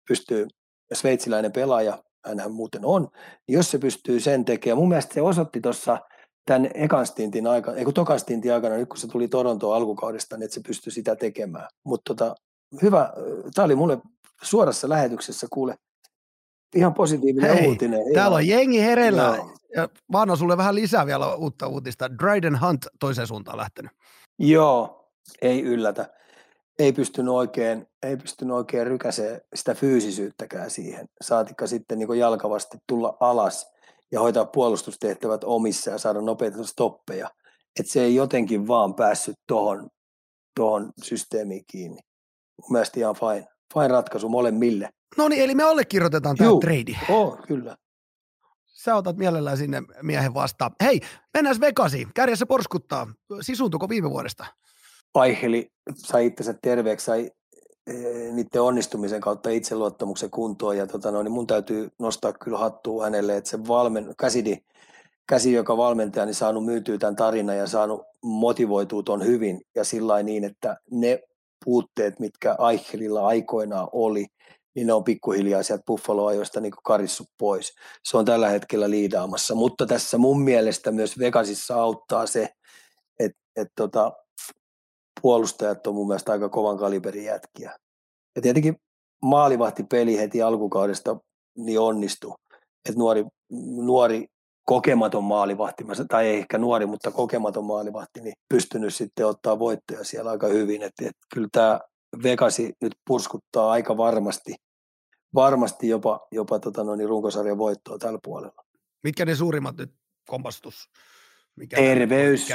pystyy, 0.09 0.47
sveitsiläinen 0.93 1.53
pelaaja, 1.53 2.03
hän 2.39 2.53
muuten 2.53 2.85
on, 2.85 3.09
niin 3.49 3.57
jos 3.57 3.71
se 3.71 3.79
pystyy 3.79 4.21
sen 4.21 4.45
tekemään, 4.45 4.79
mun 4.79 4.89
mielestä 4.89 5.15
se 5.15 5.23
osoitti 5.23 5.61
tuossa 5.61 5.99
tämän 6.47 6.71
ekan 6.75 7.07
stintin 7.07 7.47
aikana, 7.47 7.77
ei 7.77 7.85
kun 7.85 7.95
tokan 7.95 8.21
stintin 8.21 8.55
aikana, 8.55 8.77
nyt 8.77 8.89
kun 8.89 8.99
se 8.99 9.09
tuli 9.09 9.29
Torontoon 9.29 9.77
alkukaudesta, 9.77 10.37
niin 10.37 10.45
että 10.45 10.55
se 10.55 10.61
pystyi 10.67 10.93
sitä 10.93 11.17
tekemään. 11.17 11.69
Mutta 11.85 12.15
tota, 12.15 12.35
hyvä, 12.83 13.13
tämä 13.55 13.65
oli 13.65 13.75
mulle 13.75 13.99
suorassa 14.43 14.89
lähetyksessä, 14.89 15.47
kuule, 15.53 15.75
ihan 16.75 16.95
positiivinen 16.95 17.57
Hei, 17.57 17.69
uutinen. 17.69 18.01
Täällä 18.15 18.37
on 18.37 18.49
jengi 18.49 18.81
hereillä. 18.81 19.23
Joo. 19.23 19.51
Ja 19.77 19.89
mä 20.13 20.21
annan 20.21 20.37
sulle 20.37 20.57
vähän 20.57 20.75
lisää 20.75 21.07
vielä 21.07 21.35
uutta 21.35 21.67
uutista. 21.67 22.19
Dryden 22.19 22.61
Hunt 22.61 22.87
toiseen 23.01 23.27
suuntaan 23.27 23.59
lähtenyt. 23.59 23.93
Joo, 24.39 25.11
ei 25.43 25.63
yllätä. 25.63 26.11
Ei 26.79 26.93
pystynyt 26.93 27.35
oikein, 27.35 27.87
ei 28.03 28.17
pystynyt 28.17 28.57
oikein 28.57 28.87
rykäseen 28.87 29.41
sitä 29.55 29.75
fyysisyyttäkään 29.75 30.71
siihen. 30.71 31.09
Saatikka 31.21 31.67
sitten 31.67 31.99
niin 31.99 32.19
jalkavasti 32.19 32.79
tulla 32.87 33.17
alas 33.21 33.75
ja 34.13 34.21
hoitaa 34.21 34.45
puolustustehtävät 34.45 35.45
omissa 35.45 35.91
ja 35.91 35.99
saada 35.99 36.21
nopeita 36.21 36.65
stoppeja. 36.65 37.31
Että 37.81 37.93
se 37.93 38.03
ei 38.03 38.15
jotenkin 38.15 38.69
vaan 38.69 38.95
päässyt 38.95 39.37
tuohon 39.47 39.91
tohon 40.57 40.93
systeemiin 41.03 41.65
kiinni. 41.71 42.01
Mielestäni 42.71 43.01
ihan 43.01 43.15
fine, 43.15 43.47
fine 43.75 43.89
ratkaisu 43.89 44.29
molemmille. 44.29 44.89
No 45.17 45.29
niin, 45.29 45.43
eli 45.43 45.55
me 45.55 45.63
allekirjoitetaan 45.63 46.37
tämä 46.37 46.51
trade. 46.61 46.99
Oh, 47.09 47.39
kyllä. 47.47 47.77
Sä 48.67 48.97
otat 48.97 49.17
mielellään 49.17 49.57
sinne 49.57 49.83
miehen 50.03 50.35
vastaan. 50.35 50.71
Hei, 50.83 51.01
mennään 51.35 51.61
Vegasiin. 51.61 52.09
Kärjessä 52.15 52.47
porskuttaa. 52.47 53.07
Sisuuntuko 53.41 53.89
viime 53.89 54.11
vuodesta? 54.11 54.47
Aiheli 55.15 55.73
sai 55.97 56.27
itsensä 56.27 56.55
terveeksi, 56.63 57.07
sai 57.07 57.31
e, 57.87 57.93
niiden 58.33 58.63
onnistumisen 58.63 59.21
kautta 59.21 59.51
itseluottamuksen 59.51 60.31
kuntoon. 60.31 60.77
Ja 60.77 60.87
tota, 60.87 61.11
no, 61.11 61.23
niin 61.23 61.33
mun 61.33 61.47
täytyy 61.47 61.89
nostaa 61.99 62.33
kyllä 62.33 62.59
hattua 62.59 63.05
hänelle, 63.05 63.37
että 63.37 63.51
se 63.51 63.69
valmen, 63.69 64.15
käsidi, 64.19 64.57
käsi, 65.29 65.53
joka 65.53 65.77
valmentaja, 65.77 66.27
niin 66.27 66.35
saanut 66.35 66.65
myytyä 66.65 66.99
tämän 66.99 67.17
tarinan 67.17 67.57
ja 67.57 67.67
saanut 67.67 68.03
motivoitua 68.23 69.03
ton 69.03 69.27
hyvin. 69.27 69.61
Ja 69.75 69.85
sillä 69.85 70.23
niin, 70.23 70.45
että 70.45 70.77
ne 70.91 71.23
puutteet, 71.65 72.21
mitkä 72.21 72.55
Aichelilla 72.59 73.27
aikoinaan 73.27 73.89
oli, 73.93 74.27
niin 74.75 74.87
ne 74.87 74.93
on 74.93 75.05
pikkuhiljaa 75.05 75.63
sieltä 75.63 75.85
Buffalo-ajoista 75.87 76.61
niin 76.61 76.73
karissut 76.85 77.29
pois. 77.39 77.75
Se 78.05 78.17
on 78.17 78.25
tällä 78.25 78.49
hetkellä 78.49 78.91
liidaamassa, 78.91 79.55
mutta 79.55 79.87
tässä 79.87 80.19
mun 80.19 80.43
mielestä 80.43 80.91
myös 80.91 81.19
Vegasissa 81.19 81.75
auttaa 81.75 82.27
se, 82.27 82.49
että 83.19 83.39
et 83.57 83.69
tota, 83.77 84.13
puolustajat 85.23 85.87
on 85.87 85.95
mun 85.95 86.07
mielestä 86.07 86.33
aika 86.33 86.49
kovan 86.49 86.79
kaliberin 86.79 87.25
jätkiä. 87.25 87.79
Ja 88.37 88.43
tietenkin 88.43 88.77
maalivahtipeli 89.23 90.19
heti 90.19 90.43
alkukaudesta 90.43 91.17
niin 91.59 91.81
onnistui, 91.81 92.35
että 92.89 92.99
nuori, 92.99 93.25
nuori 93.77 94.27
kokematon 94.65 95.25
maalivahti, 95.25 95.85
tai 96.09 96.27
ei 96.27 96.39
ehkä 96.39 96.59
nuori, 96.59 96.87
mutta 96.87 97.11
kokematon 97.11 97.65
maalivahti, 97.65 98.21
niin 98.21 98.35
pystynyt 98.49 98.95
sitten 98.95 99.27
ottaa 99.27 99.59
voittoja 99.59 100.05
siellä 100.05 100.31
aika 100.31 100.47
hyvin. 100.47 100.83
Että, 100.83 101.05
että 101.05 101.27
kyllä 101.35 101.49
tämä 101.53 101.81
Vegasi 102.23 102.73
nyt 102.83 102.93
purskuttaa 103.07 103.71
aika 103.71 103.97
varmasti, 103.97 104.55
varmasti 105.35 105.89
jopa, 105.89 106.27
jopa 106.33 106.59
tota 106.59 106.85
noin, 106.85 107.09
runkosarjan 107.09 107.59
voittoa 107.59 107.99
tällä 107.99 108.19
puolella. 108.25 108.65
Mitkä 109.03 109.25
ne 109.25 109.35
suurimmat 109.35 109.77
nyt 109.77 109.95
kompastus? 110.29 110.91
Mikä 111.57 111.77
terveys, 111.77 112.49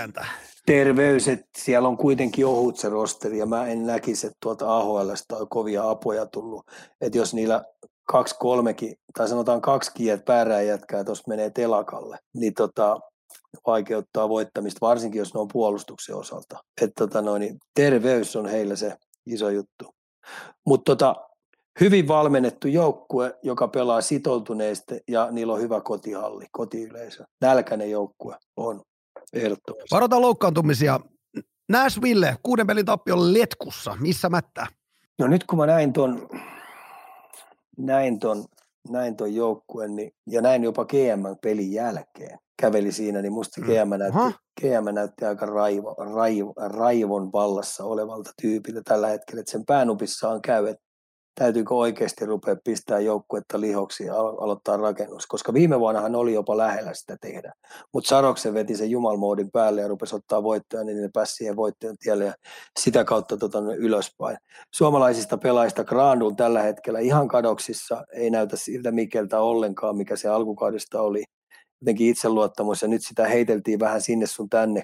terveys, 0.66 1.28
että 1.28 1.50
siellä 1.58 1.88
on 1.88 1.98
kuitenkin 1.98 2.46
ohut 2.46 2.78
se 2.78 2.90
rosteri 2.90 3.38
ja 3.38 3.46
mä 3.46 3.68
en 3.68 3.86
näkisi, 3.86 4.28
että 4.28 4.38
tuolta 4.42 4.78
AHLsta 4.78 5.38
on 5.38 5.50
kovia 5.50 5.90
apoja 5.90 6.26
tullut. 6.26 6.66
Että 7.02 7.18
jos 7.18 7.34
niillä 7.34 7.66
kaksi 8.12 8.36
kolmekin, 8.40 8.96
tai 9.18 9.28
sanotaan 9.28 9.62
kaksi 9.62 9.92
kiet 9.94 10.26
päärää 10.26 10.62
jätkää 10.62 11.04
tuossa 11.04 11.24
menee 11.28 11.50
telakalle, 11.50 12.18
niin 12.34 12.54
tota, 12.54 13.00
vaikeuttaa 13.68 14.30
voittamista, 14.30 14.78
varsinkin 14.82 15.20
jos 15.20 15.34
ne 15.34 15.40
on 15.40 15.48
puolustuksen 15.54 16.16
osalta. 16.16 16.58
Että 16.82 16.94
tota 17.06 17.22
noin, 17.22 17.40
niin 17.40 17.58
terveys 17.76 18.36
on 18.36 18.46
heillä 18.46 18.76
se 18.76 18.94
iso 19.26 19.50
juttu. 19.50 19.96
Mutta 20.66 20.96
tota, 20.96 21.16
hyvin 21.80 22.08
valmennettu 22.08 22.68
joukkue, 22.68 23.38
joka 23.44 23.68
pelaa 23.68 24.02
sitoutuneesti 24.02 25.00
ja 25.08 25.28
niillä 25.32 25.54
on 25.54 25.62
hyvä 25.62 25.82
kotihalli, 25.82 26.46
kotiyleisö. 26.52 27.24
Nälkäinen 27.42 27.92
joukkue 27.92 28.36
on 28.58 28.82
ehdottomasti. 29.34 29.88
Varotaan 29.92 30.22
loukkaantumisia. 30.22 31.00
Nashville, 31.70 32.38
kuuden 32.44 32.68
pelin 32.68 32.86
tappio 32.86 33.16
letkussa. 33.18 33.98
Missä 34.00 34.30
mättää? 34.30 34.68
No 35.20 35.28
nyt 35.28 35.44
kun 35.44 35.60
mä 35.60 35.66
näin 35.66 35.94
ton, 35.94 36.30
näin 37.80 38.20
ton, 38.20 38.46
näin 38.90 39.16
ton 39.16 39.36
joukkueen 39.36 39.96
niin, 39.96 40.12
ja 40.28 40.42
näin 40.42 40.64
jopa 40.64 40.86
GM-pelin 40.86 41.72
jälkeen, 41.72 42.40
käveli 42.62 42.92
siinä, 42.92 43.22
niin 43.22 43.34
musta 43.34 43.62
mm. 43.62 43.68
GM, 43.68 44.00
näytti, 44.00 44.40
GM 44.62 44.94
näytti 44.94 45.26
aika 45.26 45.46
raivo, 45.46 45.96
raivo, 45.98 46.54
raivon 46.58 47.32
vallassa 47.32 47.84
olevalta 47.84 48.32
tyypiltä 48.42 48.82
tällä 48.86 49.08
hetkellä, 49.08 49.40
että 49.40 49.52
sen 49.52 49.66
päänupissaan 49.66 50.42
käy, 50.42 50.68
että 50.68 50.84
täytyykö 51.40 51.76
oikeasti 51.76 52.26
rupea 52.26 52.56
pistää 52.64 53.00
joukkuetta 53.00 53.62
lihoksi 53.62 54.06
ja 54.06 54.16
aloittaa 54.20 54.78
rakennus, 54.78 55.28
koska 55.28 55.54
viime 55.54 55.80
vuonna 55.80 56.02
hän 56.02 56.16
oli 56.16 56.34
jopa 56.34 56.58
lähellä 56.58 56.94
sitä 56.94 57.18
tehdä. 57.22 57.54
Mutta 57.94 58.08
Saroksen 58.08 58.54
veti 58.54 58.76
sen 58.76 58.92
jumalmoodin 58.92 59.52
päälle 59.52 59.82
ja 59.82 59.88
rupesi 59.88 60.16
ottaa 60.16 60.44
voittoja, 60.44 60.84
niin 60.84 61.02
ne 61.02 61.10
pääsi 61.14 61.36
siihen 61.36 61.56
voittojen 61.56 61.98
tielle 61.98 62.26
ja 62.26 62.34
sitä 62.80 63.04
kautta 63.04 63.38
tota, 63.38 63.60
ylöspäin. 63.78 64.38
Suomalaisista 64.76 65.38
pelaajista 65.38 65.84
Grandul 65.84 66.32
tällä 66.32 66.62
hetkellä 66.62 67.00
ihan 67.00 67.28
kadoksissa, 67.28 68.04
ei 68.14 68.30
näytä 68.30 68.58
siltä 68.58 68.92
Mikeltä 68.92 69.40
ollenkaan, 69.40 69.98
mikä 69.98 70.16
se 70.16 70.30
alkukaudesta 70.30 71.02
oli. 71.02 71.24
Jotenkin 71.82 72.08
itseluottamus 72.08 72.82
ja 72.82 72.88
nyt 72.88 73.06
sitä 73.06 73.28
heiteltiin 73.28 73.80
vähän 73.80 74.02
sinne 74.02 74.26
sun 74.26 74.50
tänne 74.50 74.84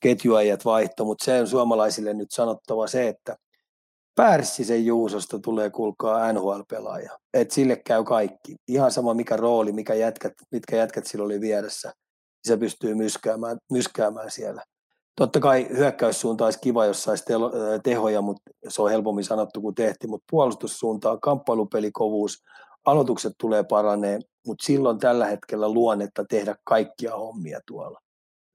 ketjuajat 0.00 0.64
vaihto, 0.64 1.04
mutta 1.04 1.24
se 1.24 1.40
on 1.40 1.46
suomalaisille 1.46 2.14
nyt 2.14 2.30
sanottava 2.30 2.86
se, 2.86 3.08
että 3.08 3.36
Pärssisen 4.16 4.86
Juusosta 4.86 5.38
tulee 5.38 5.70
kuulkaa 5.70 6.32
NHL-pelaaja. 6.32 7.18
Et 7.34 7.50
sille 7.50 7.76
käy 7.76 8.04
kaikki. 8.04 8.54
Ihan 8.68 8.90
sama 8.90 9.14
mikä 9.14 9.36
rooli, 9.36 9.72
mikä 9.72 9.94
jätkät, 9.94 10.32
mitkä 10.52 10.76
jätkät 10.76 11.06
sillä 11.06 11.24
oli 11.24 11.40
vieressä. 11.40 11.92
Se 12.44 12.56
pystyy 12.56 12.94
myskäämään, 12.94 13.58
myskäämään 13.72 14.30
siellä. 14.30 14.62
Totta 15.16 15.40
kai 15.40 15.68
hyökkäyssuunta 15.76 16.44
olisi 16.44 16.58
kiva, 16.60 16.86
jos 16.86 17.02
saisi 17.02 17.24
tehoja, 17.84 18.22
mutta 18.22 18.42
se 18.68 18.82
on 18.82 18.90
helpommin 18.90 19.24
sanottu 19.24 19.60
kuin 19.60 19.74
tehty. 19.74 20.06
Mutta 20.06 20.24
puolustussuuntaan 20.30 21.20
kamppailupelikovuus, 21.20 22.42
aloitukset 22.84 23.32
tulee 23.40 23.64
paranee, 23.64 24.18
mutta 24.46 24.66
silloin 24.66 24.98
tällä 24.98 25.26
hetkellä 25.26 25.68
luonnetta 25.68 26.24
tehdä 26.28 26.54
kaikkia 26.64 27.16
hommia 27.16 27.60
tuolla. 27.66 28.00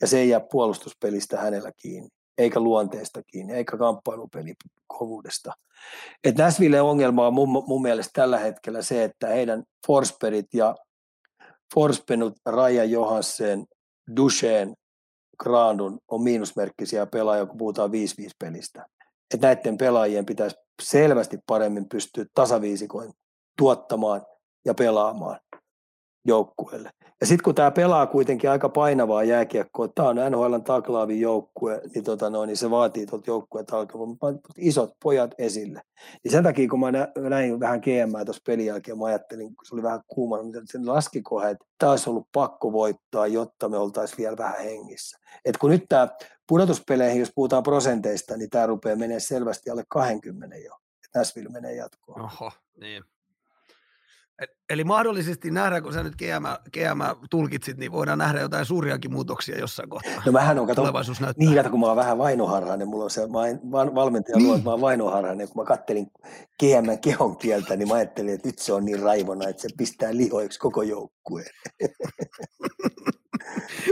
Ja 0.01 0.07
se 0.07 0.19
ei 0.19 0.29
jää 0.29 0.39
puolustuspelistä 0.51 1.37
hänellä 1.37 1.71
kiinni 1.77 2.09
eikä 2.39 2.59
luonteesta 2.59 3.23
kiinni, 3.23 3.53
eikä 3.53 3.77
kamppailupelikovuudesta. 3.77 5.53
Et 6.23 6.37
Näsville 6.37 6.81
ongelma 6.81 7.27
on 7.27 7.33
mun, 7.33 7.49
mun 7.49 7.81
mielestä 7.81 8.11
tällä 8.13 8.37
hetkellä 8.39 8.81
se, 8.81 9.03
että 9.03 9.27
heidän 9.27 9.63
Forsperit 9.87 10.53
ja 10.53 10.75
Forspenut, 11.73 12.33
Raja 12.45 12.83
Johansen, 12.83 13.65
Ducheen, 14.15 14.75
Grandun 15.39 15.99
on 16.07 16.23
miinusmerkkisiä 16.23 17.05
pelaajia, 17.05 17.45
kun 17.45 17.57
puhutaan 17.57 17.89
5-5 17.89 17.93
pelistä. 18.39 18.85
Et 19.33 19.41
näiden 19.41 19.77
pelaajien 19.77 20.25
pitäisi 20.25 20.55
selvästi 20.81 21.37
paremmin 21.47 21.89
pystyä 21.89 22.25
tasaviisikoin 22.33 23.13
tuottamaan 23.57 24.25
ja 24.65 24.73
pelaamaan 24.73 25.39
joukkueelle. 26.25 26.89
Ja 27.21 27.27
sitten 27.27 27.43
kun 27.43 27.55
tämä 27.55 27.71
pelaa 27.71 28.07
kuitenkin 28.07 28.49
aika 28.49 28.69
painavaa 28.69 29.23
jääkiekkoa, 29.23 29.87
tämä 29.87 30.09
on 30.09 30.15
NHL 30.31 30.57
taklaavin 30.57 31.21
joukkue, 31.21 31.81
niin, 31.95 32.03
tota 32.03 32.29
noin, 32.29 32.47
niin 32.47 32.57
se 32.57 32.69
vaatii 32.69 33.05
tuolta 33.05 33.31
joukkueelta 33.31 33.87
isot 34.57 34.93
pojat 35.03 35.31
esille. 35.37 35.81
Ja 36.23 36.31
sen 36.31 36.43
takia, 36.43 36.69
kun 36.69 36.79
mä 36.79 36.91
näin 37.29 37.59
vähän 37.59 37.79
GM 37.79 38.25
tuossa 38.25 38.41
pelin 38.45 38.65
jälkeen, 38.65 38.97
mä 38.97 39.05
ajattelin, 39.05 39.55
kun 39.55 39.65
se 39.65 39.75
oli 39.75 39.83
vähän 39.83 40.01
kuuma, 40.07 40.37
niin 40.37 40.53
sen 40.65 40.87
laskiko, 40.87 41.43
että 41.43 41.65
tämä 41.77 41.89
olisi 41.89 42.09
ollut 42.09 42.27
pakko 42.31 42.71
voittaa, 42.71 43.27
jotta 43.27 43.69
me 43.69 43.77
oltaisiin 43.77 44.17
vielä 44.17 44.37
vähän 44.37 44.63
hengissä. 44.63 45.19
Et 45.45 45.57
kun 45.57 45.69
nyt 45.69 45.85
tämä 45.89 46.07
pudotuspeleihin, 46.47 47.19
jos 47.19 47.31
puhutaan 47.35 47.63
prosenteista, 47.63 48.37
niin 48.37 48.49
tämä 48.49 48.65
rupeaa 48.65 48.95
menemään 48.95 49.21
selvästi 49.21 49.69
alle 49.69 49.83
20 49.87 50.57
jo. 50.57 50.75
Nashville 51.15 51.49
menee 51.49 51.75
jatkoon. 51.75 52.21
Oho, 52.21 52.51
niin. 52.77 53.03
Eli 54.69 54.83
mahdollisesti 54.83 55.51
nähdään, 55.51 55.83
kun 55.83 55.93
sä 55.93 56.03
nyt 56.03 56.15
GM, 56.15 56.69
GM 56.73 57.01
tulkitsit, 57.29 57.77
niin 57.77 57.91
voidaan 57.91 58.17
nähdä 58.17 58.39
jotain 58.39 58.65
suuriakin 58.65 59.13
muutoksia 59.13 59.59
jossain 59.59 59.89
kohtaa. 59.89 60.23
No 60.25 60.31
mähän 60.31 60.59
on, 60.59 60.67
kato, 60.67 60.81
Tulevaisuus 60.81 61.21
näyttää. 61.21 61.45
niin 61.45 61.55
kato, 61.55 61.69
kun 61.69 61.79
mä 61.79 61.85
oon 61.85 61.95
vähän 61.95 62.17
vainoharhainen, 62.17 62.87
mulla 62.87 63.03
on 63.03 63.09
se 63.09 63.21
valmentaja 63.95 64.37
niin. 64.37 64.47
luo, 64.47 64.55
että 64.55 64.65
mä 64.65 64.71
oon 64.71 64.81
vainoharhainen, 64.81 65.47
kun 65.47 65.61
mä 65.61 65.67
kattelin 65.67 66.07
GM 66.59 66.99
kehon 67.01 67.37
kieltä, 67.37 67.75
niin 67.75 67.87
mä 67.87 67.93
ajattelin, 67.93 68.33
että 68.33 68.47
nyt 68.47 68.59
se 68.59 68.73
on 68.73 68.85
niin 68.85 68.99
raivona, 68.99 69.49
että 69.49 69.61
se 69.61 69.69
pistää 69.77 70.17
lihoiksi 70.17 70.59
koko 70.59 70.81
joukkueen. 70.81 71.49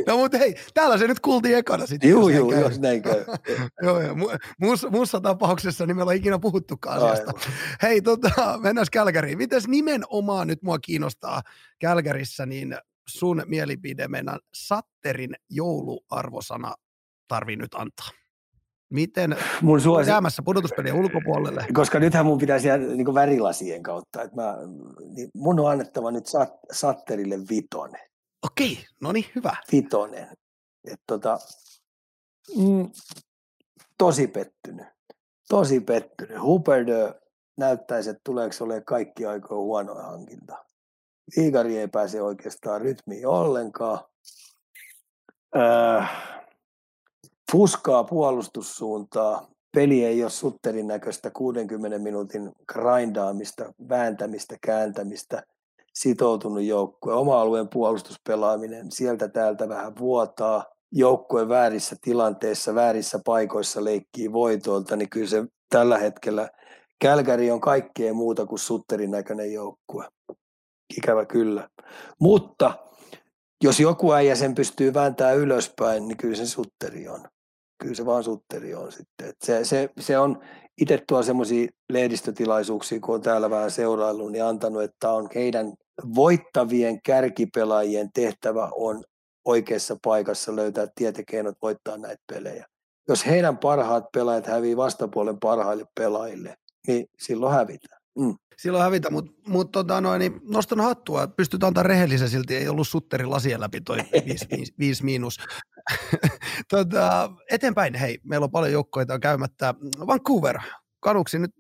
No 0.08 0.18
mutta 0.18 0.38
hei, 0.38 0.56
täällä 0.74 0.98
se 0.98 1.08
nyt 1.08 1.20
kuultiin 1.20 1.58
ekana 1.58 1.86
sitten. 1.86 2.10
Joo, 2.10 2.30
joo, 2.30 2.52
jos 2.52 2.80
näin 2.80 3.02
käy. 3.02 3.26
joo, 3.84 4.02
joo. 4.02 4.16
Muussa, 4.60 4.90
muussa 4.90 5.22
tapauksessa 5.22 5.86
niin 5.86 5.96
meillä 5.96 6.10
on 6.10 6.16
ikinä 6.16 6.40
puhuttukaan 6.40 6.98
asiasta. 6.98 7.32
Hei, 7.82 8.02
tota, 8.02 8.60
mennään 8.62 8.88
Kälkäriin. 8.92 9.38
Mites 9.38 9.68
nimenomaan 9.68 10.48
nyt 10.48 10.64
mua 10.64 10.80
kiinnostaa 10.80 11.42
Kälkärissä, 11.80 12.46
niin 12.46 12.78
sun 13.10 13.44
mielipide 13.46 14.08
meidän 14.08 14.40
Satterin 14.54 15.36
jouluarvosana 15.50 16.76
tarvii 17.28 17.56
nyt 17.56 17.74
antaa? 17.74 18.10
Miten 18.90 19.36
mun 19.62 19.82
suosi... 19.82 20.10
jäämässä 20.10 20.42
pudotuspelien 20.46 20.96
ulkopuolelle? 20.96 21.66
Koska 21.74 22.00
nythän 22.00 22.26
mun 22.26 22.38
pitäisi 22.38 22.68
jäädä 22.68 22.84
niin 22.84 23.14
värilasien 23.14 23.84
kautta. 23.84 24.22
Että 24.22 24.36
mä, 24.36 24.58
niin 25.16 25.30
mun 25.34 25.60
on 25.60 25.72
annettava 25.72 26.12
nyt 26.12 26.28
sat, 26.28 26.54
Satterille 26.72 27.40
vitonen. 27.50 28.08
Okei, 28.46 28.86
no 29.02 29.12
niin, 29.12 29.26
hyvä. 29.36 29.56
Vitonen. 29.72 30.38
Et 30.92 31.02
tota, 31.08 31.40
mm, 32.58 32.92
tosi 33.98 34.28
pettynyt. 34.28 34.88
Tosi 35.50 35.80
pettynyt. 35.80 36.42
Hubbard 36.42 36.88
näyttäisi, 37.58 38.10
että 38.10 38.22
tuleeko 38.24 38.56
olemaan 38.60 38.86
kaikki 38.86 39.26
aikoina 39.26 39.64
huono 39.64 39.96
hankinta. 39.96 40.66
Viikari 41.38 41.78
ei 41.78 41.88
pääse 41.88 42.22
oikeastaan 42.22 42.82
rytmiin 42.82 43.28
ollenkaan. 43.28 44.00
Äh, 45.58 46.12
fuskaa 47.52 48.04
puolustussuuntaa. 48.04 49.48
Peli 49.76 50.06
ei 50.06 50.24
ole 50.24 50.30
sutterin 50.30 50.88
näköistä 50.88 51.32
60 51.32 52.00
minuutin 52.00 52.52
grindaamista, 52.68 53.74
vääntämistä, 53.90 54.58
kääntämistä– 54.62 55.44
sitoutunut 56.02 56.64
joukkue. 56.64 57.14
Oma 57.14 57.42
alueen 57.42 57.70
puolustuspelaaminen 57.70 58.92
sieltä 58.92 59.28
täältä 59.28 59.70
vähän 59.70 59.98
vuotaa. 60.00 60.66
Joukkue 60.92 61.50
väärissä 61.50 61.96
tilanteissa, 62.02 62.76
väärissä 62.76 63.20
paikoissa 63.26 63.84
leikkii 63.84 64.34
voitoilta, 64.34 64.96
niin 64.96 65.10
kyllä 65.10 65.28
se 65.28 65.46
tällä 65.70 65.98
hetkellä 65.98 66.50
Kälkäri 67.02 67.52
on 67.52 67.62
kaikkea 67.62 68.14
muuta 68.14 68.46
kuin 68.46 68.60
sutterin 68.60 69.12
näköinen 69.12 69.54
joukkue. 69.54 70.08
Ikävä 70.98 71.26
kyllä. 71.26 71.70
Mutta 72.22 72.74
jos 73.64 73.80
joku 73.80 74.14
äijä 74.14 74.36
sen 74.36 74.56
pystyy 74.56 74.94
vääntämään 74.94 75.38
ylöspäin, 75.38 76.08
niin 76.08 76.18
kyllä 76.18 76.36
se 76.36 76.46
sutteri 76.46 77.08
on. 77.08 77.28
Kyllä 77.82 77.96
se 77.96 78.06
vaan 78.06 78.24
sutteri 78.24 78.76
on 78.76 78.92
sitten. 78.92 79.34
se, 79.44 79.66
se, 79.66 79.90
se 80.00 80.18
on 80.18 80.42
itse 80.82 81.04
tuo 81.08 81.24
semmoisia 81.24 81.68
lehdistötilaisuuksia, 81.90 83.00
kun 83.00 83.16
on 83.16 83.22
täällä 83.22 83.50
vähän 83.50 83.72
seuraillut, 83.72 84.32
niin 84.32 84.44
antanut, 84.44 84.84
että 84.84 85.12
on 85.12 85.30
heidän 85.36 85.74
voittavien 86.16 87.02
kärkipelaajien 87.02 88.10
tehtävä 88.14 88.70
on 88.76 89.04
oikeassa 89.46 89.98
paikassa 90.04 90.56
löytää 90.56 90.88
tietekeinot 90.96 91.56
voittaa 91.62 91.98
näitä 91.98 92.24
pelejä. 92.34 92.66
Jos 93.08 93.26
heidän 93.26 93.58
parhaat 93.58 94.12
pelaajat 94.12 94.48
hävii 94.48 94.78
vastapuolen 94.78 95.40
parhaille 95.40 95.86
pelaajille, 95.96 96.56
niin 96.88 97.06
silloin 97.20 97.54
hävitään. 97.54 98.02
Mm. 98.20 98.36
Silloin 98.58 98.84
hävitä, 98.84 99.10
mutta 99.10 99.32
mut, 99.48 99.72
tota 99.72 100.02
noin, 100.02 100.20
niin 100.20 100.42
nostan 100.44 100.80
hattua, 100.80 101.28
pystytään 101.28 101.68
antaa 101.68 101.84
rehellisen 101.84 102.30
silti, 102.30 102.56
ei 102.56 102.68
ollut 102.68 102.88
sutteri 102.88 103.26
lasien 103.26 103.62
läpi 103.62 103.82
toi 103.82 103.98
5 104.80 105.04
miinus. 105.04 105.38
tota, 106.72 107.32
eteenpäin, 107.52 107.96
hei, 107.96 108.20
meillä 108.24 108.44
on 108.44 108.52
paljon 108.52 108.72
joukkoita 108.72 109.20
käymättä. 109.20 109.74
Vancouver, 110.08 110.60
Kanuksi 111.00 111.40
nyt 111.40 111.52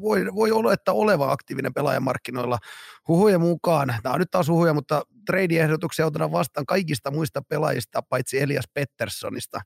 voi, 0.00 0.26
voi 0.34 0.52
olla, 0.52 0.72
että 0.72 0.92
oleva 0.92 1.32
aktiivinen 1.32 1.74
pelaajamarkkinoilla 1.74 2.58
huhujen 3.08 3.40
mukaan. 3.40 3.94
Tämä 4.02 4.12
on 4.12 4.18
nyt 4.18 4.30
taas 4.30 4.48
huhuja, 4.48 4.74
mutta 4.74 5.02
trade-ehdotuksia 5.26 6.06
otetaan 6.06 6.32
vastaan 6.32 6.66
kaikista 6.66 7.10
muista 7.10 7.42
pelaajista, 7.48 8.02
paitsi 8.02 8.40
Elias 8.40 8.64
Petterssonista. 8.74 9.60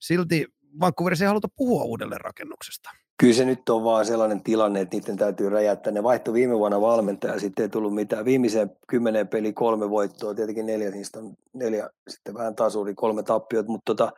Silti 0.00 0.46
Vancouverissa 0.80 1.24
ei 1.24 1.28
haluta 1.28 1.48
puhua 1.56 1.84
uudelleen 1.84 2.20
rakennuksesta. 2.20 2.90
Kyllä 3.20 3.34
se 3.34 3.44
nyt 3.44 3.68
on 3.68 3.84
vaan 3.84 4.06
sellainen 4.06 4.42
tilanne, 4.42 4.80
että 4.80 4.96
niiden 4.96 5.16
täytyy 5.16 5.48
räjäyttää. 5.48 5.92
Ne 5.92 6.02
vaihtoi 6.02 6.34
viime 6.34 6.58
vuonna 6.58 6.80
valmentaja, 6.80 7.40
sitten 7.40 7.62
ei 7.62 7.68
tullut 7.68 7.94
mitään. 7.94 8.24
Viimeiseen 8.24 8.70
kymmenen 8.86 9.28
peli 9.28 9.52
kolme 9.52 9.90
voittoa, 9.90 10.34
tietenkin 10.34 10.66
neljä 10.66 10.90
niistä 10.90 11.18
on 11.18 11.34
neljä, 11.52 11.90
sitten 12.08 12.34
vähän 12.34 12.54
tasuri, 12.54 12.94
kolme 12.94 13.22
tappiot, 13.22 13.66
mutta 13.66 13.94
tota, 13.94 14.12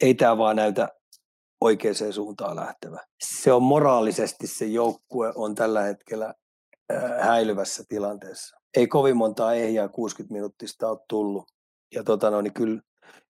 ei 0.00 0.14
tämä 0.14 0.38
vaan 0.38 0.56
näytä 0.56 0.88
oikeaan 1.60 2.12
suuntaan 2.12 2.56
lähtevä. 2.56 3.04
Se 3.22 3.52
on 3.52 3.62
moraalisesti 3.62 4.46
se 4.46 4.64
joukkue 4.64 5.32
on 5.34 5.54
tällä 5.54 5.82
hetkellä 5.82 6.34
häilyvässä 7.20 7.84
tilanteessa. 7.88 8.56
Ei 8.76 8.86
kovin 8.86 9.16
montaa 9.16 9.54
ehjää 9.54 9.88
60 9.88 10.34
minuuttista 10.34 10.88
ole 10.88 10.98
tullut. 11.08 11.44
Ja 11.94 12.04
tota 12.04 12.30
no, 12.30 12.40
niin 12.40 12.54
kyllä 12.54 12.80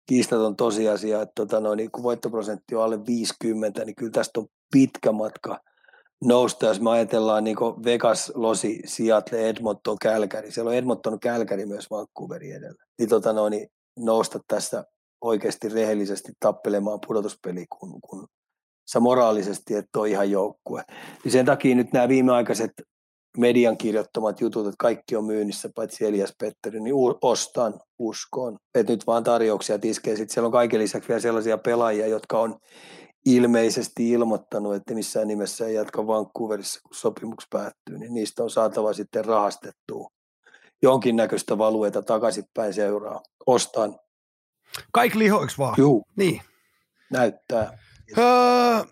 kiistaton 0.05 0.55
tosiasia, 0.55 1.21
että 1.21 1.33
tota 1.35 1.59
no, 1.59 1.75
niin 1.75 1.91
kun 1.91 2.03
voittoprosentti 2.03 2.75
on 2.75 2.83
alle 2.83 3.05
50, 3.05 3.85
niin 3.85 3.95
kyllä 3.95 4.11
tästä 4.11 4.39
on 4.39 4.47
pitkä 4.71 5.11
matka 5.11 5.59
nousta, 6.23 6.65
jos 6.65 6.81
me 6.81 6.89
ajatellaan 6.89 7.43
niin 7.43 7.57
Vegas, 7.85 8.31
Losi, 8.35 8.81
Seattle, 8.85 9.49
Edmonton, 9.49 9.97
Kälkäri. 10.01 10.51
Siellä 10.51 10.69
on 10.69 10.75
Edmonton, 10.75 11.19
Kälkäri 11.19 11.65
myös 11.65 11.89
Vancouverin 11.91 12.55
edellä. 12.55 12.83
Niin, 12.99 13.09
tota 13.09 13.33
no, 13.33 13.49
niin 13.49 13.67
nousta 13.99 14.39
tässä 14.47 14.83
oikeasti 15.21 15.69
rehellisesti 15.69 16.31
tappelemaan 16.39 16.99
pudotuspeli, 17.07 17.65
kun, 17.79 18.01
kun 18.01 18.27
sä 18.91 18.99
moraalisesti 18.99 19.75
et 19.75 19.95
ole 19.97 20.09
ihan 20.09 20.31
joukkue. 20.31 20.83
Niin 21.23 21.31
sen 21.31 21.45
takia 21.45 21.75
nyt 21.75 21.93
nämä 21.93 22.07
viimeaikaiset 22.07 22.71
median 23.37 23.77
kirjoittamat 23.77 24.41
jutut, 24.41 24.67
että 24.67 24.75
kaikki 24.79 25.15
on 25.15 25.25
myynnissä, 25.25 25.69
paitsi 25.75 26.05
Elias 26.05 26.33
Petteri, 26.39 26.79
niin 26.79 26.95
ostan, 27.21 27.79
uskon. 27.99 28.57
Että 28.75 28.93
nyt 28.93 29.07
vaan 29.07 29.23
tarjouksia 29.23 29.79
tiskee. 29.79 30.15
Sitten 30.15 30.33
siellä 30.33 30.45
on 30.45 30.51
kaiken 30.51 30.79
lisäksi 30.79 31.09
vielä 31.09 31.21
sellaisia 31.21 31.57
pelaajia, 31.57 32.07
jotka 32.07 32.39
on 32.39 32.57
ilmeisesti 33.25 34.09
ilmoittanut, 34.09 34.75
että 34.75 34.93
missään 34.93 35.27
nimessä 35.27 35.67
ei 35.67 35.73
jatka 35.73 36.07
Vancouverissa, 36.07 36.79
kun 36.83 36.95
sopimuks 36.95 37.45
päättyy, 37.49 37.97
niin 37.97 38.13
niistä 38.13 38.43
on 38.43 38.49
saatava 38.49 38.93
sitten 38.93 39.25
rahastettua 39.25 40.09
jonkinnäköistä 40.81 41.57
valueta 41.57 42.01
takaisinpäin 42.01 42.73
seuraa. 42.73 43.21
Ostan, 43.47 43.99
kaikki 44.91 45.19
lihoiksi 45.19 45.57
vaan. 45.57 45.75
Juu. 45.77 46.05
Niin. 46.15 46.41
Näyttää. 47.11 47.77
Öö, 48.17 48.83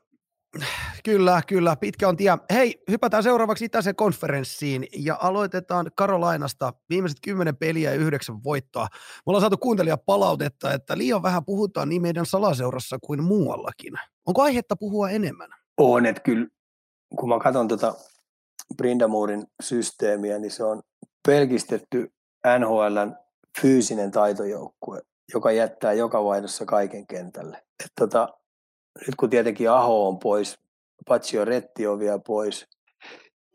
kyllä, 1.04 1.42
kyllä. 1.48 1.76
Pitkä 1.76 2.08
on 2.08 2.18
tie. 2.18 2.38
Hei, 2.54 2.84
hypätään 2.92 3.24
seuraavaksi 3.24 3.66
itäiseen 3.66 3.96
konferenssiin 3.96 4.88
ja 4.96 5.18
aloitetaan 5.22 5.92
Karolainasta. 5.96 6.74
Viimeiset 6.90 7.18
kymmenen 7.24 7.58
peliä 7.58 7.94
ja 7.94 8.00
yhdeksän 8.00 8.44
voittoa. 8.44 8.88
Me 8.92 9.24
ollaan 9.26 9.42
saatu 9.42 9.58
kuuntelijaa 9.58 9.98
palautetta, 9.98 10.74
että 10.74 10.98
liian 10.98 11.24
vähän 11.24 11.46
puhutaan 11.46 11.90
niin 11.90 12.02
meidän 12.02 12.26
salaseurassa 12.26 12.98
kuin 13.02 13.24
muuallakin. 13.24 13.94
Onko 14.26 14.42
aihetta 14.42 14.76
puhua 14.76 15.10
enemmän? 15.10 15.50
On, 15.78 16.06
että 16.06 16.22
kyllä 16.22 16.48
kun 17.16 17.30
mä 17.30 17.40
katson 17.40 17.68
tuota 17.68 17.96
Brindamurin 18.78 19.48
systeemiä, 19.64 20.40
niin 20.40 20.52
se 20.52 20.64
on 20.64 20.82
pelkistetty 21.28 22.14
NHLn 22.60 23.16
fyysinen 23.62 24.12
taitojoukkue 24.12 25.02
joka 25.34 25.52
jättää 25.52 25.94
joka 25.94 26.24
vaihdossa 26.24 26.66
kaiken 26.66 27.08
kentälle. 27.08 27.58
Et 27.84 27.92
tota, 28.00 28.30
nyt 29.08 29.16
kun 29.16 29.30
tietenkin 29.30 29.72
Aho 29.72 30.08
on 30.08 30.20
pois, 30.20 30.60
Patsio 31.08 31.46
Retti 31.46 31.88
on 31.88 32.00
vielä 32.00 32.20
pois, 32.28 32.68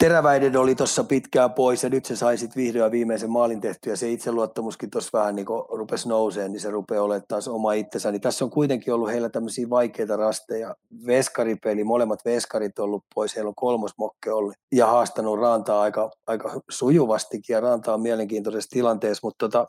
Teräväiden 0.03 0.57
oli 0.57 0.75
tuossa 0.75 1.05
pitkään 1.05 1.53
pois 1.53 1.83
ja 1.83 1.89
nyt 1.89 2.05
se 2.05 2.17
sai 2.17 2.39
sitten 2.39 2.63
vihdoin 2.63 2.93
viimeisen 2.93 3.31
maalin 3.31 3.61
tehty 3.61 3.91
ja 3.91 3.97
se 3.97 4.11
itseluottamuskin 4.11 4.91
tuossa 4.91 5.19
vähän 5.19 5.37
niin 5.37 5.47
rupesi 5.69 6.09
nouseen, 6.09 6.53
niin 6.53 6.61
se 6.61 6.71
rupeaa 6.71 7.03
olemaan 7.03 7.25
taas 7.29 7.49
oma 7.49 7.73
itsensä. 7.73 8.13
Niin 8.13 8.21
tässä 8.21 8.45
on 8.45 8.51
kuitenkin 8.51 8.95
ollut 8.95 9.11
heillä 9.11 9.29
tämmöisiä 9.29 9.71
vaikeita 9.71 10.17
rasteja. 10.17 10.75
Veskaripeli, 11.07 11.85
molemmat 11.85 12.25
veskarit 12.25 12.79
on 12.79 12.85
ollut 12.85 13.05
pois, 13.15 13.37
heillä 13.37 13.49
on 13.49 13.55
kolmosmokke 13.55 14.33
ollut 14.33 14.55
ja 14.73 14.87
haastanut 14.87 15.39
Rantaa 15.39 15.81
aika, 15.81 16.11
aika 16.27 16.61
sujuvastikin 16.71 17.55
ja 17.55 17.61
Rantaa 17.61 17.95
on 17.95 18.03
mielenkiintoisessa 18.03 18.71
tilanteessa, 18.71 19.27
mutta 19.27 19.49
tota, 19.49 19.67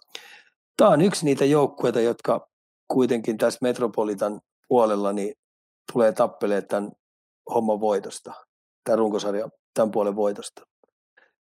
tämä 0.78 0.90
on 0.90 1.02
yksi 1.02 1.26
niitä 1.26 1.45
joukkueita, 1.45 2.02
jotka 2.02 2.50
kuitenkin 2.88 3.38
tässä 3.38 3.60
Metropolitan 3.62 4.41
puolella 4.68 5.14
niin 5.14 5.36
tulee 5.94 6.12
tappelemaan 6.12 6.68
tämän 6.68 6.91
homman 7.54 7.80
voitosta, 7.80 8.34
tämän 8.84 9.00
runkosarjan 9.00 9.52
tämän 9.74 9.91
puolen 9.91 10.16
voitosta. 10.16 10.62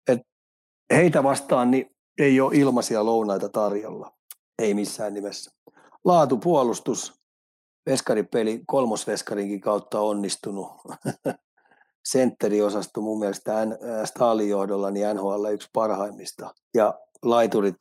Et 0.08 0.20
heitä 0.94 1.24
vastaan 1.24 1.72
niin 1.72 1.96
ei 2.18 2.42
ole 2.42 2.56
ilmaisia 2.56 3.06
lounaita 3.06 3.50
tarjolla, 3.50 4.14
ei 4.60 4.74
missään 4.74 5.14
nimessä. 5.14 5.52
Laatu, 6.06 6.38
puolustus, 6.38 7.14
veskaripeli 7.86 8.62
kolmosveskarinkin 8.68 9.62
kautta 9.62 10.00
onnistunut. 10.00 10.68
sentteriosasto 12.12 13.02
mun 13.02 13.20
mielestä 13.20 13.66
N, 13.66 13.78
Stalin 14.06 14.50
johdolla 14.50 14.92
niin 14.92 15.16
NHL 15.16 15.46
yksi 15.54 15.70
parhaimmista. 15.74 16.54
Ja 16.74 16.94
laiturit 17.24 17.76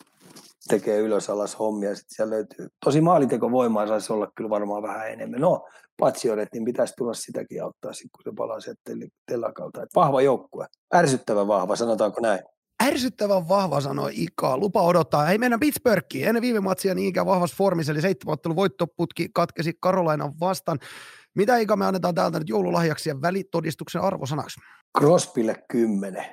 tekee 0.68 0.98
ylös 0.98 1.30
alas 1.30 1.59
hommia. 1.59 1.94
Sitten 1.94 2.14
siellä 2.16 2.34
löytyy, 2.34 2.68
tosi 2.84 3.01
maalintekovoimaa 3.01 3.86
saisi 3.86 4.12
olla 4.12 4.32
kyllä 4.34 4.51
varmaan 4.51 4.82
vähän 4.82 5.10
enemmän. 5.10 5.40
No, 5.40 5.68
patsioret, 6.01 6.48
niin 6.52 6.64
pitäisi 6.64 6.94
tulla 6.97 7.14
sitäkin 7.14 7.62
auttaa, 7.62 7.90
kun 8.12 8.22
se 8.24 8.32
palaa 8.36 8.60
sieltä 8.60 8.80
telakalta. 9.26 9.82
Et 9.82 9.94
vahva 9.94 10.22
joukkue, 10.22 10.66
ärsyttävän 10.94 11.48
vahva, 11.48 11.76
sanotaanko 11.76 12.20
näin. 12.20 12.40
Ärsyttävän 12.84 13.48
vahva, 13.48 13.80
sanoi 13.80 14.12
Ika. 14.14 14.59
Lupa 14.59 14.82
odottaa. 14.82 15.24
Hei, 15.24 15.38
mennään 15.38 15.60
Pittsburghiin. 15.60 16.28
Ennen 16.28 16.43
viime 16.43 16.60
matsia 16.60 16.94
niinkään 16.94 17.26
vahvassa 17.26 17.56
formissa, 17.56 17.93
eli 17.93 18.01
seitsemättelu 18.01 18.56
voittoputki 18.56 19.28
katkesi 19.34 19.72
Karolainan 19.80 20.40
vastaan. 20.40 20.78
Mitä 21.34 21.56
Ika 21.56 21.76
me 21.76 21.86
annetaan 21.86 22.14
täältä 22.14 22.38
nyt 22.38 22.48
joululahjaksi 22.48 23.09
ja 23.09 23.20
välitodistuksen 23.22 24.02
arvosanaksi? 24.02 24.60
Crosbylle 24.98 25.64
10, 25.68 26.26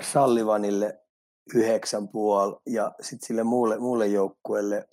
Sallivanille 0.00 0.98
yhdeksän 1.54 2.08
puoli 2.08 2.56
ja 2.66 2.92
sitten 3.00 3.26
sille 3.26 3.42
muulle, 3.42 3.78
muulle 3.78 4.06
joukkueelle 4.06 4.88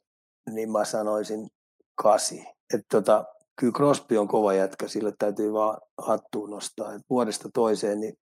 niin 0.52 0.72
mä 0.72 0.86
sanoisin 0.86 1.48
kasi. 1.96 2.46
Että 2.74 2.86
tota, 2.92 3.26
kyllä 3.60 3.74
Crosby 3.74 4.18
on 4.18 4.28
kova 4.28 4.54
jätkä, 4.54 4.88
sille 4.88 5.14
täytyy 5.20 5.54
vaan 5.54 5.78
hattuun 5.98 6.50
nostaa. 6.50 6.94
Et 6.94 7.02
vuodesta 7.10 7.50
toiseen 7.54 8.00
niin 8.00 8.14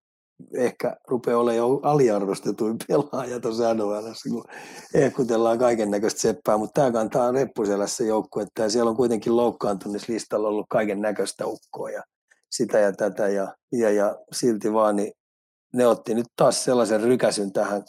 ehkä 0.54 0.96
rupeaa 1.08 1.38
olemaan 1.38 1.56
jo 1.56 1.80
aliarvostetuin 1.82 2.76
pelaaja 2.88 3.40
tuossa 3.40 3.74
NHL, 3.74 4.08
kun 4.30 4.44
ehkutellaan 4.94 5.58
kaiken 5.58 5.90
näköistä 5.90 6.20
seppää, 6.20 6.56
mutta 6.56 6.80
tämä 6.80 6.92
kantaa 6.92 7.32
reppuselässä 7.32 8.04
joukkuetta 8.04 8.62
ja 8.62 8.70
siellä 8.70 8.90
on 8.90 8.96
kuitenkin 8.96 9.36
listalla 10.08 10.48
ollut 10.48 10.66
kaiken 10.68 11.00
näköistä 11.00 11.46
ukkoa 11.46 11.90
ja 11.90 12.02
sitä 12.50 12.78
ja 12.78 12.92
tätä 12.92 13.28
ja, 13.28 13.54
ja, 13.72 13.90
ja 13.90 14.18
silti 14.32 14.72
vaan 14.72 14.96
niin 14.96 15.12
ne 15.74 15.86
otti 15.86 16.14
nyt 16.14 16.26
taas 16.36 16.64
sellaisen 16.64 17.00
rykäsyn 17.00 17.52
tähän 17.52 17.84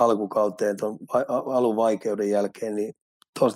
alkukauteen 0.00 0.76
tuon 0.76 0.98
alun 1.46 1.76
vaikeuden 1.76 2.30
jälkeen, 2.30 2.76
niin 2.76 2.94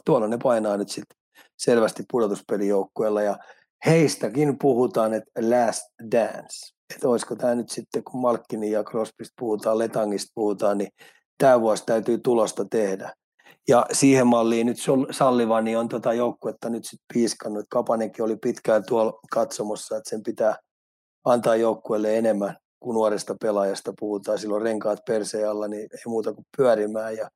tuolla 0.04 0.28
ne 0.28 0.38
painaa 0.42 0.76
nyt 0.76 0.88
sitten 0.88 1.18
selvästi 1.58 2.04
pudotuspelijoukkueella 2.12 3.22
ja 3.22 3.38
heistäkin 3.86 4.58
puhutaan, 4.58 5.14
että 5.14 5.30
last 5.40 5.82
dance. 6.12 6.74
Että 6.94 7.08
olisiko 7.08 7.36
tämä 7.36 7.54
nyt 7.54 7.70
sitten, 7.70 8.04
kun 8.04 8.20
Malkkini 8.20 8.70
ja 8.70 8.84
Crosbysta 8.84 9.34
puhutaan, 9.40 9.78
Letangista 9.78 10.32
puhutaan, 10.34 10.78
niin 10.78 10.90
tämä 11.38 11.60
vuosi 11.60 11.82
täytyy 11.86 12.18
tulosta 12.18 12.64
tehdä. 12.64 13.12
Ja 13.68 13.86
siihen 13.92 14.26
malliin 14.26 14.66
nyt 14.66 14.76
Sallivani 15.10 15.76
on 15.76 15.88
tota 15.88 16.12
joukkuetta 16.12 16.70
nyt 16.70 16.84
sitten 16.84 17.06
piiskannut. 17.14 17.66
Kapanenkin 17.70 18.24
oli 18.24 18.36
pitkään 18.36 18.84
tuolla 18.84 19.20
katsomossa, 19.30 19.96
että 19.96 20.10
sen 20.10 20.22
pitää 20.22 20.56
antaa 21.24 21.56
joukkueelle 21.56 22.18
enemmän 22.18 22.56
kun 22.80 22.94
nuoresta 22.94 23.34
pelaajasta 23.40 23.92
puhutaan, 24.00 24.38
silloin 24.38 24.62
renkaat 24.62 24.98
perseen 25.06 25.50
alla, 25.50 25.68
niin 25.68 25.82
ei 25.82 26.02
muuta 26.06 26.32
kuin 26.32 26.46
pyörimään 26.56 27.16
ja 27.16 27.30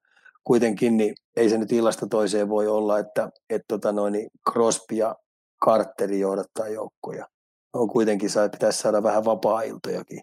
kuitenkin 0.44 0.96
niin 0.96 1.14
ei 1.36 1.48
se 1.48 1.58
nyt 1.58 1.72
illasta 1.72 2.06
toiseen 2.06 2.48
voi 2.48 2.66
olla, 2.66 2.98
että 2.98 3.30
et 3.50 3.62
tota 3.68 3.92
noin, 3.92 4.12
niin 4.12 4.30
Crosby 4.50 4.94
ja 4.94 5.16
Carteri 5.64 6.20
johdattaa 6.20 6.68
joukkoja. 6.68 7.28
On 7.72 7.88
kuitenkin 7.88 8.30
saa, 8.30 8.48
pitäisi 8.48 8.78
saada 8.78 9.02
vähän 9.02 9.24
vapaa-iltojakin 9.24 10.20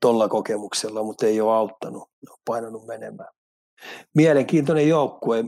tuolla 0.00 0.28
kokemuksella, 0.28 1.02
mutta 1.02 1.26
ei 1.26 1.40
ole 1.40 1.56
auttanut, 1.56 2.08
ne 2.22 2.30
on 2.30 2.38
painanut 2.44 2.86
menemään. 2.86 3.28
Mielenkiintoinen 4.14 4.88
joukkue, 4.88 5.44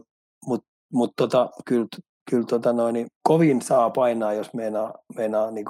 mutta 0.46 0.68
mut 0.92 1.12
tota, 1.16 1.50
kyllä, 1.66 1.86
kyllä 2.30 2.46
tota 2.46 2.92
niin 2.92 3.06
kovin 3.22 3.62
saa 3.62 3.90
painaa, 3.90 4.32
jos 4.32 4.54
meinaa, 4.54 4.94
meinaa 5.16 5.50
niin 5.50 5.66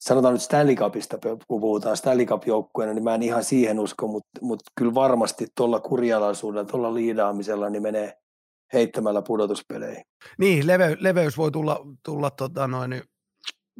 sanotaan 0.00 0.34
nyt 0.34 0.42
Stanley 0.42 0.74
Cupista, 0.74 1.18
kun 1.48 1.60
puhutaan 1.60 1.96
Stanley 1.96 2.26
Cup-joukkueena, 2.26 2.94
niin 2.94 3.04
mä 3.04 3.14
en 3.14 3.22
ihan 3.22 3.44
siihen 3.44 3.80
usko, 3.80 4.06
mutta, 4.08 4.28
mutta 4.40 4.64
kyllä 4.78 4.94
varmasti 4.94 5.46
tuolla 5.56 5.80
kurjalaisuudella, 5.80 6.64
tuolla 6.64 6.94
liidaamisella, 6.94 7.70
niin 7.70 7.82
menee 7.82 8.18
heittämällä 8.72 9.22
pudotuspeleihin. 9.22 10.04
Niin, 10.38 10.66
leve, 10.66 10.96
leveys 11.00 11.38
voi 11.38 11.50
tulla, 11.50 11.86
tulla 12.04 12.30
tota 12.30 12.68
noin, 12.68 13.02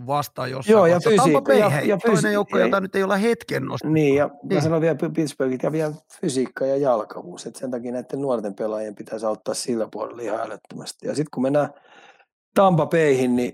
vastaan 0.07 0.51
jossain 0.51 0.73
Joo, 0.73 0.87
ja 0.87 1.01
fysiikka. 1.01 1.55
Ja, 1.55 1.81
ja 1.85 1.97
fysi- 1.97 2.13
toinen 2.13 2.33
joukko, 2.33 2.59
jota 2.59 2.81
nyt 2.81 2.97
ei 2.97 3.03
ole 3.03 3.23
hetken 3.23 3.65
nostettu. 3.65 3.93
Niin, 3.93 4.15
ja 4.15 4.31
niin. 4.43 4.55
mä 4.55 4.61
sanon 4.61 4.81
vielä 4.81 4.97
Pittsburghit 5.15 5.63
ja 5.63 5.73
vielä 5.73 5.93
fysiikka 6.21 6.67
ja 6.67 6.77
jalkavuus. 6.77 7.47
että 7.47 7.59
sen 7.59 7.71
takia 7.71 7.93
näiden 7.93 8.21
nuorten 8.21 8.55
pelaajien 8.55 8.95
pitäisi 8.95 9.27
auttaa 9.27 9.55
sillä 9.55 9.89
puolella 9.93 10.23
ihan 10.23 10.41
älyttömästi. 10.41 11.07
Ja 11.07 11.15
sitten 11.15 11.31
kun 11.35 11.43
mennään 11.43 11.69
Tampa 12.55 12.87
Bayhin, 12.87 13.37
niin 13.37 13.53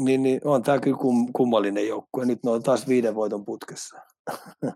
niin, 0.00 0.22
niin 0.22 0.40
on 0.44 0.62
tämä 0.62 0.78
kyllä 0.78 0.96
kum, 0.96 1.32
kummallinen 1.32 1.88
joukkue. 1.88 2.26
Nyt 2.26 2.44
ne 2.44 2.50
on 2.50 2.62
taas 2.62 2.88
viiden 2.88 3.14
voiton 3.14 3.44
putkessa. 3.44 3.98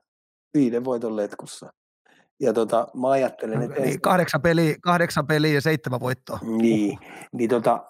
viiden 0.59 0.85
voiton 0.85 1.17
letkussa. 1.17 1.73
Ja 2.41 2.53
tota, 2.53 2.89
mä 2.95 3.11
ajattelen, 3.11 3.63
että... 3.63 3.81
Niin, 3.81 4.01
kahdeksan, 4.01 4.43
peliä, 4.43 4.77
kahdeksan 4.83 5.27
peliä 5.27 5.55
ja 5.55 5.61
seitsemän 5.61 6.01
voittoa. 6.01 6.39
Niin, 6.43 6.99
niin 7.33 7.51
tota, 7.51 7.85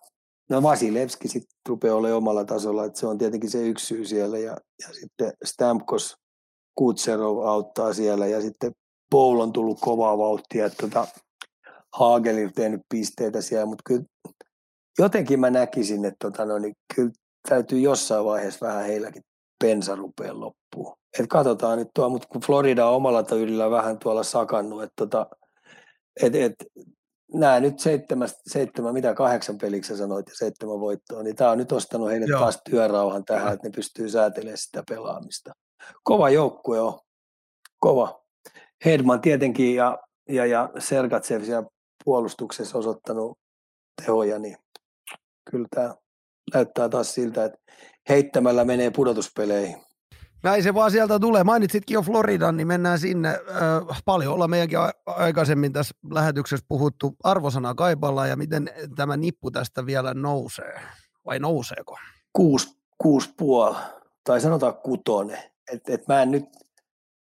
no 0.51 0.63
Vasilevski 0.63 1.29
sitten 1.29 1.57
rupeaa 1.69 1.97
olemaan 1.97 2.17
omalla 2.17 2.45
tasolla, 2.45 2.85
että 2.85 3.01
se 3.01 3.07
on 3.07 3.19
tietenkin 3.19 3.51
se 3.51 3.69
yksi 3.69 3.87
syy 3.87 4.05
siellä. 4.05 4.39
Ja, 4.39 4.57
ja 4.83 4.89
sitten 4.93 5.33
Stamkos, 5.45 6.17
Kutserov 6.75 7.39
auttaa 7.39 7.93
siellä 7.93 8.27
ja 8.27 8.41
sitten 8.41 8.73
Paul 9.11 9.41
on 9.41 9.53
tullut 9.53 9.81
kovaa 9.81 10.19
vauhtia, 10.19 10.67
että 10.67 10.87
tota, 10.87 11.07
Hagel 11.93 12.47
on 12.47 12.53
tehnyt 12.53 12.81
pisteitä 12.89 13.41
siellä, 13.41 13.67
mutta 13.67 13.83
kyllä 13.87 14.05
jotenkin 14.99 15.41
mä 15.41 15.51
näkisin, 15.51 16.05
että 16.05 16.31
tota, 16.31 16.45
no, 16.45 16.59
niin 16.59 16.75
kyllä 16.95 17.11
täytyy 17.49 17.81
jossain 17.81 18.25
vaiheessa 18.25 18.67
vähän 18.67 18.85
heilläkin 18.85 19.23
pensa 19.65 19.97
rupeaa 19.97 20.41
loppuun. 20.41 20.97
Et 21.19 21.27
katsotaan 21.29 21.79
nyt 21.79 21.89
tuo, 21.95 22.09
mutta 22.09 22.29
kun 22.29 22.41
Florida 22.41 22.87
on 22.87 22.97
omalla 22.97 23.23
tyylillä 23.23 23.71
vähän 23.71 23.99
tuolla 23.99 24.23
sakannut, 24.23 24.83
että 24.83 24.95
tota, 24.97 25.27
et, 26.23 26.35
et, 26.35 26.55
nämä 27.35 27.61
nyt 27.61 27.79
seitsemän, 27.79 28.29
seitsemän, 28.47 28.95
mitä 28.95 29.15
kahdeksan 29.15 29.59
peliksi 29.59 29.97
sanoit 29.97 30.29
ja 30.29 30.35
seitsemän 30.37 30.81
voittoa, 30.81 31.23
niin 31.23 31.37
tämä 31.37 31.51
on 31.51 31.59
nyt 31.59 31.73
ostanut 31.73 32.11
heille 32.11 32.27
Joo. 32.27 32.41
taas 32.41 32.61
työrauhan 32.71 33.25
tähän, 33.25 33.53
että 33.53 33.69
ne 33.69 33.73
pystyy 33.77 34.09
säätelemään 34.09 34.59
sitä 34.59 34.83
pelaamista. 34.89 35.53
Kova 36.03 36.31
joukkue 36.31 36.81
on, 36.81 36.99
kova. 37.79 38.23
Hedman 38.85 39.21
tietenkin 39.21 39.75
ja, 39.75 39.99
ja, 40.29 40.47
ja 40.47 40.71
Sergatsev 40.79 41.43
siellä 41.43 41.69
puolustuksessa 42.05 42.79
osoittanut 42.79 43.39
tehoja, 44.05 44.39
niin 44.39 44.57
kyllä 45.51 45.69
tämä 45.75 45.95
näyttää 46.55 46.89
taas 46.89 47.15
siltä, 47.15 47.45
että 47.45 47.59
heittämällä 48.09 48.65
menee 48.65 48.91
pudotuspeleihin. 48.91 49.87
Näin 50.43 50.63
se 50.63 50.75
vaan 50.75 50.91
sieltä 50.91 51.19
tulee. 51.19 51.45
Mainitsitkin 51.45 51.95
jo 51.95 52.03
Floridan, 52.03 52.57
niin 52.57 52.67
mennään 52.67 52.99
sinne. 52.99 53.29
Äh, 53.29 54.03
paljon 54.05 54.35
ollaan 54.35 54.51
meidänkin 54.51 54.79
aikaisemmin 55.07 55.73
tässä 55.73 55.95
lähetyksessä 56.11 56.67
puhuttu 56.69 57.17
arvosanaa 57.25 57.75
kaipalla 57.75 58.27
ja 58.27 58.37
miten 58.37 58.71
tämä 58.97 59.17
nippu 59.17 59.51
tästä 59.51 59.87
vielä 59.87 60.15
nousee, 60.15 60.81
vai 61.27 61.39
nouseeko? 61.39 61.97
Kuusi, 62.33 62.69
kuusi 62.99 63.35
puoli, 63.37 63.77
tai 64.25 64.41
sanotaan 64.41 64.75
kutonen. 64.75 65.39
Et, 65.73 65.89
et 65.89 66.09
mä 66.09 66.23
en 66.23 66.31
nyt, 66.31 66.45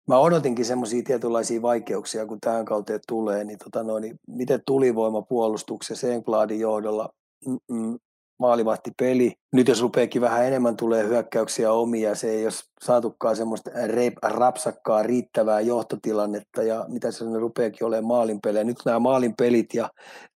mä 0.07 0.17
odotinkin 0.17 0.65
semmoisia 0.65 1.03
tietynlaisia 1.03 1.61
vaikeuksia, 1.61 2.25
kun 2.25 2.39
tähän 2.41 2.65
kauteen 2.65 2.99
tulee, 3.07 3.43
niin, 3.43 3.59
tota 3.63 3.83
no, 3.83 3.99
niin 3.99 4.19
miten 4.27 4.61
tulivoima 4.65 5.21
puolustuksessa 5.21 6.07
Engbladin 6.07 6.59
johdolla, 6.59 7.09
mm-mm, 7.45 7.99
maalivahtipeli. 8.39 9.33
Nyt 9.53 9.67
jos 9.67 9.81
rupeekin 9.81 10.21
vähän 10.21 10.45
enemmän 10.45 10.77
tulee 10.77 11.03
hyökkäyksiä 11.03 11.71
omia, 11.71 12.15
se 12.15 12.29
ei 12.29 12.45
ole 12.45 12.53
saatukaan 12.83 13.35
semmoista 13.35 13.71
rapsakkaa 14.23 15.03
riittävää 15.03 15.61
johtotilannetta 15.61 16.63
ja 16.63 16.85
mitä 16.87 17.11
se 17.11 17.25
rupeakin 17.39 17.87
olemaan 17.87 18.07
maalinpelejä. 18.07 18.63
Nyt 18.63 18.77
nämä 18.85 18.99
maalinpelit 18.99 19.73
ja 19.73 19.89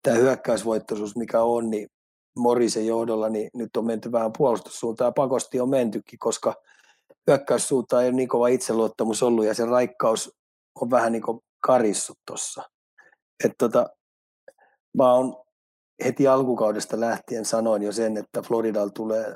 tämä 0.03 0.17
hyökkäysvoittoisuus, 0.17 1.15
mikä 1.15 1.41
on, 1.41 1.69
niin 1.69 1.87
Morisen 2.37 2.87
johdolla, 2.87 3.29
niin 3.29 3.49
nyt 3.53 3.77
on 3.77 3.85
menty 3.85 4.11
vähän 4.11 4.31
puolustussuuntaan 4.37 5.07
ja 5.07 5.11
pakosti 5.11 5.59
on 5.59 5.69
mentykin, 5.69 6.19
koska 6.19 6.55
hyökkäyssuuntaan 7.27 8.03
ei 8.03 8.09
ole 8.09 8.15
niin 8.15 8.29
kova 8.29 8.47
itseluottamus 8.47 9.23
ollut 9.23 9.45
ja 9.45 9.53
se 9.53 9.65
raikkaus 9.65 10.35
on 10.81 10.89
vähän 10.89 11.11
niin 11.11 11.21
kuin 11.21 11.39
karissut 11.59 12.17
tuossa. 12.27 12.63
Että 13.43 13.55
tota, 13.57 13.89
mä 14.97 15.13
oon 15.13 15.35
heti 16.05 16.27
alkukaudesta 16.27 16.99
lähtien 16.99 17.45
sanoin 17.45 17.81
jo 17.81 17.91
sen, 17.91 18.17
että 18.17 18.41
Floridalla 18.41 18.89
tulee 18.89 19.35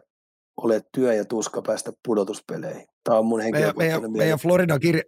ole 0.57 0.81
työ 0.91 1.13
ja 1.13 1.25
tuska 1.25 1.61
päästä 1.61 1.91
pudotuspeleihin. 2.05 2.87
Tämä 3.03 3.17
on 3.17 3.25
mun 3.25 3.41
henkilökohtainen 3.41 4.01
meidän, 4.01 4.11
meidän 4.11 4.39
Floridan 4.39 4.79
kirja... 4.79 5.03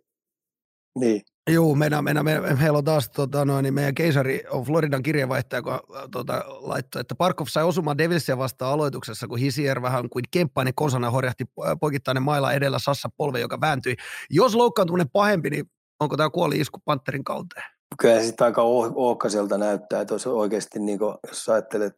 Niin. 0.99 1.21
Joo, 1.51 1.75
meidän, 1.75 2.03
meidän, 2.03 2.25
meidän, 2.25 2.57
meillä 2.61 2.77
on 2.77 2.83
taas 2.83 3.09
tota, 3.09 3.45
noin, 3.45 3.63
niin 3.63 3.73
meidän 3.73 3.95
keisari 3.95 4.43
on 4.49 4.63
Floridan 4.63 5.03
kirjeenvaihtaja, 5.03 5.61
kun 5.61 5.79
tota, 6.11 6.43
laittoi, 6.47 6.99
että 6.99 7.15
Parkov 7.15 7.47
sai 7.49 7.63
osumaan 7.63 7.97
Devilsia 7.97 8.37
vastaan 8.37 8.73
aloituksessa, 8.73 9.27
kun 9.27 9.39
Hisier 9.39 9.81
vähän 9.81 10.09
kuin 10.09 10.23
kemppainen 10.31 10.73
kosana 10.75 11.11
horjahti 11.11 11.45
poikittainen 11.79 12.23
mailla 12.23 12.53
edellä 12.53 12.79
Sassa 12.79 13.09
polve, 13.17 13.39
joka 13.39 13.61
vääntyi. 13.61 13.95
Jos 14.29 14.55
loukkaantuminen 14.55 15.09
pahempi, 15.09 15.49
niin 15.49 15.65
onko 15.99 16.17
tämä 16.17 16.29
kuoli 16.29 16.59
isku 16.59 16.79
Panterin 16.85 17.23
kauteen? 17.23 17.74
Kyllä 18.01 18.19
se 18.19 18.25
sitten 18.25 18.45
aika 18.45 18.61
ohkaiselta 18.95 19.57
näyttää, 19.57 20.01
että 20.01 20.13
olisi 20.13 20.29
oikeasti, 20.29 20.79
niin 20.79 20.99
kuin, 20.99 21.15
jos 21.27 21.49
ajattelet 21.49 21.93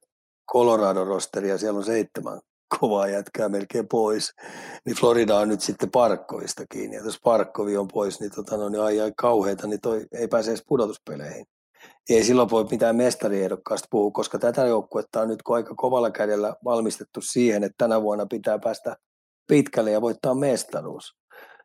Colorado-rosteria, 0.51 1.57
siellä 1.57 1.77
on 1.77 1.85
seitsemän 1.85 2.39
kovaa 2.79 3.07
jätkää 3.07 3.49
melkein 3.49 3.87
pois, 3.87 4.33
niin 4.85 4.95
Florida 4.95 5.37
on 5.37 5.49
nyt 5.49 5.61
sitten 5.61 5.91
Parkkovista 5.91 6.63
kiinni. 6.71 6.95
Ja 6.95 7.03
jos 7.03 7.19
Parkkovi 7.23 7.77
on 7.77 7.87
pois, 7.87 8.19
niin, 8.19 8.31
tota, 8.35 8.57
no, 8.57 8.69
niin 8.69 8.81
ai, 8.81 8.99
ai 8.99 9.13
kauheita, 9.17 9.67
niin 9.67 9.81
toi 9.81 10.05
ei 10.11 10.27
pääse 10.27 10.51
edes 10.51 10.63
pudotuspeleihin. 10.67 11.45
Ei 12.09 12.23
silloin 12.23 12.49
voi 12.49 12.65
mitään 12.71 12.95
mestariehdokkaasta 12.95 13.87
puhua, 13.91 14.11
koska 14.11 14.39
tätä 14.39 14.65
joukkuetta 14.65 15.21
on 15.21 15.27
nyt 15.27 15.39
aika 15.45 15.75
kovalla 15.75 16.11
kädellä 16.11 16.55
valmistettu 16.63 17.21
siihen, 17.21 17.63
että 17.63 17.75
tänä 17.77 18.01
vuonna 18.01 18.25
pitää 18.25 18.59
päästä 18.59 18.97
pitkälle 19.47 19.91
ja 19.91 20.01
voittaa 20.01 20.35
mestaruus. 20.35 21.17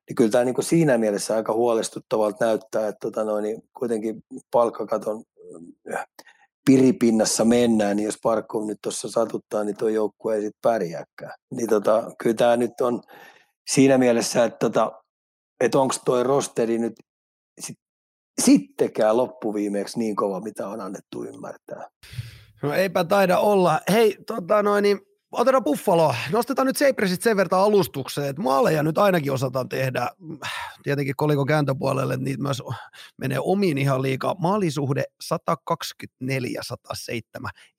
Niin 0.08 0.16
kyllä 0.16 0.30
tämä 0.30 0.44
niin 0.44 0.54
kuin 0.54 0.64
siinä 0.64 0.98
mielessä 0.98 1.36
aika 1.36 1.52
huolestuttavalta 1.52 2.44
näyttää, 2.44 2.88
että 2.88 2.98
tota 3.00 3.24
noin, 3.24 3.42
niin 3.42 3.62
kuitenkin 3.78 4.24
palkkakaton 4.50 5.22
äh, 5.94 6.06
piripinnassa 6.66 7.44
mennään, 7.44 7.96
niin 7.96 8.04
jos 8.04 8.18
Parkko 8.22 8.64
nyt 8.64 8.78
tuossa 8.82 9.08
satuttaa, 9.10 9.64
niin 9.64 9.76
tuo 9.76 9.88
joukkue 9.88 10.34
ei 10.34 10.40
sitten 10.40 10.58
pärjääkään. 10.62 11.34
Niin 11.50 11.68
tota, 11.68 12.10
kyllä 12.18 12.36
tämä 12.36 12.56
nyt 12.56 12.80
on 12.80 13.02
siinä 13.70 13.98
mielessä, 13.98 14.44
että, 14.44 14.58
tota, 14.58 15.02
että 15.60 15.78
onko 15.78 15.94
tuo 16.04 16.22
rosteri 16.22 16.78
nyt 16.78 16.92
sit, 17.60 17.78
sittenkään 18.40 19.16
loppuviimeeksi 19.16 19.98
niin 19.98 20.16
kova, 20.16 20.40
mitä 20.40 20.68
on 20.68 20.80
annettu 20.80 21.24
ymmärtää. 21.24 21.88
No 22.62 22.74
eipä 22.74 23.04
taida 23.04 23.38
olla. 23.38 23.80
Hei, 23.92 24.16
tota 24.26 24.62
noin, 24.62 24.82
niin 24.82 25.00
otetaan 25.32 25.64
Buffalo. 25.64 26.14
Nostetaan 26.32 26.66
nyt 26.66 26.76
Seipresit 26.76 27.22
sen 27.22 27.36
verran 27.36 27.60
alustukseen, 27.60 28.28
että 28.28 28.42
maaleja 28.42 28.82
nyt 28.82 28.98
ainakin 28.98 29.32
osataan 29.32 29.68
tehdä. 29.68 30.08
Tietenkin 30.82 31.16
koliko 31.16 31.44
kääntöpuolelle, 31.44 32.14
että 32.14 32.24
niitä 32.24 32.42
myös 32.42 32.62
menee 33.16 33.38
omiin 33.40 33.78
ihan 33.78 34.02
liikaa. 34.02 34.36
Maalisuhde 34.38 35.04
124-107. 35.34 35.34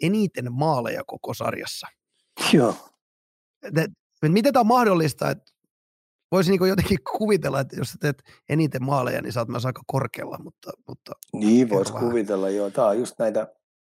Eniten 0.03 0.53
maaleja 0.53 1.03
koko 1.07 1.34
sarjassa. 1.34 1.88
Joo. 2.53 2.75
Miten 4.21 4.53
tämä 4.53 4.61
on 4.61 4.67
mahdollista, 4.67 5.30
että 5.30 5.53
voisi 6.31 6.51
niin 6.51 6.69
jotenkin 6.69 6.97
kuvitella, 7.17 7.59
että 7.59 7.75
jos 7.75 7.97
teet 7.99 8.23
eniten 8.49 8.84
maaleja, 8.84 9.21
niin 9.21 9.34
saat 9.34 9.47
myös 9.47 9.65
aika 9.65 9.81
korkealla, 9.88 10.38
mutta... 10.43 10.71
mutta 10.88 11.11
niin, 11.34 11.69
voisi 11.69 11.93
kuvitella, 11.93 12.49
joo. 12.49 12.69
Tämä 12.69 12.88
on 12.88 12.99
just 12.99 13.19
näitä, 13.19 13.47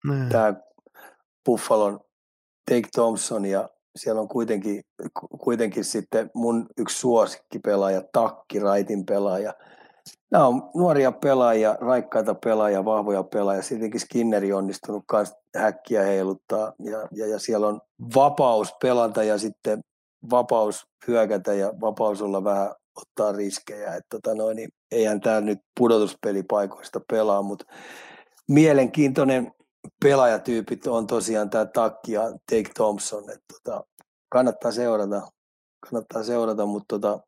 niin. 0.04 0.28
tämä 0.28 0.54
Buffalon 1.44 2.00
Take 2.70 2.88
Thompson 2.94 3.44
ja 3.44 3.68
siellä 3.96 4.20
on 4.20 4.28
kuitenkin, 4.28 4.82
kuitenkin 5.40 5.84
sitten 5.84 6.30
mun 6.34 6.66
yksi 6.78 6.98
suosikkipelaaja, 6.98 8.02
Takki, 8.12 8.58
Raitin 8.58 9.06
pelaaja. 9.06 9.54
Nämä 10.30 10.46
on 10.46 10.70
nuoria 10.74 11.12
pelaajia, 11.12 11.76
raikkaita 11.80 12.34
pelaajia, 12.34 12.84
vahvoja 12.84 13.22
pelaajia. 13.22 13.62
Sittenkin 13.62 14.00
Skinneri 14.00 14.52
onnistunut 14.52 15.04
myös 15.12 15.32
häkkiä 15.56 16.02
heiluttaa 16.02 16.72
ja, 16.78 17.08
ja, 17.12 17.26
ja 17.26 17.38
siellä 17.38 17.68
on 17.68 17.80
vapaus 18.14 18.74
pelata 18.82 19.24
ja 19.24 19.38
sitten 19.38 19.80
vapaus 20.30 20.86
hyökätä 21.08 21.54
ja 21.54 21.72
vapaus 21.80 22.22
olla 22.22 22.44
vähän 22.44 22.70
ottaa 22.96 23.32
riskejä. 23.32 23.94
Että 23.94 24.08
tota 24.10 24.34
noin, 24.34 24.56
niin 24.56 24.68
eihän 24.92 25.20
tämä 25.20 25.40
nyt 25.40 25.58
pudotuspelipaikoista 25.78 27.00
pelaa, 27.10 27.42
mutta 27.42 27.64
mielenkiintoinen 28.48 29.52
pelaajatyypit 30.02 30.86
on 30.86 31.06
tosiaan 31.06 31.50
tämä 31.50 31.66
Takki 31.66 32.12
ja 32.12 32.22
Take 32.22 32.70
Thompson. 32.74 33.30
Että 33.30 33.54
tota, 33.54 33.84
kannattaa 34.28 34.72
seurata, 34.72 35.22
kannattaa 35.90 36.22
seurata, 36.22 36.66
mutta 36.66 36.98
tota, 36.98 37.20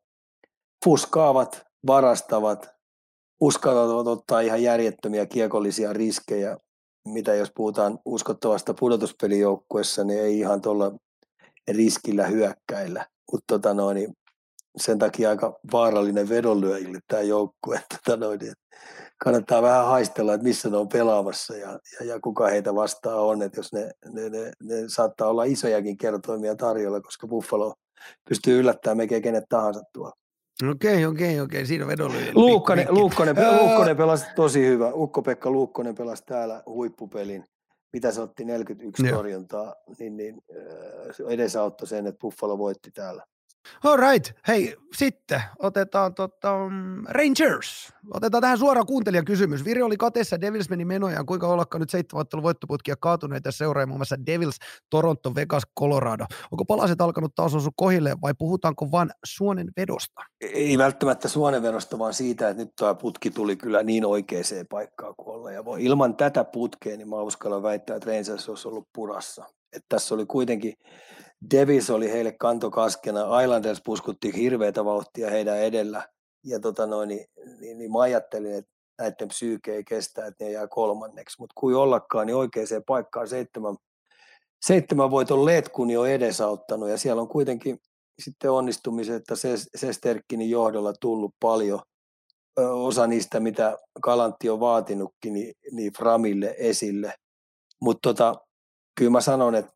fuskaavat, 0.85 1.63
varastavat, 1.87 2.69
uskaltavat 3.41 4.07
ottaa 4.07 4.41
ihan 4.41 4.63
järjettömiä 4.63 5.25
kiekollisia 5.25 5.93
riskejä, 5.93 6.57
mitä 7.07 7.35
jos 7.35 7.51
puhutaan 7.55 7.99
uskottavasta 8.05 8.73
pudotuspelijoukkuessa, 8.79 10.03
niin 10.03 10.19
ei 10.19 10.39
ihan 10.39 10.61
tuolla 10.61 10.91
riskillä 11.71 12.25
hyökkäillä. 12.25 13.05
Mutta 13.31 13.45
tota 13.47 13.73
noin, 13.73 13.95
niin 13.95 14.13
sen 14.77 14.99
takia 14.99 15.29
aika 15.29 15.59
vaarallinen 15.71 16.29
vedonlyöjille 16.29 16.99
tämä 17.07 17.21
joukkue. 17.21 17.81
Tota 18.05 18.17
noin, 18.17 18.39
niin, 18.39 18.53
kannattaa 19.23 19.61
vähän 19.61 19.85
haistella, 19.85 20.33
että 20.33 20.47
missä 20.47 20.69
ne 20.69 20.77
on 20.77 20.89
pelaamassa 20.89 21.57
ja, 21.57 21.79
ja, 21.99 22.05
ja 22.05 22.19
kuka 22.19 22.47
heitä 22.47 22.75
vastaa 22.75 23.21
on, 23.21 23.41
että 23.41 23.59
jos 23.59 23.73
ne, 23.73 23.91
ne, 24.13 24.29
ne, 24.29 24.51
ne 24.63 24.75
saattaa 24.87 25.27
olla 25.27 25.43
isojakin 25.43 25.97
kertoimia 25.97 26.55
tarjolla, 26.55 27.01
koska 27.01 27.27
Buffalo 27.27 27.73
pystyy 28.29 28.59
yllättämään 28.59 28.97
melkein 28.97 29.21
kenet 29.21 29.43
tahansa 29.49 29.81
tuolla. 29.93 30.13
Okei, 30.71 31.05
okei, 31.05 31.39
okei. 31.39 31.65
Siinä 31.65 31.87
vedolla. 31.87 32.15
Luukkonen, 32.33 32.87
Luukkonen, 32.89 33.35
Luukkonen 33.61 33.97
pelasi 33.97 34.25
tosi 34.35 34.65
hyvä. 34.65 34.91
Ukko-Pekka 34.93 35.51
Luukkonen 35.51 35.95
pelasi 35.95 36.23
täällä 36.25 36.63
huippupelin. 36.65 37.43
Mitä 37.93 38.11
se 38.11 38.21
otti 38.21 38.45
41 38.45 39.07
Joo. 39.07 39.17
torjuntaa, 39.17 39.75
niin, 39.99 40.17
niin 40.17 40.41
edesauttoi 41.29 41.87
sen, 41.87 42.07
että 42.07 42.19
Buffalo 42.19 42.57
voitti 42.57 42.91
täällä. 42.91 43.23
All 43.83 43.97
right. 43.97 44.31
Hei, 44.47 44.75
sitten 44.95 45.41
otetaan 45.59 46.13
tota, 46.13 46.55
um, 46.55 47.03
Rangers. 47.05 47.93
Otetaan 48.13 48.41
tähän 48.41 48.57
suora 48.57 48.85
kuuntelijakysymys. 48.85 49.65
Viri 49.65 49.81
oli 49.81 49.97
kateessa, 49.97 50.41
Devils 50.41 50.69
meni 50.69 50.85
menojaan. 50.85 51.25
Kuinka 51.25 51.47
ollakaan 51.47 51.79
nyt 51.79 51.89
seitsemän 51.89 52.25
voittoputkia 52.41 52.95
kaatuneita 52.99 53.51
seuraa 53.51 53.85
muun 53.85 53.99
muassa 53.99 54.25
Devils, 54.25 54.57
Toronto, 54.89 55.35
Vegas, 55.35 55.63
Colorado. 55.79 56.25
Onko 56.51 56.65
palaset 56.65 57.01
alkanut 57.01 57.35
taas 57.35 57.55
osua 57.55 57.71
kohille 57.75 58.15
vai 58.21 58.33
puhutaanko 58.37 58.91
vain 58.91 59.09
suonen 59.25 59.67
vedosta? 59.77 60.21
Ei 60.41 60.77
välttämättä 60.77 61.27
suonen 61.27 61.63
vedosta, 61.63 61.99
vaan 61.99 62.13
siitä, 62.13 62.49
että 62.49 62.63
nyt 62.63 62.71
tuo 62.79 62.95
putki 62.95 63.31
tuli 63.31 63.55
kyllä 63.55 63.83
niin 63.83 64.05
oikeaan 64.05 64.43
paikkaan 64.69 65.15
kuin 65.17 65.35
olla. 65.35 65.51
Ja 65.51 65.63
ilman 65.79 66.15
tätä 66.15 66.43
putkea, 66.43 66.97
niin 66.97 67.09
mä 67.09 67.21
uskallan 67.21 67.63
väittää, 67.63 67.95
että 67.95 68.09
Rangers 68.09 68.49
olisi 68.49 68.67
ollut 68.67 68.87
purassa. 68.93 69.45
Että 69.73 69.85
tässä 69.89 70.15
oli 70.15 70.25
kuitenkin 70.25 70.73
Davis 71.51 71.89
oli 71.89 72.11
heille 72.11 72.31
kantokaskena, 72.31 73.41
Islanders 73.41 73.81
puskutti 73.85 74.33
hirveätä 74.35 74.85
vauhtia 74.85 75.29
heidän 75.29 75.57
edellä, 75.57 76.09
ja 76.45 76.59
tota 76.59 76.87
noin, 76.87 77.09
niin, 77.09 77.25
niin, 77.59 77.77
niin 77.77 77.91
mä 77.91 78.01
ajattelin, 78.01 78.55
että 78.55 78.71
näiden 78.97 79.27
psyyke 79.27 79.75
ei 79.75 79.83
kestä, 79.83 80.25
että 80.25 80.43
ne 80.43 80.51
jää 80.51 80.67
kolmanneksi, 80.67 81.35
mutta 81.39 81.53
kuin 81.55 81.75
ollakaan, 81.75 82.27
niin 82.27 82.35
oikeaan 82.35 82.67
paikkaan 82.87 83.27
seitsemän, 83.27 83.75
seitsemän 84.65 85.11
voiton 85.11 85.45
letkuni 85.45 85.97
on 85.97 86.09
edesauttanut, 86.09 86.89
ja 86.89 86.97
siellä 86.97 87.21
on 87.21 87.27
kuitenkin 87.27 87.79
sitten 88.21 88.51
onnistumiset, 88.51 89.15
että 89.15 89.35
Sesterkkinin 89.75 90.49
johdolla 90.49 90.93
tullut 90.93 91.35
paljon, 91.39 91.79
osa 92.57 93.07
niistä, 93.07 93.39
mitä 93.39 93.77
Kalantti 94.01 94.49
on 94.49 94.59
vaatinutkin, 94.59 95.33
niin, 95.33 95.53
niin 95.71 95.93
Framille 95.93 96.55
esille. 96.57 97.13
Mutta 97.81 98.09
tota, 98.09 98.35
kyllä 98.97 99.11
mä 99.11 99.21
sanon, 99.21 99.55
että 99.55 99.73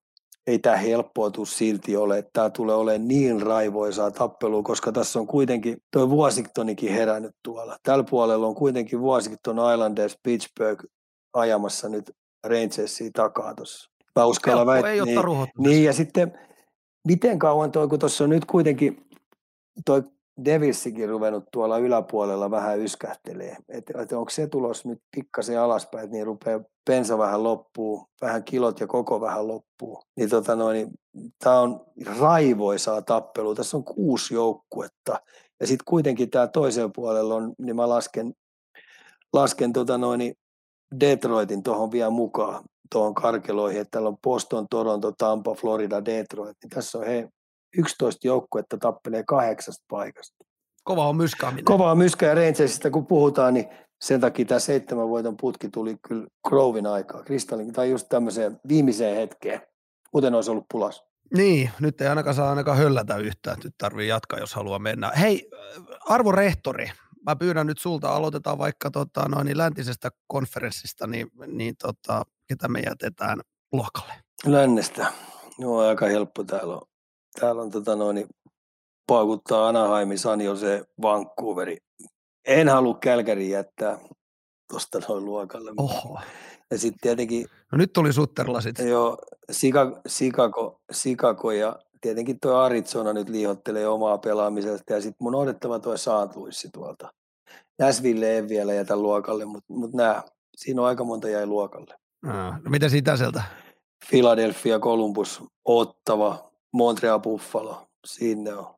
ei 0.47 0.59
tämä 0.59 0.75
helppoa 0.75 1.31
tule 1.31 1.45
silti 1.45 1.97
ole, 1.97 2.17
että 2.17 2.29
tämä 2.33 2.49
tulee 2.49 2.75
olemaan 2.75 3.07
niin 3.07 3.41
raivoisaa 3.41 4.11
tappelua, 4.11 4.63
koska 4.63 4.91
tässä 4.91 5.19
on 5.19 5.27
kuitenkin 5.27 5.77
tuo 5.91 6.05
Washingtonikin 6.05 6.93
herännyt 6.93 7.31
tuolla. 7.43 7.77
Tällä 7.83 8.03
puolella 8.03 8.47
on 8.47 8.55
kuitenkin 8.55 9.01
Washington 9.01 9.57
Islanders 9.73 10.17
Pittsburgh 10.23 10.85
ajamassa 11.33 11.89
nyt 11.89 12.11
Rangersia 12.43 13.09
takaa 13.13 13.55
tuossa. 13.55 13.91
Mä 14.15 14.25
uskallan 14.25 14.67
väittää. 14.67 15.05
Niin, 15.05 15.49
niin, 15.57 15.83
ja 15.83 15.93
sitten 15.93 16.39
miten 17.07 17.39
kauan 17.39 17.71
toi, 17.71 17.87
kun 17.87 17.99
tuossa 17.99 18.23
on 18.23 18.29
nyt 18.29 18.45
kuitenkin 18.45 19.07
toi 19.85 20.03
Devilsikin 20.45 21.09
ruvennut 21.09 21.43
tuolla 21.51 21.77
yläpuolella 21.77 22.51
vähän 22.51 22.79
yskähtelee. 22.79 23.57
Että 23.69 24.01
et 24.01 24.11
onko 24.11 24.29
se 24.29 24.47
tulos 24.47 24.85
nyt 24.85 24.99
pikkasen 25.15 25.59
alaspäin, 25.59 26.03
että 26.03 26.13
niin 26.13 26.25
rupeaa 26.25 26.59
pensa 26.85 27.17
vähän 27.17 27.43
loppuu, 27.43 28.05
vähän 28.21 28.43
kilot 28.43 28.79
ja 28.79 28.87
koko 28.87 29.21
vähän 29.21 29.47
loppuu. 29.47 30.01
Niin 30.17 30.29
tota 30.29 30.55
noin, 30.55 30.91
tämä 31.43 31.59
on 31.59 31.85
raivoisaa 32.19 33.01
tappelua. 33.01 33.55
Tässä 33.55 33.77
on 33.77 33.83
kuusi 33.83 34.33
joukkuetta. 34.33 35.19
Ja 35.59 35.67
sitten 35.67 35.85
kuitenkin 35.85 36.29
tämä 36.29 36.47
toisella 36.47 36.91
puolella 36.95 37.35
on, 37.35 37.53
niin 37.57 37.75
mä 37.75 37.89
lasken, 37.89 38.33
lasken 39.33 39.73
tota 39.73 39.97
noin, 39.97 40.33
Detroitin 40.99 41.63
tuohon 41.63 41.91
vielä 41.91 42.09
mukaan, 42.09 42.63
tuohon 42.91 43.13
karkeloihin, 43.13 43.81
että 43.81 43.91
täällä 43.91 44.09
on 44.09 44.17
Boston, 44.23 44.67
Toronto, 44.69 45.11
Tampa, 45.11 45.53
Florida, 45.53 46.05
Detroit. 46.05 46.57
Niin 46.63 46.69
tässä 46.69 46.97
on 46.97 47.05
he 47.05 47.29
11 47.77 48.27
joukkuetta 48.27 48.77
tappelee 48.77 49.23
kahdeksasta 49.23 49.85
paikasta. 49.89 50.37
Kova 50.83 51.09
on 51.09 51.17
myskääminen. 51.17 51.65
Kova 51.65 51.91
on 51.91 51.97
myskä 51.97 52.25
ja 52.25 52.35
Rangersista 52.35 52.89
kun 52.89 53.05
puhutaan, 53.05 53.53
niin 53.53 53.65
sen 54.01 54.21
takia 54.21 54.45
tämä 54.45 54.59
seitsemän 54.59 55.09
voiton 55.09 55.37
putki 55.37 55.69
tuli 55.69 55.97
kyllä 56.07 56.27
Grovin 56.47 56.87
aikaa, 56.87 57.23
Kristallin, 57.23 57.73
tai 57.73 57.89
just 57.89 58.09
tämmöiseen 58.09 58.59
viimeiseen 58.67 59.15
hetkeen, 59.15 59.61
kuten 60.11 60.35
olisi 60.35 60.51
ollut 60.51 60.65
pulas. 60.71 61.03
Niin, 61.33 61.69
nyt 61.79 62.01
ei 62.01 62.07
ainakaan 62.07 62.35
saa 62.35 62.49
ainakaan 62.49 62.77
höllätä 62.77 63.17
yhtään, 63.17 63.57
nyt 63.63 63.73
tarvii 63.77 64.07
jatkaa, 64.07 64.39
jos 64.39 64.53
haluaa 64.53 64.79
mennä. 64.79 65.11
Hei, 65.19 65.49
arvo 66.05 66.31
rehtori, 66.31 66.91
mä 67.25 67.35
pyydän 67.35 67.67
nyt 67.67 67.77
sulta, 67.77 68.09
aloitetaan 68.09 68.57
vaikka 68.57 68.91
tota, 68.91 69.29
noin, 69.29 69.45
niin 69.45 69.57
läntisestä 69.57 70.09
konferenssista, 70.27 71.07
niin, 71.07 71.27
niin 71.47 71.75
tota, 71.81 72.23
ketä 72.47 72.67
me 72.67 72.79
jätetään 72.79 73.41
luokalle? 73.71 74.13
Lännestä. 74.45 75.13
Joo, 75.59 75.79
aika 75.79 76.05
helppo 76.05 76.43
täällä 76.43 76.75
on 76.75 76.81
täällä 77.39 77.61
on 77.61 77.71
tota 77.71 77.95
noin, 77.95 78.27
paukuttaa 79.07 79.67
Anaheim, 79.67 80.17
San 80.17 80.41
Jose, 80.41 80.83
Vancouveri. 81.01 81.77
En 82.47 82.69
halua 82.69 82.97
Kälkäri 83.01 83.49
jättää 83.49 83.99
tuosta 84.69 84.99
noin 85.09 85.25
luokalle. 85.25 85.71
Oho. 85.77 86.19
Ja 86.71 86.77
sitten 86.77 86.99
tietenkin... 87.01 87.45
No 87.71 87.77
nyt 87.77 87.93
tuli 87.93 88.13
Sutterlasit. 88.13 88.79
Joo, 88.79 89.17
Chicago, 89.51 90.01
Chicago, 90.07 90.81
Chicago 90.93 91.51
ja 91.51 91.79
tietenkin 92.01 92.39
tuo 92.39 92.55
Arizona 92.55 93.13
nyt 93.13 93.29
liihottelee 93.29 93.87
omaa 93.87 94.17
pelaamisesta 94.17 94.93
ja 94.93 95.01
sitten 95.01 95.17
mun 95.19 95.35
odottava 95.35 95.79
tuo 95.79 95.97
Saatluissi 95.97 96.69
tuolta. 96.73 97.13
Näsville 97.79 98.29
ei 98.29 98.47
vielä 98.47 98.73
jätä 98.73 98.95
luokalle, 98.95 99.45
mutta 99.45 99.73
mut 99.73 99.93
nämä, 99.93 100.23
siinä 100.55 100.81
on 100.81 100.87
aika 100.87 101.03
monta 101.03 101.29
jäi 101.29 101.45
luokalle. 101.45 101.95
No, 102.21 102.51
no 102.51 102.69
mitä 102.69 102.89
siitä 102.89 103.17
sieltä? 103.17 103.43
Philadelphia, 104.09 104.79
Columbus, 104.79 105.43
Ottava, 105.65 106.51
Montreal, 106.77 107.19
Buffalo, 107.19 107.87
sinne 108.05 108.53
on. 108.53 108.75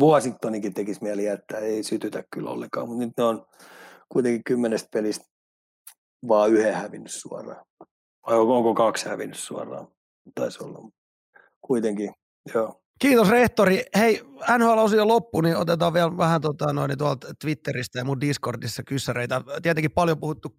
Washingtonikin 0.00 0.74
tekisi 0.74 1.02
mieli 1.02 1.24
jättää, 1.24 1.58
ei 1.58 1.82
sytytä 1.82 2.24
kyllä 2.30 2.50
ollenkaan, 2.50 2.88
mutta 2.88 3.04
nyt 3.04 3.12
ne 3.16 3.24
on 3.24 3.46
kuitenkin 4.08 4.44
kymmenestä 4.44 4.88
pelistä 4.92 5.24
vaan 6.28 6.50
yhden 6.50 6.74
hävinnyt 6.74 7.12
suoraan. 7.12 7.64
Vai 8.26 8.38
onko, 8.38 8.56
onko 8.56 8.74
kaksi 8.74 9.08
hävinnyt 9.08 9.38
suoraan? 9.38 9.88
Taisi 10.34 10.64
olla. 10.64 10.88
Kuitenkin, 11.60 12.12
joo. 12.54 12.83
Kiitos 12.98 13.28
rehtori. 13.28 13.82
Hei, 13.96 14.22
NHL-osio 14.58 15.08
loppu, 15.08 15.40
niin 15.40 15.56
otetaan 15.56 15.94
vielä 15.94 16.16
vähän 16.16 16.40
tota, 16.40 16.72
noin, 16.72 16.98
tuolta 16.98 17.34
Twitteristä 17.40 17.98
ja 17.98 18.04
mun 18.04 18.20
Discordissa 18.20 18.82
kyssäreitä. 18.82 19.42
Tietenkin 19.62 19.90
paljon 19.90 20.20
puhuttu 20.20 20.56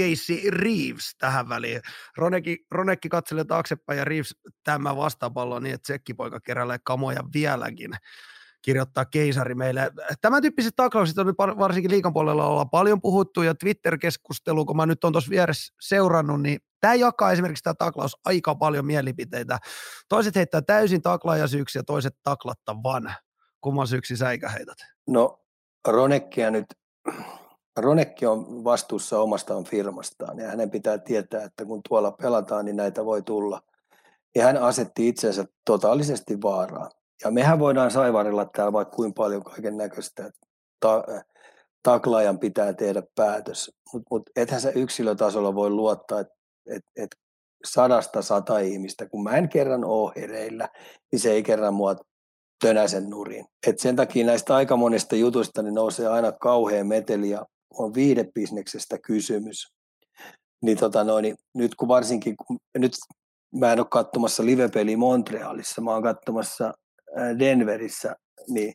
Casey 0.00 0.50
Reeves 0.50 1.16
tähän 1.18 1.48
väliin. 1.48 1.80
Ronekki, 2.16 2.66
Ronekki 2.70 3.08
katselee 3.08 3.44
taaksepäin 3.44 3.98
ja 3.98 4.04
Reeves 4.04 4.36
tämä 4.64 4.96
vastapallo 4.96 5.60
niin, 5.60 5.74
että 5.74 5.82
tsekkipoika 5.82 6.40
keräilee 6.40 6.78
kamoja 6.84 7.20
vieläkin 7.34 7.90
kirjoittaa 8.62 9.04
keisari 9.04 9.54
meille. 9.54 9.90
Tämän 10.20 10.42
tyyppiset 10.42 10.76
taklaukset 10.76 11.18
on 11.18 11.26
nyt 11.26 11.36
varsinkin 11.38 11.90
liikan 11.90 12.12
puolella 12.12 12.46
ollaan 12.46 12.70
paljon 12.70 13.00
puhuttu 13.00 13.42
ja 13.42 13.54
Twitter-keskustelu, 13.54 14.64
kun 14.64 14.76
mä 14.76 14.86
nyt 14.86 15.04
on 15.04 15.12
tuossa 15.12 15.30
vieressä 15.30 15.74
seurannut, 15.80 16.42
niin 16.42 16.58
tämä 16.80 16.94
jakaa 16.94 17.32
esimerkiksi 17.32 17.62
tämä 17.62 17.74
taklaus 17.74 18.16
aika 18.24 18.54
paljon 18.54 18.86
mielipiteitä. 18.86 19.58
Toiset 20.08 20.36
heittää 20.36 20.62
täysin 20.62 21.02
taklaajasyyksiä, 21.02 21.82
toiset 21.86 22.14
taklattavan. 22.22 23.14
Kumman 23.60 23.86
syyksi 23.86 24.16
säikä 24.16 24.48
heität? 24.48 24.78
No 25.06 25.40
Ronekkia 25.88 26.50
nyt, 26.50 26.66
Ronekki 27.76 28.26
on 28.26 28.64
vastuussa 28.64 29.20
omastaan 29.20 29.64
firmastaan 29.64 30.38
ja 30.38 30.48
hänen 30.48 30.70
pitää 30.70 30.98
tietää, 30.98 31.44
että 31.44 31.64
kun 31.64 31.80
tuolla 31.88 32.12
pelataan, 32.12 32.64
niin 32.64 32.76
näitä 32.76 33.04
voi 33.04 33.22
tulla. 33.22 33.60
Ja 34.34 34.44
hän 34.44 34.56
asetti 34.56 35.08
itsensä 35.08 35.44
totaalisesti 35.64 36.42
vaaraan. 36.42 36.90
Ja 37.24 37.30
mehän 37.30 37.58
voidaan 37.58 37.90
saivarilla 37.90 38.44
täällä 38.44 38.72
vaikka 38.72 38.96
kuinka 38.96 39.22
paljon 39.22 39.44
kaiken 39.44 39.76
näköistä, 39.76 40.30
ta, 40.80 41.04
taklaajan 41.82 42.38
pitää 42.38 42.72
tehdä 42.72 43.02
päätös. 43.14 43.70
Mutta 43.92 44.06
mut 44.10 44.22
ethän 44.36 44.60
se 44.60 44.72
yksilötasolla 44.74 45.54
voi 45.54 45.70
luottaa, 45.70 46.20
että 46.20 46.37
et, 46.68 46.82
et 46.96 47.08
sadasta 47.64 48.22
sata 48.22 48.58
ihmistä, 48.58 49.08
kun 49.08 49.22
mä 49.22 49.30
en 49.30 49.48
kerran 49.48 49.84
ole 49.84 50.12
hereillä, 50.16 50.68
niin 51.12 51.20
se 51.20 51.32
ei 51.32 51.42
kerran 51.42 51.74
mua 51.74 51.96
tönäsen 52.60 53.10
nurin. 53.10 53.46
Et 53.66 53.78
sen 53.78 53.96
takia 53.96 54.26
näistä 54.26 54.54
aika 54.54 54.76
monista 54.76 55.16
jutuista 55.16 55.62
niin 55.62 55.74
nousee 55.74 56.08
aina 56.08 56.32
kauhean 56.32 56.86
meteli 56.86 57.30
ja 57.30 57.46
on 57.74 57.94
viidebisneksestä 57.94 58.98
kysymys. 58.98 59.72
Niin, 60.62 60.78
tota 60.78 61.04
noin, 61.04 61.22
niin 61.22 61.36
nyt 61.54 61.74
kun 61.74 61.88
varsinkin, 61.88 62.36
kun 62.36 62.58
nyt 62.78 62.92
mä 63.54 63.72
en 63.72 63.80
ole 63.80 63.86
katsomassa 63.90 64.44
livepeli 64.44 64.96
Montrealissa, 64.96 65.80
mä 65.80 65.92
oon 65.92 66.02
katsomassa 66.02 66.74
Denverissä, 67.38 68.16
niin 68.48 68.74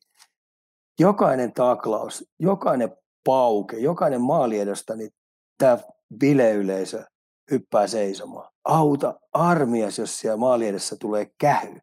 jokainen 0.99 1.53
taklaus, 1.53 2.25
jokainen 2.39 2.97
pauke, 3.23 3.77
jokainen 3.77 4.21
maaliedosta, 4.21 4.95
niin 4.95 5.09
tämä 5.57 5.77
bileyleisö 6.19 7.03
hyppää 7.51 7.87
seisomaan. 7.87 8.49
Auta 8.63 9.19
armias, 9.33 9.99
jos 9.99 10.19
siellä 10.19 10.37
maaliedessä 10.37 10.95
tulee 10.99 11.27
kähy 11.37 11.79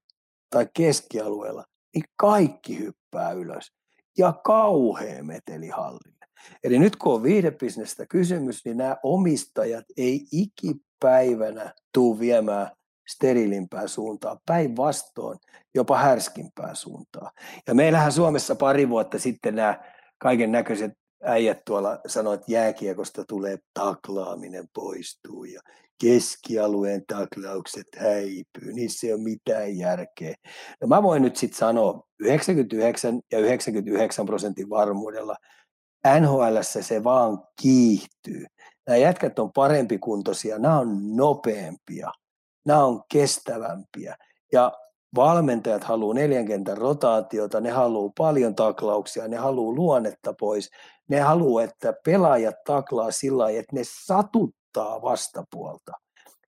tai 0.50 0.68
keskialueella, 0.74 1.64
niin 1.94 2.04
kaikki 2.16 2.78
hyppää 2.78 3.32
ylös. 3.32 3.72
Ja 4.18 4.32
kauhea 4.44 5.24
meteli 5.24 5.68
hallille. 5.68 6.26
Eli 6.64 6.78
nyt 6.78 6.96
kun 6.96 7.14
on 7.14 7.22
viihdebisnestä 7.22 8.06
kysymys, 8.06 8.64
niin 8.64 8.76
nämä 8.76 8.96
omistajat 9.02 9.84
ei 9.96 10.26
ikipäivänä 10.32 11.74
tuu 11.94 12.20
viemään 12.20 12.70
steriilimpään 13.08 13.88
suuntaan, 13.88 14.38
päinvastoin 14.46 15.38
jopa 15.74 15.98
härskimpään 15.98 16.76
suuntaan. 16.76 17.30
Ja 17.66 17.74
meillähän 17.74 18.12
Suomessa 18.12 18.54
pari 18.54 18.88
vuotta 18.88 19.18
sitten 19.18 19.54
nämä 19.54 19.80
kaiken 20.18 20.52
näköiset 20.52 20.92
äijät 21.24 21.64
tuolla 21.64 21.98
sanoivat, 22.06 22.40
että 22.40 22.52
jääkiekosta 22.52 23.24
tulee 23.24 23.58
taklaaminen 23.74 24.68
poistuu 24.74 25.44
ja 25.44 25.60
keskialueen 26.00 27.02
taklaukset 27.06 27.86
häipyy, 27.96 28.72
niissä 28.72 29.06
ei 29.06 29.12
ole 29.12 29.22
mitään 29.22 29.76
järkeä. 29.76 30.34
No 30.80 30.88
mä 30.88 31.02
voin 31.02 31.22
nyt 31.22 31.36
sitten 31.36 31.58
sanoa 31.58 32.06
99 32.20 33.20
ja 33.32 33.38
99 33.38 34.26
prosentin 34.26 34.70
varmuudella, 34.70 35.36
NHL 36.20 36.56
se 36.60 37.04
vaan 37.04 37.42
kiihtyy. 37.62 38.46
Nämä 38.86 38.96
jätkät 38.96 39.38
on 39.38 39.52
parempi 39.52 39.98
kuntoisia, 39.98 40.58
nämä 40.58 40.78
on 40.78 41.16
nopeampia, 41.16 42.12
nämä 42.66 42.84
on 42.84 43.02
kestävämpiä. 43.12 44.16
Ja 44.52 44.72
valmentajat 45.16 45.84
haluaa 45.84 46.14
neljän 46.14 46.46
kentän 46.46 46.78
rotaatiota, 46.78 47.60
ne 47.60 47.70
haluaa 47.70 48.12
paljon 48.18 48.54
taklauksia, 48.54 49.28
ne 49.28 49.36
haluaa 49.36 49.74
luonnetta 49.74 50.34
pois, 50.40 50.70
ne 51.10 51.20
haluaa, 51.20 51.64
että 51.64 51.94
pelaajat 52.04 52.56
taklaa 52.66 53.10
sillä 53.10 53.42
lailla, 53.42 53.60
että 53.60 53.76
ne 53.76 53.82
satuttaa 54.06 55.02
vastapuolta. 55.02 55.92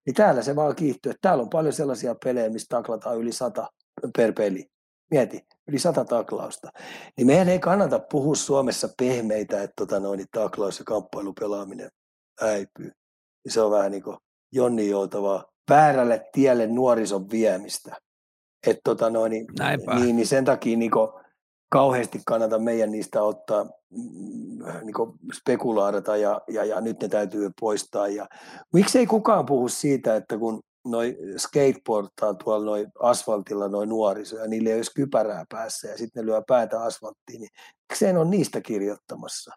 Niin 0.07 0.15
täällä 0.15 0.43
se 0.43 0.57
vaan 0.57 0.77
kiihtyy. 0.77 1.13
Täällä 1.21 1.43
on 1.43 1.51
paljon 1.51 1.73
sellaisia 1.73 2.15
pelejä, 2.25 2.51
missä 2.51 2.67
taklataan 2.69 3.19
yli 3.19 3.33
sata 3.33 3.69
per 4.17 4.33
peli. 4.33 4.67
Mieti, 5.11 5.47
yli 5.69 5.79
sata 5.79 6.05
taklausta. 6.05 6.71
Niin 7.17 7.27
meidän 7.27 7.49
ei 7.49 7.59
kannata 7.59 7.99
puhua 7.99 8.35
Suomessa 8.35 8.89
pehmeitä, 8.99 9.63
että 9.63 9.75
tota 9.77 10.01
noin, 10.01 10.19
niin 10.19 10.29
taklaus- 10.37 10.79
ja 10.79 10.85
kamppailupelaaminen 10.85 11.91
äipyy. 12.43 12.93
Se 13.49 13.61
on 13.61 13.71
vähän 13.71 13.91
niin 13.91 14.03
kuin 14.03 14.17
Jonni 14.53 14.89
joutavaa 14.89 15.45
väärälle 15.71 16.29
tielle 16.33 16.67
nuorison 16.67 17.31
viemistä. 17.31 17.97
Et 18.67 18.79
tota 18.85 19.11
noin, 19.11 19.31
niin, 19.31 19.47
niin, 19.95 20.17
niin, 20.17 20.27
sen 20.27 20.45
takia 20.45 20.77
niin 20.77 20.91
kauheasti 21.73 22.23
kannata 22.27 22.59
meidän 22.59 22.93
niistä 22.93 23.23
ottaa 23.23 23.65
mm, 23.65 24.65
niin 24.83 25.33
spekulaarata 25.33 26.17
ja, 26.17 26.41
ja, 26.49 26.65
ja, 26.65 26.81
nyt 26.81 27.01
ne 27.01 27.09
täytyy 27.09 27.51
poistaa. 27.61 28.09
Ja, 28.09 28.27
miksei 28.73 29.07
kukaan 29.07 29.47
puhu 29.47 29.69
siitä, 29.69 30.17
että 30.17 30.39
kun 30.39 30.61
noi 30.85 31.19
skateboardtaa 31.37 32.35
tuolla 32.35 32.65
noi 32.67 32.87
asfaltilla 33.01 33.69
noin 33.69 33.89
nuoriso 33.89 34.37
ja 34.37 34.49
niillä 34.49 34.71
ei 34.71 34.77
olisi 34.77 34.95
kypärää 34.95 35.45
päässä 35.49 35.89
ja 35.89 35.99
sitten 35.99 36.21
ne 36.21 36.27
lyö 36.27 36.43
päätä 36.49 36.83
asfalttiin, 36.83 37.41
niin 37.41 37.51
miksei 37.91 38.17
on 38.17 38.31
niistä 38.31 38.61
kirjoittamassa? 38.61 39.53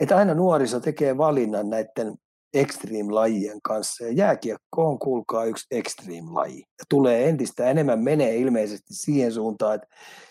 Että 0.00 0.16
aina 0.16 0.34
nuoriso 0.34 0.80
tekee 0.80 1.18
valinnan 1.18 1.70
näiden 1.70 2.14
extreme-lajien 2.54 3.58
kanssa. 3.62 4.04
Ja 4.04 4.12
jääkiekko 4.12 4.88
on, 4.88 4.98
kuulkaa, 4.98 5.44
yksi 5.44 5.66
extreme-laji. 5.70 6.58
Ja 6.58 6.84
tulee 6.88 7.28
entistä 7.28 7.70
enemmän, 7.70 8.00
menee 8.00 8.36
ilmeisesti 8.36 8.94
siihen 8.94 9.32
suuntaan, 9.32 9.74
että 9.74 9.86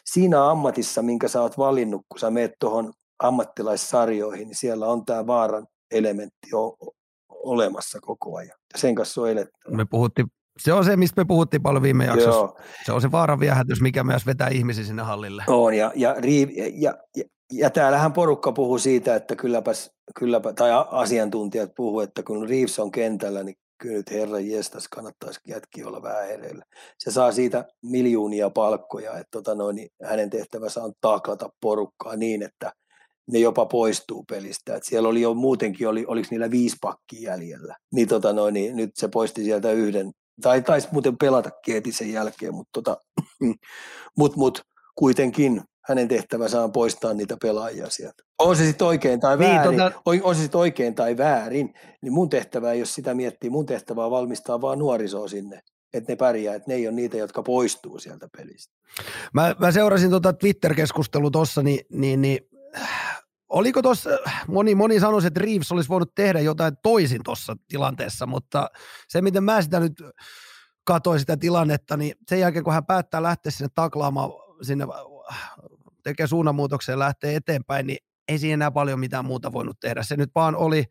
siinä 0.06 0.50
ammatissa, 0.50 1.02
minkä 1.02 1.28
sä 1.28 1.42
oot 1.42 1.58
valinnut, 1.58 2.02
kun 2.10 2.20
sä 2.20 2.32
meet 2.32 2.52
tuohon 2.60 2.94
ammattilaissarjoihin, 3.24 4.48
niin 4.48 4.58
siellä 4.58 4.88
on 4.88 5.06
tämä 5.06 5.28
vaaran 5.28 5.68
elementti 5.92 6.50
olemassa 7.30 8.00
koko 8.02 8.38
ajan. 8.38 8.58
Ja 8.74 8.80
sen 8.80 8.96
kanssa 8.96 9.22
on 9.22 9.30
elettävä. 9.30 9.78
Me 9.78 9.86
puhuttiin 9.86 10.28
se 10.60 10.74
on 10.74 10.86
se, 10.86 10.98
mistä 10.98 11.22
me 11.22 11.26
puhuttiin 11.26 11.62
paljon 11.62 11.84
viime 11.84 12.06
jaksossa. 12.06 12.40
Joo. 12.40 12.58
Se 12.86 12.92
on 12.92 13.02
se 13.02 13.12
vaaran 13.12 13.40
viehätys, 13.40 13.82
mikä 13.82 14.04
myös 14.04 14.26
vetää 14.26 14.48
ihmisiä 14.48 14.84
sinne 14.84 15.02
hallille. 15.02 15.44
On, 15.48 15.74
ja, 15.74 15.92
ja, 15.96 16.16
ja, 16.56 16.70
ja, 16.74 16.98
ja, 17.16 17.24
ja 17.52 17.70
täällähän 17.70 18.14
porukka 18.14 18.52
puhuu 18.52 18.80
siitä, 18.80 19.16
että 19.16 19.36
kylläpäs, 19.36 19.92
kylläpä, 20.20 20.54
tai 20.54 20.70
asiantuntijat 20.92 21.72
puhuu, 21.76 22.00
että 22.00 22.24
kun 22.24 22.50
Reeves 22.50 22.80
on 22.80 22.92
kentällä, 22.92 23.44
niin 23.44 23.56
kyllä 23.82 23.98
nyt 23.98 24.12
herra 24.12 24.40
jestas 24.40 24.88
kannattaisi 24.88 25.40
jätki 25.48 25.84
olla 25.84 26.02
vähän 26.02 26.28
hereillä. 26.28 26.66
Se 26.98 27.12
saa 27.12 27.32
siitä 27.32 27.66
miljoonia 27.84 28.50
palkkoja, 28.50 29.12
että 29.12 29.32
tota 29.32 29.56
noin, 29.56 29.76
niin 29.76 29.90
hänen 30.04 30.30
tehtävänsä 30.30 30.84
on 30.84 30.94
taklata 31.02 31.50
porukkaa 31.62 32.16
niin, 32.16 32.44
että 32.44 32.74
ne 33.32 33.40
jopa 33.40 33.66
poistuu 33.66 34.24
pelistä. 34.30 34.76
Et 34.76 34.84
siellä 34.84 35.10
oli 35.10 35.22
jo 35.22 35.34
muutenkin, 35.34 35.88
oli, 35.88 36.06
oliko 36.08 36.28
niillä 36.32 36.52
viisi 36.52 36.78
pakkia 36.82 37.32
jäljellä. 37.32 37.78
Niin, 37.94 38.08
tota 38.08 38.34
noin, 38.34 38.54
niin 38.54 38.76
nyt 38.76 38.92
se 38.96 39.08
poisti 39.08 39.44
sieltä 39.44 39.72
yhden, 39.72 40.12
tai 40.42 40.62
taisi 40.62 40.88
muuten 40.92 41.18
pelata 41.18 41.50
heti 41.68 41.92
sen 41.92 42.12
jälkeen, 42.12 42.54
mutta 42.54 42.82
tota, 42.82 42.98
mut, 44.18 44.36
mut, 44.36 44.62
kuitenkin 44.96 45.62
hänen 45.84 46.08
tehtävänsä 46.08 46.64
on 46.64 46.72
poistaa 46.72 47.14
niitä 47.14 47.38
pelaajia 47.42 47.90
sieltä. 47.90 48.24
On 48.40 48.56
se 48.56 48.66
sitten 48.66 48.88
oikein 48.88 49.20
tai 49.20 49.38
niin, 49.38 49.56
väärin, 49.56 49.78
niin, 49.78 49.92
tota... 50.04 50.28
on 50.28 50.36
se 50.36 50.42
sitten 50.42 50.60
oikein 50.60 50.96
tai 50.96 51.18
väärin, 51.18 51.74
niin 52.02 52.14
mun 52.14 52.30
tehtävä, 52.30 52.74
jos 52.74 52.96
sitä 52.96 53.14
miettii, 53.14 53.50
mun 53.50 53.66
tehtävä 53.66 54.06
on 54.06 54.12
valmistaa 54.12 54.62
vaan 54.62 54.80
nuorisoa 54.80 55.28
sinne, 55.28 55.62
että 55.94 56.12
ne 56.12 56.16
pärjää, 56.16 56.56
että 56.56 56.72
ne 56.72 56.76
ei 56.76 56.88
ole 56.88 56.96
niitä, 56.96 57.18
jotka 57.18 57.44
poistuu 57.44 58.00
sieltä 58.00 58.28
pelistä. 58.38 58.76
Mä, 59.34 59.56
mä 59.60 59.72
seurasin 59.72 60.10
tuota 60.10 60.34
Twitter-keskustelua 60.34 61.32
tuossa, 61.32 61.64
niin, 61.64 61.80
niin, 61.90 62.22
niin 62.22 62.40
oliko 63.50 63.82
tuossa, 63.82 64.10
moni, 64.48 64.76
moni 64.76 65.00
sanoi, 65.00 65.26
että 65.26 65.40
Reeves 65.40 65.72
olisi 65.72 65.90
voinut 65.90 66.16
tehdä 66.16 66.40
jotain 66.40 66.74
toisin 66.84 67.22
tuossa 67.24 67.56
tilanteessa, 67.68 68.26
mutta 68.26 68.70
se, 69.08 69.22
miten 69.22 69.44
mä 69.44 69.62
sitä 69.62 69.80
nyt 69.80 69.94
katsoi 70.84 71.20
sitä 71.20 71.38
tilannetta, 71.38 71.98
niin 71.98 72.16
sen 72.28 72.40
jälkeen 72.40 72.64
kun 72.64 72.74
hän 72.74 72.86
päättää 72.86 73.24
lähteä 73.24 73.52
sinne 73.52 73.70
taklaamaan, 73.76 74.30
sinne 74.62 74.88
tekee 76.04 76.28
suunnanmuutoksen 76.28 76.94
ja 76.94 77.00
lähtee 77.00 77.36
eteenpäin, 77.36 77.88
niin 77.88 77.98
ei 78.28 78.40
siinä 78.40 78.54
enää 78.54 78.72
paljon 78.72 79.00
mitään 79.00 79.26
muuta 79.26 79.54
voinut 79.54 79.80
tehdä. 79.80 80.04
Se 80.04 80.16
nyt 80.16 80.30
vaan 80.36 80.56
oli 80.56 80.84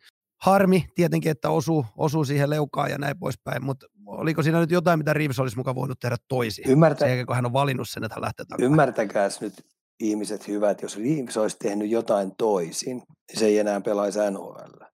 harmi 0.42 0.86
tietenkin, 0.94 1.30
että 1.30 1.50
osuu, 1.50 1.86
osuu 1.96 2.24
siihen 2.24 2.50
leukaan 2.50 2.90
ja 2.90 2.98
näin 2.98 3.18
poispäin, 3.18 3.64
mutta 3.64 3.86
oliko 4.06 4.42
siinä 4.42 4.60
nyt 4.60 4.70
jotain, 4.70 4.98
mitä 4.98 5.12
Reeves 5.12 5.38
olisi 5.38 5.56
mukaan 5.56 5.76
voinut 5.76 6.00
tehdä 6.00 6.16
toisin? 6.28 6.70
Ymmärtä... 6.70 6.98
Sen 6.98 7.08
jälkeen, 7.08 7.26
kun 7.26 7.36
hän 7.36 7.46
on 7.46 7.52
valinnut 7.52 7.88
sen, 7.88 8.04
että 8.04 8.14
hän 8.14 8.22
lähtee 8.22 8.44
takaisin. 8.44 8.72
Ymmärtäkääs 8.72 9.40
nyt 9.40 9.54
ihmiset 10.00 10.48
hyvät, 10.48 10.82
jos 10.82 10.96
Reeves 10.96 11.36
olisi 11.36 11.56
tehnyt 11.58 11.90
jotain 11.90 12.32
toisin, 12.38 12.96
niin 12.96 13.38
se 13.38 13.46
ei 13.46 13.58
enää 13.58 13.80
pelaisi 13.80 14.18
NHL. 14.30 14.84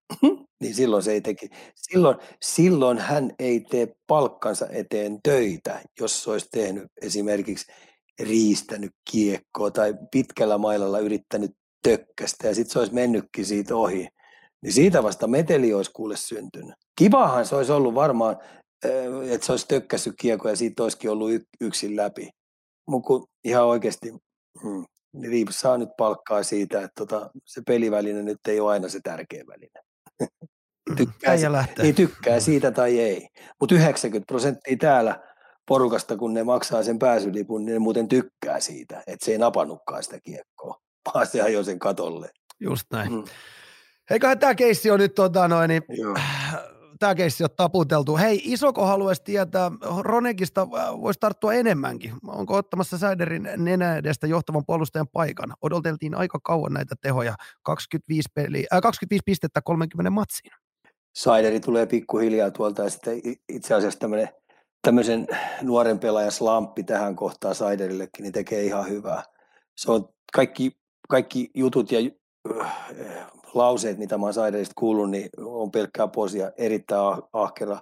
niin 0.63 0.75
silloin 0.75 1.03
se 1.03 1.13
ei 1.13 1.21
teki. 1.21 1.49
Silloin, 1.75 2.17
silloin 2.43 2.99
hän 2.99 3.31
ei 3.39 3.61
tee 3.61 3.89
palkkansa 4.07 4.67
eteen 4.71 5.19
töitä, 5.23 5.81
jos 6.01 6.25
se 6.25 6.31
olisi 6.31 6.49
tehnyt 6.53 6.85
esimerkiksi 7.03 7.73
riistänyt 8.21 8.91
kiekkoa 9.11 9.71
tai 9.71 9.95
pitkällä 10.11 10.59
mailalla 10.59 10.99
yrittänyt 10.99 11.51
tökkästä 11.83 12.49
ja 12.49 12.55
sitten 12.55 12.73
se 12.73 12.79
olisi 12.79 12.95
mennytkin 12.95 13.47
siitä 13.47 13.77
ohi. 13.77 14.09
Niin 14.63 14.73
siitä 14.73 15.03
vasta 15.03 15.27
meteli 15.27 15.75
olisi 15.75 15.91
kuule 15.95 16.17
syntynyt. 16.17 16.75
Kivahan 16.99 17.47
se 17.47 17.57
olisi 17.57 17.73
ollut 17.73 17.95
varmaan, 17.95 18.37
että 19.31 19.47
se 19.47 19.53
olisi 19.53 19.69
tökkässyt 19.69 20.15
kiekkoa 20.21 20.51
ja 20.51 20.57
siitä 20.57 20.83
olisikin 20.83 21.11
ollut 21.11 21.31
yksin 21.61 21.97
läpi. 21.97 22.31
Mutta 22.89 23.33
ihan 23.45 23.67
oikeasti 23.67 24.11
hmm, 24.63 24.85
niin 25.13 25.33
Reeves 25.33 25.61
saa 25.61 25.79
nyt 25.79 25.89
palkkaa 25.99 26.43
siitä, 26.43 26.79
että 26.83 26.93
tota, 26.95 27.31
se 27.45 27.63
peliväline 27.67 28.23
nyt 28.23 28.39
ei 28.49 28.61
ole 28.61 28.73
aina 28.73 28.89
se 28.89 29.01
tärkeä 29.03 29.45
väline. 29.47 29.81
tykkää, 30.97 31.37
si- 31.37 31.83
niin 31.83 31.95
tykkää 31.95 32.41
siitä 32.41 32.71
tai 32.71 32.99
ei. 32.99 33.29
Mutta 33.61 33.75
90 33.75 34.27
prosenttia 34.27 34.77
täällä 34.77 35.21
porukasta, 35.69 36.17
kun 36.17 36.35
ne 36.35 36.45
maksaa 36.45 36.83
sen 36.83 36.99
pääsylipun, 36.99 37.65
niin 37.65 37.73
ne 37.73 37.79
muuten 37.79 38.09
tykkää 38.09 38.61
siitä, 38.61 39.03
että 39.07 39.25
se 39.25 39.33
ei 39.33 39.39
napannutkaan 39.39 40.03
sitä 40.03 40.21
kiekkoa, 40.21 40.81
vaan 41.15 41.27
se 41.27 41.43
ajoi 41.43 41.65
sen 41.65 41.79
katolle. 41.79 42.31
Just 42.61 42.87
näin. 42.93 43.13
Mm. 43.13 43.25
Eiköhän 44.11 44.39
tämä 44.39 44.55
keissi 44.55 44.91
on 44.91 45.01
nyt 45.01 45.15
tota 45.15 45.49
noin, 45.49 45.69
niin, 45.69 45.83
tämä 46.99 47.15
keissi 47.15 47.45
on 47.45 47.51
taputeltu. 47.57 48.17
Hei, 48.17 48.41
isoko 48.45 48.87
haluaisi 48.87 49.23
tietää, 49.25 49.73
Ronekista 50.01 50.63
äh, 50.63 51.01
voisi 51.01 51.21
tarttua 51.21 51.55
enemmänkin. 51.55 52.13
Onko 52.27 52.55
ottamassa 52.55 52.99
Säiderin 52.99 53.49
nenä 53.57 53.97
edestä 53.97 54.27
johtavan 54.27 54.67
puolustajan 54.67 55.09
paikan? 55.13 55.55
Odoteltiin 55.63 56.15
aika 56.15 56.39
kauan 56.43 56.73
näitä 56.73 56.95
tehoja, 57.01 57.35
25, 57.63 58.29
peli, 58.35 58.67
äh, 58.73 58.81
25 58.83 59.23
pistettä 59.25 59.61
30 59.65 60.11
matsiin. 60.11 60.53
Saideri 61.17 61.61
tulee 61.61 61.87
pikkuhiljaa 61.87 62.51
tuolta 62.51 62.83
ja 62.83 62.91
sitten 62.91 63.21
itse 63.49 63.75
asiassa 63.75 63.99
tämmöinen 63.99 64.29
tämmöisen 64.83 65.27
nuoren 65.63 65.99
pelaajan 65.99 66.33
slamppi 66.33 66.83
tähän 66.83 67.17
kohtaan 67.17 67.55
Saiderillekin, 67.55 68.23
niin 68.23 68.33
tekee 68.33 68.65
ihan 68.65 68.89
hyvää. 68.89 69.23
Se 69.77 69.91
on 69.93 70.09
kaikki, 70.33 70.73
kaikki 71.09 71.51
jutut 71.55 71.93
ja 71.93 71.99
äh, 72.61 72.87
lauseet, 73.55 73.99
mitä 73.99 74.19
mä 74.19 74.27
oon 74.27 74.35
Saiderista 74.35 74.73
kuullut, 74.77 75.11
niin 75.11 75.31
on 75.39 75.71
pelkkää 75.71 76.09
posia, 76.09 76.51
erittäin 76.57 77.01
ah, 77.01 77.23
ahkera, 77.33 77.79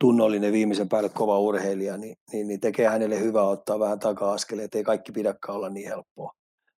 tunnollinen, 0.00 0.52
viimeisen 0.52 0.88
päälle 0.88 1.08
kova 1.08 1.38
urheilija, 1.38 1.96
niin, 1.96 2.16
niin, 2.32 2.48
niin 2.48 2.60
tekee 2.60 2.88
hänelle 2.88 3.20
hyvää 3.20 3.42
ottaa 3.42 3.78
vähän 3.78 3.98
taka-askeleet, 3.98 4.74
ei 4.74 4.84
kaikki 4.84 5.12
pidäkään 5.12 5.56
olla 5.56 5.68
niin 5.68 5.88
helppoa. 5.88 6.32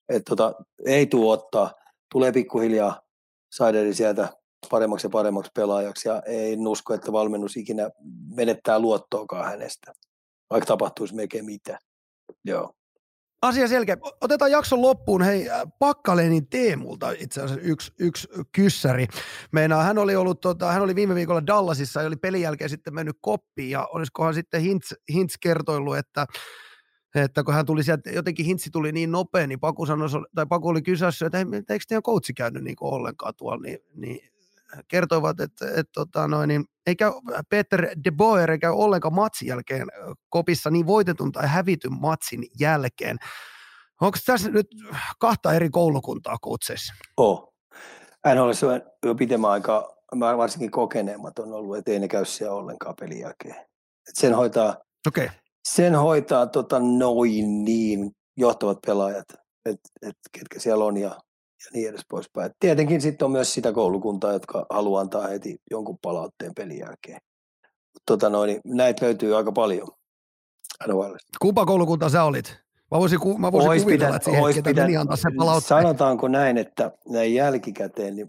Et 0.10 0.24
tota, 0.30 0.54
ei 0.86 1.06
tuu 1.06 1.30
ottaa, 1.30 1.72
tulee 2.12 2.32
pikkuhiljaa 2.32 3.02
Saideri 3.52 3.94
sieltä 3.94 4.28
paremmaksi 4.70 5.08
ja 5.08 5.10
paremmaksi 5.10 5.52
pelaajaksi 5.56 6.10
ja 6.10 6.22
ei 6.26 6.58
usko, 6.68 6.94
että 6.94 7.12
valmennus 7.12 7.58
ikinä 7.58 7.90
menettää 8.36 8.80
luottoakaan 8.80 9.46
hänestä, 9.46 9.94
vaikka 10.50 10.68
tapahtuisi 10.68 11.16
melkein 11.16 11.46
mitä. 11.46 11.80
Joo. 12.46 12.74
Asia 13.42 13.68
selkeä. 13.68 13.98
Otetaan 14.22 14.52
jakson 14.52 14.82
loppuun. 14.82 15.22
Hei, 15.22 15.50
äh, 15.50 15.62
Pakkalenin 15.80 16.48
Teemulta 16.48 17.12
itse 17.12 17.42
asiassa 17.42 17.62
yksi, 17.62 17.92
yksi 18.00 18.28
kyssäri. 18.52 19.08
Meinaa, 19.52 19.84
hän 19.84 19.98
oli, 19.98 20.16
ollut, 20.16 20.42
tota, 20.42 20.72
hän 20.72 20.82
oli 20.82 20.96
viime 20.96 21.16
viikolla 21.16 21.48
Dallasissa 21.48 22.02
ja 22.02 22.08
oli 22.08 22.16
pelin 22.16 22.42
jälkeen 22.42 22.70
sitten 22.70 22.94
mennyt 22.94 23.18
koppiin 23.22 23.70
ja 23.70 23.86
olisikohan 23.86 24.34
sitten 24.34 24.62
Hintz, 24.62 24.94
Hintz 25.14 25.36
kertoillut, 25.42 25.98
että 25.98 26.26
että 27.16 27.44
kun 27.44 27.54
hän 27.54 27.66
tuli 27.66 27.84
sieltä, 27.84 28.10
jotenkin 28.10 28.46
hintsi 28.46 28.70
tuli 28.70 28.92
niin 28.92 29.12
nopea, 29.12 29.48
niin 29.48 29.60
Paku, 29.60 29.86
sanoi, 29.86 30.10
tai 30.36 30.46
Paku 30.46 30.68
oli 30.68 30.82
kysyssä, 30.82 31.26
että 31.26 31.38
eikö 31.70 31.86
teidän 31.88 32.04
coachi 32.04 32.34
käynyt 32.34 32.64
niin 32.64 32.76
ollenkaan 32.82 33.34
tuolla, 33.38 33.62
niin, 33.62 33.80
niin 33.96 34.20
kertoivat, 34.88 35.40
että, 35.40 35.66
että 35.68 35.92
tota 35.94 36.28
noin, 36.28 36.48
niin, 36.48 36.66
eikä 36.88 37.12
Peter 37.50 37.88
de 38.04 38.12
Boer 38.12 38.52
eikä 38.52 38.72
ollenkaan 38.72 39.14
matsin 39.14 39.48
jälkeen 39.48 39.88
kopissa 40.30 40.70
niin 40.70 40.88
voitetun 40.88 41.32
tai 41.32 41.48
hävityn 41.48 42.00
matsin 42.00 42.44
jälkeen. 42.60 43.18
Onko 44.02 44.18
tässä 44.26 44.50
nyt 44.50 44.68
kahta 45.20 45.54
eri 45.54 45.70
koulukuntaa 45.70 46.38
kutseissa? 46.42 46.94
Oh. 47.18 47.54
Hän 48.26 48.38
olisi 48.38 48.66
jo 49.06 49.16
pitemmän 49.16 49.52
aikaa, 49.52 49.90
varsinkin 50.20 50.72
kokeneemmat 50.72 51.40
on 51.40 51.54
ollut, 51.54 51.78
että 51.78 51.92
ei 51.92 52.00
ne 52.00 52.08
käy 52.08 52.26
siellä 52.26 52.56
ollenkaan 52.56 52.96
pelin 53.00 53.20
jälkeen. 53.20 53.56
Et 54.10 54.16
sen 54.16 54.34
hoitaa, 54.34 54.78
okay. 55.08 55.30
sen 55.70 55.96
hoitaa 55.96 56.48
tota 56.48 56.80
noin 56.80 57.64
niin 57.64 58.12
johtavat 58.38 58.78
pelaajat, 58.86 59.26
että 59.66 59.90
et, 60.02 60.16
ketkä 60.32 60.60
siellä 60.60 60.86
on 60.86 60.98
ja 60.98 61.20
ja 61.66 61.72
niin 61.74 61.90
edes 61.90 62.06
poispäin. 62.10 62.52
Tietenkin 62.60 63.02
sitten 63.02 63.26
on 63.26 63.32
myös 63.32 63.54
sitä 63.54 63.74
koulukuntaa, 63.74 64.34
jotka 64.34 64.66
haluaa 64.70 65.02
antaa 65.02 65.28
heti 65.28 65.62
jonkun 65.72 65.98
palautteen 66.02 66.52
pelin 66.56 66.80
jälkeen. 66.80 67.22
Tota 68.06 68.30
noin, 68.30 68.62
näitä 68.66 69.06
löytyy 69.06 69.38
aika 69.38 69.52
paljon. 69.52 69.88
Kumpa 71.42 71.66
koulukunta 71.66 72.10
sä 72.10 72.24
olit? 72.24 72.58
Mä 72.92 73.00
voisin, 73.00 73.20
ku, 73.20 73.38
mä 73.38 73.52
voisin 73.52 73.84
kuvitella, 73.84 73.92
pitän, 73.92 74.16
että 74.16 74.32
siihen, 74.32 74.54
ketä 74.54 74.70
pitän, 74.70 74.86
meni 74.86 74.98
antaa 74.98 75.18
sen 75.18 75.36
palautteen. 75.38 75.82
Sanotaanko 75.82 76.28
näin, 76.28 76.58
että 76.58 76.92
näin 77.10 77.34
jälkikäteen, 77.34 78.16
niin 78.16 78.28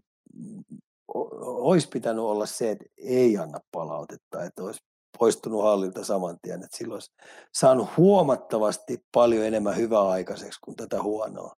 olisi 1.40 1.88
pitänyt 1.88 2.24
olla 2.24 2.46
se, 2.46 2.70
että 2.70 2.84
ei 2.96 3.38
anna 3.38 3.60
palautetta, 3.72 4.44
että 4.44 4.62
olisi 4.62 4.80
poistunut 5.18 5.62
hallilta 5.62 6.04
saman 6.04 6.38
tien, 6.42 6.62
että 6.62 6.76
silloin 6.76 6.96
olisi 6.96 7.12
saanut 7.54 7.88
huomattavasti 7.96 9.04
paljon 9.14 9.44
enemmän 9.44 9.76
hyvää 9.76 10.08
aikaiseksi 10.08 10.60
kuin 10.64 10.76
tätä 10.76 11.02
huonoa 11.02 11.54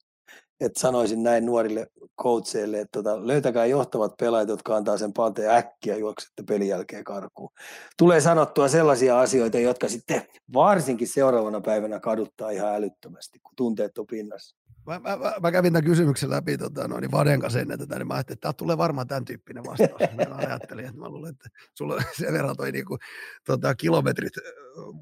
että 0.61 0.81
sanoisin 0.81 1.23
näin 1.23 1.47
nuorille 1.47 1.87
coacheille, 2.23 2.81
että 2.81 3.03
tota, 3.03 3.27
löytäkää 3.27 3.67
johtavat 3.67 4.17
pelaajat, 4.17 4.49
jotka 4.49 4.77
antaa 4.77 4.99
sen 4.99 5.13
panteen 5.13 5.51
äkkiä 5.51 5.97
juoksette 5.97 6.43
pelin 6.43 6.69
jälkeen 6.69 7.05
karkuun. 7.05 7.51
Tulee 7.99 8.21
sanottua 8.21 8.69
sellaisia 8.69 9.21
asioita, 9.21 9.59
jotka 9.59 9.89
sitten 9.89 10.23
varsinkin 10.53 11.09
seuraavana 11.09 11.61
päivänä 11.61 12.01
kaduttaa 12.01 12.51
ihan 12.51 12.75
älyttömästi, 12.75 13.39
kun 13.39 13.53
tunteet 13.57 13.99
on 13.99 14.07
pinnassa. 14.07 14.57
Mä, 14.87 14.99
mä, 14.99 15.17
mä, 15.17 15.35
mä 15.43 15.53
kävin 15.53 15.73
tämän 15.73 15.85
kysymyksen 15.85 16.31
läpi 16.31 16.59
tota, 16.59 16.89
no, 16.89 17.01
niin 17.01 17.11
Vaden 17.11 17.41
kanssa 17.41 17.61
ennen 17.61 17.79
tätä, 17.79 17.99
niin 17.99 18.07
mä 18.09 18.15
ajattelin, 18.15 18.37
että 18.37 18.43
tämä 18.43 18.53
tulee 18.53 18.79
varmaan 18.79 19.07
tämän 19.07 19.25
tyyppinen 19.25 19.65
vastaus. 19.65 20.29
mä 20.29 20.37
ajattelin, 20.37 20.85
että 20.85 21.01
mä 21.01 21.09
luulen, 21.09 21.31
että 21.31 21.49
sulla 21.75 22.03
sen 22.21 22.33
verran 22.33 22.57
toi 22.57 22.73
niinku, 22.73 22.99
tota, 23.47 23.75
kilometrit 23.75 24.33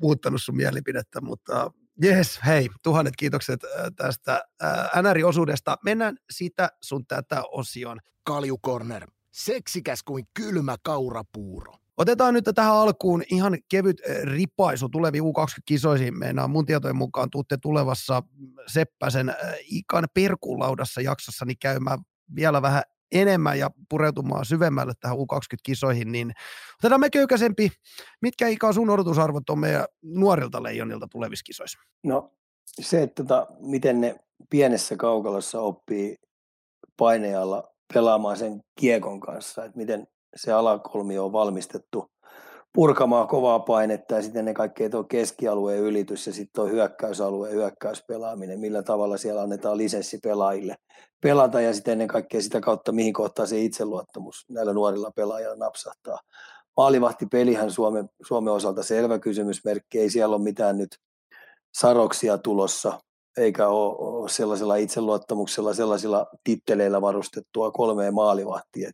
muuttanut 0.01 0.43
sun 0.43 0.57
mielipidettä, 0.57 1.21
mutta 1.21 1.71
Jes, 2.03 2.41
hei, 2.47 2.69
tuhannet 2.83 3.17
kiitokset 3.17 3.61
tästä 3.97 4.45
NR-osuudesta. 5.03 5.79
Mennään 5.85 6.17
sitä 6.31 6.69
sun 6.81 7.07
tätä 7.07 7.43
osioon. 7.53 8.01
Kaljukorner, 8.25 9.11
seksikäs 9.31 10.03
kuin 10.03 10.25
kylmä 10.35 10.77
kaurapuuro. 10.83 11.73
Otetaan 11.97 12.35
nyt 12.35 12.45
tähän 12.55 12.73
alkuun 12.73 13.23
ihan 13.31 13.59
kevyt 13.69 13.97
ripaisu 14.23 14.89
tuleviin 14.89 15.25
U20-kisoihin. 15.25 16.19
Meidän 16.19 16.51
mun 16.51 16.67
tietojen 16.67 16.97
mukaan 16.97 17.31
tuutte 17.31 17.57
tulevassa 17.57 18.23
Seppäsen 18.67 19.35
Ikan 19.71 20.05
perkulaudassa 20.15 21.01
jaksossa 21.01 21.45
niin 21.45 21.59
käymään 21.59 21.99
vielä 22.35 22.63
vähän 22.63 22.83
enemmän 23.13 23.59
ja 23.59 23.71
pureutumaan 23.89 24.45
syvemmälle 24.45 24.93
tähän 25.01 25.17
U20-kisoihin, 25.17 26.13
niin 26.13 26.33
otetaan 26.79 27.01
me 27.01 27.11
köykäisempi. 27.11 27.73
Mitkä 28.23 28.49
ikä 28.49 28.73
sun 28.73 28.91
odotusarvot 28.91 29.51
on 29.51 29.59
meidän 29.59 29.85
nuorilta 30.03 30.63
leijonilta 30.63 31.09
tulevissa 31.11 31.45
kisoissa? 31.45 31.79
No 32.05 32.33
se, 32.81 33.03
että 33.03 33.23
tota, 33.23 33.47
miten 33.61 34.01
ne 34.01 34.17
pienessä 34.51 34.97
kaukalossa 34.97 35.61
oppii 35.61 36.17
painealla 36.97 37.73
pelaamaan 37.95 38.37
sen 38.37 38.61
kiekon 38.81 39.21
kanssa, 39.21 39.65
että 39.65 39.77
miten 39.77 40.09
se 40.37 40.53
alakolmi 40.53 41.19
on 41.19 41.33
valmistettu 41.33 42.11
purkamaan 42.77 43.29
kovaa 43.29 43.59
painetta 43.59 44.15
ja 44.15 44.23
sitten 44.23 44.45
ne 44.45 44.55
kaikkea 44.55 44.91
tuo 44.91 45.05
keskialueen 45.05 45.79
ylitys 45.79 46.27
ja 46.27 46.33
sitten 46.33 46.53
tuo 46.55 46.67
hyökkäysalueen 46.67 47.55
hyökkäyspelaaminen, 47.55 48.61
millä 48.61 48.83
tavalla 48.83 49.17
siellä 49.17 49.43
annetaan 49.43 49.79
lisenssi 49.79 50.19
pelaajille 50.23 50.77
pelata 51.23 51.61
ja 51.61 51.75
sitten 51.75 51.93
ennen 51.93 52.09
kaikkea 52.09 52.43
sitä 52.43 52.61
kautta, 52.61 52.93
mihin 52.93 53.13
kohtaa 53.13 53.47
se 53.47 53.61
itseluottamus 53.61 54.45
näillä 54.51 54.73
nuorilla 54.73 55.11
pelaajilla 55.17 55.57
napsahtaa. 55.57 56.19
Maalivahtipelihän 56.77 57.71
Suomen, 57.71 58.09
Suomen 58.27 58.53
osalta 58.53 58.83
selvä 58.83 59.19
kysymysmerkki, 59.19 60.01
ei 60.01 60.11
siellä 60.11 60.37
ole 60.37 60.45
mitään 60.45 60.79
nyt 60.79 60.97
saroksia 61.79 62.39
tulossa, 62.39 63.01
eikä 63.37 63.69
ole, 63.69 64.29
sellaisella 64.29 64.77
itseluottamuksella, 64.77 65.75
sellaisilla 65.75 66.27
titteleillä 66.45 67.01
varustettua 67.01 67.71
kolmeen 67.71 68.15
maalivahtia. 68.15 68.91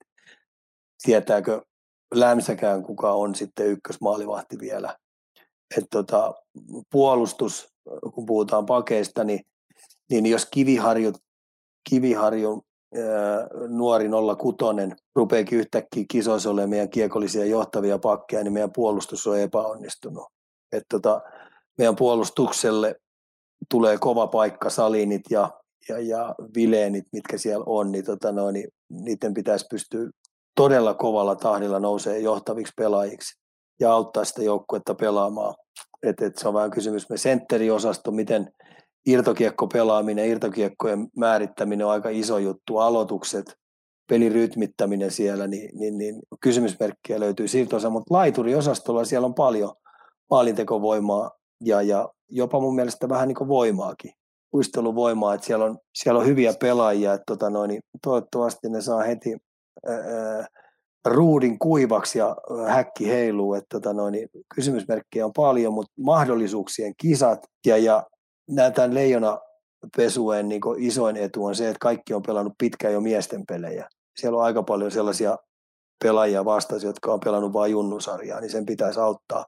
Tietääkö 1.03 1.63
lämsäkään, 2.13 2.83
kuka 2.83 3.13
on 3.13 3.35
sitten 3.35 3.67
ykkösmaalivahti 3.67 4.59
vielä. 4.61 4.97
että 5.77 5.89
tota, 5.91 6.35
puolustus, 6.91 7.69
kun 8.15 8.27
puhutaan 8.27 8.67
pakeista, 8.67 9.25
niin, 9.25 9.41
niin 10.11 10.27
jos 10.27 10.47
Kiviharju, 10.47 11.13
Kiviharju 11.91 12.63
ää, 12.95 13.49
nuori 13.69 14.09
06 14.39 14.57
rupeekin 15.17 15.59
yhtäkkiä 15.59 16.05
kisoissa 16.11 16.51
olemaan 16.51 16.71
meidän 16.71 16.91
kiekollisia 16.91 17.45
johtavia 17.45 17.99
pakkeja, 17.99 18.43
niin 18.43 18.53
meidän 18.53 18.73
puolustus 18.73 19.27
on 19.27 19.39
epäonnistunut. 19.39 20.25
Et 20.73 20.85
tota, 20.91 21.21
meidän 21.79 21.97
puolustukselle 21.97 22.97
tulee 23.71 23.99
kova 23.99 24.27
paikka 24.27 24.71
Salinit 24.71 25.23
ja, 25.31 25.51
ja, 25.89 25.99
ja 26.01 26.35
Vileenit, 26.57 27.05
mitkä 27.13 27.39
siellä 27.39 27.65
on, 27.67 27.93
niin, 27.93 28.05
tota 28.05 28.33
noin, 28.33 28.53
niin 28.53 28.69
niiden 28.91 29.35
pitäisi 29.35 29.67
pystyä 29.71 30.11
todella 30.57 30.95
kovalla 30.95 31.37
tahdilla 31.37 31.79
nousee 31.79 32.19
johtaviksi 32.19 32.73
pelaajiksi 32.77 33.41
ja 33.81 33.93
auttaa 33.93 34.25
sitä 34.25 34.43
joukkuetta 34.43 34.95
pelaamaan. 34.95 35.55
Et, 36.03 36.23
et 36.23 36.39
se 36.39 36.49
on 36.49 36.55
vähän 36.55 36.71
kysymys. 36.71 37.11
Me 37.11 37.17
sentteriosasto, 37.17 38.11
miten 38.11 38.53
irtokiekko 39.07 39.67
pelaaminen, 39.67 40.27
irtokiekkojen 40.27 41.09
määrittäminen 41.17 41.87
on 41.87 41.93
aika 41.93 42.09
iso 42.09 42.39
juttu, 42.39 42.79
aloitukset, 42.79 43.57
pelin 44.09 44.33
rytmittäminen 44.33 45.11
siellä, 45.11 45.47
niin, 45.47 45.79
niin, 45.79 45.99
niin 45.99 46.23
kysymysmerkkiä 46.41 47.21
löytyy 47.21 47.49
siltä 47.49 47.77
osa, 47.77 47.91
mutta 47.91 48.15
laituriosastolla 48.15 49.05
siellä 49.05 49.27
on 49.27 49.35
paljon 49.35 49.73
maalintekovoimaa 50.31 51.31
ja, 51.65 51.83
ja 51.83 52.09
jopa 52.31 52.61
mun 52.61 52.75
mielestä 52.75 53.09
vähän 53.09 53.29
niin 53.29 53.37
kuin 53.37 53.49
voimaakin, 53.49 54.13
uisteluvoimaa, 54.55 55.35
että 55.35 55.47
siellä 55.47 55.65
on, 55.65 55.79
siellä 55.95 56.21
on 56.21 56.27
hyviä 56.27 56.55
pelaajia, 56.61 57.13
että 57.13 57.25
tota 57.27 57.51
noin, 57.51 57.69
niin 57.69 57.81
toivottavasti 58.03 58.69
ne 58.69 58.81
saa 58.81 59.03
heti 59.03 59.37
ruudin 61.05 61.59
kuivaksi 61.59 62.19
ja 62.19 62.37
häkki 62.69 63.09
heiluu, 63.09 63.55
että 63.55 63.67
tota 63.79 63.93
noin, 63.93 64.13
niin 64.13 64.29
kysymysmerkkiä 64.55 65.27
on 65.27 65.33
paljon, 65.33 65.75
mutta 65.75 65.93
mahdollisuuksien 66.01 66.95
kisat 66.97 67.47
ja, 67.67 67.79
ja 67.79 68.03
tämän 68.75 68.95
leijona 68.95 69.39
pesueen 69.97 70.49
niin 70.49 70.61
isoin 70.79 71.17
etu 71.17 71.45
on 71.45 71.55
se, 71.55 71.69
että 71.69 71.79
kaikki 71.81 72.15
on 72.15 72.23
pelannut 72.23 72.55
pitkään 72.59 72.95
jo 72.95 73.01
miesten 73.01 73.47
pelejä. 73.49 73.89
Siellä 74.17 74.39
on 74.39 74.45
aika 74.45 74.63
paljon 74.63 74.91
sellaisia 74.91 75.37
pelaajia 76.05 76.45
vastasi, 76.45 76.87
jotka 76.87 77.13
on 77.13 77.21
pelannut 77.21 77.53
vain 77.53 77.73
junnusarjaa, 77.73 78.41
niin 78.41 78.51
sen 78.51 78.67
pitäisi 78.67 79.01
auttaa. 79.01 79.45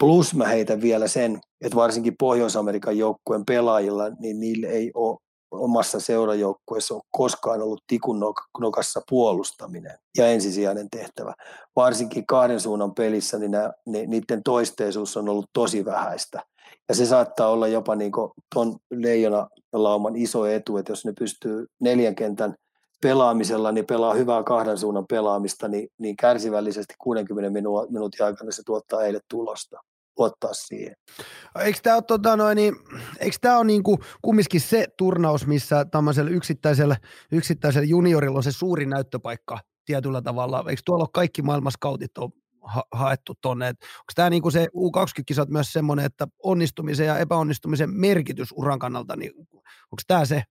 Plus 0.00 0.34
mä 0.34 0.46
heitän 0.46 0.80
vielä 0.80 1.08
sen, 1.08 1.40
että 1.60 1.76
varsinkin 1.76 2.14
Pohjois-Amerikan 2.18 2.98
joukkueen 2.98 3.44
pelaajilla, 3.44 4.08
niin 4.08 4.40
niillä 4.40 4.68
ei 4.68 4.90
ole 4.94 5.18
omassa 5.54 6.00
seurajoukkueessa 6.00 6.94
ole 6.94 7.02
koskaan 7.10 7.62
ollut 7.62 7.84
tikun 7.86 8.20
nokassa 8.60 9.00
puolustaminen 9.08 9.98
ja 10.18 10.26
ensisijainen 10.26 10.90
tehtävä. 10.90 11.34
Varsinkin 11.76 12.26
kahden 12.26 12.60
suunnan 12.60 12.94
pelissä 12.94 13.38
niin 13.38 13.50
nämä, 13.50 13.72
ne, 13.86 14.06
niiden 14.06 14.42
toisteisuus 14.42 15.16
on 15.16 15.28
ollut 15.28 15.50
tosi 15.52 15.84
vähäistä. 15.84 16.42
Ja 16.88 16.94
se 16.94 17.06
saattaa 17.06 17.48
olla 17.48 17.68
jopa 17.68 17.94
niin 17.94 18.12
tuon 18.54 18.76
leijona 18.90 19.48
lauman 19.72 20.16
iso 20.16 20.46
etu, 20.46 20.76
että 20.76 20.92
jos 20.92 21.04
ne 21.04 21.12
pystyy 21.18 21.66
neljän 21.80 22.14
kentän 22.14 22.54
pelaamisella, 23.02 23.72
niin 23.72 23.86
pelaa 23.86 24.14
hyvää 24.14 24.42
kahden 24.42 24.78
suunnan 24.78 25.06
pelaamista, 25.06 25.68
niin, 25.68 25.88
niin 25.98 26.16
kärsivällisesti 26.16 26.94
60 26.98 27.60
minuutin 27.90 28.24
aikana 28.24 28.50
se 28.50 28.62
tuottaa 28.66 29.00
heille 29.00 29.20
tulosta 29.30 29.80
luottaa 30.18 30.54
siihen. 30.54 30.96
Eikö 31.58 31.78
tämä 31.82 31.96
ole, 31.96 32.02
tota 32.02 32.36
noin, 32.36 32.56
niin, 32.56 32.76
eikö 33.18 33.36
tämä 33.40 33.58
ole 33.58 33.64
niinku, 33.64 33.98
kumminkin 34.22 34.60
se 34.60 34.86
turnaus, 34.98 35.46
missä 35.46 35.84
tämmöisellä 35.84 36.30
yksittäisellä, 36.30 36.96
yksittäisellä 37.32 37.86
juniorilla 37.86 38.36
on 38.36 38.42
se 38.42 38.52
suuri 38.52 38.86
näyttöpaikka 38.86 39.58
tietyllä 39.84 40.22
tavalla? 40.22 40.64
Eikö 40.68 40.82
tuolla 40.84 41.02
ole 41.02 41.10
kaikki 41.12 41.42
maailman 41.42 41.72
scoutit 41.72 42.18
on 42.18 42.30
ha- 42.62 42.86
haettu 42.92 43.34
tuonne? 43.42 43.68
Onko 43.68 44.12
tämä 44.14 44.30
niinku 44.30 44.50
se 44.50 44.66
U20-kisat 44.76 45.48
myös 45.48 45.72
semmoinen, 45.72 46.06
että 46.06 46.26
onnistumisen 46.42 47.06
ja 47.06 47.18
epäonnistumisen 47.18 47.90
merkitys 47.90 48.48
uran 48.52 48.78
kannalta, 48.78 49.16
niin 49.16 49.32
onko 49.36 50.02
tämä 50.06 50.24
se 50.24 50.42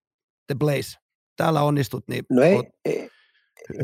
the 0.47 0.55
place? 0.59 0.99
Täällä 1.37 1.61
onnistut, 1.61 2.03
niin 2.07 2.25
no 2.29 2.41
ei, 2.41 2.59
ei, 2.85 3.09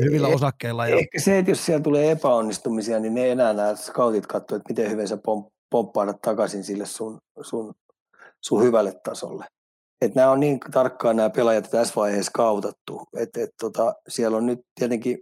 hyvillä 0.00 0.28
ei, 0.28 0.34
osakkeilla. 0.34 0.88
Ja... 0.88 0.96
Ehkä 0.96 1.20
se, 1.20 1.38
että 1.38 1.50
jos 1.50 1.66
siellä 1.66 1.82
tulee 1.82 2.10
epäonnistumisia, 2.10 3.00
niin 3.00 3.14
ne 3.14 3.30
enää 3.30 3.52
nämä 3.52 3.76
scoutit 3.76 4.26
katsoo, 4.26 4.56
että 4.56 4.68
miten 4.68 4.90
hyvin 4.90 5.08
sä 5.08 5.16
pom- 5.16 5.50
pomppaada 5.70 6.14
takaisin 6.22 6.64
sille 6.64 6.86
sun, 6.86 7.18
sun, 7.42 7.74
sun 8.40 8.62
hyvälle 8.62 8.92
tasolle. 9.04 9.44
Et 10.02 10.14
nämä 10.14 10.30
on 10.30 10.40
niin 10.40 10.60
tarkkaan 10.72 11.16
nämä 11.16 11.30
pelaajat 11.30 11.70
tässä 11.70 11.94
vaiheessa 11.96 12.32
kautattu, 12.34 13.02
että 13.16 13.42
et 13.42 13.50
tota, 13.60 13.94
siellä 14.08 14.36
on 14.36 14.46
nyt 14.46 14.60
tietenkin 14.74 15.18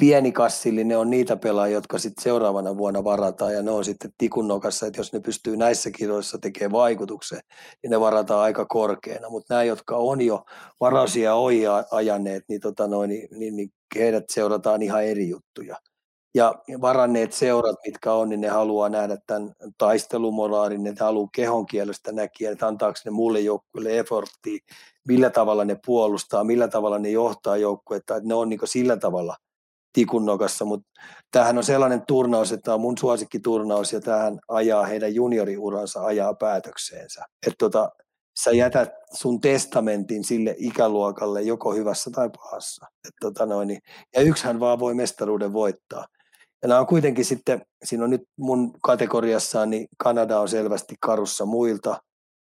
pieni 0.00 0.32
kassillinen 0.32 0.98
on 0.98 1.10
niitä 1.10 1.36
pelaajia, 1.36 1.74
jotka 1.74 1.98
sitten 1.98 2.22
seuraavana 2.22 2.76
vuonna 2.76 3.04
varataan 3.04 3.54
ja 3.54 3.62
ne 3.62 3.70
on 3.70 3.84
sitten 3.84 4.10
tikun 4.18 4.48
nokassa, 4.48 4.86
että 4.86 5.00
jos 5.00 5.12
ne 5.12 5.20
pystyy 5.20 5.56
näissä 5.56 5.90
kiroissa 5.90 6.38
tekemään 6.38 6.72
vaikutuksen, 6.72 7.40
niin 7.82 7.90
ne 7.90 8.00
varataan 8.00 8.40
aika 8.40 8.66
korkeana. 8.66 9.30
Mutta 9.30 9.54
nämä, 9.54 9.64
jotka 9.64 9.96
on 9.96 10.20
jo 10.20 10.44
varasia 10.80 11.34
ojia 11.34 11.84
ajaneet, 11.90 12.44
niin, 12.48 12.60
tota 12.60 12.88
noin, 12.88 13.10
niin, 13.10 13.28
niin, 13.30 13.56
niin 13.56 13.70
heidät 13.96 14.24
seurataan 14.30 14.82
ihan 14.82 15.04
eri 15.04 15.28
juttuja 15.28 15.76
ja 16.34 16.54
varanneet 16.80 17.32
seurat, 17.32 17.76
mitkä 17.86 18.12
on, 18.12 18.28
niin 18.28 18.40
ne 18.40 18.48
haluaa 18.48 18.88
nähdä 18.88 19.16
tämän 19.26 19.52
taistelumoraalin, 19.78 20.82
ne 20.82 20.94
haluaa 21.00 21.28
kehon 21.34 21.66
kielestä 21.66 22.12
näkiä, 22.12 22.50
että 22.50 22.66
antaako 22.66 22.98
ne 23.04 23.10
mulle 23.10 23.40
joukkueelle 23.40 23.98
efforttia, 23.98 24.58
millä 25.08 25.30
tavalla 25.30 25.64
ne 25.64 25.76
puolustaa, 25.86 26.44
millä 26.44 26.68
tavalla 26.68 26.98
ne 26.98 27.10
johtaa 27.10 27.56
joukkuetta, 27.56 28.16
että 28.16 28.28
ne 28.28 28.34
on 28.34 28.48
niin 28.48 28.60
sillä 28.64 28.96
tavalla 28.96 29.36
tikun 29.92 30.26
nokassa, 30.26 30.64
mutta 30.64 30.88
tämähän 31.30 31.58
on 31.58 31.64
sellainen 31.64 32.02
turnaus, 32.06 32.52
että 32.52 32.64
tämä 32.64 32.74
on 32.74 32.80
mun 32.80 32.98
suosikkiturnaus 32.98 33.92
ja 33.92 34.00
tähän 34.00 34.38
ajaa 34.48 34.84
heidän 34.84 35.14
junioriuransa 35.14 36.04
ajaa 36.04 36.34
päätökseensä. 36.34 37.24
Että 37.46 37.56
tota, 37.58 37.88
sä 38.44 38.50
jätät 38.50 38.90
sun 39.12 39.40
testamentin 39.40 40.24
sille 40.24 40.54
ikäluokalle 40.58 41.42
joko 41.42 41.74
hyvässä 41.74 42.10
tai 42.10 42.30
pahassa. 42.30 42.86
Et 43.08 43.14
tota 43.20 43.46
noin, 43.46 43.78
ja 44.16 44.22
yksihän 44.22 44.60
vaan 44.60 44.78
voi 44.78 44.94
mestaruuden 44.94 45.52
voittaa. 45.52 46.04
Ja 46.64 46.68
nämä 46.68 46.80
on 46.80 46.86
kuitenkin 46.86 47.24
sitten, 47.24 47.62
siinä 47.84 48.04
on 48.04 48.10
nyt 48.10 48.22
mun 48.38 48.72
kategoriassaan, 48.82 49.70
niin 49.70 49.88
Kanada 49.96 50.40
on 50.40 50.48
selvästi 50.48 50.94
karussa 51.00 51.46
muilta. 51.46 52.02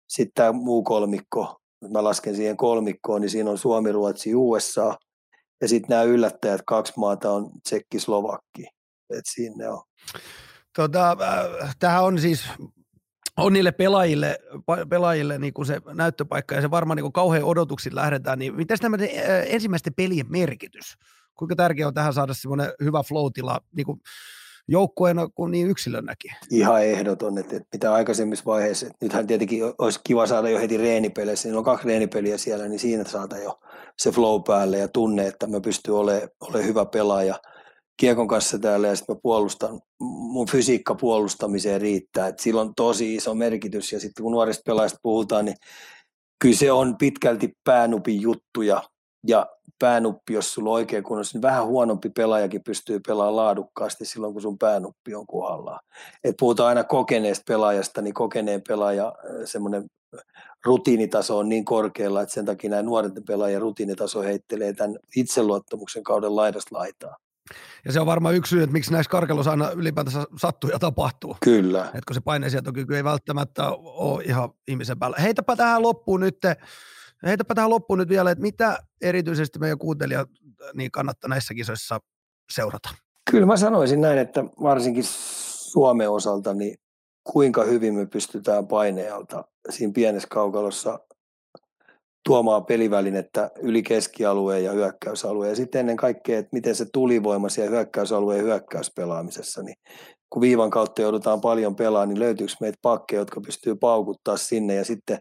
Sitten 0.09 0.35
tämä 0.35 0.53
muu 0.53 0.83
kolmikko, 0.83 1.61
mä 1.93 2.05
lasken 2.05 2.37
siihen 2.37 2.57
kolmikkoon, 2.57 3.21
niin 3.21 3.31
siinä 3.31 3.51
on 3.51 3.59
Suomi, 3.59 3.93
Ruotsi, 3.93 4.35
USA. 4.35 4.99
Ja 5.61 5.69
sitten 5.69 5.89
nämä 5.89 6.03
yllättäjät, 6.03 6.61
kaksi 6.67 6.93
maata 6.97 7.33
on 7.33 7.51
Tsekki, 7.65 8.01
Slovakki. 8.01 8.63
että 9.11 9.31
siinä 9.35 9.71
on. 9.71 9.83
Tota, 10.77 11.11
äh, 11.11 11.77
tähän 11.79 12.05
on 12.05 12.19
siis 12.19 12.45
on 13.37 13.53
niille 13.53 13.73
pelaajille, 13.73 14.39
pelaajille 14.89 15.39
niin 15.39 15.55
kuin 15.55 15.67
se 15.67 15.81
näyttöpaikka 15.95 16.55
ja 16.55 16.61
se 16.61 16.71
varmaan 16.71 16.97
niin 16.97 17.05
kuin 17.05 17.13
kauhean 17.13 17.45
odotukset 17.45 17.93
lähdetään, 17.93 18.39
niin 18.39 18.57
miten 18.57 18.79
tämä 18.79 18.97
äh, 18.97 19.09
ensimmäisten 19.47 19.95
pelien 19.95 20.27
merkitys? 20.31 20.95
Kuinka 21.39 21.57
tärkeää 21.57 21.89
on 21.89 21.95
tähän 21.95 22.15
saada 22.15 22.35
semmoinen 22.35 22.73
hyvä 22.85 23.03
flow-tila 23.03 23.61
niin 23.77 23.87
kuin 23.87 24.01
joukkueena 24.69 25.29
kuin 25.35 25.51
niin 25.51 25.71
yksilönäkin? 25.71 26.31
Ihan 26.51 26.85
ehdoton, 26.85 27.39
että, 27.39 27.57
että 27.57 27.69
mitä 27.73 27.93
aikaisemmissa 27.93 28.45
vaiheissa, 28.45 28.87
että 28.87 28.99
nythän 29.01 29.27
tietenkin 29.27 29.63
olisi 29.79 30.01
kiva 30.05 30.27
saada 30.27 30.49
jo 30.49 30.59
heti 30.59 30.77
reenipeleissä, 30.77 31.49
niin 31.49 31.57
on 31.57 31.65
kaksi 31.65 31.87
reenipeliä 31.87 32.39
siellä, 32.39 32.69
niin 32.69 32.79
siinä 32.79 33.05
saada 33.05 33.39
jo 33.39 33.61
se 33.99 34.11
flow 34.11 34.43
päälle 34.47 34.79
ja 34.79 34.89
tunne, 34.89 35.27
että 35.27 35.47
mä 35.47 35.61
pystyn 35.61 35.95
olemaan, 35.95 36.29
olemaan 36.41 36.65
hyvä 36.65 36.87
pelaaja 36.87 37.41
kiekon 37.97 38.29
kanssa 38.29 38.59
täällä 38.59 38.89
ja 38.89 38.97
sitten 38.97 39.17
mä 39.17 39.21
puolustan, 39.23 39.81
mun 40.01 40.49
fysiikka 40.49 40.95
puolustamiseen 40.95 41.81
riittää, 41.81 42.29
että 42.29 42.43
sillä 42.43 42.61
on 42.61 42.75
tosi 42.75 43.15
iso 43.15 43.35
merkitys 43.35 43.93
ja 43.93 44.01
sitten 44.01 44.23
kun 44.23 44.33
nuorista 44.33 44.63
pelaajista 44.67 44.99
puhutaan, 45.03 45.45
niin 45.45 45.57
kyllä 46.43 46.57
se 46.57 46.73
on 46.73 46.97
pitkälti 46.99 47.53
päänupin 47.65 48.21
juttuja 48.21 48.83
ja 49.27 49.47
päänuppi, 49.79 50.33
jos 50.33 50.55
sulla 50.55 50.71
on 50.71 50.75
oikein 50.75 51.05
kunnossa, 51.05 51.37
niin 51.37 51.43
vähän 51.43 51.67
huonompi 51.67 52.11
pelaajakin 52.11 52.63
pystyy 52.63 53.01
pelaamaan 53.07 53.37
laadukkaasti 53.37 54.05
silloin, 54.05 54.33
kun 54.33 54.43
sun 54.43 54.59
päänuppi 54.59 55.15
on 55.15 55.27
kohdallaan. 55.27 55.81
Et 56.25 56.37
puhutaan 56.39 56.69
aina 56.69 56.85
kokeneesta 56.85 57.45
pelaajasta, 57.47 58.03
niin 58.03 58.15
kokeneen 58.15 58.63
pelaaja 58.69 59.13
semmoinen 59.45 59.85
rutiinitaso 60.65 61.39
on 61.39 61.49
niin 61.49 61.65
korkealla, 61.65 62.23
että 62.23 62.35
sen 62.35 62.47
takia 62.47 62.71
nämä 62.71 62.83
nuoret 62.83 63.13
pelaajien 63.27 63.61
rutiinitaso 63.61 64.23
heittelee 64.23 64.73
tämän 64.73 64.97
itseluottamuksen 65.17 66.03
kauden 66.03 66.37
laidasta 66.37 66.79
laitaa. 66.79 67.17
Ja 67.85 67.93
se 67.93 68.01
on 68.01 68.07
varmaan 68.07 68.35
yksi 68.35 68.51
syy, 68.51 68.63
että 68.63 68.73
miksi 68.73 68.93
näissä 68.93 69.11
karkelossa 69.11 69.51
aina 69.51 69.71
ylipäätänsä 69.71 70.25
sattuu 70.37 70.71
ja 70.71 70.79
tapahtuu. 70.79 71.37
Kyllä. 71.41 71.85
Että 71.85 72.01
kun 72.07 72.15
se 72.15 72.21
paineensietokyky 72.21 72.97
ei 72.97 73.05
välttämättä 73.05 73.69
ole 73.83 74.25
ihan 74.25 74.51
ihmisen 74.69 74.99
päällä. 74.99 75.17
Heitäpä 75.21 75.57
tähän 75.57 75.83
loppuun 75.83 76.21
nyt 76.21 76.39
Heitäpä 77.27 77.55
tähän 77.55 77.71
loppuun 77.71 77.99
nyt 77.99 78.09
vielä, 78.09 78.31
että 78.31 78.43
mitä 78.43 78.79
erityisesti 79.01 79.59
meidän 79.59 79.79
kuuntelijat 79.79 80.29
niin 80.75 80.91
kannattaa 80.91 81.29
näissä 81.29 81.55
kisoissa 81.55 82.01
seurata? 82.53 82.89
Kyllä 83.31 83.47
mä 83.47 83.57
sanoisin 83.57 84.01
näin, 84.01 84.19
että 84.19 84.45
varsinkin 84.63 85.05
Suomen 85.71 86.11
osalta, 86.11 86.55
niin 86.55 86.79
kuinka 87.25 87.65
hyvin 87.65 87.95
me 87.95 88.07
pystytään 88.07 88.67
painealta 88.67 89.45
siinä 89.71 89.93
pienessä 89.93 90.29
kaukalossa 90.31 91.01
tuomaan 92.25 92.65
pelivälinettä 92.65 93.51
yli 93.63 93.83
keskialueen 93.83 94.65
ja 94.65 94.73
hyökkäysalueen. 94.73 95.51
Ja 95.51 95.57
sitten 95.57 95.81
ennen 95.81 95.97
kaikkea, 95.97 96.39
että 96.39 96.51
miten 96.53 96.75
se 96.75 96.87
tulivoima 96.93 97.49
siellä 97.49 97.71
hyökkäysalueen 97.71 98.45
hyökkäyspelaamisessa, 98.45 99.63
niin 99.63 99.77
kun 100.31 100.43
viivan 100.43 100.71
kautta 100.71 101.03
joudutaan 101.03 101.41
paljon 101.41 101.77
pelaamaan, 101.77 102.09
niin 102.09 102.19
löytyykö 102.19 102.53
meitä 102.61 102.79
pakkeja, 102.83 103.21
jotka 103.21 103.41
pystyy 103.41 103.75
paukuttaa 103.75 104.37
sinne 104.37 104.75
ja 104.75 104.85
sitten 104.85 105.19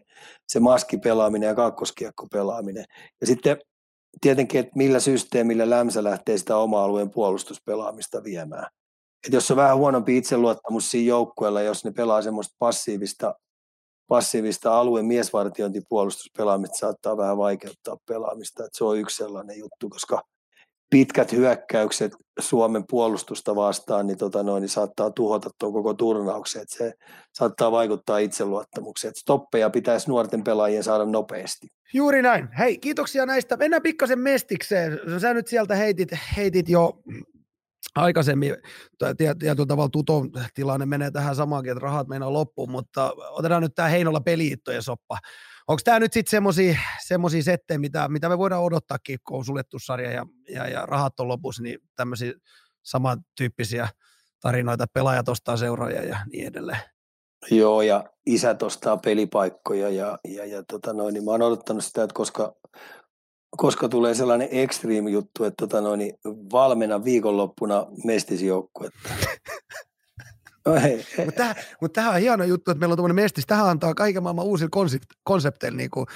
se 0.48 0.60
maskipelaaminen 0.60 1.46
ja 1.46 1.54
kakkoskiekko 1.54 2.26
pelaaminen. 2.32 2.84
Ja 3.20 3.26
sitten 3.26 3.58
tietenkin, 4.20 4.60
että 4.60 4.72
millä 4.76 5.00
systeemillä 5.00 5.70
Lämsä 5.70 6.04
lähtee 6.04 6.38
sitä 6.38 6.56
oma 6.56 6.84
alueen 6.84 7.10
puolustuspelaamista 7.10 8.24
viemään. 8.24 8.66
Et 9.26 9.32
jos 9.32 9.50
on 9.50 9.56
vähän 9.56 9.76
huonompi 9.76 10.16
itseluottamus 10.16 10.90
siinä 10.90 11.08
joukkueella, 11.08 11.62
jos 11.62 11.84
ne 11.84 11.90
pelaa 11.90 12.22
semmoista 12.22 12.56
passiivista, 12.58 13.34
passiivista 14.08 14.78
alueen 14.78 15.06
miesvartiointipuolustuspelaamista, 15.06 16.78
saattaa 16.78 17.16
vähän 17.16 17.38
vaikeuttaa 17.38 17.96
pelaamista. 18.08 18.64
Et 18.64 18.74
se 18.74 18.84
on 18.84 18.98
yksi 18.98 19.16
sellainen 19.16 19.58
juttu, 19.58 19.90
koska 19.90 20.22
pitkät 20.90 21.32
hyökkäykset 21.32 22.12
Suomen 22.40 22.84
puolustusta 22.90 23.56
vastaan, 23.56 24.06
niin, 24.06 24.18
tota 24.18 24.42
noin, 24.42 24.60
niin 24.60 24.68
saattaa 24.68 25.10
tuhota 25.10 25.50
tuon 25.58 25.72
koko 25.72 25.94
turnauksen. 25.94 26.62
Et 26.62 26.68
se 26.68 26.92
saattaa 27.34 27.72
vaikuttaa 27.72 28.18
itseluottamukseen. 28.18 29.10
Et 29.10 29.16
stoppeja 29.16 29.70
pitäisi 29.70 30.08
nuorten 30.08 30.44
pelaajien 30.44 30.84
saada 30.84 31.04
nopeasti. 31.04 31.66
Juuri 31.94 32.22
näin. 32.22 32.48
Hei, 32.58 32.78
kiitoksia 32.78 33.26
näistä. 33.26 33.56
Mennään 33.56 33.82
pikkasen 33.82 34.18
mestikseen. 34.18 35.00
Sä 35.20 35.34
nyt 35.34 35.46
sieltä 35.46 35.74
heitit, 35.74 36.08
heitit 36.36 36.68
jo 36.68 37.02
aikaisemmin, 37.94 38.56
tietyllä 39.16 39.66
tavalla 39.66 39.88
tuton 39.88 40.30
tilanne 40.54 40.86
menee 40.86 41.10
tähän 41.10 41.36
samaankin, 41.36 41.72
että 41.72 41.82
rahat 41.82 42.08
meinaa 42.08 42.32
loppuun, 42.32 42.70
mutta 42.70 43.12
otetaan 43.30 43.62
nyt 43.62 43.74
tämä 43.74 43.88
Heinola 43.88 44.20
peliittojen 44.20 44.82
soppa. 44.82 45.18
Onko 45.68 45.80
tämä 45.84 46.00
nyt 46.00 46.12
sitten 46.12 46.42
semmoisia 47.06 47.42
settejä, 47.42 47.78
mitä, 47.78 48.08
mitä 48.08 48.28
me 48.28 48.38
voidaan 48.38 48.62
odottaakin, 48.62 49.18
kun 49.28 49.38
on 49.38 49.44
suljettu 49.44 49.78
sarja 49.78 50.12
ja, 50.12 50.26
ja, 50.48 50.68
ja 50.68 50.86
rahat 50.86 51.20
on 51.20 51.28
lopussa, 51.28 51.62
niin 51.62 51.78
tämmöisiä 51.96 52.32
samantyyppisiä 52.82 53.88
tarinoita, 54.40 54.86
pelaajat 54.92 55.28
ostaa 55.28 55.56
seuraajia 55.56 56.04
ja 56.04 56.18
niin 56.32 56.46
edelleen. 56.46 56.80
Joo, 57.50 57.82
ja 57.82 58.04
isät 58.26 58.62
ostaa 58.62 58.96
pelipaikkoja 58.96 59.90
ja, 59.90 60.18
ja, 60.28 60.44
ja 60.44 60.62
tota 60.62 60.92
noin, 60.92 61.14
niin 61.14 61.24
mä 61.24 61.30
oon 61.30 61.42
odottanut 61.42 61.84
sitä, 61.84 62.02
että 62.02 62.14
koska 62.14 62.54
koska 63.56 63.88
tulee 63.88 64.14
sellainen 64.14 64.48
extreme 64.50 65.10
juttu, 65.10 65.44
että 65.44 65.66
tota 65.66 65.80
noin, 65.80 65.98
niin 65.98 66.14
valmena 66.52 67.04
viikonloppuna. 67.04 67.74
No 67.74 68.66
Mutta 71.24 71.36
tämähän, 71.36 71.56
mut 71.80 71.96
on 71.96 72.20
hieno 72.20 72.44
juttu, 72.44 72.70
että 72.70 72.80
meillä 72.80 72.92
on 72.92 72.96
tuommoinen 72.96 73.24
mestis. 73.24 73.46
Tähän 73.46 73.68
antaa 73.68 73.94
kaiken 73.94 74.22
maailman 74.22 74.44
uusilla 74.44 74.70
konsept, 74.70 75.06
konsepteilla 75.24 75.76
niin 75.76 75.90
kuin, 75.90 76.06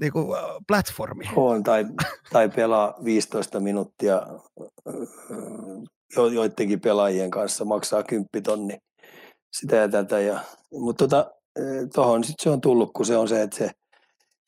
niin 0.00 0.12
kuin 0.12 0.38
äh, 0.38 0.44
platformi. 0.68 1.24
On, 1.36 1.62
tai, 1.62 1.86
tai 2.32 2.48
pelaa 2.48 2.94
15 3.04 3.60
minuuttia 3.60 4.22
jo, 6.16 6.26
joidenkin 6.26 6.80
pelaajien 6.80 7.30
kanssa, 7.30 7.64
maksaa 7.64 8.02
10 8.02 8.28
tonni 8.42 8.78
sitä 9.52 9.76
ja 9.76 9.88
tätä. 9.88 10.20
Ja, 10.20 10.40
mutta 10.72 11.08
tota, 11.08 11.30
tuohon 11.94 12.24
sitten 12.24 12.42
se 12.42 12.50
on 12.50 12.60
tullut, 12.60 12.90
kun 12.92 13.06
se 13.06 13.16
on 13.16 13.28
se, 13.28 13.42
että 13.42 13.56
se 13.56 13.70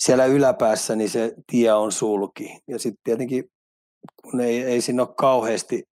siellä 0.02 0.26
yläpäässä 0.26 0.97
niin 0.97 1.10
se 1.10 1.34
tie 1.51 1.72
on 1.72 1.93
sulki. 1.93 2.59
Ja 2.68 2.78
sitten 2.78 3.01
tietenkin, 3.05 3.44
kun 4.22 4.40
ei, 4.40 4.62
ei 4.62 4.80
siinä 4.80 5.02
ole 5.02 5.14
kauheasti, 5.16 5.82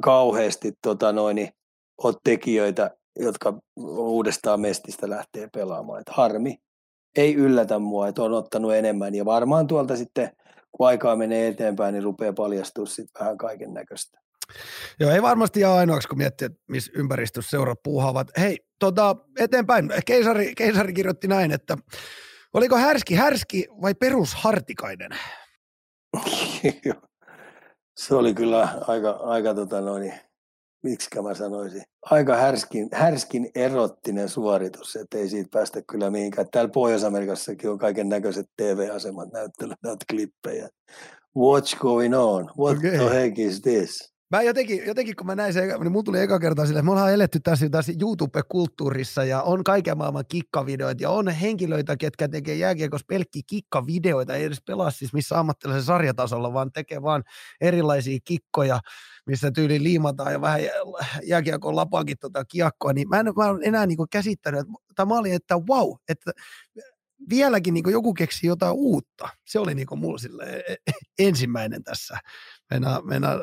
kauheasti 0.00 0.72
tota 0.82 1.12
noin, 1.12 1.34
niin, 1.36 1.48
ole 2.04 2.14
tekijöitä, 2.24 2.90
jotka 3.18 3.58
uudestaan 3.76 4.60
mestistä 4.60 5.10
lähtee 5.10 5.48
pelaamaan. 5.54 6.00
Et 6.00 6.08
harmi, 6.08 6.56
ei 7.16 7.34
yllätä 7.34 7.78
mua, 7.78 8.08
että 8.08 8.22
on 8.22 8.32
ottanut 8.32 8.74
enemmän. 8.74 9.14
Ja 9.14 9.24
varmaan 9.24 9.66
tuolta 9.66 9.96
sitten, 9.96 10.30
kun 10.72 10.86
aikaa 10.86 11.16
menee 11.16 11.48
eteenpäin, 11.48 11.92
niin 11.92 12.02
rupeaa 12.02 12.32
paljastua 12.32 12.86
sitten 12.86 13.20
vähän 13.20 13.38
kaiken 13.38 13.74
näköistä. 13.74 14.18
Joo, 15.00 15.10
ei 15.10 15.22
varmasti 15.22 15.60
jää 15.60 15.74
ainoaksi, 15.74 16.08
kun 16.08 16.18
miettii, 16.18 16.46
että 16.46 16.58
missä 16.68 16.92
ympäristössä 16.94 17.50
seurat 17.50 17.78
puuhaavat. 17.82 18.28
Hei, 18.38 18.58
tota, 18.78 19.16
eteenpäin. 19.38 19.92
Keisari, 20.06 20.54
keisari 20.54 20.92
kirjoitti 20.92 21.28
näin, 21.28 21.52
että 21.52 21.76
Oliko 22.54 22.76
härski 22.76 23.14
härski 23.14 23.66
vai 23.82 23.94
perushartikainen? 23.94 25.10
Se 27.96 28.14
oli 28.14 28.34
kyllä 28.34 28.68
aika, 28.86 29.10
aika 29.10 29.54
tota 29.54 29.80
noin, 29.80 30.14
miksi 30.82 31.22
mä 31.22 31.34
sanoisin, 31.34 31.82
aika 32.02 32.36
härskin, 32.36 32.88
härskin 32.92 33.50
erottinen 33.54 34.28
suoritus, 34.28 34.96
että 34.96 35.18
ei 35.18 35.28
siitä 35.28 35.48
päästä 35.52 35.82
kyllä 35.90 36.10
mihinkään. 36.10 36.46
Täällä 36.50 36.70
Pohjois-Amerikassakin 36.70 37.70
on 37.70 37.78
kaiken 37.78 38.08
näköiset 38.08 38.46
TV-asemat 38.56 39.32
näyttelemään 39.32 39.78
näitä 39.82 40.04
klippejä. 40.10 40.68
What's 41.38 41.78
going 41.78 42.16
on? 42.16 42.50
What 42.58 42.78
okay. 42.78 42.90
the 42.90 43.10
heck 43.10 43.38
is 43.38 43.60
this? 43.60 44.18
Mä 44.30 44.42
jotenkin, 44.42 44.86
jotenkin, 44.86 45.16
kun 45.16 45.26
mä 45.26 45.34
näin 45.34 45.52
sen, 45.52 45.68
niin 45.80 45.92
mun 45.92 46.04
tuli 46.04 46.20
eka 46.20 46.38
kertaa 46.38 46.66
sille, 46.66 46.78
että 46.78 46.84
me 46.84 46.90
ollaan 46.90 47.12
eletty 47.12 47.40
tässä, 47.40 47.68
tässä 47.70 47.92
YouTube-kulttuurissa 48.00 49.24
ja 49.24 49.42
on 49.42 49.64
kaiken 49.64 49.98
maailman 49.98 50.24
kikkavideoita 50.28 51.02
ja 51.02 51.10
on 51.10 51.28
henkilöitä, 51.28 51.96
ketkä 51.96 52.28
tekee 52.28 52.54
jääkiekossa 52.54 53.04
pelkkiä 53.08 53.42
kikkavideoita, 53.46 54.34
ei 54.34 54.44
edes 54.44 54.62
pelaa 54.66 54.90
siis 54.90 55.12
missä 55.12 55.38
ammattilaisen 55.38 55.84
sarjatasolla, 55.84 56.52
vaan 56.52 56.72
tekee 56.72 57.02
vaan 57.02 57.22
erilaisia 57.60 58.18
kikkoja, 58.24 58.80
missä 59.28 59.50
tyyli 59.50 59.82
liimataan 59.82 60.32
ja 60.32 60.40
vähän 60.40 60.60
jääkiekon 61.24 61.76
lapaankin 61.76 62.16
tota 62.20 62.44
kiekkoa, 62.44 62.92
niin 62.92 63.08
mä 63.08 63.20
en, 63.20 63.26
mä 63.36 63.48
en 63.48 63.58
enää 63.62 63.86
niin 63.86 63.98
käsittänyt, 64.10 64.60
että, 64.60 64.72
tai 64.94 65.06
mä 65.06 65.18
olin, 65.18 65.34
että 65.34 65.54
wow, 65.56 65.94
että 66.08 66.30
vieläkin 67.30 67.74
niin 67.74 67.90
joku 67.90 68.14
keksi 68.14 68.46
jotain 68.46 68.74
uutta. 68.76 69.28
Se 69.46 69.58
oli 69.58 69.74
niin 69.74 69.86
mulla 69.96 70.18
sille 70.18 70.44
e, 70.44 70.74
e, 70.86 70.92
ensimmäinen 71.18 71.84
tässä. 71.84 72.18
Mennään, 72.70 73.06
mennään 73.06 73.40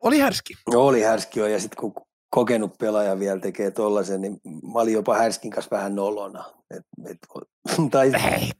oli 0.00 0.18
härski. 0.18 0.54
Oli 0.66 1.02
härski 1.02 1.40
jo, 1.40 1.46
ja 1.46 1.60
sitten 1.60 1.80
kun 1.80 1.92
kokenut 2.30 2.78
pelaaja 2.78 3.18
vielä 3.18 3.40
tekee 3.40 3.70
tollaisen, 3.70 4.20
niin 4.20 4.40
mä 4.72 4.78
olin 4.78 4.94
jopa 4.94 5.18
härskin 5.18 5.50
kanssa 5.50 5.76
vähän 5.76 5.94
nolona. 5.94 6.44
Et, 6.76 6.86
et, 7.10 7.18
tai, 7.90 8.12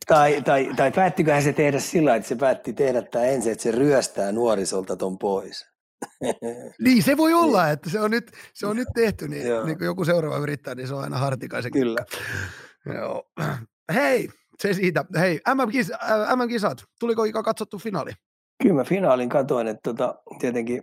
tai, 0.06 0.42
tai, 0.42 0.70
tai 0.76 0.92
päättiköhän 0.92 1.42
se 1.42 1.52
tehdä 1.52 1.80
sillä 1.80 2.14
että 2.14 2.28
se 2.28 2.36
päätti 2.36 2.72
tehdä 2.72 3.02
tämä 3.02 3.24
ensin, 3.24 3.52
että 3.52 3.62
se 3.62 3.70
ryöstää 3.70 4.32
nuorisolta 4.32 4.96
ton 4.96 5.18
pois. 5.18 5.69
niin, 6.84 7.02
se 7.02 7.16
voi 7.16 7.34
olla, 7.34 7.64
niin. 7.64 7.72
että 7.72 7.90
se 7.90 8.00
on 8.00 8.10
nyt, 8.10 8.30
se 8.54 8.66
on 8.66 8.76
nyt 8.76 8.88
tehty, 8.94 9.28
niin, 9.28 9.46
niin 9.66 9.78
kun 9.78 9.86
joku 9.86 10.04
seuraava 10.04 10.38
yrittää, 10.38 10.74
niin 10.74 10.88
se 10.88 10.94
on 10.94 11.02
aina 11.02 11.18
hartikaisen. 11.18 11.72
Kyllä. 11.72 12.04
Joo. 12.94 13.30
Hei, 13.94 14.28
se 14.58 14.74
siitä. 14.74 15.04
Hei, 15.18 15.40
MM-kisat, 15.54 16.00
MM-kisat. 16.36 16.84
tuliko 17.00 17.24
ikä 17.24 17.42
katsottu 17.42 17.78
finaali? 17.78 18.10
Kyllä 18.62 18.74
mä 18.74 18.84
finaalin 18.84 19.28
katoin, 19.28 19.68
että 19.68 19.80
tota, 19.82 20.14
tietenkin 20.40 20.82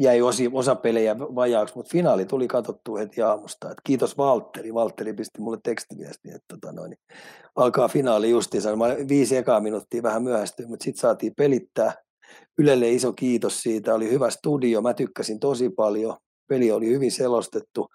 jäi 0.00 0.22
osi, 0.22 0.50
osa 0.52 0.74
pelejä 0.74 1.18
vajaaksi, 1.18 1.74
mutta 1.74 1.90
finaali 1.90 2.24
tuli 2.24 2.48
katsottua 2.48 2.98
heti 2.98 3.22
aamusta. 3.22 3.70
Et 3.70 3.78
kiitos 3.84 4.18
Valtteri. 4.18 4.74
Valtteri 4.74 5.12
pisti 5.12 5.40
mulle 5.40 5.58
tekstiviesti, 5.64 6.28
että 6.28 6.44
tota 6.48 6.72
noin, 6.72 6.94
alkaa 7.56 7.88
finaali 7.88 8.30
justiinsa. 8.30 8.76
Mä 8.76 8.86
viisi 9.08 9.36
ekaa 9.36 9.60
minuuttia 9.60 10.02
vähän 10.02 10.22
myöhästyin, 10.22 10.68
mutta 10.68 10.84
sitten 10.84 11.00
saatiin 11.00 11.32
pelittää. 11.36 11.92
Ylelle 12.58 12.90
iso 12.90 13.12
kiitos 13.12 13.62
siitä. 13.62 13.94
Oli 13.94 14.10
hyvä 14.10 14.30
studio. 14.30 14.82
Mä 14.82 14.94
tykkäsin 14.94 15.40
tosi 15.40 15.70
paljon. 15.70 16.16
Peli 16.48 16.70
oli 16.70 16.86
hyvin 16.86 17.12
selostettu. 17.12 17.88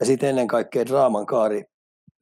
Ja 0.00 0.06
sitten 0.06 0.28
ennen 0.28 0.46
kaikkea 0.46 0.86
draaman 0.86 1.26
kaari 1.26 1.64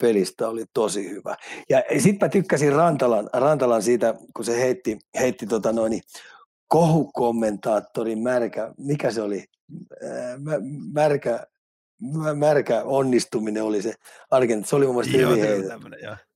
pelistä 0.00 0.48
oli 0.48 0.64
tosi 0.74 1.10
hyvä. 1.10 1.36
Ja 1.68 1.82
sitten 1.98 2.26
mä 2.26 2.28
tykkäsin 2.28 2.72
Rantalan, 2.72 3.30
Rantalan 3.32 3.82
siitä, 3.82 4.14
kun 4.36 4.44
se 4.44 4.60
heitti, 4.60 4.98
heitti 5.20 5.46
tota 5.46 5.72
noin, 5.72 6.00
kohukommentaattorin 6.68 8.22
märkä, 8.22 8.72
mikä 8.78 9.10
se 9.10 9.22
oli, 9.22 9.44
märkä, 10.92 11.46
märkä 12.34 12.82
onnistuminen 12.84 13.62
oli 13.62 13.82
se 13.82 13.94
Argentina. 14.30 14.68
Se 14.68 14.76
oli 14.76 14.86
mun 14.86 14.94
mielestä 14.94 15.18
Joo, 15.18 15.30
hyvin 15.30 15.70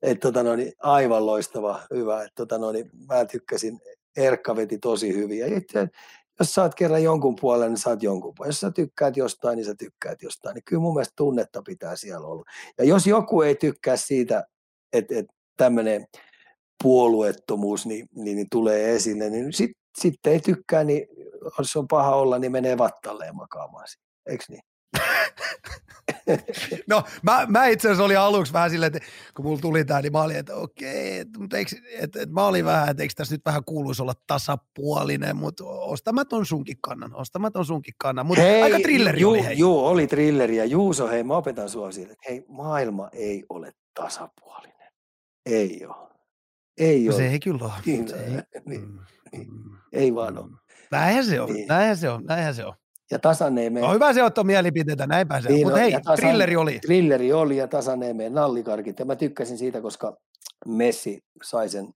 Et, 0.03 0.21
tota, 0.21 0.43
no, 0.43 0.57
niin, 0.57 0.73
aivan 0.79 1.27
loistava, 1.27 1.81
hyvä. 1.95 2.23
Et, 2.23 2.33
tota, 2.35 2.59
no, 2.59 2.73
niin, 2.73 2.91
mä 3.09 3.25
tykkäsin, 3.25 3.81
Erkka 4.17 4.57
veti 4.57 4.79
tosi 4.79 5.15
hyvin. 5.15 5.39
Ja 5.39 5.57
itse, 5.57 5.89
jos 6.39 6.55
saat 6.55 6.75
kerran 6.75 7.03
jonkun 7.03 7.37
puolen, 7.37 7.69
niin 7.69 7.79
saat 7.79 8.03
jonkun 8.03 8.35
puolen. 8.37 8.49
Jos 8.49 8.61
sä 8.61 8.71
tykkäät 8.71 9.17
jostain, 9.17 9.57
niin 9.57 9.67
sä 9.67 9.75
tykkäät 9.75 10.23
jostain. 10.23 10.55
Niin 10.55 10.65
kyllä 10.65 10.83
mun 10.83 10.95
mielestä 10.95 11.13
tunnetta 11.17 11.63
pitää 11.63 11.97
siellä 11.97 12.27
olla. 12.27 12.45
Ja 12.79 12.85
jos 12.85 13.07
joku 13.07 13.43
ei 13.43 13.55
tykkää 13.55 13.97
siitä, 13.97 14.45
että, 14.93 15.19
että 15.19 15.33
tämmöinen 15.57 16.07
puolueettomuus 16.83 17.87
niin, 17.87 18.07
niin, 18.15 18.37
niin 18.37 18.47
tulee 18.51 18.95
esille, 18.95 19.31
niin 19.31 19.53
sit, 19.53 19.71
sitten 19.99 20.33
ei 20.33 20.41
tykkää, 20.41 20.85
niin 20.85 21.07
jos 21.59 21.77
on 21.77 21.89
paha 21.89 22.17
olla, 22.17 22.39
niin 22.39 22.53
menee 22.53 22.79
vattalleen 22.79 23.37
makaamaan. 23.37 23.87
Eikö 24.27 24.45
niin? 24.49 24.63
no 26.91 27.03
mä, 27.23 27.47
mä 27.49 27.67
itse 27.67 27.89
asiassa 27.89 28.05
olin 28.05 28.19
aluksi 28.19 28.53
vähän 28.53 28.71
silleen, 28.71 28.97
että 28.97 29.09
kun 29.37 29.45
mulla 29.45 29.61
tuli 29.61 29.85
tämä, 29.85 30.03
niin 30.03 30.13
mä 30.13 30.23
olin, 30.23 30.37
että 30.37 30.55
okei, 30.55 31.19
että, 31.19 31.39
mutta 31.39 31.57
eikö, 31.57 31.77
että, 31.99 32.23
että 32.23 32.35
mä 32.35 32.47
olin 32.47 32.65
vähän, 32.65 32.89
että 32.89 33.03
eikö 33.03 33.15
tässä 33.17 33.35
nyt 33.35 33.45
vähän 33.45 33.65
kuuluisi 33.65 34.03
olla 34.03 34.15
tasapuolinen, 34.27 35.37
mutta 35.37 35.65
ostamaton 35.65 36.47
sunkin 36.47 36.77
kannan, 36.81 37.15
ostamaton 37.15 37.65
sunkin 37.65 37.95
kannan, 37.99 38.27
mutta 38.27 38.43
hei, 38.43 38.63
aika 38.63 38.79
trilleri 38.83 39.21
ju, 39.21 39.31
oli 39.31 39.45
hei. 39.45 39.59
Juu, 39.59 39.87
oli 39.87 40.07
trilleri 40.07 40.57
ja 40.57 40.65
Juuso, 40.65 41.09
hei 41.09 41.25
mä 41.25 41.37
opetan 41.37 41.69
sua 41.69 41.93
sille, 41.93 42.13
että 42.13 42.25
hei 42.29 42.45
maailma 42.49 43.09
ei 43.13 43.45
ole 43.49 43.73
tasapuolinen. 43.95 44.93
Ei 45.47 45.87
ole. 45.87 46.09
Ei 46.79 47.05
no 47.05 47.15
ole. 47.15 47.23
Se 47.23 47.29
ei 47.29 47.41
kyllä 47.41 47.65
ole. 47.65 47.73
Niin, 47.87 48.09
se 48.09 48.17
ei, 48.17 48.31
niin, 48.67 48.81
mm, 48.81 48.99
niin. 49.33 49.49
Ei 49.93 50.15
vaan 50.15 50.39
ole. 50.39 50.51
Näinhän 50.91 51.25
se 51.25 51.41
on, 51.41 51.53
niin. 51.53 51.69
näinhän 51.69 51.97
se 51.97 52.11
on, 52.11 52.25
näinhän 52.25 52.55
se 52.55 52.65
on. 52.65 52.75
Ja 53.13 53.19
Tasaneemeen. 53.19 53.85
No 53.85 53.93
hyvä 53.95 54.13
se 54.13 54.23
ottaa 54.23 54.45
mielipiteitä, 54.45 55.07
näinpä 55.07 55.41
se. 55.41 55.49
Niin 55.49 55.67
Mutta 55.67 55.81
hei, 55.81 55.93
tasan- 55.93 56.17
trilleri 56.17 56.57
oli. 56.57 56.79
Trilleri 56.79 57.33
oli 57.33 57.57
ja 57.57 57.69
Tasaneemeen 57.69 58.35
nallikarkit. 58.35 58.99
Ja 58.99 59.05
mä 59.05 59.17
tykkäsin 59.17 59.59
siitä, 59.59 59.81
koska 59.81 60.17
Messi 60.67 61.25
sai 61.43 61.69
sen, 61.69 61.89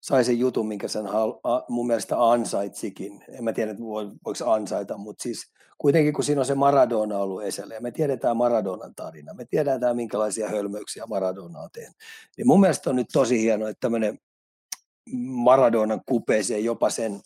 sai 0.00 0.24
sen 0.24 0.38
jutun, 0.38 0.68
minkä 0.68 0.88
sen 0.88 1.06
hal, 1.06 1.34
a, 1.44 1.60
mun 1.68 1.86
mielestä 1.86 2.30
ansaitsikin. 2.30 3.24
En 3.28 3.44
mä 3.44 3.52
tiedä, 3.52 3.70
että 3.70 3.84
voi, 3.84 4.10
voiko 4.24 4.50
ansaita, 4.52 4.98
mutta 4.98 5.22
siis 5.22 5.52
kuitenkin 5.78 6.12
kun 6.14 6.24
siinä 6.24 6.40
on 6.40 6.46
se 6.46 6.54
Maradona 6.54 7.18
ollut 7.18 7.42
esillä 7.42 7.74
ja 7.74 7.80
me 7.80 7.90
tiedetään 7.90 8.36
Maradonan 8.36 8.94
tarina, 8.94 9.34
me 9.34 9.44
tiedetään 9.44 9.96
minkälaisia 9.96 10.48
hölmöyksiä 10.48 11.06
Maradona 11.06 11.58
on 11.58 11.68
tehnyt. 11.72 11.96
Niin 12.36 12.46
mun 12.46 12.60
mielestä 12.60 12.90
on 12.90 12.96
nyt 12.96 13.06
tosi 13.12 13.40
hienoa, 13.40 13.68
että 13.68 13.80
tämmöinen 13.80 14.18
Maradonan 15.26 16.00
kupeeseen 16.06 16.64
jopa 16.64 16.90
sen, 16.90 17.20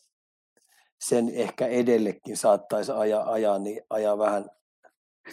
sen 1.00 1.28
ehkä 1.28 1.66
edellekin 1.66 2.36
saattaisi 2.36 2.92
ajaa, 2.92 3.32
ajaa, 3.32 3.58
niin 3.58 3.82
ajaa 3.90 4.18
vähän 4.18 4.50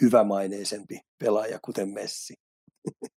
hyvämaineisempi 0.00 1.00
pelaaja, 1.18 1.58
kuten 1.64 1.88
Messi. 1.88 2.34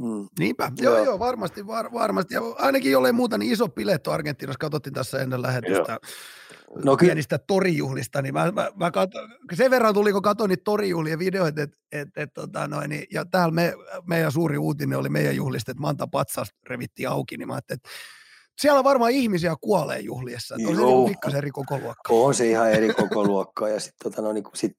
mm. 0.00 0.28
Niinpä, 0.38 0.72
joo, 0.80 0.94
Joo. 0.96 1.04
joo, 1.04 1.18
varmasti, 1.18 1.66
var, 1.66 1.92
varmasti. 1.92 2.34
Ja 2.34 2.40
ainakin 2.58 2.92
jollei 2.92 3.12
muuta, 3.12 3.38
niin 3.38 3.52
iso 3.52 3.68
piletto 3.68 4.12
Argentiinassa, 4.12 4.58
katsottiin 4.58 4.94
tässä 4.94 5.18
ennen 5.18 5.42
lähetystä 5.42 5.98
No 6.84 6.96
ky- 6.96 7.06
pienistä 7.06 7.38
torijuhlista, 7.38 8.22
niin 8.22 8.34
mä, 8.34 8.52
mä, 8.52 8.70
mä 8.76 8.90
katso, 8.90 9.18
sen 9.54 9.70
verran 9.70 9.94
tuli, 9.94 10.12
kun 10.12 10.22
katsoin 10.22 10.48
niitä 10.48 10.64
torijuhlien 10.64 11.18
videoita, 11.18 11.62
et, 11.62 11.72
et, 11.92 12.08
et, 12.16 12.30
tota 12.34 12.68
noin, 12.68 12.90
niin, 12.90 13.06
ja 13.12 13.24
täällä 13.24 13.54
me, 13.54 13.74
meidän 14.06 14.32
suuri 14.32 14.58
uutinen 14.58 14.98
oli 14.98 15.08
meidän 15.08 15.36
juhlista, 15.36 15.70
että 15.70 15.80
Manta 15.80 16.06
patsas 16.06 16.48
revittiin 16.68 17.08
auki, 17.08 17.36
niin 17.36 17.48
mä 17.48 17.54
ajattelin, 17.54 17.78
että 17.78 17.88
siellä 18.60 18.84
varmaan 18.84 19.10
ihmisiä 19.10 19.54
kuolee 19.60 20.00
juhliessa, 20.00 20.54
että 20.54 20.68
on 20.68 20.76
se 20.76 20.82
Joo. 20.82 20.90
niin 20.90 21.08
pikkasen 21.08 21.38
eri 21.38 21.50
koko 21.50 21.78
luokka. 21.78 22.12
on 22.12 22.34
se 22.34 22.50
ihan 22.50 22.72
eri 22.72 22.94
koko 22.94 23.24
luokkaa. 23.24 23.68
Ja 23.68 23.80
sitten 23.80 24.12
tota, 24.12 24.22
no, 24.22 24.32
niin 24.32 24.44
sit 24.54 24.72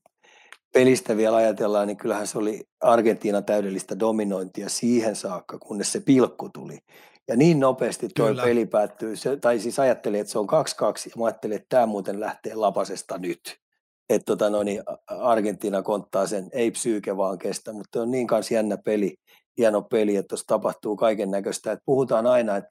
pelistä 0.73 1.17
vielä 1.17 1.35
ajatellaan, 1.35 1.87
niin 1.87 1.97
kyllähän 1.97 2.27
se 2.27 2.37
oli 2.37 2.63
Argentiinan 2.81 3.45
täydellistä 3.45 3.99
dominointia 3.99 4.69
siihen 4.69 5.15
saakka, 5.15 5.59
kunnes 5.59 5.91
se 5.91 5.99
pilkku 5.99 6.49
tuli. 6.53 6.79
Ja 7.27 7.35
niin 7.35 7.59
nopeasti 7.59 8.07
tuo 8.15 8.27
peli 8.43 8.65
päättyy, 8.65 9.15
se, 9.15 9.37
tai 9.37 9.59
siis 9.59 9.79
ajattelin, 9.79 10.19
että 10.19 10.31
se 10.31 10.39
on 10.39 10.47
2-2, 10.49 10.51
ja 11.05 11.11
mä 11.17 11.25
ajattelin, 11.25 11.55
että 11.55 11.65
tämä 11.69 11.85
muuten 11.85 12.19
lähtee 12.19 12.55
lapasesta 12.55 13.17
nyt. 13.17 13.39
Että 14.09 14.25
tota, 14.25 14.49
no, 14.49 14.63
niin 14.63 14.83
Argentiina 15.07 15.81
konttaa 15.81 16.27
sen, 16.27 16.49
ei 16.51 16.71
psyyke 16.71 17.17
vaan 17.17 17.37
kestä, 17.37 17.73
mutta 17.73 18.01
on 18.01 18.11
niin 18.11 18.27
kanssa 18.27 18.53
jännä 18.53 18.77
peli, 18.77 19.15
hieno 19.57 19.81
peli, 19.81 20.15
että 20.15 20.27
tuossa 20.27 20.47
tapahtuu 20.47 20.95
kaiken 20.95 21.31
näköistä. 21.31 21.77
Puhutaan 21.85 22.27
aina, 22.27 22.57
että 22.57 22.69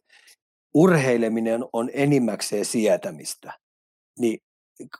urheileminen 0.74 1.64
on 1.72 1.90
enimmäkseen 1.92 2.64
sietämistä. 2.64 3.52
Niin 4.18 4.38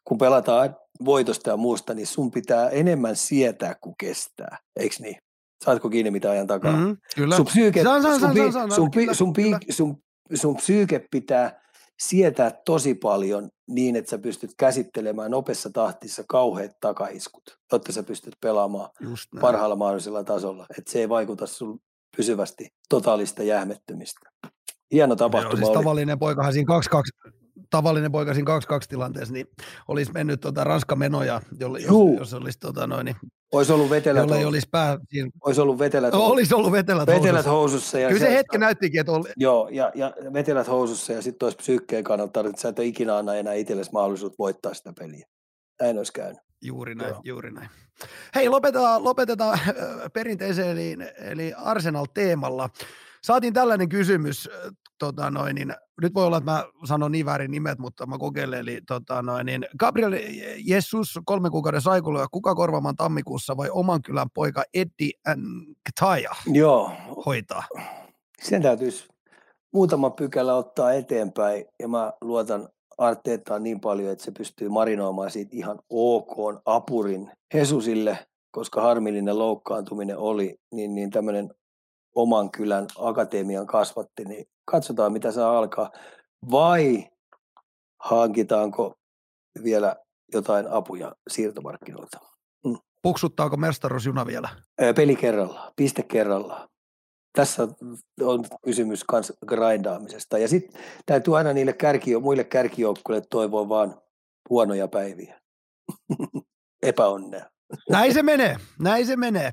kun 0.04 0.18
pelataan 0.18 0.76
voitosta 1.04 1.50
ja 1.50 1.56
muusta, 1.56 1.94
niin 1.94 2.06
sun 2.06 2.30
pitää 2.30 2.68
enemmän 2.68 3.16
sietää 3.16 3.74
kuin 3.80 3.94
kestää, 4.00 4.58
eikö 4.76 4.96
niin? 4.98 5.16
Saatko 5.64 5.88
kiinni 5.90 6.10
mitä 6.10 6.30
ajan 6.30 6.46
takaa? 6.46 6.72
Mm-hmm. 6.76 6.96
Kyllä. 7.16 7.36
Sun, 7.36 7.44
psyyke, 7.46 7.82
Saan, 7.82 8.02
saan, 8.02 8.14
sun, 8.14 8.20
saan, 8.20 8.34
pi- 8.34 8.40
saan, 8.40 8.52
saan, 8.52 8.70
sun, 8.70 8.90
pi- 8.90 9.00
kyllä, 9.00 9.14
sun, 9.14 9.32
pi- 9.32 9.42
kyllä. 9.42 9.58
sun, 9.70 10.02
sun 10.34 10.56
psyyke 10.56 11.06
pitää 11.10 11.60
sietää 12.02 12.50
tosi 12.64 12.94
paljon 12.94 13.48
niin, 13.68 13.96
että 13.96 14.10
sä 14.10 14.18
pystyt 14.18 14.50
käsittelemään 14.58 15.30
nopeassa 15.30 15.70
tahtissa 15.70 16.24
kauheat 16.28 16.70
takaiskut, 16.80 17.42
jotta 17.72 17.92
sä 17.92 18.02
pystyt 18.02 18.34
pelaamaan 18.40 18.90
Just 19.00 19.32
näin. 19.34 19.40
parhaalla 19.40 19.76
mahdollisella 19.76 20.24
tasolla. 20.24 20.66
Että 20.78 20.92
se 20.92 20.98
ei 20.98 21.08
vaikuta 21.08 21.46
sun 21.46 21.78
pysyvästi 22.16 22.68
totaalista 22.88 23.42
jähmettymistä. 23.42 24.20
Hieno 24.94 25.10
Joo, 25.12 25.16
tapahtuma 25.16 25.56
siis 25.56 25.68
oli. 25.68 25.78
tavallinen 25.78 26.18
poikahan 26.18 26.52
siinä 26.52 26.74
2-2, 27.26 27.30
tavallinen 27.70 28.12
poika 28.12 28.34
siinä 28.34 28.58
2-2 28.58 28.60
tilanteessa, 28.88 29.34
niin 29.34 29.46
olisi 29.88 30.12
mennyt 30.12 30.40
tota 30.40 30.64
Ranska 30.64 30.96
menoja, 30.96 31.40
jolle, 31.60 31.78
jos, 31.80 31.88
Juu. 31.88 32.18
jos 32.18 32.34
olisi, 32.34 32.58
tota 32.58 32.86
noin, 32.86 33.04
niin, 33.04 33.16
Olisi 33.52 33.72
ollut 33.72 33.90
vetelät, 33.90 34.20
jolle 34.22 34.38
ei 34.38 34.44
olisi 34.44 34.68
pää, 34.70 34.98
siinä, 35.08 35.30
olisi 35.44 35.60
ollut 35.60 35.78
vetelät, 35.78 36.12
no, 36.12 36.20
olisi 36.26 36.54
ollut 36.54 36.72
vetelät, 36.72 37.06
vetelät 37.06 37.32
housussa. 37.32 37.50
housussa. 37.50 37.98
Ja 37.98 38.08
Kyllä 38.08 38.20
se 38.20 38.26
se- 38.26 38.34
hetki 38.34 38.58
näyttikin, 38.58 39.00
että 39.00 39.12
oli, 39.12 39.28
Joo, 39.36 39.68
ja, 39.72 39.92
ja 39.94 40.12
vetelät 40.32 40.68
housussa 40.68 41.12
ja 41.12 41.22
sitten 41.22 41.46
olisi 41.46 41.56
psyykkeen 41.56 42.04
kannalta, 42.04 42.40
että 42.40 42.60
sä 42.60 42.68
et 42.68 42.78
ole 42.78 42.86
ikinä 42.86 43.16
anna 43.16 43.34
enää 43.34 43.54
itsellesi 43.54 43.92
mahdollisuutta 43.92 44.36
voittaa 44.38 44.74
sitä 44.74 44.92
peliä. 44.98 45.26
Näin 45.80 45.98
olisi 45.98 46.12
käynyt. 46.12 46.38
Juuri 46.62 46.94
näin, 46.94 47.10
Joo. 47.10 47.20
juuri 47.24 47.50
näin. 47.52 47.68
Hei, 48.34 48.48
lopetetaan, 48.48 49.04
lopetetaan 49.04 49.52
äh, 49.58 49.74
perinteiseen 50.12 50.68
eli, 50.70 50.96
eli 51.18 51.52
Arsenal-teemalla. 51.56 52.68
Saatiin 53.24 53.52
tällainen 53.54 53.88
kysymys, 53.88 54.48
tota 54.98 55.30
noin, 55.30 55.54
niin, 55.54 55.74
nyt 56.02 56.14
voi 56.14 56.26
olla, 56.26 56.36
että 56.36 56.50
mä 56.50 56.64
sanon 56.84 57.12
niin 57.12 57.26
väärin 57.26 57.50
nimet, 57.50 57.78
mutta 57.78 58.06
mä 58.06 58.18
kokeilen, 58.18 58.60
eli 58.60 58.80
tota 58.86 59.22
noin, 59.22 59.46
niin, 59.46 59.66
Gabriel 59.78 60.12
Jesus, 60.64 61.18
kolmen 61.24 61.50
kuukauden 61.50 61.80
saikulu 61.80 62.18
ja 62.18 62.26
kuka 62.30 62.54
korvaamaan 62.54 62.96
tammikuussa 62.96 63.56
vai 63.56 63.70
oman 63.70 64.02
kylän 64.02 64.30
poika 64.34 64.64
Eddie 64.74 65.10
Nktaja 65.36 66.30
Joo, 66.46 66.90
hoitaa? 67.26 67.62
sen 68.42 68.62
täytyisi 68.62 69.08
muutama 69.72 70.10
pykälä 70.10 70.54
ottaa 70.54 70.92
eteenpäin 70.92 71.64
ja 71.78 71.88
mä 71.88 72.12
luotan 72.20 72.68
Arteettaan 72.98 73.62
niin 73.62 73.80
paljon, 73.80 74.12
että 74.12 74.24
se 74.24 74.30
pystyy 74.30 74.68
marinoimaan 74.68 75.30
siitä 75.30 75.56
ihan 75.56 75.78
ok 75.90 76.62
apurin 76.64 77.30
Hesusille, 77.54 78.18
koska 78.50 78.82
harmillinen 78.82 79.38
loukkaantuminen 79.38 80.18
oli, 80.18 80.60
niin, 80.72 80.94
niin 80.94 81.10
tämmöinen 81.10 81.54
oman 82.14 82.50
kylän 82.50 82.86
akatemian 82.98 83.66
kasvatti, 83.66 84.24
niin 84.24 84.46
katsotaan 84.64 85.12
mitä 85.12 85.32
saa 85.32 85.58
alkaa. 85.58 85.90
Vai 86.50 87.10
hankitaanko 88.00 88.94
vielä 89.64 89.96
jotain 90.32 90.66
apuja 90.70 91.14
siirtomarkkinoilta? 91.30 92.18
Puksuttaako 93.02 93.56
mestaruusjuna 93.56 94.26
vielä? 94.26 94.48
Peli 94.96 95.16
kerrallaan, 95.16 95.72
piste 95.76 96.02
kerrallaan. 96.02 96.68
Tässä 97.32 97.68
on 98.20 98.44
kysymys 98.64 99.04
kans 99.04 99.32
grindaamisesta. 99.46 100.38
Ja 100.38 100.48
sitten 100.48 100.82
täytyy 101.06 101.36
aina 101.38 101.52
niille 101.52 101.72
kärki, 101.72 102.18
muille 102.18 102.44
kärkijoukkueille 102.44 103.26
toivoa 103.30 103.68
vaan 103.68 104.00
huonoja 104.50 104.88
päiviä. 104.88 105.40
Epäonnea. 106.82 107.50
Näin 107.90 108.14
se 108.14 108.22
menee, 108.22 108.56
näin 108.78 109.06
se 109.06 109.16
menee. 109.16 109.52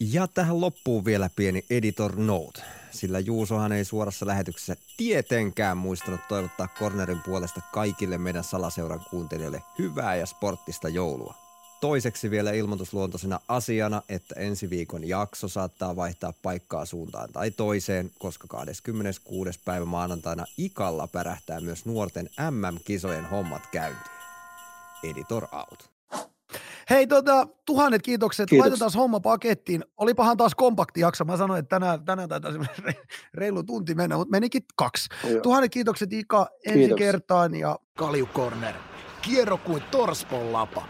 Ja 0.00 0.28
tähän 0.28 0.60
loppuun 0.60 1.04
vielä 1.04 1.30
pieni 1.36 1.64
editor 1.70 2.16
note, 2.16 2.62
sillä 2.90 3.18
Juusohan 3.18 3.72
ei 3.72 3.84
suorassa 3.84 4.26
lähetyksessä 4.26 4.76
tietenkään 4.96 5.78
muistanut 5.78 6.20
toivottaa 6.28 6.68
Cornerin 6.78 7.20
puolesta 7.24 7.60
kaikille 7.72 8.18
meidän 8.18 8.44
salaseuran 8.44 9.04
kuuntelijoille 9.10 9.62
hyvää 9.78 10.16
ja 10.16 10.26
sporttista 10.26 10.88
joulua. 10.88 11.34
Toiseksi 11.80 12.30
vielä 12.30 12.52
ilmoitusluontoisena 12.52 13.40
asiana, 13.48 14.02
että 14.08 14.34
ensi 14.38 14.70
viikon 14.70 15.08
jakso 15.08 15.48
saattaa 15.48 15.96
vaihtaa 15.96 16.32
paikkaa 16.42 16.84
suuntaan 16.84 17.32
tai 17.32 17.50
toiseen, 17.50 18.10
koska 18.18 18.48
26. 18.48 19.60
päivä 19.64 19.84
maanantaina 19.84 20.46
Ikalla 20.56 21.06
pärähtää 21.06 21.60
myös 21.60 21.86
nuorten 21.86 22.30
MM-kisojen 22.50 23.30
hommat 23.30 23.62
käyntiin. 23.72 24.16
Editor 25.02 25.46
out. 25.52 25.99
Hei, 26.90 27.06
tota, 27.06 27.48
tuhannet 27.66 28.02
kiitokset. 28.02 28.48
Kiitoksia. 28.50 28.70
Laitetaan 28.70 28.90
homma 28.96 29.20
pakettiin. 29.20 29.84
Olipahan 29.96 30.36
taas 30.36 30.54
kompakti 30.54 31.00
jakso. 31.00 31.24
Mä 31.24 31.36
sanoin, 31.36 31.58
että 31.58 31.68
tänään, 31.68 32.04
tänään 32.04 32.28
taitaa 32.28 32.52
reilu 33.34 33.62
tunti 33.62 33.94
mennä, 33.94 34.16
mutta 34.16 34.30
menikin 34.30 34.62
kaksi. 34.76 35.08
Joo. 35.30 35.40
Tuhannet 35.40 35.72
kiitokset 35.72 36.12
Ika 36.12 36.46
ensi 36.66 36.78
Kiitoksia. 36.78 37.06
kertaan 37.06 37.54
ja 37.54 37.78
Kalju 37.96 38.26
Corner. 38.26 38.74
Kierro 39.22 39.58
kuin 39.58 39.82
Torspon 39.90 40.52
lapa. 40.52 40.84